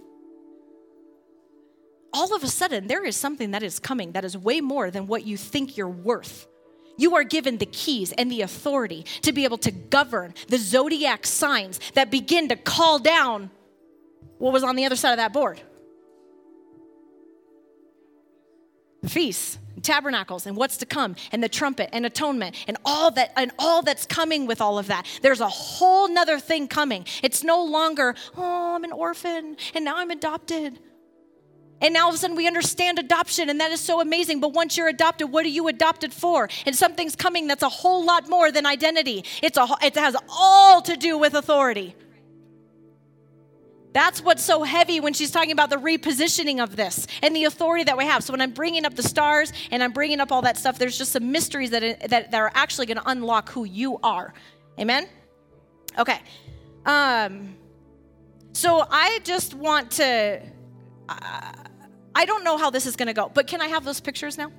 All 2.12 2.36
of 2.36 2.44
a 2.44 2.48
sudden, 2.48 2.88
there 2.88 3.06
is 3.06 3.16
something 3.16 3.52
that 3.52 3.64
is 3.64 3.80
coming 3.80 4.12
that 4.14 4.26
is 4.26 4.38
way 4.38 4.60
more 4.60 4.92
than 4.92 5.08
what 5.08 5.26
you 5.26 5.38
think 5.38 5.78
you're 5.78 5.88
worth. 5.88 6.48
You 6.98 7.16
are 7.16 7.24
given 7.24 7.58
the 7.58 7.66
keys 7.66 8.14
and 8.14 8.32
the 8.32 8.42
authority 8.42 9.06
to 9.22 9.34
be 9.34 9.44
able 9.44 9.58
to 9.60 9.72
govern 9.72 10.34
the 10.48 10.58
zodiac 10.58 11.26
signs 11.26 11.80
that 11.94 12.12
begin 12.12 12.50
to 12.50 12.56
call 12.56 13.00
down 13.00 13.50
what 14.38 14.54
was 14.54 14.64
on 14.64 14.76
the 14.76 14.86
other 14.86 14.96
side 14.96 15.12
of 15.12 15.18
that 15.18 15.34
board. 15.34 15.62
Feasts, 19.08 19.60
and 19.76 19.84
tabernacles, 19.84 20.46
and 20.46 20.56
what's 20.56 20.78
to 20.78 20.86
come, 20.86 21.16
and 21.32 21.44
the 21.44 21.50
trumpet 21.50 21.90
and 21.94 22.06
atonement, 22.06 22.56
and 22.68 22.78
all 22.86 23.12
that, 23.12 23.32
and 23.36 23.52
all 23.60 23.82
that's 23.82 24.06
coming 24.06 24.48
with 24.48 24.62
all 24.62 24.80
of 24.80 24.88
that. 24.88 25.06
There's 25.22 25.42
a 25.42 25.50
whole 25.50 26.08
nother 26.08 26.40
thing 26.40 26.68
coming. 26.68 27.06
It's 27.24 27.44
no 27.44 27.64
longer, 27.64 28.16
oh, 28.38 28.76
I'm 28.76 28.84
an 28.84 28.92
orphan, 28.92 29.58
and 29.74 29.86
now 29.86 29.98
I'm 29.98 30.12
adopted. 30.12 30.80
And 31.82 31.94
now 31.94 32.04
all 32.04 32.10
of 32.10 32.16
a 32.16 32.18
sudden 32.18 32.38
we 32.38 32.48
understand 32.48 33.00
adoption, 33.00 33.50
and 33.50 33.60
that 33.60 33.72
is 33.72 33.82
so 33.82 34.00
amazing. 34.00 34.40
But 34.40 34.54
once 34.54 34.78
you're 34.78 34.88
adopted, 34.88 35.32
what 35.32 35.46
are 35.46 35.50
you 35.50 35.68
adopted 35.68 36.14
for? 36.14 36.50
And 36.66 36.76
something's 36.76 37.16
coming 37.16 37.48
that's 37.48 37.64
a 37.64 37.70
whole 37.70 38.06
lot 38.06 38.30
more 38.30 38.52
than 38.52 38.66
identity. 38.66 39.26
It's 39.44 39.58
a, 39.58 39.68
it 39.84 39.96
has 39.96 40.16
all 40.30 40.82
to 40.84 40.96
do 40.96 41.18
with 41.18 41.34
authority. 41.34 41.96
That's 43.96 44.22
what's 44.22 44.44
so 44.44 44.64
heavy 44.64 45.00
when 45.00 45.14
she's 45.14 45.32
talking 45.32 45.54
about 45.54 45.70
the 45.70 45.78
repositioning 45.78 46.62
of 46.62 46.76
this 46.76 47.08
and 47.24 47.34
the 47.34 47.46
authority 47.46 47.86
that 47.86 47.98
we 47.98 48.04
have. 48.04 48.26
So 48.26 48.34
when 48.34 48.42
I'm 48.42 48.52
bringing 48.52 48.86
up 48.86 48.94
the 48.94 49.02
stars 49.02 49.54
and 49.72 49.82
I'm 49.82 49.94
bringing 49.94 50.20
up 50.20 50.34
all 50.34 50.42
that 50.42 50.58
stuff, 50.58 50.78
there's 50.78 50.98
just 50.98 51.14
some 51.14 51.32
mysteries 51.32 51.70
that, 51.70 52.10
that, 52.10 52.30
that 52.30 52.34
are 52.34 52.52
actually 52.54 52.88
going 52.88 52.98
to 52.98 53.10
unlock 53.10 53.52
who 53.52 53.64
you 53.64 53.98
are. 54.04 54.34
Amen? 54.78 55.08
Okay. 55.98 56.20
Um, 56.86 57.56
so 58.52 58.86
I 58.92 59.20
just 59.24 59.54
want 59.54 59.92
to. 59.92 60.42
Uh, 61.08 61.52
I 62.14 62.26
don't 62.26 62.44
know 62.44 62.58
how 62.58 62.70
this 62.70 62.86
is 62.86 62.98
going 62.98 63.08
to 63.08 63.14
go, 63.14 63.32
but 63.34 63.48
can 63.48 63.62
I 63.62 63.68
have 63.68 63.86
those 63.86 64.02
pictures 64.02 64.38
now? 64.38 64.52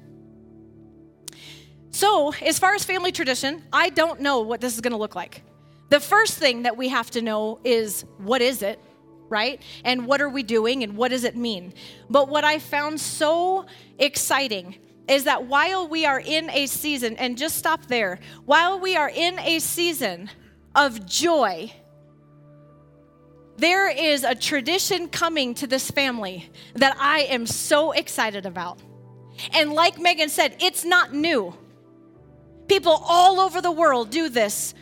So, 1.91 2.33
as 2.43 2.59
far 2.59 2.75
as 2.75 2.85
family 2.85 3.13
tradition, 3.13 3.65
I 3.71 3.91
don't 3.91 4.23
know 4.23 4.41
what 4.41 4.63
this 4.63 4.77
is 4.77 4.81
going 4.81 4.93
to 4.93 4.99
look 4.99 5.15
like. 5.15 5.43
The 5.91 6.01
first 6.01 6.39
thing 6.39 6.63
that 6.63 6.79
we 6.79 6.89
have 6.89 7.11
to 7.11 7.21
know 7.21 7.61
is 7.65 8.07
what 8.17 8.41
is 8.41 8.63
it? 8.63 8.81
Right? 9.29 9.61
And 9.85 10.07
what 10.07 10.21
are 10.21 10.29
we 10.29 10.43
doing 10.43 10.83
and 10.83 10.97
what 10.97 11.11
does 11.11 11.25
it 11.25 11.37
mean? 11.37 11.75
But 12.09 12.29
what 12.29 12.45
I 12.45 12.59
found 12.59 13.01
so 13.01 13.67
exciting 13.99 14.77
is 15.09 15.25
that 15.25 15.47
while 15.47 15.89
we 15.89 16.05
are 16.05 16.21
in 16.21 16.51
a 16.51 16.67
season, 16.67 17.17
and 17.17 17.39
just 17.39 17.57
stop 17.57 17.87
there, 17.87 18.19
while 18.45 18.81
we 18.81 18.97
are 18.97 19.09
in 19.09 19.39
a 19.39 19.59
season 19.61 20.31
of 20.75 21.07
joy, 21.07 21.73
there 23.57 23.89
is 23.89 24.25
a 24.25 24.35
tradition 24.35 25.09
coming 25.09 25.55
to 25.55 25.67
this 25.67 25.91
family 25.91 26.51
that 26.75 26.97
I 27.01 27.21
am 27.21 27.47
so 27.47 27.93
excited 27.93 28.47
about. 28.47 28.81
And 29.53 29.73
like 29.73 29.99
Megan 29.99 30.29
said, 30.29 30.57
it's 30.61 30.85
not 30.85 31.15
new. 31.15 31.55
People 32.69 33.01
all 33.07 33.39
over 33.39 33.61
the 33.61 33.71
world 33.71 34.11
do 34.11 34.29
this, 34.29 34.75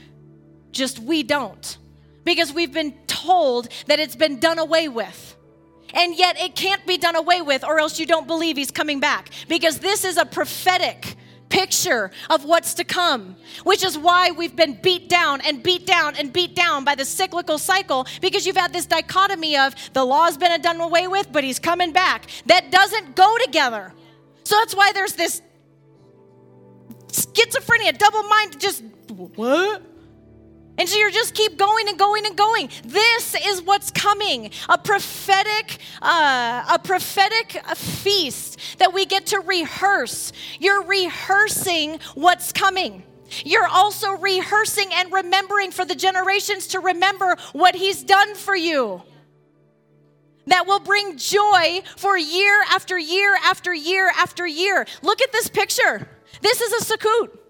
just 0.70 0.98
we 0.98 1.22
don't 1.22 1.78
because 2.24 2.52
we've 2.52 2.72
been 2.72 2.94
told 3.24 3.68
that 3.86 4.00
it's 4.00 4.16
been 4.16 4.38
done 4.38 4.58
away 4.58 4.88
with. 4.88 5.36
And 5.92 6.16
yet 6.16 6.40
it 6.40 6.56
can't 6.56 6.84
be 6.86 6.98
done 6.98 7.16
away 7.16 7.40
with, 7.40 7.64
or 7.64 7.78
else 7.78 8.00
you 8.00 8.06
don't 8.06 8.26
believe 8.26 8.56
he's 8.56 8.72
coming 8.72 9.00
back. 9.00 9.30
Because 9.48 9.78
this 9.78 10.04
is 10.04 10.16
a 10.16 10.26
prophetic 10.26 11.16
picture 11.48 12.10
of 12.30 12.44
what's 12.44 12.74
to 12.74 12.84
come, 12.84 13.36
which 13.62 13.84
is 13.84 13.96
why 13.96 14.32
we've 14.32 14.56
been 14.56 14.74
beat 14.82 15.08
down 15.08 15.40
and 15.42 15.62
beat 15.62 15.86
down 15.86 16.16
and 16.16 16.32
beat 16.32 16.56
down 16.56 16.84
by 16.84 16.96
the 16.96 17.04
cyclical 17.04 17.58
cycle 17.58 18.06
because 18.20 18.44
you've 18.44 18.56
had 18.56 18.72
this 18.72 18.86
dichotomy 18.86 19.56
of 19.56 19.72
the 19.92 20.04
law's 20.04 20.36
been 20.36 20.60
done 20.62 20.80
away 20.80 21.06
with, 21.06 21.30
but 21.30 21.44
he's 21.44 21.60
coming 21.60 21.92
back. 21.92 22.26
That 22.46 22.72
doesn't 22.72 23.14
go 23.14 23.36
together. 23.44 23.92
So 24.42 24.56
that's 24.56 24.74
why 24.74 24.90
there's 24.92 25.12
this 25.12 25.42
schizophrenia, 27.08 27.96
double 27.96 28.24
mind, 28.24 28.58
just 28.58 28.82
what? 29.36 29.93
And 30.76 30.88
so 30.88 30.98
you 30.98 31.10
just 31.12 31.34
keep 31.34 31.56
going 31.56 31.88
and 31.88 31.98
going 31.98 32.26
and 32.26 32.36
going. 32.36 32.68
This 32.84 33.36
is 33.46 33.62
what's 33.62 33.90
coming 33.90 34.50
a 34.68 34.76
prophetic, 34.76 35.78
uh, 36.02 36.64
a 36.72 36.78
prophetic 36.78 37.52
feast 37.76 38.78
that 38.78 38.92
we 38.92 39.06
get 39.06 39.26
to 39.26 39.40
rehearse. 39.40 40.32
You're 40.58 40.82
rehearsing 40.82 42.00
what's 42.14 42.52
coming. 42.52 43.04
You're 43.44 43.68
also 43.68 44.12
rehearsing 44.12 44.88
and 44.92 45.12
remembering 45.12 45.70
for 45.70 45.84
the 45.84 45.94
generations 45.94 46.68
to 46.68 46.80
remember 46.80 47.36
what 47.52 47.74
He's 47.74 48.02
done 48.02 48.34
for 48.34 48.54
you. 48.56 49.02
That 50.46 50.66
will 50.66 50.80
bring 50.80 51.16
joy 51.16 51.82
for 51.96 52.18
year 52.18 52.62
after 52.70 52.98
year 52.98 53.36
after 53.44 53.72
year 53.72 54.10
after 54.16 54.46
year. 54.46 54.86
Look 55.02 55.22
at 55.22 55.32
this 55.32 55.48
picture. 55.48 56.08
This 56.42 56.60
is 56.60 56.82
a 56.82 56.96
Sukkot. 56.96 57.43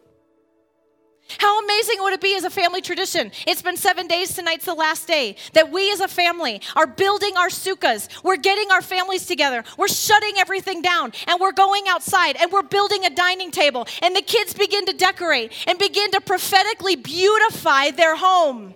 How 1.39 1.63
amazing 1.63 1.97
would 2.01 2.13
it 2.13 2.21
be 2.21 2.37
as 2.37 2.45
a 2.45 2.51
family 2.51 2.81
tradition? 2.81 3.33
It's 3.47 3.63
been 3.63 3.77
seven 3.77 4.07
days, 4.07 4.35
tonight's 4.35 4.65
the 4.65 4.75
last 4.75 5.07
day, 5.07 5.37
that 5.53 5.71
we 5.71 5.93
as 5.93 6.01
a 6.01 6.09
family 6.09 6.61
are 6.77 6.87
building 6.87 7.37
our 7.37 7.49
sukkahs. 7.49 8.09
We're 8.23 8.37
getting 8.37 8.71
our 8.71 8.83
families 8.83 9.27
together. 9.27 9.65
We're 9.77 9.89
shutting 9.89 10.35
everything 10.39 10.83
down 10.83 11.13
and 11.27 11.41
we're 11.41 11.53
going 11.53 11.85
outside 11.89 12.37
and 12.41 12.53
we're 12.53 12.63
building 12.63 13.05
a 13.05 13.11
dining 13.11 13.51
table. 13.51 13.87
And 14.03 14.15
the 14.15 14.23
kids 14.23 14.55
begin 14.55 14.87
to 14.87 14.93
decorate 14.93 15.53
and 15.67 15.79
begin 15.79 16.11
to 16.13 16.21
prophetically 16.21 16.97
beautify 16.97 17.91
their 17.91 18.17
home. 18.17 18.75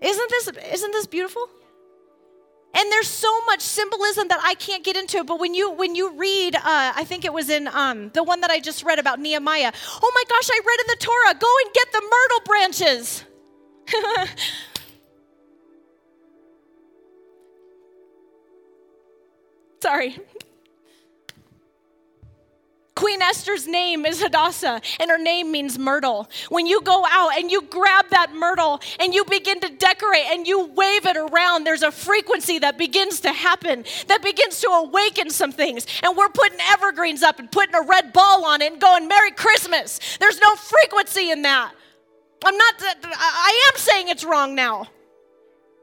Isn't 0.00 0.30
this, 0.30 0.50
isn't 0.72 0.92
this 0.92 1.06
beautiful? 1.06 1.48
And 2.74 2.90
there's 2.90 3.08
so 3.08 3.28
much 3.44 3.60
symbolism 3.60 4.28
that 4.28 4.40
I 4.42 4.54
can't 4.54 4.82
get 4.84 4.96
into. 4.96 5.24
But 5.24 5.38
when 5.40 5.54
you 5.54 5.70
when 5.70 5.94
you 5.94 6.12
read, 6.16 6.56
uh, 6.56 6.60
I 6.64 7.04
think 7.04 7.24
it 7.24 7.32
was 7.32 7.50
in 7.50 7.68
um, 7.68 8.10
the 8.10 8.22
one 8.22 8.40
that 8.40 8.50
I 8.50 8.60
just 8.60 8.82
read 8.82 8.98
about 8.98 9.20
Nehemiah. 9.20 9.72
Oh 10.02 10.12
my 10.14 10.24
gosh, 10.28 10.48
I 10.50 10.60
read 10.66 10.80
in 10.80 10.86
the 10.88 10.96
Torah. 10.98 11.34
Go 11.38 11.54
and 11.64 11.72
get 11.74 11.92
the 11.92 12.02
myrtle 12.12 12.40
branches. 12.46 13.24
Sorry. 19.82 20.18
Queen 23.02 23.20
Esther's 23.20 23.66
name 23.66 24.06
is 24.06 24.22
Hadassah, 24.22 24.80
and 25.00 25.10
her 25.10 25.18
name 25.18 25.50
means 25.50 25.76
myrtle. 25.76 26.30
When 26.50 26.68
you 26.68 26.80
go 26.82 27.04
out 27.10 27.36
and 27.36 27.50
you 27.50 27.62
grab 27.62 28.04
that 28.10 28.32
myrtle 28.32 28.80
and 29.00 29.12
you 29.12 29.24
begin 29.24 29.58
to 29.58 29.70
decorate 29.70 30.26
and 30.30 30.46
you 30.46 30.66
wave 30.66 31.04
it 31.04 31.16
around, 31.16 31.64
there's 31.64 31.82
a 31.82 31.90
frequency 31.90 32.60
that 32.60 32.78
begins 32.78 33.18
to 33.22 33.32
happen, 33.32 33.84
that 34.06 34.22
begins 34.22 34.60
to 34.60 34.68
awaken 34.68 35.30
some 35.30 35.50
things. 35.50 35.84
And 36.04 36.16
we're 36.16 36.28
putting 36.28 36.60
evergreens 36.60 37.24
up 37.24 37.40
and 37.40 37.50
putting 37.50 37.74
a 37.74 37.82
red 37.82 38.12
ball 38.12 38.44
on 38.44 38.62
it 38.62 38.70
and 38.70 38.80
going, 38.80 39.08
Merry 39.08 39.32
Christmas. 39.32 39.98
There's 40.20 40.40
no 40.40 40.54
frequency 40.54 41.32
in 41.32 41.42
that. 41.42 41.72
I'm 42.44 42.56
not, 42.56 42.74
I 42.80 43.72
am 43.72 43.80
saying 43.80 44.10
it's 44.10 44.22
wrong 44.22 44.54
now. 44.54 44.86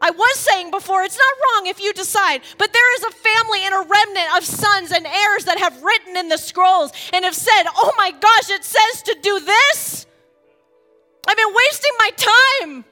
I 0.01 0.11
was 0.11 0.39
saying 0.39 0.71
before, 0.71 1.03
it's 1.03 1.17
not 1.17 1.37
wrong 1.43 1.67
if 1.67 1.81
you 1.81 1.91
decide, 1.93 2.41
but 2.57 2.71
there 2.71 2.95
is 2.95 3.03
a 3.03 3.11
family 3.11 3.59
and 3.65 3.73
a 3.73 3.87
remnant 3.87 4.37
of 4.37 4.45
sons 4.45 4.91
and 4.91 5.05
heirs 5.05 5.45
that 5.45 5.59
have 5.59 5.83
written 5.83 6.15
in 6.15 6.29
the 6.29 6.37
scrolls 6.37 6.91
and 7.11 7.25
have 7.25 7.35
said, 7.35 7.63
Oh 7.75 7.91
my 7.97 8.11
gosh, 8.11 8.49
it 8.49 8.63
says 8.63 9.03
to 9.03 9.17
do 9.21 9.39
this. 9.39 10.05
I've 11.27 11.37
been 11.37 11.53
wasting 11.53 11.91
my 11.99 12.09
time. 12.15 12.85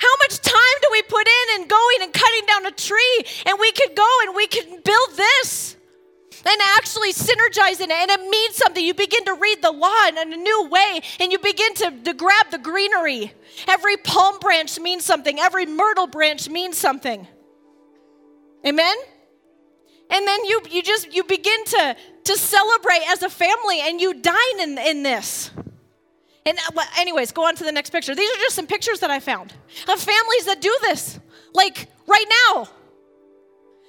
How 0.00 0.14
much 0.22 0.40
time 0.40 0.78
do 0.82 0.88
we 0.92 1.02
put 1.02 1.26
in 1.26 1.60
and 1.60 1.68
going 1.68 2.02
and 2.02 2.12
cutting 2.12 2.46
down 2.46 2.66
a 2.66 2.70
tree? 2.70 3.24
And 3.46 3.58
we 3.60 3.72
could 3.72 3.94
go 3.94 4.18
and 4.26 4.34
we 4.34 4.46
could 4.46 4.84
build 4.84 5.16
this 5.16 5.76
and 6.44 6.60
actually 6.76 7.12
synergize 7.12 7.80
in 7.80 7.90
it 7.90 7.96
and 7.96 8.10
it 8.10 8.20
means 8.28 8.54
something. 8.54 8.84
You 8.84 8.94
begin 8.94 9.24
to 9.24 9.34
read 9.34 9.62
the 9.62 9.72
law 9.72 10.08
in 10.08 10.18
a 10.18 10.36
new 10.36 10.68
way 10.68 11.00
and 11.20 11.32
you 11.32 11.38
begin 11.38 11.74
to, 11.74 11.90
to 12.04 12.14
grab 12.14 12.50
the 12.50 12.58
greenery. 12.58 13.32
Every 13.66 13.96
palm 13.96 14.38
branch 14.38 14.78
means 14.78 15.04
something, 15.04 15.38
every 15.38 15.66
myrtle 15.66 16.06
branch 16.06 16.48
means 16.48 16.76
something. 16.76 17.26
Amen? 18.66 18.96
And 20.10 20.26
then 20.26 20.44
you, 20.44 20.62
you 20.70 20.82
just 20.82 21.12
you 21.12 21.22
begin 21.24 21.64
to, 21.66 21.96
to 22.24 22.36
celebrate 22.36 23.02
as 23.08 23.22
a 23.22 23.30
family 23.30 23.80
and 23.80 24.00
you 24.00 24.14
dine 24.14 24.60
in, 24.60 24.78
in 24.78 25.02
this. 25.02 25.50
And 26.46 26.58
uh, 26.76 26.82
anyways, 26.98 27.32
go 27.32 27.46
on 27.46 27.56
to 27.56 27.64
the 27.64 27.72
next 27.72 27.90
picture. 27.90 28.14
These 28.14 28.30
are 28.30 28.40
just 28.40 28.56
some 28.56 28.66
pictures 28.66 29.00
that 29.00 29.10
I 29.10 29.20
found 29.20 29.52
of 29.86 30.00
families 30.00 30.46
that 30.46 30.60
do 30.60 30.74
this, 30.80 31.20
like 31.52 31.88
right 32.06 32.24
now. 32.46 32.68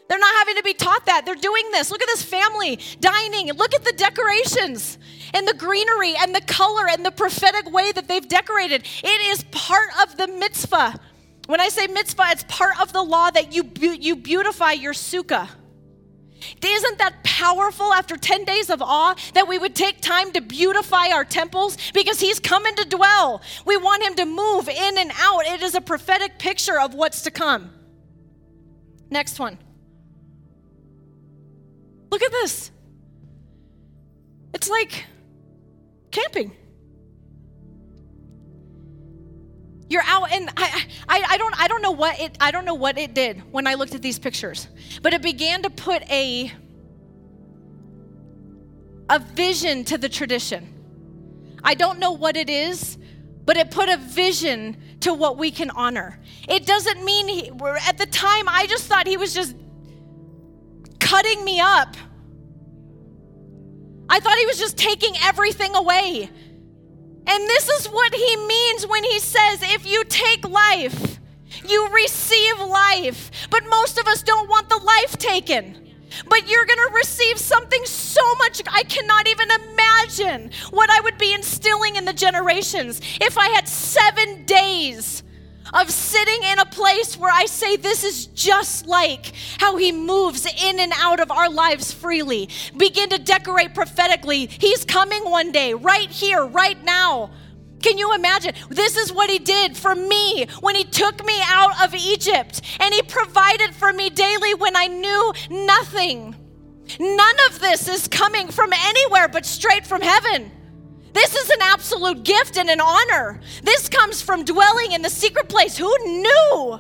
They're 0.10 0.20
not 0.20 0.36
having 0.38 0.56
to 0.56 0.64
be 0.64 0.74
taught 0.74 1.06
that. 1.06 1.24
They're 1.26 1.36
doing 1.36 1.66
this. 1.72 1.92
Look 1.92 2.02
at 2.02 2.08
this 2.08 2.24
family 2.24 2.80
dining. 3.00 3.54
Look 3.54 3.76
at 3.76 3.86
the 3.86 3.94
decorations 3.94 4.98
and 5.36 5.48
the 5.48 5.54
greenery 5.54 6.16
and 6.20 6.34
the 6.34 6.42
color 6.42 6.88
and 6.90 7.06
the 7.06 7.12
prophetic 7.12 7.72
way 7.72 7.92
that 7.92 8.08
they've 8.08 8.28
decorated. 8.28 8.86
It 9.04 9.22
is 9.30 9.44
part 9.52 9.90
of 10.02 10.18
the 10.18 10.28
mitzvah. 10.28 11.00
When 11.46 11.62
I 11.62 11.70
say 11.70 11.86
mitzvah, 11.86 12.26
it's 12.30 12.44
part 12.48 12.82
of 12.82 12.92
the 12.92 13.04
law 13.04 13.30
that 13.30 13.54
you, 13.54 13.72
you 13.80 14.16
beautify 14.16 14.72
your 14.72 14.94
sukkah. 14.94 15.48
Isn't 16.64 16.98
that 16.98 17.24
powerful 17.24 17.94
after 17.94 18.18
10 18.18 18.46
days 18.46 18.70
of 18.70 18.82
awe 18.82 19.16
that 19.34 19.48
we 19.48 19.58
would 19.58 19.76
take 19.76 20.02
time 20.02 20.32
to 20.32 20.42
beautify 20.42 21.10
our 21.10 21.26
temples 21.26 21.78
because 21.94 22.20
he's 22.20 22.40
coming 22.40 22.76
to 22.76 22.86
dwell? 22.86 23.42
We 23.66 23.78
want 23.78 24.04
him 24.04 24.16
to 24.16 24.26
move 24.26 24.70
in 24.70 24.98
and 24.98 25.12
out. 25.20 25.46
It 25.46 25.62
is 25.62 25.76
a 25.76 25.82
prophetic 25.82 26.40
picture 26.40 26.80
of 26.80 26.94
what's 26.94 27.22
to 27.24 27.32
come. 27.32 27.72
Next 29.12 29.40
one. 29.40 29.58
Look 32.12 32.24
at 32.24 32.32
this. 32.32 32.72
It's 34.54 34.70
like 34.70 35.06
camping. 36.12 36.56
You're 39.90 40.04
out, 40.06 40.32
and 40.32 40.50
I, 40.56 40.86
I, 41.08 41.24
I, 41.30 41.38
don't, 41.38 41.60
I 41.60 41.68
don't 41.68 41.82
know 41.82 41.92
what 41.92 42.20
it, 42.20 42.38
I 42.40 42.52
don't 42.52 42.66
know 42.66 42.76
what 42.76 43.00
it 43.00 43.16
did 43.16 43.42
when 43.52 43.66
I 43.66 43.74
looked 43.74 43.96
at 43.96 44.04
these 44.04 44.20
pictures, 44.20 44.68
but 45.02 45.14
it 45.14 45.22
began 45.24 45.64
to 45.64 45.70
put 45.72 46.04
a, 46.12 46.52
a 49.10 49.20
vision 49.20 49.84
to 49.86 49.98
the 49.98 50.08
tradition. 50.08 51.60
I 51.64 51.74
don't 51.74 51.98
know 51.98 52.12
what 52.12 52.38
it 52.38 52.52
is, 52.52 53.00
but 53.46 53.58
it 53.58 53.72
put 53.72 53.90
a 53.90 53.98
vision 53.98 54.78
to 55.00 55.14
what 55.14 55.38
we 55.38 55.50
can 55.50 55.72
honor. 55.72 56.20
It 56.48 56.68
doesn't 56.68 57.04
mean 57.04 57.28
he, 57.28 57.52
at 57.88 57.98
the 57.98 58.06
time 58.06 58.48
I 58.48 58.68
just 58.68 58.86
thought 58.86 59.08
he 59.08 59.18
was 59.18 59.34
just 59.34 59.56
cutting 61.10 61.44
me 61.44 61.60
up. 61.60 61.98
I 64.08 64.20
thought 64.20 64.38
he 64.38 64.46
was 64.46 64.60
just 64.60 64.78
taking 64.78 65.14
everything 65.24 65.76
away. 65.76 66.30
And 67.26 67.48
this 67.48 67.68
is 67.68 67.88
what 67.88 68.14
he 68.14 68.36
means 68.48 68.86
when 68.86 69.04
he 69.04 69.20
says, 69.20 69.60
if 69.64 69.88
you 69.88 70.04
take 70.06 70.48
life, 70.48 71.20
you 71.68 71.88
receive 71.90 72.60
life. 72.60 73.32
But 73.50 73.64
most 73.70 73.98
of 73.98 74.08
us 74.08 74.22
don't 74.22 74.48
want 74.50 74.70
the 74.70 74.78
life 74.78 75.18
taken. 75.18 75.76
But 76.28 76.48
you're 76.48 76.66
going 76.66 76.88
to 76.88 76.94
receive 76.94 77.40
something 77.40 77.86
so 77.86 78.36
much, 78.36 78.62
I 78.68 78.84
cannot 78.84 79.28
even 79.28 79.48
imagine 79.52 80.52
what 80.70 80.92
I 80.92 81.02
would 81.02 81.18
be 81.18 81.34
instilling 81.34 81.96
in 81.96 82.06
the 82.06 82.14
generations 82.14 83.02
if 83.20 83.38
I 83.38 83.48
had 83.50 83.68
seven 83.68 84.46
days 84.46 85.24
of 85.74 85.90
sitting 85.90 86.44
in 86.44 86.60
a 86.60 86.66
place 86.66 87.18
where 87.18 87.32
I 87.32 87.46
say, 87.46 87.76
This 87.76 88.04
is 88.04 88.28
just 88.28 88.88
like 88.88 89.34
how 89.60 89.78
He 89.78 89.92
moves 89.92 90.46
in 90.46 90.80
and 90.80 90.94
out 90.96 91.20
of 91.20 91.32
our 91.32 91.50
lives 91.50 91.92
freely. 91.92 92.50
Begin 92.78 93.10
to 93.10 93.20
decorate 93.20 93.74
prophetically. 93.74 94.48
He's 94.48 94.86
coming 94.86 95.24
one 95.30 95.52
day, 95.52 95.74
right 95.74 96.10
here, 96.10 96.46
right 96.46 96.82
now. 96.84 97.32
Can 97.82 97.98
you 97.98 98.14
imagine? 98.14 98.54
This 98.70 98.98
is 98.98 99.14
what 99.14 99.30
he 99.30 99.40
did 99.40 99.78
for 99.78 99.96
me 99.96 100.48
when 100.60 100.76
he 100.76 100.84
took 100.84 101.26
me 101.26 101.40
out 101.46 101.82
of 101.82 101.96
Egypt 101.96 102.62
and 102.80 102.94
he 102.94 103.02
provided 103.04 103.74
for 103.74 103.94
me 103.94 104.10
daily 104.10 104.54
when 104.54 104.76
I 104.76 104.88
knew 104.88 105.34
nothing. 105.50 106.36
None 107.00 107.36
of 107.48 107.60
this 107.60 107.88
is 107.88 108.08
coming 108.08 108.50
from 108.50 108.74
anywhere 108.74 109.28
but 109.28 109.46
straight 109.46 109.86
from 109.86 110.02
heaven. 110.02 110.52
This 111.22 111.36
is 111.36 111.50
an 111.50 111.62
absolute 111.64 112.24
gift 112.24 112.58
and 112.58 112.70
an 112.70 112.80
honor. 112.80 113.42
This 113.62 113.90
comes 113.90 114.22
from 114.22 114.46
dwelling 114.46 114.94
in 114.94 115.02
the 115.02 115.10
secret 115.10 115.50
place. 115.50 115.78
Who 115.78 115.94
knew 116.06 116.80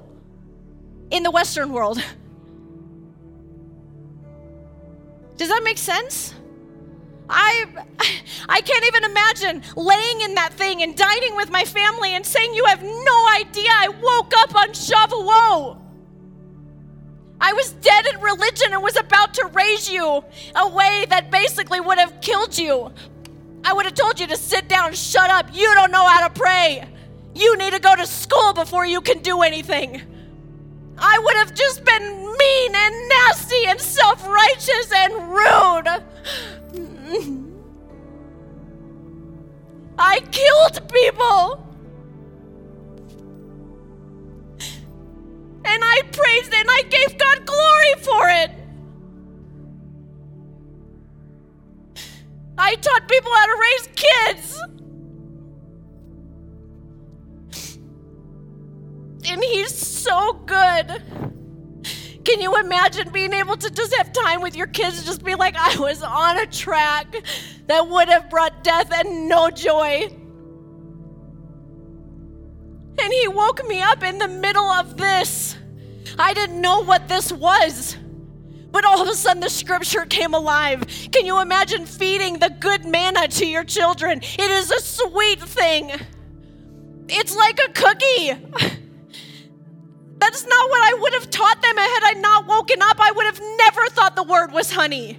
in 1.11 1.23
the 1.23 1.31
Western 1.31 1.73
world? 1.73 2.01
Does 5.35 5.49
that 5.49 5.61
make 5.65 5.77
sense? 5.77 6.33
I 7.29 7.65
I 8.47 8.61
can't 8.61 8.85
even 8.85 9.03
imagine 9.03 9.61
laying 9.75 10.21
in 10.21 10.35
that 10.35 10.53
thing 10.53 10.83
and 10.83 10.95
dining 10.95 11.35
with 11.35 11.51
my 11.51 11.65
family 11.65 12.15
and 12.15 12.25
saying 12.25 12.53
you 12.53 12.63
have 12.63 12.81
no 12.81 13.27
idea 13.41 13.69
I 13.69 13.89
woke 13.89 14.31
up 14.37 14.55
on 14.55 14.69
Shavuot. 14.69 15.81
I 17.41 17.51
was 17.51 17.73
dead 17.73 18.05
in 18.13 18.21
religion 18.21 18.71
and 18.71 18.81
was 18.81 18.95
about 18.95 19.33
to 19.33 19.47
raise 19.47 19.91
you 19.91 20.23
a 20.55 20.69
way 20.69 21.05
that 21.09 21.29
basically 21.29 21.81
would 21.81 21.97
have 21.97 22.21
killed 22.21 22.57
you. 22.57 22.93
I 23.63 23.73
would 23.73 23.85
have 23.85 23.93
told 23.93 24.19
you 24.19 24.27
to 24.27 24.37
sit 24.37 24.67
down, 24.67 24.93
shut 24.93 25.29
up. 25.29 25.47
You 25.53 25.73
don't 25.75 25.91
know 25.91 26.05
how 26.07 26.27
to 26.27 26.33
pray. 26.33 26.87
You 27.35 27.57
need 27.57 27.73
to 27.73 27.79
go 27.79 27.95
to 27.95 28.05
school 28.07 28.53
before 28.53 28.85
you 28.85 29.01
can 29.01 29.19
do 29.19 29.41
anything. 29.41 30.01
I 30.97 31.19
would 31.19 31.35
have 31.37 31.53
just 31.53 31.83
been 31.85 32.03
mean 32.37 32.75
and 32.75 33.09
nasty 33.09 33.65
and 33.67 33.79
self 33.79 34.27
righteous 34.27 34.91
and 34.93 35.13
rude. 35.29 36.03
I 39.97 40.19
killed 40.31 40.91
people. 40.91 41.65
And 45.65 45.83
I 45.83 46.01
praised 46.11 46.53
and 46.53 46.67
I 46.69 46.81
gave 46.89 47.17
God 47.17 47.45
glory 47.45 47.93
for 47.99 48.29
it. 48.29 48.58
I 52.61 52.75
taught 52.75 53.07
people 53.07 53.31
how 53.33 53.45
to 53.45 53.57
raise 53.61 53.87
kids. 53.95 54.61
And 59.31 59.41
He's 59.43 59.73
so 59.73 60.33
good. 60.45 61.03
Can 62.25 62.41
you 62.41 62.59
imagine 62.59 63.11
being 63.11 63.31
able 63.31 63.55
to 63.55 63.69
just 63.71 63.95
have 63.95 64.11
time 64.11 64.41
with 64.41 64.55
your 64.57 64.67
kids, 64.67 65.05
just 65.05 65.23
be 65.23 65.35
like, 65.35 65.55
I 65.55 65.79
was 65.79 66.03
on 66.03 66.37
a 66.37 66.45
track 66.45 67.15
that 67.67 67.87
would 67.87 68.09
have 68.09 68.29
brought 68.29 68.63
death 68.63 68.91
and 68.91 69.29
no 69.29 69.49
joy? 69.49 70.09
And 73.01 73.13
He 73.13 73.27
woke 73.29 73.65
me 73.67 73.81
up 73.81 74.03
in 74.03 74.17
the 74.17 74.27
middle 74.27 74.69
of 74.69 74.97
this. 74.97 75.55
I 76.19 76.33
didn't 76.33 76.59
know 76.59 76.83
what 76.83 77.07
this 77.07 77.31
was. 77.31 77.95
But 78.71 78.85
all 78.85 79.01
of 79.01 79.07
a 79.07 79.15
sudden, 79.15 79.41
the 79.41 79.49
scripture 79.49 80.05
came 80.05 80.33
alive. 80.33 80.85
Can 81.11 81.25
you 81.25 81.41
imagine 81.41 81.85
feeding 81.85 82.39
the 82.39 82.49
good 82.59 82.85
manna 82.85 83.27
to 83.27 83.45
your 83.45 83.63
children? 83.63 84.19
It 84.21 84.51
is 84.51 84.71
a 84.71 84.79
sweet 84.79 85.41
thing. 85.41 85.91
It's 87.07 87.35
like 87.35 87.59
a 87.59 87.71
cookie. 87.73 88.33
That's 90.19 90.45
not 90.45 90.69
what 90.69 90.81
I 90.83 90.97
would 90.99 91.13
have 91.13 91.29
taught 91.29 91.61
them 91.61 91.77
had 91.77 92.03
I 92.03 92.13
not 92.19 92.45
woken 92.45 92.81
up. 92.81 92.97
I 92.99 93.11
would 93.11 93.25
have 93.25 93.41
never 93.57 93.87
thought 93.87 94.15
the 94.15 94.23
word 94.23 94.51
was 94.51 94.71
honey. 94.71 95.17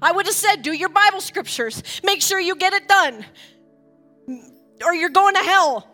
I 0.00 0.12
would 0.12 0.26
have 0.26 0.34
said, 0.34 0.62
do 0.62 0.72
your 0.72 0.88
Bible 0.88 1.20
scriptures. 1.20 1.82
Make 2.02 2.22
sure 2.22 2.40
you 2.40 2.56
get 2.56 2.72
it 2.72 2.88
done, 2.88 3.24
or 4.84 4.94
you're 4.94 5.10
going 5.10 5.34
to 5.34 5.40
hell. 5.42 5.86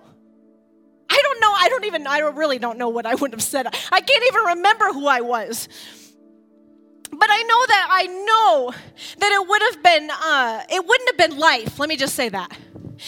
I 1.18 1.22
don't 1.22 1.40
know. 1.40 1.52
I 1.52 1.68
don't 1.68 1.84
even, 1.84 2.06
I 2.06 2.18
really 2.20 2.58
don't 2.58 2.78
know 2.78 2.88
what 2.90 3.04
I 3.04 3.14
would 3.16 3.32
have 3.32 3.42
said. 3.42 3.66
I 3.66 4.00
can't 4.00 4.24
even 4.28 4.42
remember 4.56 4.92
who 4.92 5.08
I 5.08 5.20
was. 5.20 5.68
But 7.10 7.28
I 7.30 7.42
know 7.42 7.66
that 7.66 7.88
I 7.90 8.06
know 8.06 8.72
that 9.18 9.32
it 9.32 9.48
would 9.48 9.62
have 9.62 9.82
been, 9.82 10.10
uh, 10.10 10.62
it 10.70 10.86
wouldn't 10.86 11.08
have 11.08 11.30
been 11.30 11.38
life. 11.38 11.78
Let 11.78 11.88
me 11.88 11.96
just 11.96 12.14
say 12.14 12.28
that. 12.28 12.56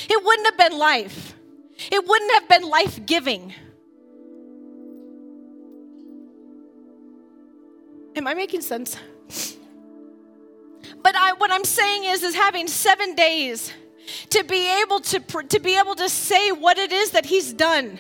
It 0.09 0.24
wouldn't 0.24 0.47
have 0.47 0.57
been 0.57 0.78
life. 0.78 1.35
It 1.93 2.05
wouldn't 2.07 2.32
have 2.32 2.49
been 2.49 2.69
life 2.69 3.07
giving. 3.07 3.55
Am 8.16 8.27
I 8.27 8.35
making 8.35 8.62
sense? 8.62 8.97
But 11.03 11.15
I, 11.15 11.35
what 11.35 11.53
I'm 11.53 11.65
saying 11.65 12.05
is, 12.05 12.23
is 12.23 12.35
having 12.35 12.66
seven 12.66 13.15
days 13.15 13.73
to 14.31 14.44
be 14.44 14.70
able 14.82 15.01
to, 15.01 15.20
to 15.20 15.60
be 15.60 15.78
able 15.78 15.94
to 15.94 16.09
say 16.09 16.52
what 16.52 16.78
it 16.78 16.93
is 16.93 17.10
that 17.10 17.27
he's 17.27 17.52
done 17.52 17.98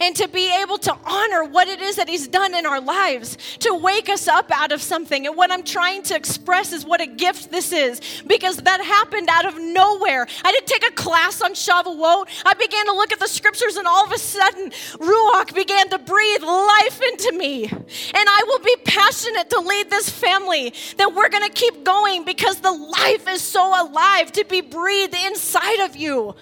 and 0.00 0.14
to 0.16 0.28
be 0.28 0.52
able 0.62 0.78
to 0.78 0.96
honor 1.04 1.44
what 1.44 1.68
it 1.68 1.80
is 1.80 1.96
that 1.96 2.08
He's 2.08 2.28
done 2.28 2.54
in 2.54 2.66
our 2.66 2.80
lives, 2.80 3.36
to 3.60 3.74
wake 3.74 4.08
us 4.08 4.28
up 4.28 4.50
out 4.50 4.72
of 4.72 4.82
something. 4.82 5.26
And 5.26 5.36
what 5.36 5.50
I'm 5.50 5.62
trying 5.62 6.02
to 6.04 6.16
express 6.16 6.72
is 6.72 6.84
what 6.84 7.00
a 7.00 7.06
gift 7.06 7.50
this 7.50 7.72
is, 7.72 8.00
because 8.26 8.58
that 8.58 8.80
happened 8.80 9.28
out 9.30 9.46
of 9.46 9.58
nowhere. 9.58 10.26
I 10.44 10.52
didn't 10.52 10.66
take 10.66 10.88
a 10.88 10.92
class 10.92 11.42
on 11.42 11.54
Shavuot. 11.54 12.26
I 12.44 12.54
began 12.54 12.86
to 12.86 12.92
look 12.92 13.12
at 13.12 13.20
the 13.20 13.28
scriptures, 13.28 13.76
and 13.76 13.86
all 13.86 14.04
of 14.04 14.12
a 14.12 14.18
sudden, 14.18 14.70
Ruach 14.70 15.54
began 15.54 15.88
to 15.90 15.98
breathe 15.98 16.42
life 16.42 17.00
into 17.12 17.32
me. 17.36 17.64
And 17.66 17.80
I 18.14 18.44
will 18.46 18.60
be 18.60 18.76
passionate 18.84 19.50
to 19.50 19.60
lead 19.60 19.90
this 19.90 20.10
family, 20.10 20.72
that 20.96 21.14
we're 21.14 21.28
going 21.28 21.48
to 21.48 21.54
keep 21.54 21.84
going 21.84 22.24
because 22.24 22.60
the 22.60 22.72
life 22.72 23.28
is 23.28 23.42
so 23.42 23.68
alive 23.86 24.32
to 24.32 24.44
be 24.44 24.60
breathed 24.60 25.14
inside 25.14 25.80
of 25.80 25.96
you 25.96 26.34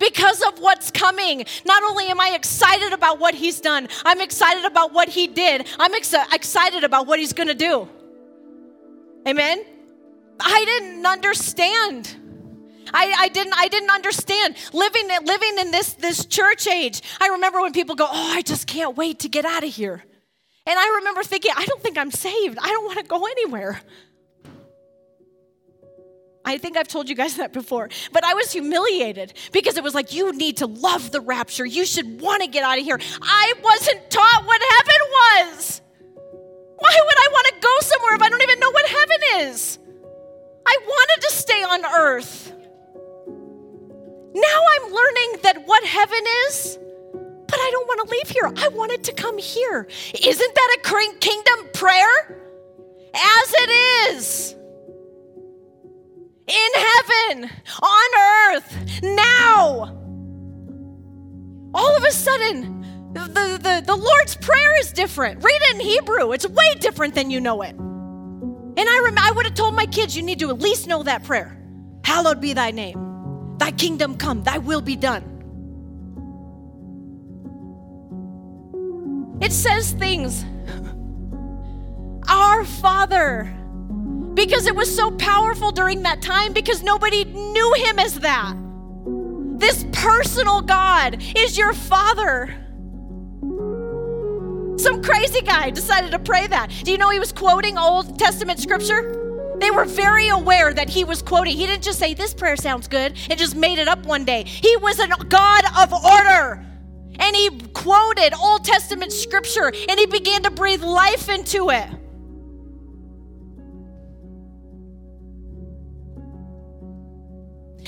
because 0.00 0.42
of 0.42 0.58
what's 0.58 0.90
coming. 0.90 1.44
Not 1.64 1.84
only 1.84 2.06
am 2.06 2.20
I 2.20 2.30
excited 2.30 2.92
about 2.92 3.20
what 3.20 3.34
he's 3.34 3.60
done, 3.60 3.86
I'm 4.04 4.20
excited 4.20 4.64
about 4.64 4.92
what 4.92 5.08
he 5.08 5.28
did. 5.28 5.68
I'm 5.78 5.94
ex- 5.94 6.14
excited 6.32 6.82
about 6.82 7.06
what 7.06 7.20
he's 7.20 7.32
going 7.32 7.48
to 7.48 7.54
do. 7.54 7.88
Amen. 9.28 9.64
I 10.40 10.64
didn't 10.64 11.06
understand. 11.06 12.16
I, 12.92 13.14
I, 13.16 13.28
didn't 13.28 13.52
I 13.56 13.68
didn't 13.68 13.90
understand 13.90 14.56
living 14.72 15.08
living 15.24 15.58
in 15.60 15.70
this 15.70 15.92
this 15.92 16.24
church 16.24 16.66
age. 16.66 17.02
I 17.20 17.28
remember 17.28 17.60
when 17.60 17.72
people 17.72 17.94
go, 17.94 18.08
"Oh, 18.10 18.32
I 18.34 18.42
just 18.42 18.66
can't 18.66 18.96
wait 18.96 19.20
to 19.20 19.28
get 19.28 19.44
out 19.44 19.62
of 19.62 19.72
here." 19.72 20.02
And 20.66 20.78
I 20.78 20.96
remember 20.98 21.22
thinking, 21.22 21.52
"I 21.54 21.66
don't 21.66 21.80
think 21.80 21.98
I'm 21.98 22.10
saved. 22.10 22.58
I 22.60 22.66
don't 22.68 22.84
want 22.86 22.98
to 22.98 23.04
go 23.04 23.26
anywhere." 23.26 23.80
I 26.50 26.58
think 26.58 26.76
I've 26.76 26.88
told 26.88 27.08
you 27.08 27.14
guys 27.14 27.36
that 27.42 27.52
before, 27.52 27.88
but 28.12 28.24
I 28.24 28.34
was 28.34 28.52
humiliated 28.52 29.32
because 29.52 29.76
it 29.76 29.84
was 29.84 29.94
like, 29.94 30.12
you 30.14 30.32
need 30.32 30.58
to 30.58 30.66
love 30.66 31.10
the 31.10 31.20
rapture. 31.20 31.64
You 31.64 31.84
should 31.84 32.20
want 32.20 32.42
to 32.42 32.48
get 32.48 32.62
out 32.62 32.78
of 32.78 32.84
here. 32.84 32.98
I 33.22 33.54
wasn't 33.62 34.10
taught 34.10 34.42
what 34.44 34.60
heaven 34.60 35.00
was. 35.20 35.80
Why 36.76 36.98
would 37.04 37.18
I 37.18 37.28
want 37.30 37.46
to 37.48 37.54
go 37.60 37.80
somewhere 37.80 38.14
if 38.14 38.22
I 38.22 38.28
don't 38.28 38.42
even 38.42 38.58
know 38.58 38.70
what 38.70 38.86
heaven 38.86 39.48
is? 39.48 39.78
I 40.66 40.78
wanted 40.84 41.28
to 41.28 41.34
stay 41.34 41.62
on 41.62 41.84
earth. 41.84 42.52
Now 44.32 44.60
I'm 44.72 44.92
learning 44.92 45.40
that 45.42 45.62
what 45.66 45.84
heaven 45.84 46.22
is, 46.48 46.78
but 47.12 47.58
I 47.58 47.70
don't 47.72 47.86
want 47.86 48.08
to 48.08 48.16
leave 48.16 48.28
here. 48.28 48.52
I 48.64 48.68
wanted 48.68 49.04
to 49.04 49.12
come 49.12 49.38
here. 49.38 49.88
Isn't 50.22 50.54
that 50.54 50.76
a 50.78 51.18
kingdom 51.20 51.68
prayer? 51.74 52.40
as 53.14 53.54
it 53.56 53.70
is 54.14 54.56
in 56.50 56.70
heaven, 56.74 57.50
on 57.80 58.54
earth, 58.54 59.02
now. 59.02 59.96
All 61.72 61.96
of 61.96 62.02
a 62.02 62.10
sudden, 62.10 63.12
the, 63.12 63.20
the, 63.62 63.82
the 63.86 63.96
Lord's 63.96 64.34
Prayer 64.36 64.80
is 64.80 64.92
different. 64.92 65.44
Read 65.44 65.60
it 65.62 65.74
in 65.76 65.80
Hebrew, 65.80 66.32
it's 66.32 66.46
way 66.46 66.74
different 66.80 67.14
than 67.14 67.30
you 67.30 67.40
know 67.40 67.62
it. 67.62 67.74
And 67.74 68.78
I, 68.78 69.00
rem- 69.04 69.18
I 69.18 69.32
would 69.34 69.46
have 69.46 69.54
told 69.54 69.74
my 69.74 69.86
kids, 69.86 70.16
you 70.16 70.22
need 70.22 70.40
to 70.40 70.50
at 70.50 70.58
least 70.58 70.88
know 70.88 71.02
that 71.04 71.22
prayer. 71.22 71.56
Hallowed 72.04 72.40
be 72.40 72.52
thy 72.52 72.72
name, 72.72 73.56
thy 73.58 73.70
kingdom 73.70 74.16
come, 74.16 74.42
thy 74.42 74.58
will 74.58 74.80
be 74.80 74.96
done. 74.96 75.26
It 79.40 79.52
says 79.52 79.92
things. 79.92 80.44
Our 82.28 82.64
Father. 82.64 83.56
Because 84.34 84.66
it 84.66 84.74
was 84.74 84.94
so 84.94 85.10
powerful 85.12 85.72
during 85.72 86.02
that 86.02 86.22
time 86.22 86.52
because 86.52 86.82
nobody 86.82 87.24
knew 87.24 87.74
him 87.74 87.98
as 87.98 88.20
that. 88.20 88.54
This 89.58 89.84
personal 89.92 90.62
God 90.62 91.22
is 91.36 91.58
your 91.58 91.72
Father. 91.72 92.54
Some 94.78 95.02
crazy 95.02 95.42
guy 95.42 95.70
decided 95.70 96.12
to 96.12 96.18
pray 96.18 96.46
that. 96.46 96.70
Do 96.84 96.92
you 96.92 96.96
know 96.96 97.10
he 97.10 97.18
was 97.18 97.32
quoting 97.32 97.76
Old 97.76 98.18
Testament 98.18 98.58
scripture? 98.58 99.16
They 99.58 99.70
were 99.70 99.84
very 99.84 100.28
aware 100.28 100.72
that 100.72 100.88
he 100.88 101.04
was 101.04 101.20
quoting. 101.20 101.54
He 101.54 101.66
didn't 101.66 101.82
just 101.82 101.98
say, 101.98 102.14
This 102.14 102.32
prayer 102.32 102.56
sounds 102.56 102.88
good, 102.88 103.14
and 103.28 103.38
just 103.38 103.54
made 103.54 103.78
it 103.78 103.88
up 103.88 104.06
one 104.06 104.24
day. 104.24 104.44
He 104.44 104.74
was 104.78 104.98
a 104.98 105.08
God 105.08 105.64
of 105.78 105.92
order. 105.92 106.64
And 107.18 107.36
he 107.36 107.50
quoted 107.74 108.32
Old 108.34 108.64
Testament 108.64 109.12
scripture 109.12 109.72
and 109.88 109.98
he 109.98 110.06
began 110.06 110.42
to 110.44 110.50
breathe 110.50 110.82
life 110.82 111.28
into 111.28 111.68
it. 111.68 111.86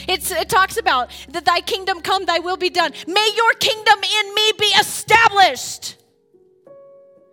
It's, 0.09 0.31
it 0.31 0.49
talks 0.49 0.77
about 0.77 1.11
that 1.31 1.45
thy 1.45 1.61
kingdom 1.61 2.01
come, 2.01 2.24
thy 2.24 2.39
will 2.39 2.57
be 2.57 2.70
done. 2.70 2.93
May 3.07 3.31
your 3.37 3.53
kingdom 3.55 3.99
in 3.99 4.35
me 4.35 4.53
be 4.59 4.66
established. 4.81 5.97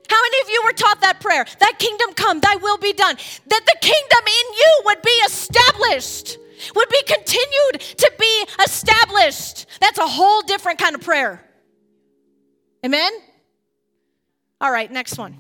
How 0.10 0.22
many 0.22 0.42
of 0.42 0.50
you 0.50 0.62
were 0.66 0.74
taught 0.74 1.02
that 1.02 1.20
prayer? 1.20 1.46
Thy 1.60 1.72
kingdom 1.74 2.14
come, 2.14 2.40
thy 2.40 2.56
will 2.56 2.78
be 2.78 2.94
done. 2.94 3.16
That 3.16 3.62
the 3.66 3.78
kingdom 3.80 4.24
in 4.26 4.54
you 4.58 4.82
would 4.86 5.02
be 5.02 5.12
established, 5.28 6.38
would 6.76 6.90
be 6.90 7.04
continued 7.08 7.82
to 7.98 8.12
be 8.20 8.46
established. 8.64 9.68
That's 9.80 10.00
a 10.00 10.08
whole 10.08 10.42
different 10.42 10.80
kind 10.80 10.96
of 10.96 11.02
prayer. 11.02 11.46
Amen? 12.84 13.12
All 14.62 14.72
right, 14.72 14.92
next 14.92 15.18
one. 15.18 15.38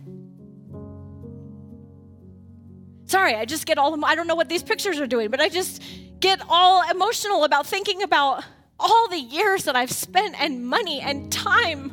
Sorry, 3.06 3.34
I 3.34 3.46
just 3.46 3.66
get 3.66 3.80
all, 3.80 3.90
them. 3.90 4.04
I 4.04 4.14
don't 4.14 4.28
know 4.28 4.36
what 4.36 4.50
these 4.50 4.62
pictures 4.62 5.00
are 5.00 5.08
doing, 5.08 5.32
but 5.32 5.42
I 5.42 5.50
just 5.50 5.82
get 6.20 6.42
all 6.50 6.90
emotional 6.90 7.44
about 7.44 7.66
thinking 7.66 8.02
about 8.04 8.44
all 8.80 9.10
the 9.10 9.20
years 9.20 9.66
that 9.66 9.76
I've 9.76 9.92
spent 9.92 10.40
and 10.40 10.66
money 10.66 11.02
and 11.02 11.32
time 11.32 11.92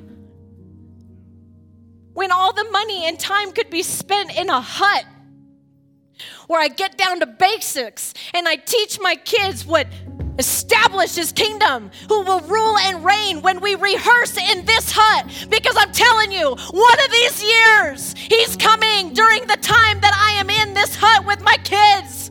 when 2.12 2.32
all 2.32 2.52
the 2.52 2.64
money 2.70 3.06
and 3.06 3.18
time 3.18 3.52
could 3.52 3.70
be 3.70 3.82
spent 3.82 4.36
in 4.36 4.48
a 4.48 4.60
hut 4.60 5.04
where 6.46 6.60
I 6.60 6.68
get 6.68 6.96
down 6.96 7.20
to 7.20 7.26
basics 7.26 8.14
and 8.32 8.48
I 8.48 8.56
teach 8.56 8.98
my 9.00 9.16
kids 9.16 9.66
what 9.66 9.86
established 10.38 11.16
his 11.16 11.32
kingdom, 11.32 11.90
who 12.08 12.22
will 12.22 12.40
rule 12.40 12.78
and 12.78 13.04
reign 13.04 13.42
when 13.42 13.60
we 13.60 13.74
rehearse 13.74 14.36
in 14.36 14.64
this 14.64 14.92
hut. 14.94 15.26
Because 15.48 15.76
I'm 15.78 15.92
telling 15.92 16.32
you, 16.32 16.50
one 16.50 17.04
of 17.04 17.10
these 17.10 17.42
years, 17.42 18.14
he's 18.14 18.56
coming 18.56 19.12
during 19.12 19.46
the 19.46 19.56
time 19.56 20.00
that 20.00 20.14
I 20.14 20.38
am 20.40 20.50
in 20.50 20.74
this 20.74 20.96
hut 20.96 21.26
with 21.26 21.40
my 21.42 21.56
kids. 21.58 22.30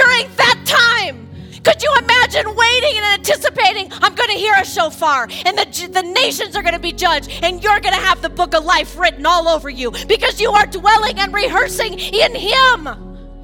During 0.00 0.34
that 0.36 0.62
time, 0.64 1.28
could 1.62 1.82
you 1.82 1.94
imagine 1.98 2.56
waiting 2.56 2.96
and 2.96 3.04
anticipating? 3.20 3.92
I'm 3.92 4.14
going 4.14 4.30
to 4.30 4.36
hear 4.36 4.54
a 4.56 4.64
shofar, 4.64 5.24
and 5.44 5.58
the, 5.58 5.90
the 5.92 6.02
nations 6.02 6.56
are 6.56 6.62
going 6.62 6.72
to 6.72 6.80
be 6.80 6.92
judged, 6.92 7.28
and 7.42 7.62
you're 7.62 7.80
going 7.80 7.94
to 7.94 8.00
have 8.00 8.22
the 8.22 8.30
book 8.30 8.54
of 8.54 8.64
life 8.64 8.98
written 8.98 9.26
all 9.26 9.46
over 9.46 9.68
you 9.68 9.90
because 10.08 10.40
you 10.40 10.52
are 10.52 10.64
dwelling 10.64 11.18
and 11.18 11.34
rehearsing 11.34 11.98
in 11.98 12.34
Him. 12.34 12.88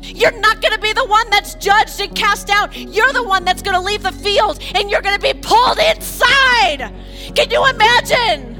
You're 0.00 0.38
not 0.40 0.62
going 0.62 0.72
to 0.72 0.80
be 0.80 0.94
the 0.94 1.04
one 1.04 1.28
that's 1.28 1.56
judged 1.56 2.00
and 2.00 2.16
cast 2.16 2.48
out. 2.48 2.74
You're 2.74 3.12
the 3.12 3.24
one 3.24 3.44
that's 3.44 3.60
going 3.60 3.76
to 3.76 3.82
leave 3.82 4.02
the 4.02 4.12
field 4.12 4.58
and 4.74 4.90
you're 4.90 5.02
going 5.02 5.18
to 5.18 5.20
be 5.20 5.38
pulled 5.38 5.78
inside. 5.78 6.90
Can 7.34 7.50
you 7.50 7.66
imagine? 7.66 8.54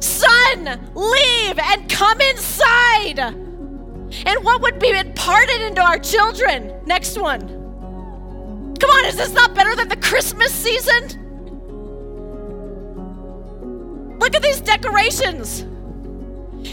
Son, 0.00 0.92
leave 0.94 1.58
and 1.58 1.88
come 1.90 2.20
inside. 2.20 3.47
And 4.24 4.44
what 4.44 4.60
would 4.62 4.78
be 4.78 4.90
imparted 4.90 5.60
into 5.60 5.82
our 5.82 5.98
children? 5.98 6.72
Next 6.86 7.18
one. 7.18 7.40
Come 8.78 8.90
on, 8.90 9.04
is 9.06 9.16
this 9.16 9.32
not 9.32 9.54
better 9.54 9.74
than 9.74 9.88
the 9.88 9.96
Christmas 9.96 10.52
season? 10.52 11.26
Look 14.18 14.34
at 14.34 14.42
these 14.42 14.60
decorations. 14.60 15.64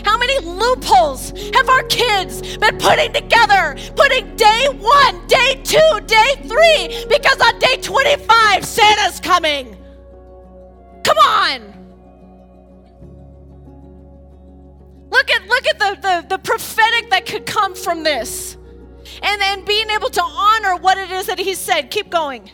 How 0.04 0.18
many 0.18 0.40
loopholes 0.40 1.32
have 1.54 1.70
our 1.70 1.84
kids 1.84 2.58
been 2.58 2.78
putting 2.78 3.14
together? 3.14 3.76
Putting 3.96 4.36
day 4.36 4.68
one, 4.80 5.28
day 5.28 5.62
two, 5.64 6.00
day 6.06 6.36
three, 6.44 7.06
because 7.08 7.40
on 7.42 7.60
day 7.60 7.78
25, 7.82 8.66
Santa's 8.66 9.20
coming. 9.20 9.78
Come 11.04 11.18
on. 11.18 11.75
Look 15.16 15.32
at 15.32 15.48
look 15.48 15.66
at 15.68 15.80
the, 15.80 16.02
the, 16.02 16.28
the 16.36 16.38
prophetic 16.40 17.10
that 17.12 17.26
could 17.26 17.46
come 17.46 17.74
from 17.74 18.04
this. 18.04 18.58
And 19.22 19.40
then 19.40 19.64
being 19.64 19.90
able 19.90 20.10
to 20.10 20.22
honor 20.22 20.76
what 20.76 20.98
it 20.98 21.10
is 21.10 21.28
that 21.28 21.40
he 21.40 21.54
said. 21.54 21.90
Keep 21.90 22.10
going. 22.10 22.52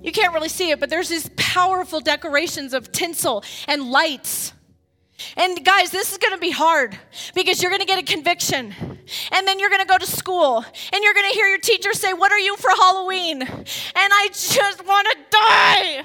You 0.00 0.12
can't 0.12 0.32
really 0.32 0.48
see 0.48 0.70
it, 0.70 0.78
but 0.78 0.90
there's 0.90 1.08
these 1.08 1.28
powerful 1.36 1.98
decorations 1.98 2.72
of 2.72 2.92
tinsel 2.92 3.42
and 3.66 3.90
lights. 3.90 4.52
And 5.36 5.64
guys, 5.64 5.90
this 5.90 6.12
is 6.12 6.18
going 6.18 6.34
to 6.34 6.40
be 6.40 6.52
hard 6.52 6.96
because 7.34 7.62
you're 7.62 7.70
going 7.70 7.80
to 7.80 7.86
get 7.86 7.98
a 7.98 8.04
conviction. 8.04 8.72
And 9.32 9.46
then 9.46 9.58
you're 9.58 9.70
going 9.70 9.82
to 9.82 9.88
go 9.88 9.98
to 9.98 10.06
school 10.06 10.58
and 10.58 11.02
you're 11.02 11.14
going 11.14 11.28
to 11.28 11.34
hear 11.34 11.48
your 11.48 11.58
teacher 11.58 11.92
say, 11.94 12.12
What 12.12 12.30
are 12.30 12.38
you 12.38 12.56
for 12.58 12.70
Halloween? 12.70 13.42
And 13.42 13.66
I 13.96 14.28
just 14.32 14.86
want 14.86 15.08
to 15.10 15.16
die 15.30 16.04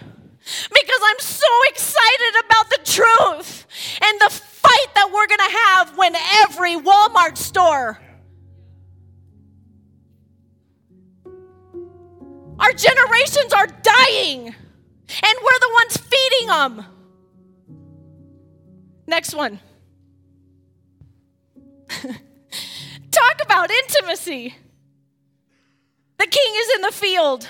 because 0.69 1.01
I'm 1.03 1.19
so 1.19 1.47
excited 1.69 2.45
about 2.45 2.69
the 2.69 2.79
truth 2.83 3.67
and 4.01 4.21
the 4.21 4.29
fight 4.29 4.95
that 4.95 5.11
we're 5.13 5.27
going 5.27 5.39
to 5.39 5.57
have 5.65 5.97
when 5.97 6.15
every 6.15 6.75
Walmart 6.75 7.37
store 7.37 7.99
Our 12.59 12.73
generations 12.73 13.53
are 13.53 13.67
dying, 13.67 14.47
and 14.47 15.37
we're 15.43 15.59
the 15.59 15.69
ones 15.73 15.97
feeding 15.97 16.47
them. 16.47 16.85
Next 19.05 19.35
one. 19.35 19.59
Talk 23.11 23.41
about 23.43 23.69
intimacy. 23.69 24.55
The 26.17 26.27
king 26.27 26.53
is 26.55 26.75
in 26.75 26.81
the 26.81 26.91
field. 26.91 27.47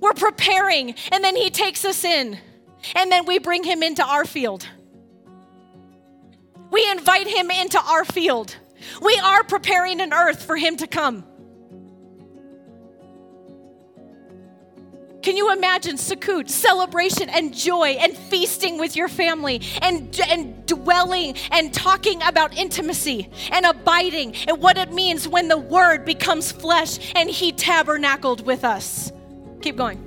We're 0.00 0.14
preparing, 0.14 0.94
and 1.10 1.24
then 1.24 1.36
he 1.36 1.50
takes 1.50 1.84
us 1.84 2.04
in, 2.04 2.38
and 2.94 3.10
then 3.10 3.24
we 3.26 3.38
bring 3.38 3.64
him 3.64 3.82
into 3.82 4.04
our 4.04 4.24
field. 4.24 4.66
We 6.70 6.88
invite 6.90 7.26
him 7.26 7.50
into 7.50 7.80
our 7.80 8.04
field. 8.04 8.56
We 9.00 9.18
are 9.18 9.42
preparing 9.44 10.00
an 10.00 10.12
earth 10.12 10.42
for 10.42 10.56
him 10.56 10.76
to 10.76 10.86
come. 10.86 11.24
Can 15.22 15.36
you 15.36 15.52
imagine 15.52 15.96
Sukkot, 15.96 16.48
celebration 16.48 17.28
and 17.28 17.52
joy 17.52 17.96
and 17.98 18.16
feasting 18.16 18.78
with 18.78 18.94
your 18.94 19.08
family 19.08 19.60
and, 19.82 20.20
and 20.20 20.64
dwelling 20.66 21.34
and 21.50 21.74
talking 21.74 22.22
about 22.22 22.56
intimacy 22.56 23.28
and 23.50 23.66
abiding 23.66 24.36
and 24.46 24.62
what 24.62 24.78
it 24.78 24.92
means 24.92 25.26
when 25.26 25.48
the 25.48 25.58
word 25.58 26.04
becomes 26.04 26.52
flesh 26.52 27.12
and 27.16 27.28
he 27.28 27.50
tabernacled 27.50 28.46
with 28.46 28.62
us? 28.62 29.10
Keep 29.66 29.74
going. 29.78 29.98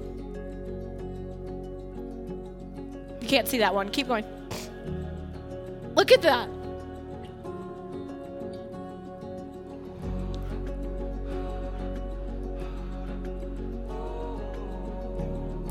You 3.19 3.27
can't 3.27 3.45
see 3.45 3.57
that 3.57 3.76
one. 3.76 3.90
Keep 3.90 4.07
going. 4.07 4.23
Look 5.98 6.14
at 6.14 6.22
that. 6.22 6.48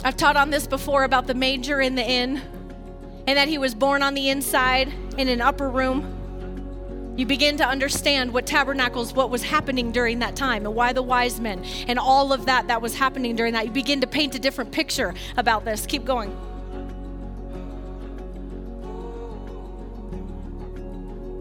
I've 0.04 0.18
taught 0.18 0.36
on 0.36 0.50
this 0.50 0.66
before 0.66 1.04
about 1.04 1.26
the 1.26 1.32
major 1.32 1.80
in 1.80 1.94
the 1.94 2.06
inn 2.06 2.42
and 3.26 3.38
that 3.38 3.48
he 3.48 3.56
was 3.56 3.74
born 3.74 4.02
on 4.02 4.12
the 4.12 4.28
inside 4.28 4.92
in 5.16 5.28
an 5.28 5.40
upper 5.40 5.70
room. 5.70 6.17
You 7.18 7.26
begin 7.26 7.56
to 7.56 7.66
understand 7.66 8.32
what 8.32 8.46
tabernacles, 8.46 9.12
what 9.12 9.28
was 9.28 9.42
happening 9.42 9.90
during 9.90 10.20
that 10.20 10.36
time, 10.36 10.64
and 10.64 10.72
why 10.72 10.92
the 10.92 11.02
wise 11.02 11.40
men, 11.40 11.64
and 11.88 11.98
all 11.98 12.32
of 12.32 12.46
that 12.46 12.68
that 12.68 12.80
was 12.80 12.94
happening 12.94 13.34
during 13.34 13.54
that. 13.54 13.66
You 13.66 13.72
begin 13.72 14.00
to 14.02 14.06
paint 14.06 14.36
a 14.36 14.38
different 14.38 14.70
picture 14.70 15.12
about 15.36 15.64
this. 15.64 15.84
Keep 15.84 16.04
going. 16.04 16.30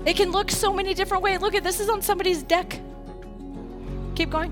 It 0.08 0.16
can 0.16 0.32
look 0.32 0.49
so 0.49 0.74
many 0.74 0.95
different 0.95 1.22
ways. 1.22 1.41
Look 1.41 1.54
at 1.54 1.64
this 1.64 1.80
is 1.80 1.90
on 1.90 2.02
somebody's 2.02 2.41
deck. 2.41 2.80
Keep 4.16 4.32
going. 4.32 4.52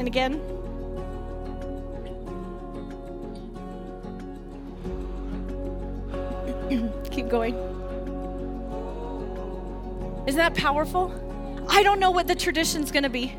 And 0.00 0.08
again. 0.08 0.51
Keep 7.10 7.28
going. 7.28 7.54
Isn't 10.26 10.38
that 10.38 10.54
powerful? 10.54 11.12
I 11.68 11.82
don't 11.82 12.00
know 12.00 12.10
what 12.10 12.26
the 12.26 12.34
tradition's 12.34 12.90
going 12.90 13.02
to 13.02 13.10
be. 13.10 13.34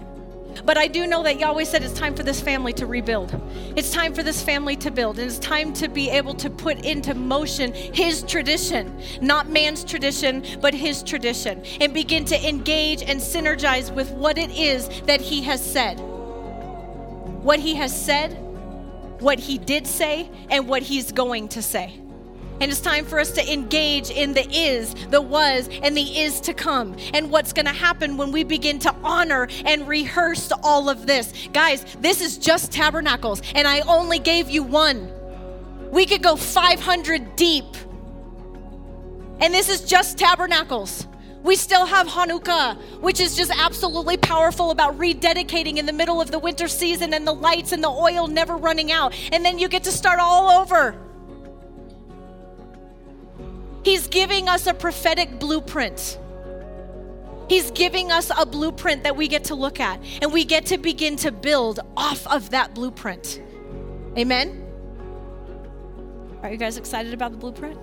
But 0.66 0.78
I 0.78 0.88
do 0.88 1.08
know 1.08 1.24
that 1.24 1.40
Yahweh 1.40 1.64
said 1.64 1.84
it's 1.84 1.98
time 1.98 2.16
for 2.16 2.24
this 2.24 2.40
family 2.40 2.74
to 2.74 2.86
rebuild. 2.86 3.40
It's 3.76 3.90
time 3.90 4.14
for 4.14 4.22
this 4.22 4.44
family 4.44 4.76
to 4.78 4.92
build. 4.92 5.18
And 5.18 5.28
it's 5.28 5.40
time 5.40 5.74
to 5.74 5.88
be 5.88 6.10
able 6.10 6.36
to 6.36 6.50
put 6.50 6.86
into 6.86 7.16
motion 7.16 7.74
His 7.74 8.24
tradition, 8.24 9.02
not 9.22 9.50
man's 9.50 9.84
tradition, 9.84 10.46
but 10.62 10.74
His 10.74 11.02
tradition, 11.04 11.64
and 11.82 11.94
begin 11.94 12.26
to 12.26 12.48
engage 12.48 13.02
and 13.02 13.20
synergize 13.20 13.94
with 13.94 14.12
what 14.12 14.38
it 14.38 14.52
is 14.52 14.90
that 15.06 15.22
He 15.22 15.42
has 15.44 15.64
said. 15.64 15.96
What 17.42 17.60
He 17.60 17.76
has 17.76 18.00
said, 18.00 18.34
what 19.20 19.40
He 19.40 19.58
did 19.58 19.88
say, 19.88 20.30
and 20.50 20.68
what 20.68 20.84
He's 20.84 21.12
going 21.12 21.48
to 21.50 21.62
say. 21.62 22.03
And 22.60 22.72
it's 22.72 22.80
time 22.80 23.06
for 23.06 23.20
us 23.20 23.32
to 23.32 23.52
engage 23.52 24.10
in 24.10 24.34
the 24.34 24.50
is, 24.50 24.94
the 25.10 25.22
was, 25.22 25.68
and 25.82 25.98
the 25.98 26.20
is 26.20 26.40
to 26.42 26.54
come. 26.54 26.96
And 27.14 27.30
what's 27.32 27.52
going 27.52 27.66
to 27.66 27.74
happen 27.74 28.16
when 28.16 28.32
we 28.32 28.44
begin 28.44 28.80
to 28.80 28.96
honor 29.04 29.48
and 29.66 29.88
rehearse 29.88 30.52
all 30.64 30.90
of 30.90 31.06
this. 31.08 31.34
Guys, 31.52 31.86
this 32.00 32.22
is 32.22 32.38
just 32.38 32.72
tabernacles, 32.72 33.42
and 33.56 33.68
I 33.68 33.82
only 33.82 34.20
gave 34.20 34.50
you 34.50 34.64
one. 34.64 35.12
We 35.92 36.06
could 36.06 36.24
go 36.24 36.36
500 36.36 37.36
deep. 37.36 37.66
And 39.40 39.54
this 39.54 39.70
is 39.70 39.82
just 39.82 40.18
tabernacles. 40.18 41.08
We 41.44 41.58
still 41.58 41.86
have 41.86 42.08
Hanukkah, 42.08 42.78
which 43.02 43.20
is 43.20 43.36
just 43.36 43.52
absolutely 43.52 44.16
powerful 44.16 44.72
about 44.72 44.98
rededicating 44.98 45.78
in 45.78 45.86
the 45.86 45.92
middle 45.92 46.22
of 46.22 46.32
the 46.32 46.40
winter 46.40 46.70
season 46.70 47.14
and 47.14 47.28
the 47.28 47.34
lights 47.34 47.74
and 47.74 47.84
the 47.84 47.90
oil 47.90 48.28
never 48.28 48.56
running 48.56 48.92
out. 48.94 49.14
And 49.34 49.44
then 49.44 49.60
you 49.60 49.68
get 49.68 49.84
to 49.84 49.92
start 49.92 50.20
all 50.22 50.50
over. 50.62 50.96
He's 53.84 54.08
giving 54.08 54.48
us 54.48 54.66
a 54.68 54.74
prophetic 54.74 55.40
blueprint. 55.40 56.18
He's 57.50 57.72
giving 57.72 58.12
us 58.12 58.32
a 58.36 58.46
blueprint 58.46 59.04
that 59.04 59.18
we 59.18 59.28
get 59.28 59.44
to 59.46 59.56
look 59.56 59.80
at, 59.80 60.00
and 60.22 60.32
we 60.32 60.46
get 60.46 60.66
to 60.68 60.78
begin 60.78 61.18
to 61.18 61.32
build 61.32 61.82
off 61.98 62.26
of 62.28 62.52
that 62.52 62.74
blueprint. 62.74 63.42
Amen? 64.18 64.62
Are 66.42 66.50
you 66.50 66.58
guys 66.58 66.78
excited 66.78 67.14
about 67.14 67.32
the 67.32 67.38
blueprint? 67.38 67.78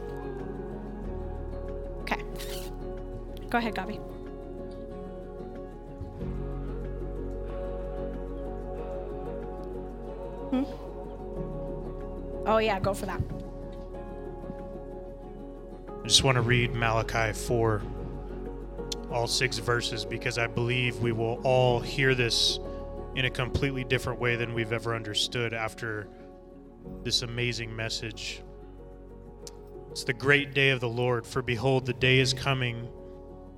Okay. 2.01 2.23
Go 3.51 3.59
ahead, 3.59 3.75
Gabi. 3.75 3.99
Hmm? 10.51 10.65
Oh, 12.47 12.59
yeah, 12.59 12.81
go 12.81 12.95
for 12.95 13.07
that. 13.07 13.21
I 16.03 16.07
just 16.07 16.25
want 16.25 16.37
to 16.37 16.43
read 16.43 16.75
Malachi 16.75 17.35
4, 17.35 17.83
all 19.11 19.27
six 19.27 19.59
verses, 19.59 20.07
because 20.07 20.39
I 20.39 20.47
believe 20.47 20.99
we 21.01 21.13
will 21.13 21.39
all 21.45 21.79
hear 21.79 22.15
this 22.15 22.59
in 23.15 23.27
a 23.27 23.31
completely 23.31 23.85
different 23.85 24.19
way 24.19 24.35
than 24.35 24.55
we've 24.55 24.73
ever 24.73 24.95
understood 24.95 25.53
after 25.53 26.09
this 27.05 27.21
amazing 27.21 27.77
message. 27.77 28.43
It's 29.91 30.05
the 30.05 30.15
great 30.15 30.55
day 30.55 30.71
of 30.71 30.81
the 30.81 30.89
Lord, 30.89 31.27
for 31.27 31.43
behold, 31.43 31.85
the 31.85 31.93
day 31.93 32.19
is 32.19 32.33
coming, 32.33 32.89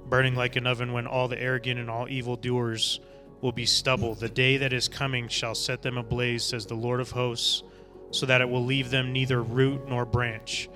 burning 0.06 0.34
like 0.34 0.56
an 0.56 0.66
oven, 0.66 0.92
when 0.92 1.06
all 1.06 1.28
the 1.28 1.40
arrogant 1.40 1.78
and 1.78 1.88
all 1.88 2.08
evil 2.08 2.34
doers 2.34 2.98
will 3.40 3.52
be 3.52 3.66
stubble. 3.66 4.16
The 4.16 4.28
day 4.28 4.56
that 4.56 4.72
is 4.72 4.88
coming 4.88 5.28
shall 5.28 5.54
set 5.54 5.82
them 5.82 5.96
ablaze, 5.96 6.42
says 6.42 6.66
the 6.66 6.74
Lord 6.74 7.00
of 7.00 7.12
hosts, 7.12 7.62
so 8.10 8.26
that 8.26 8.40
it 8.40 8.48
will 8.48 8.64
leave 8.64 8.90
them 8.90 9.12
neither 9.12 9.40
root 9.40 9.88
nor 9.88 10.04
branch. 10.04 10.68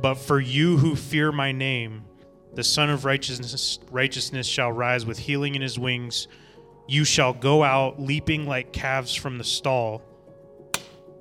But 0.00 0.14
for 0.14 0.40
you 0.40 0.76
who 0.78 0.96
fear 0.96 1.32
my 1.32 1.52
name, 1.52 2.04
the 2.54 2.64
Son 2.64 2.90
of 2.90 3.04
righteousness, 3.04 3.78
righteousness 3.90 4.46
shall 4.46 4.70
rise 4.70 5.04
with 5.04 5.18
healing 5.18 5.54
in 5.54 5.62
his 5.62 5.78
wings. 5.78 6.28
You 6.86 7.04
shall 7.04 7.32
go 7.32 7.62
out 7.62 8.00
leaping 8.00 8.46
like 8.46 8.72
calves 8.72 9.14
from 9.14 9.38
the 9.38 9.44
stall, 9.44 10.02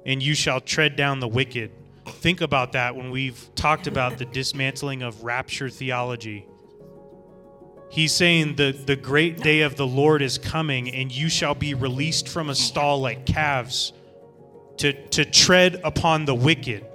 and 0.05 0.21
you 0.21 0.35
shall 0.35 0.59
tread 0.59 0.95
down 0.95 1.19
the 1.19 1.27
wicked. 1.27 1.71
Think 2.05 2.41
about 2.41 2.73
that 2.73 2.95
when 2.95 3.11
we've 3.11 3.49
talked 3.55 3.87
about 3.87 4.17
the 4.17 4.25
dismantling 4.25 5.01
of 5.01 5.23
rapture 5.23 5.69
theology. 5.69 6.45
He's 7.89 8.11
saying 8.11 8.55
the, 8.55 8.71
the 8.71 8.95
great 8.95 9.39
day 9.39 9.61
of 9.61 9.75
the 9.75 9.87
Lord 9.87 10.21
is 10.21 10.37
coming, 10.37 10.89
and 10.89 11.11
you 11.11 11.29
shall 11.29 11.55
be 11.55 11.73
released 11.73 12.27
from 12.27 12.49
a 12.49 12.55
stall 12.55 12.99
like 12.99 13.25
calves 13.25 13.93
to, 14.77 14.93
to 15.09 15.23
tread 15.25 15.79
upon 15.83 16.25
the 16.25 16.35
wicked. 16.35 16.85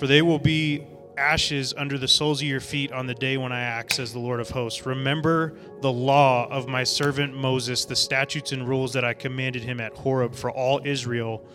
For 0.00 0.06
they 0.06 0.22
will 0.22 0.38
be 0.38 0.86
ashes 1.18 1.74
under 1.76 1.98
the 1.98 2.08
soles 2.08 2.40
of 2.40 2.48
your 2.48 2.60
feet 2.60 2.90
on 2.90 3.06
the 3.06 3.14
day 3.14 3.36
when 3.36 3.52
I 3.52 3.60
act, 3.60 3.92
says 3.92 4.12
the 4.14 4.18
Lord 4.18 4.40
of 4.40 4.48
hosts. 4.48 4.86
Remember 4.86 5.58
the 5.82 5.92
law 5.92 6.48
of 6.50 6.66
my 6.66 6.82
servant 6.82 7.36
Moses, 7.36 7.84
the 7.84 7.94
statutes 7.94 8.52
and 8.52 8.66
rules 8.66 8.94
that 8.94 9.04
I 9.04 9.12
commanded 9.12 9.62
him 9.62 9.78
at 9.78 9.92
Horeb 9.92 10.34
for 10.34 10.50
all 10.50 10.80
Israel. 10.84 11.46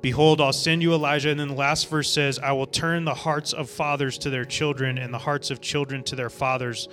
Behold, 0.00 0.40
I'll 0.40 0.54
send 0.54 0.82
you 0.82 0.94
Elijah. 0.94 1.28
And 1.28 1.38
then 1.38 1.48
the 1.48 1.54
last 1.54 1.90
verse 1.90 2.10
says, 2.10 2.38
I 2.38 2.52
will 2.52 2.66
turn 2.66 3.04
the 3.04 3.14
hearts 3.14 3.52
of 3.52 3.68
fathers 3.68 4.16
to 4.18 4.30
their 4.30 4.46
children 4.46 4.96
and 4.96 5.12
the 5.12 5.18
hearts 5.18 5.50
of 5.50 5.60
children 5.60 6.02
to 6.04 6.16
their 6.16 6.30
fathers. 6.30 6.88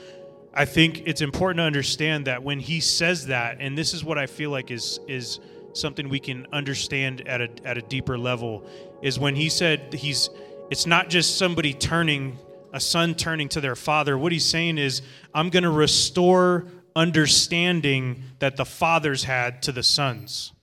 I 0.53 0.65
think 0.65 1.03
it's 1.05 1.21
important 1.21 1.59
to 1.59 1.63
understand 1.63 2.27
that 2.27 2.43
when 2.43 2.59
he 2.59 2.81
says 2.81 3.27
that, 3.27 3.57
and 3.61 3.77
this 3.77 3.93
is 3.93 4.03
what 4.03 4.17
I 4.17 4.25
feel 4.27 4.49
like 4.51 4.69
is 4.69 4.99
is 5.07 5.39
something 5.73 6.09
we 6.09 6.19
can 6.19 6.45
understand 6.51 7.25
at 7.25 7.39
a 7.39 7.49
at 7.63 7.77
a 7.77 7.81
deeper 7.81 8.17
level, 8.17 8.65
is 9.01 9.17
when 9.17 9.35
he 9.35 9.47
said 9.47 9.93
he's 9.93 10.29
it's 10.71 10.87
not 10.87 11.09
just 11.09 11.37
somebody 11.37 11.73
turning, 11.73 12.39
a 12.71 12.79
son 12.79 13.13
turning 13.13 13.49
to 13.49 13.59
their 13.59 13.75
father. 13.75 14.17
What 14.17 14.31
he's 14.31 14.45
saying 14.45 14.77
is, 14.77 15.01
I'm 15.33 15.49
going 15.49 15.63
to 15.63 15.69
restore 15.69 16.65
understanding 16.95 18.23
that 18.39 18.55
the 18.55 18.63
fathers 18.63 19.25
had 19.25 19.61
to 19.63 19.73
the 19.73 19.83
sons. 19.83 20.53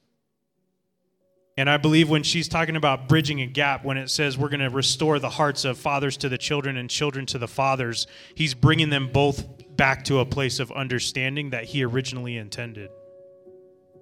And 1.58 1.68
I 1.68 1.76
believe 1.76 2.08
when 2.08 2.22
she's 2.22 2.48
talking 2.48 2.76
about 2.76 3.08
bridging 3.08 3.42
a 3.42 3.46
gap, 3.46 3.84
when 3.84 3.98
it 3.98 4.08
says 4.08 4.38
we're 4.38 4.48
going 4.48 4.60
to 4.60 4.70
restore 4.70 5.18
the 5.18 5.28
hearts 5.28 5.66
of 5.66 5.76
fathers 5.76 6.16
to 6.18 6.30
the 6.30 6.38
children 6.38 6.78
and 6.78 6.88
children 6.88 7.26
to 7.26 7.38
the 7.38 7.48
fathers, 7.48 8.06
he's 8.34 8.54
bringing 8.54 8.88
them 8.88 9.10
both 9.12 9.44
back 9.76 10.04
to 10.04 10.20
a 10.20 10.24
place 10.24 10.58
of 10.58 10.72
understanding 10.72 11.50
that 11.50 11.64
he 11.64 11.84
originally 11.84 12.38
intended. 12.38 12.88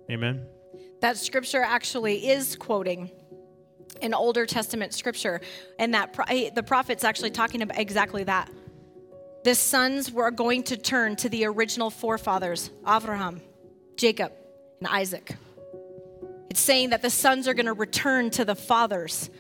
Amen. 0.09 0.47
That 1.01 1.17
scripture 1.17 1.63
actually 1.63 2.29
is 2.29 2.55
quoting 2.55 3.11
in 4.03 4.15
Older 4.15 4.47
Testament 4.47 4.95
scripture, 4.95 5.41
and 5.79 5.95
that 5.95 6.13
pro- 6.13 6.25
eh, 6.29 6.51
the 6.55 6.63
prophet's 6.63 7.05
actually 7.05 7.31
talking 7.31 7.63
about 7.63 7.79
exactly 7.79 8.25
that. 8.25 8.51
The 9.45 9.55
sons 9.55 10.11
were 10.11 10.31
going 10.31 10.65
to 10.65 10.77
turn 10.77 11.17
to 11.17 11.29
the 11.29 11.45
original 11.45 11.91
forefathers, 11.91 12.71
Abraham, 12.87 13.41
Jacob, 13.97 14.33
and 14.81 14.89
Isaac. 14.89 15.37
It's 16.51 16.61
saying 16.61 16.91
that 16.91 17.03
the 17.03 17.11
sons 17.11 17.47
are 17.47 17.55
going 17.55 17.67
to 17.67 17.73
return 17.73 18.31
to 18.31 18.45
the 18.45 18.55
fathers, 18.55 19.31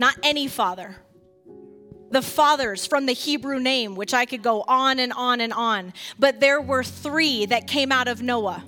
not 0.00 0.16
any 0.22 0.48
father. 0.48 0.96
The 2.10 2.22
fathers 2.22 2.86
from 2.86 3.06
the 3.06 3.12
Hebrew 3.12 3.58
name, 3.58 3.96
which 3.96 4.14
I 4.14 4.26
could 4.26 4.42
go 4.42 4.62
on 4.66 4.98
and 4.98 5.12
on 5.12 5.40
and 5.40 5.52
on. 5.52 5.92
But 6.18 6.40
there 6.40 6.60
were 6.60 6.84
three 6.84 7.46
that 7.46 7.66
came 7.66 7.90
out 7.90 8.08
of 8.08 8.22
Noah. 8.22 8.64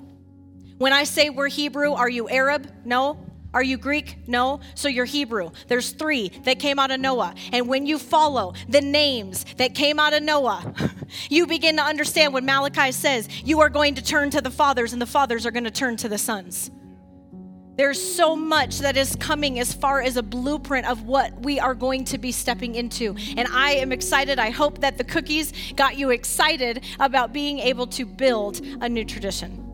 When 0.77 0.93
I 0.93 1.03
say 1.03 1.29
we're 1.29 1.49
Hebrew, 1.49 1.91
are 1.91 2.09
you 2.09 2.29
Arab? 2.29 2.71
No. 2.85 3.19
Are 3.53 3.63
you 3.63 3.77
Greek? 3.77 4.17
No. 4.27 4.59
So 4.75 4.87
you're 4.87 5.05
Hebrew. 5.05 5.51
There's 5.67 5.91
three 5.91 6.29
that 6.43 6.59
came 6.59 6.77
out 6.77 6.91
of 6.91 6.99
Noah. 6.99 7.33
And 7.51 7.67
when 7.67 7.85
you 7.85 7.97
follow 7.97 8.53
the 8.67 8.81
names 8.81 9.45
that 9.57 9.73
came 9.73 9.99
out 9.99 10.13
of 10.13 10.21
Noah, 10.21 10.73
you 11.29 11.47
begin 11.47 11.77
to 11.77 11.83
understand 11.83 12.33
what 12.33 12.43
Malachi 12.43 12.91
says. 12.91 13.27
You 13.43 13.61
are 13.61 13.69
going 13.69 13.95
to 13.95 14.03
turn 14.03 14.29
to 14.31 14.41
the 14.41 14.51
fathers, 14.51 14.93
and 14.93 15.01
the 15.01 15.07
fathers 15.07 15.45
are 15.45 15.51
going 15.51 15.63
to 15.63 15.71
turn 15.71 15.97
to 15.97 16.09
the 16.09 16.17
sons. 16.17 16.69
There's 17.75 18.15
so 18.15 18.35
much 18.35 18.79
that 18.79 18.97
is 18.97 19.15
coming 19.15 19.57
as 19.57 19.71
far 19.71 20.01
as 20.01 20.17
a 20.17 20.21
blueprint 20.21 20.85
of 20.85 21.03
what 21.03 21.33
we 21.41 21.61
are 21.61 21.73
going 21.73 22.03
to 22.05 22.17
be 22.17 22.31
stepping 22.31 22.75
into. 22.75 23.15
And 23.37 23.47
I 23.47 23.71
am 23.75 23.93
excited. 23.93 24.37
I 24.37 24.49
hope 24.49 24.81
that 24.81 24.97
the 24.97 25.05
cookies 25.05 25.53
got 25.77 25.97
you 25.97 26.09
excited 26.09 26.83
about 26.99 27.31
being 27.31 27.59
able 27.59 27.87
to 27.87 28.05
build 28.05 28.59
a 28.81 28.89
new 28.89 29.05
tradition 29.05 29.65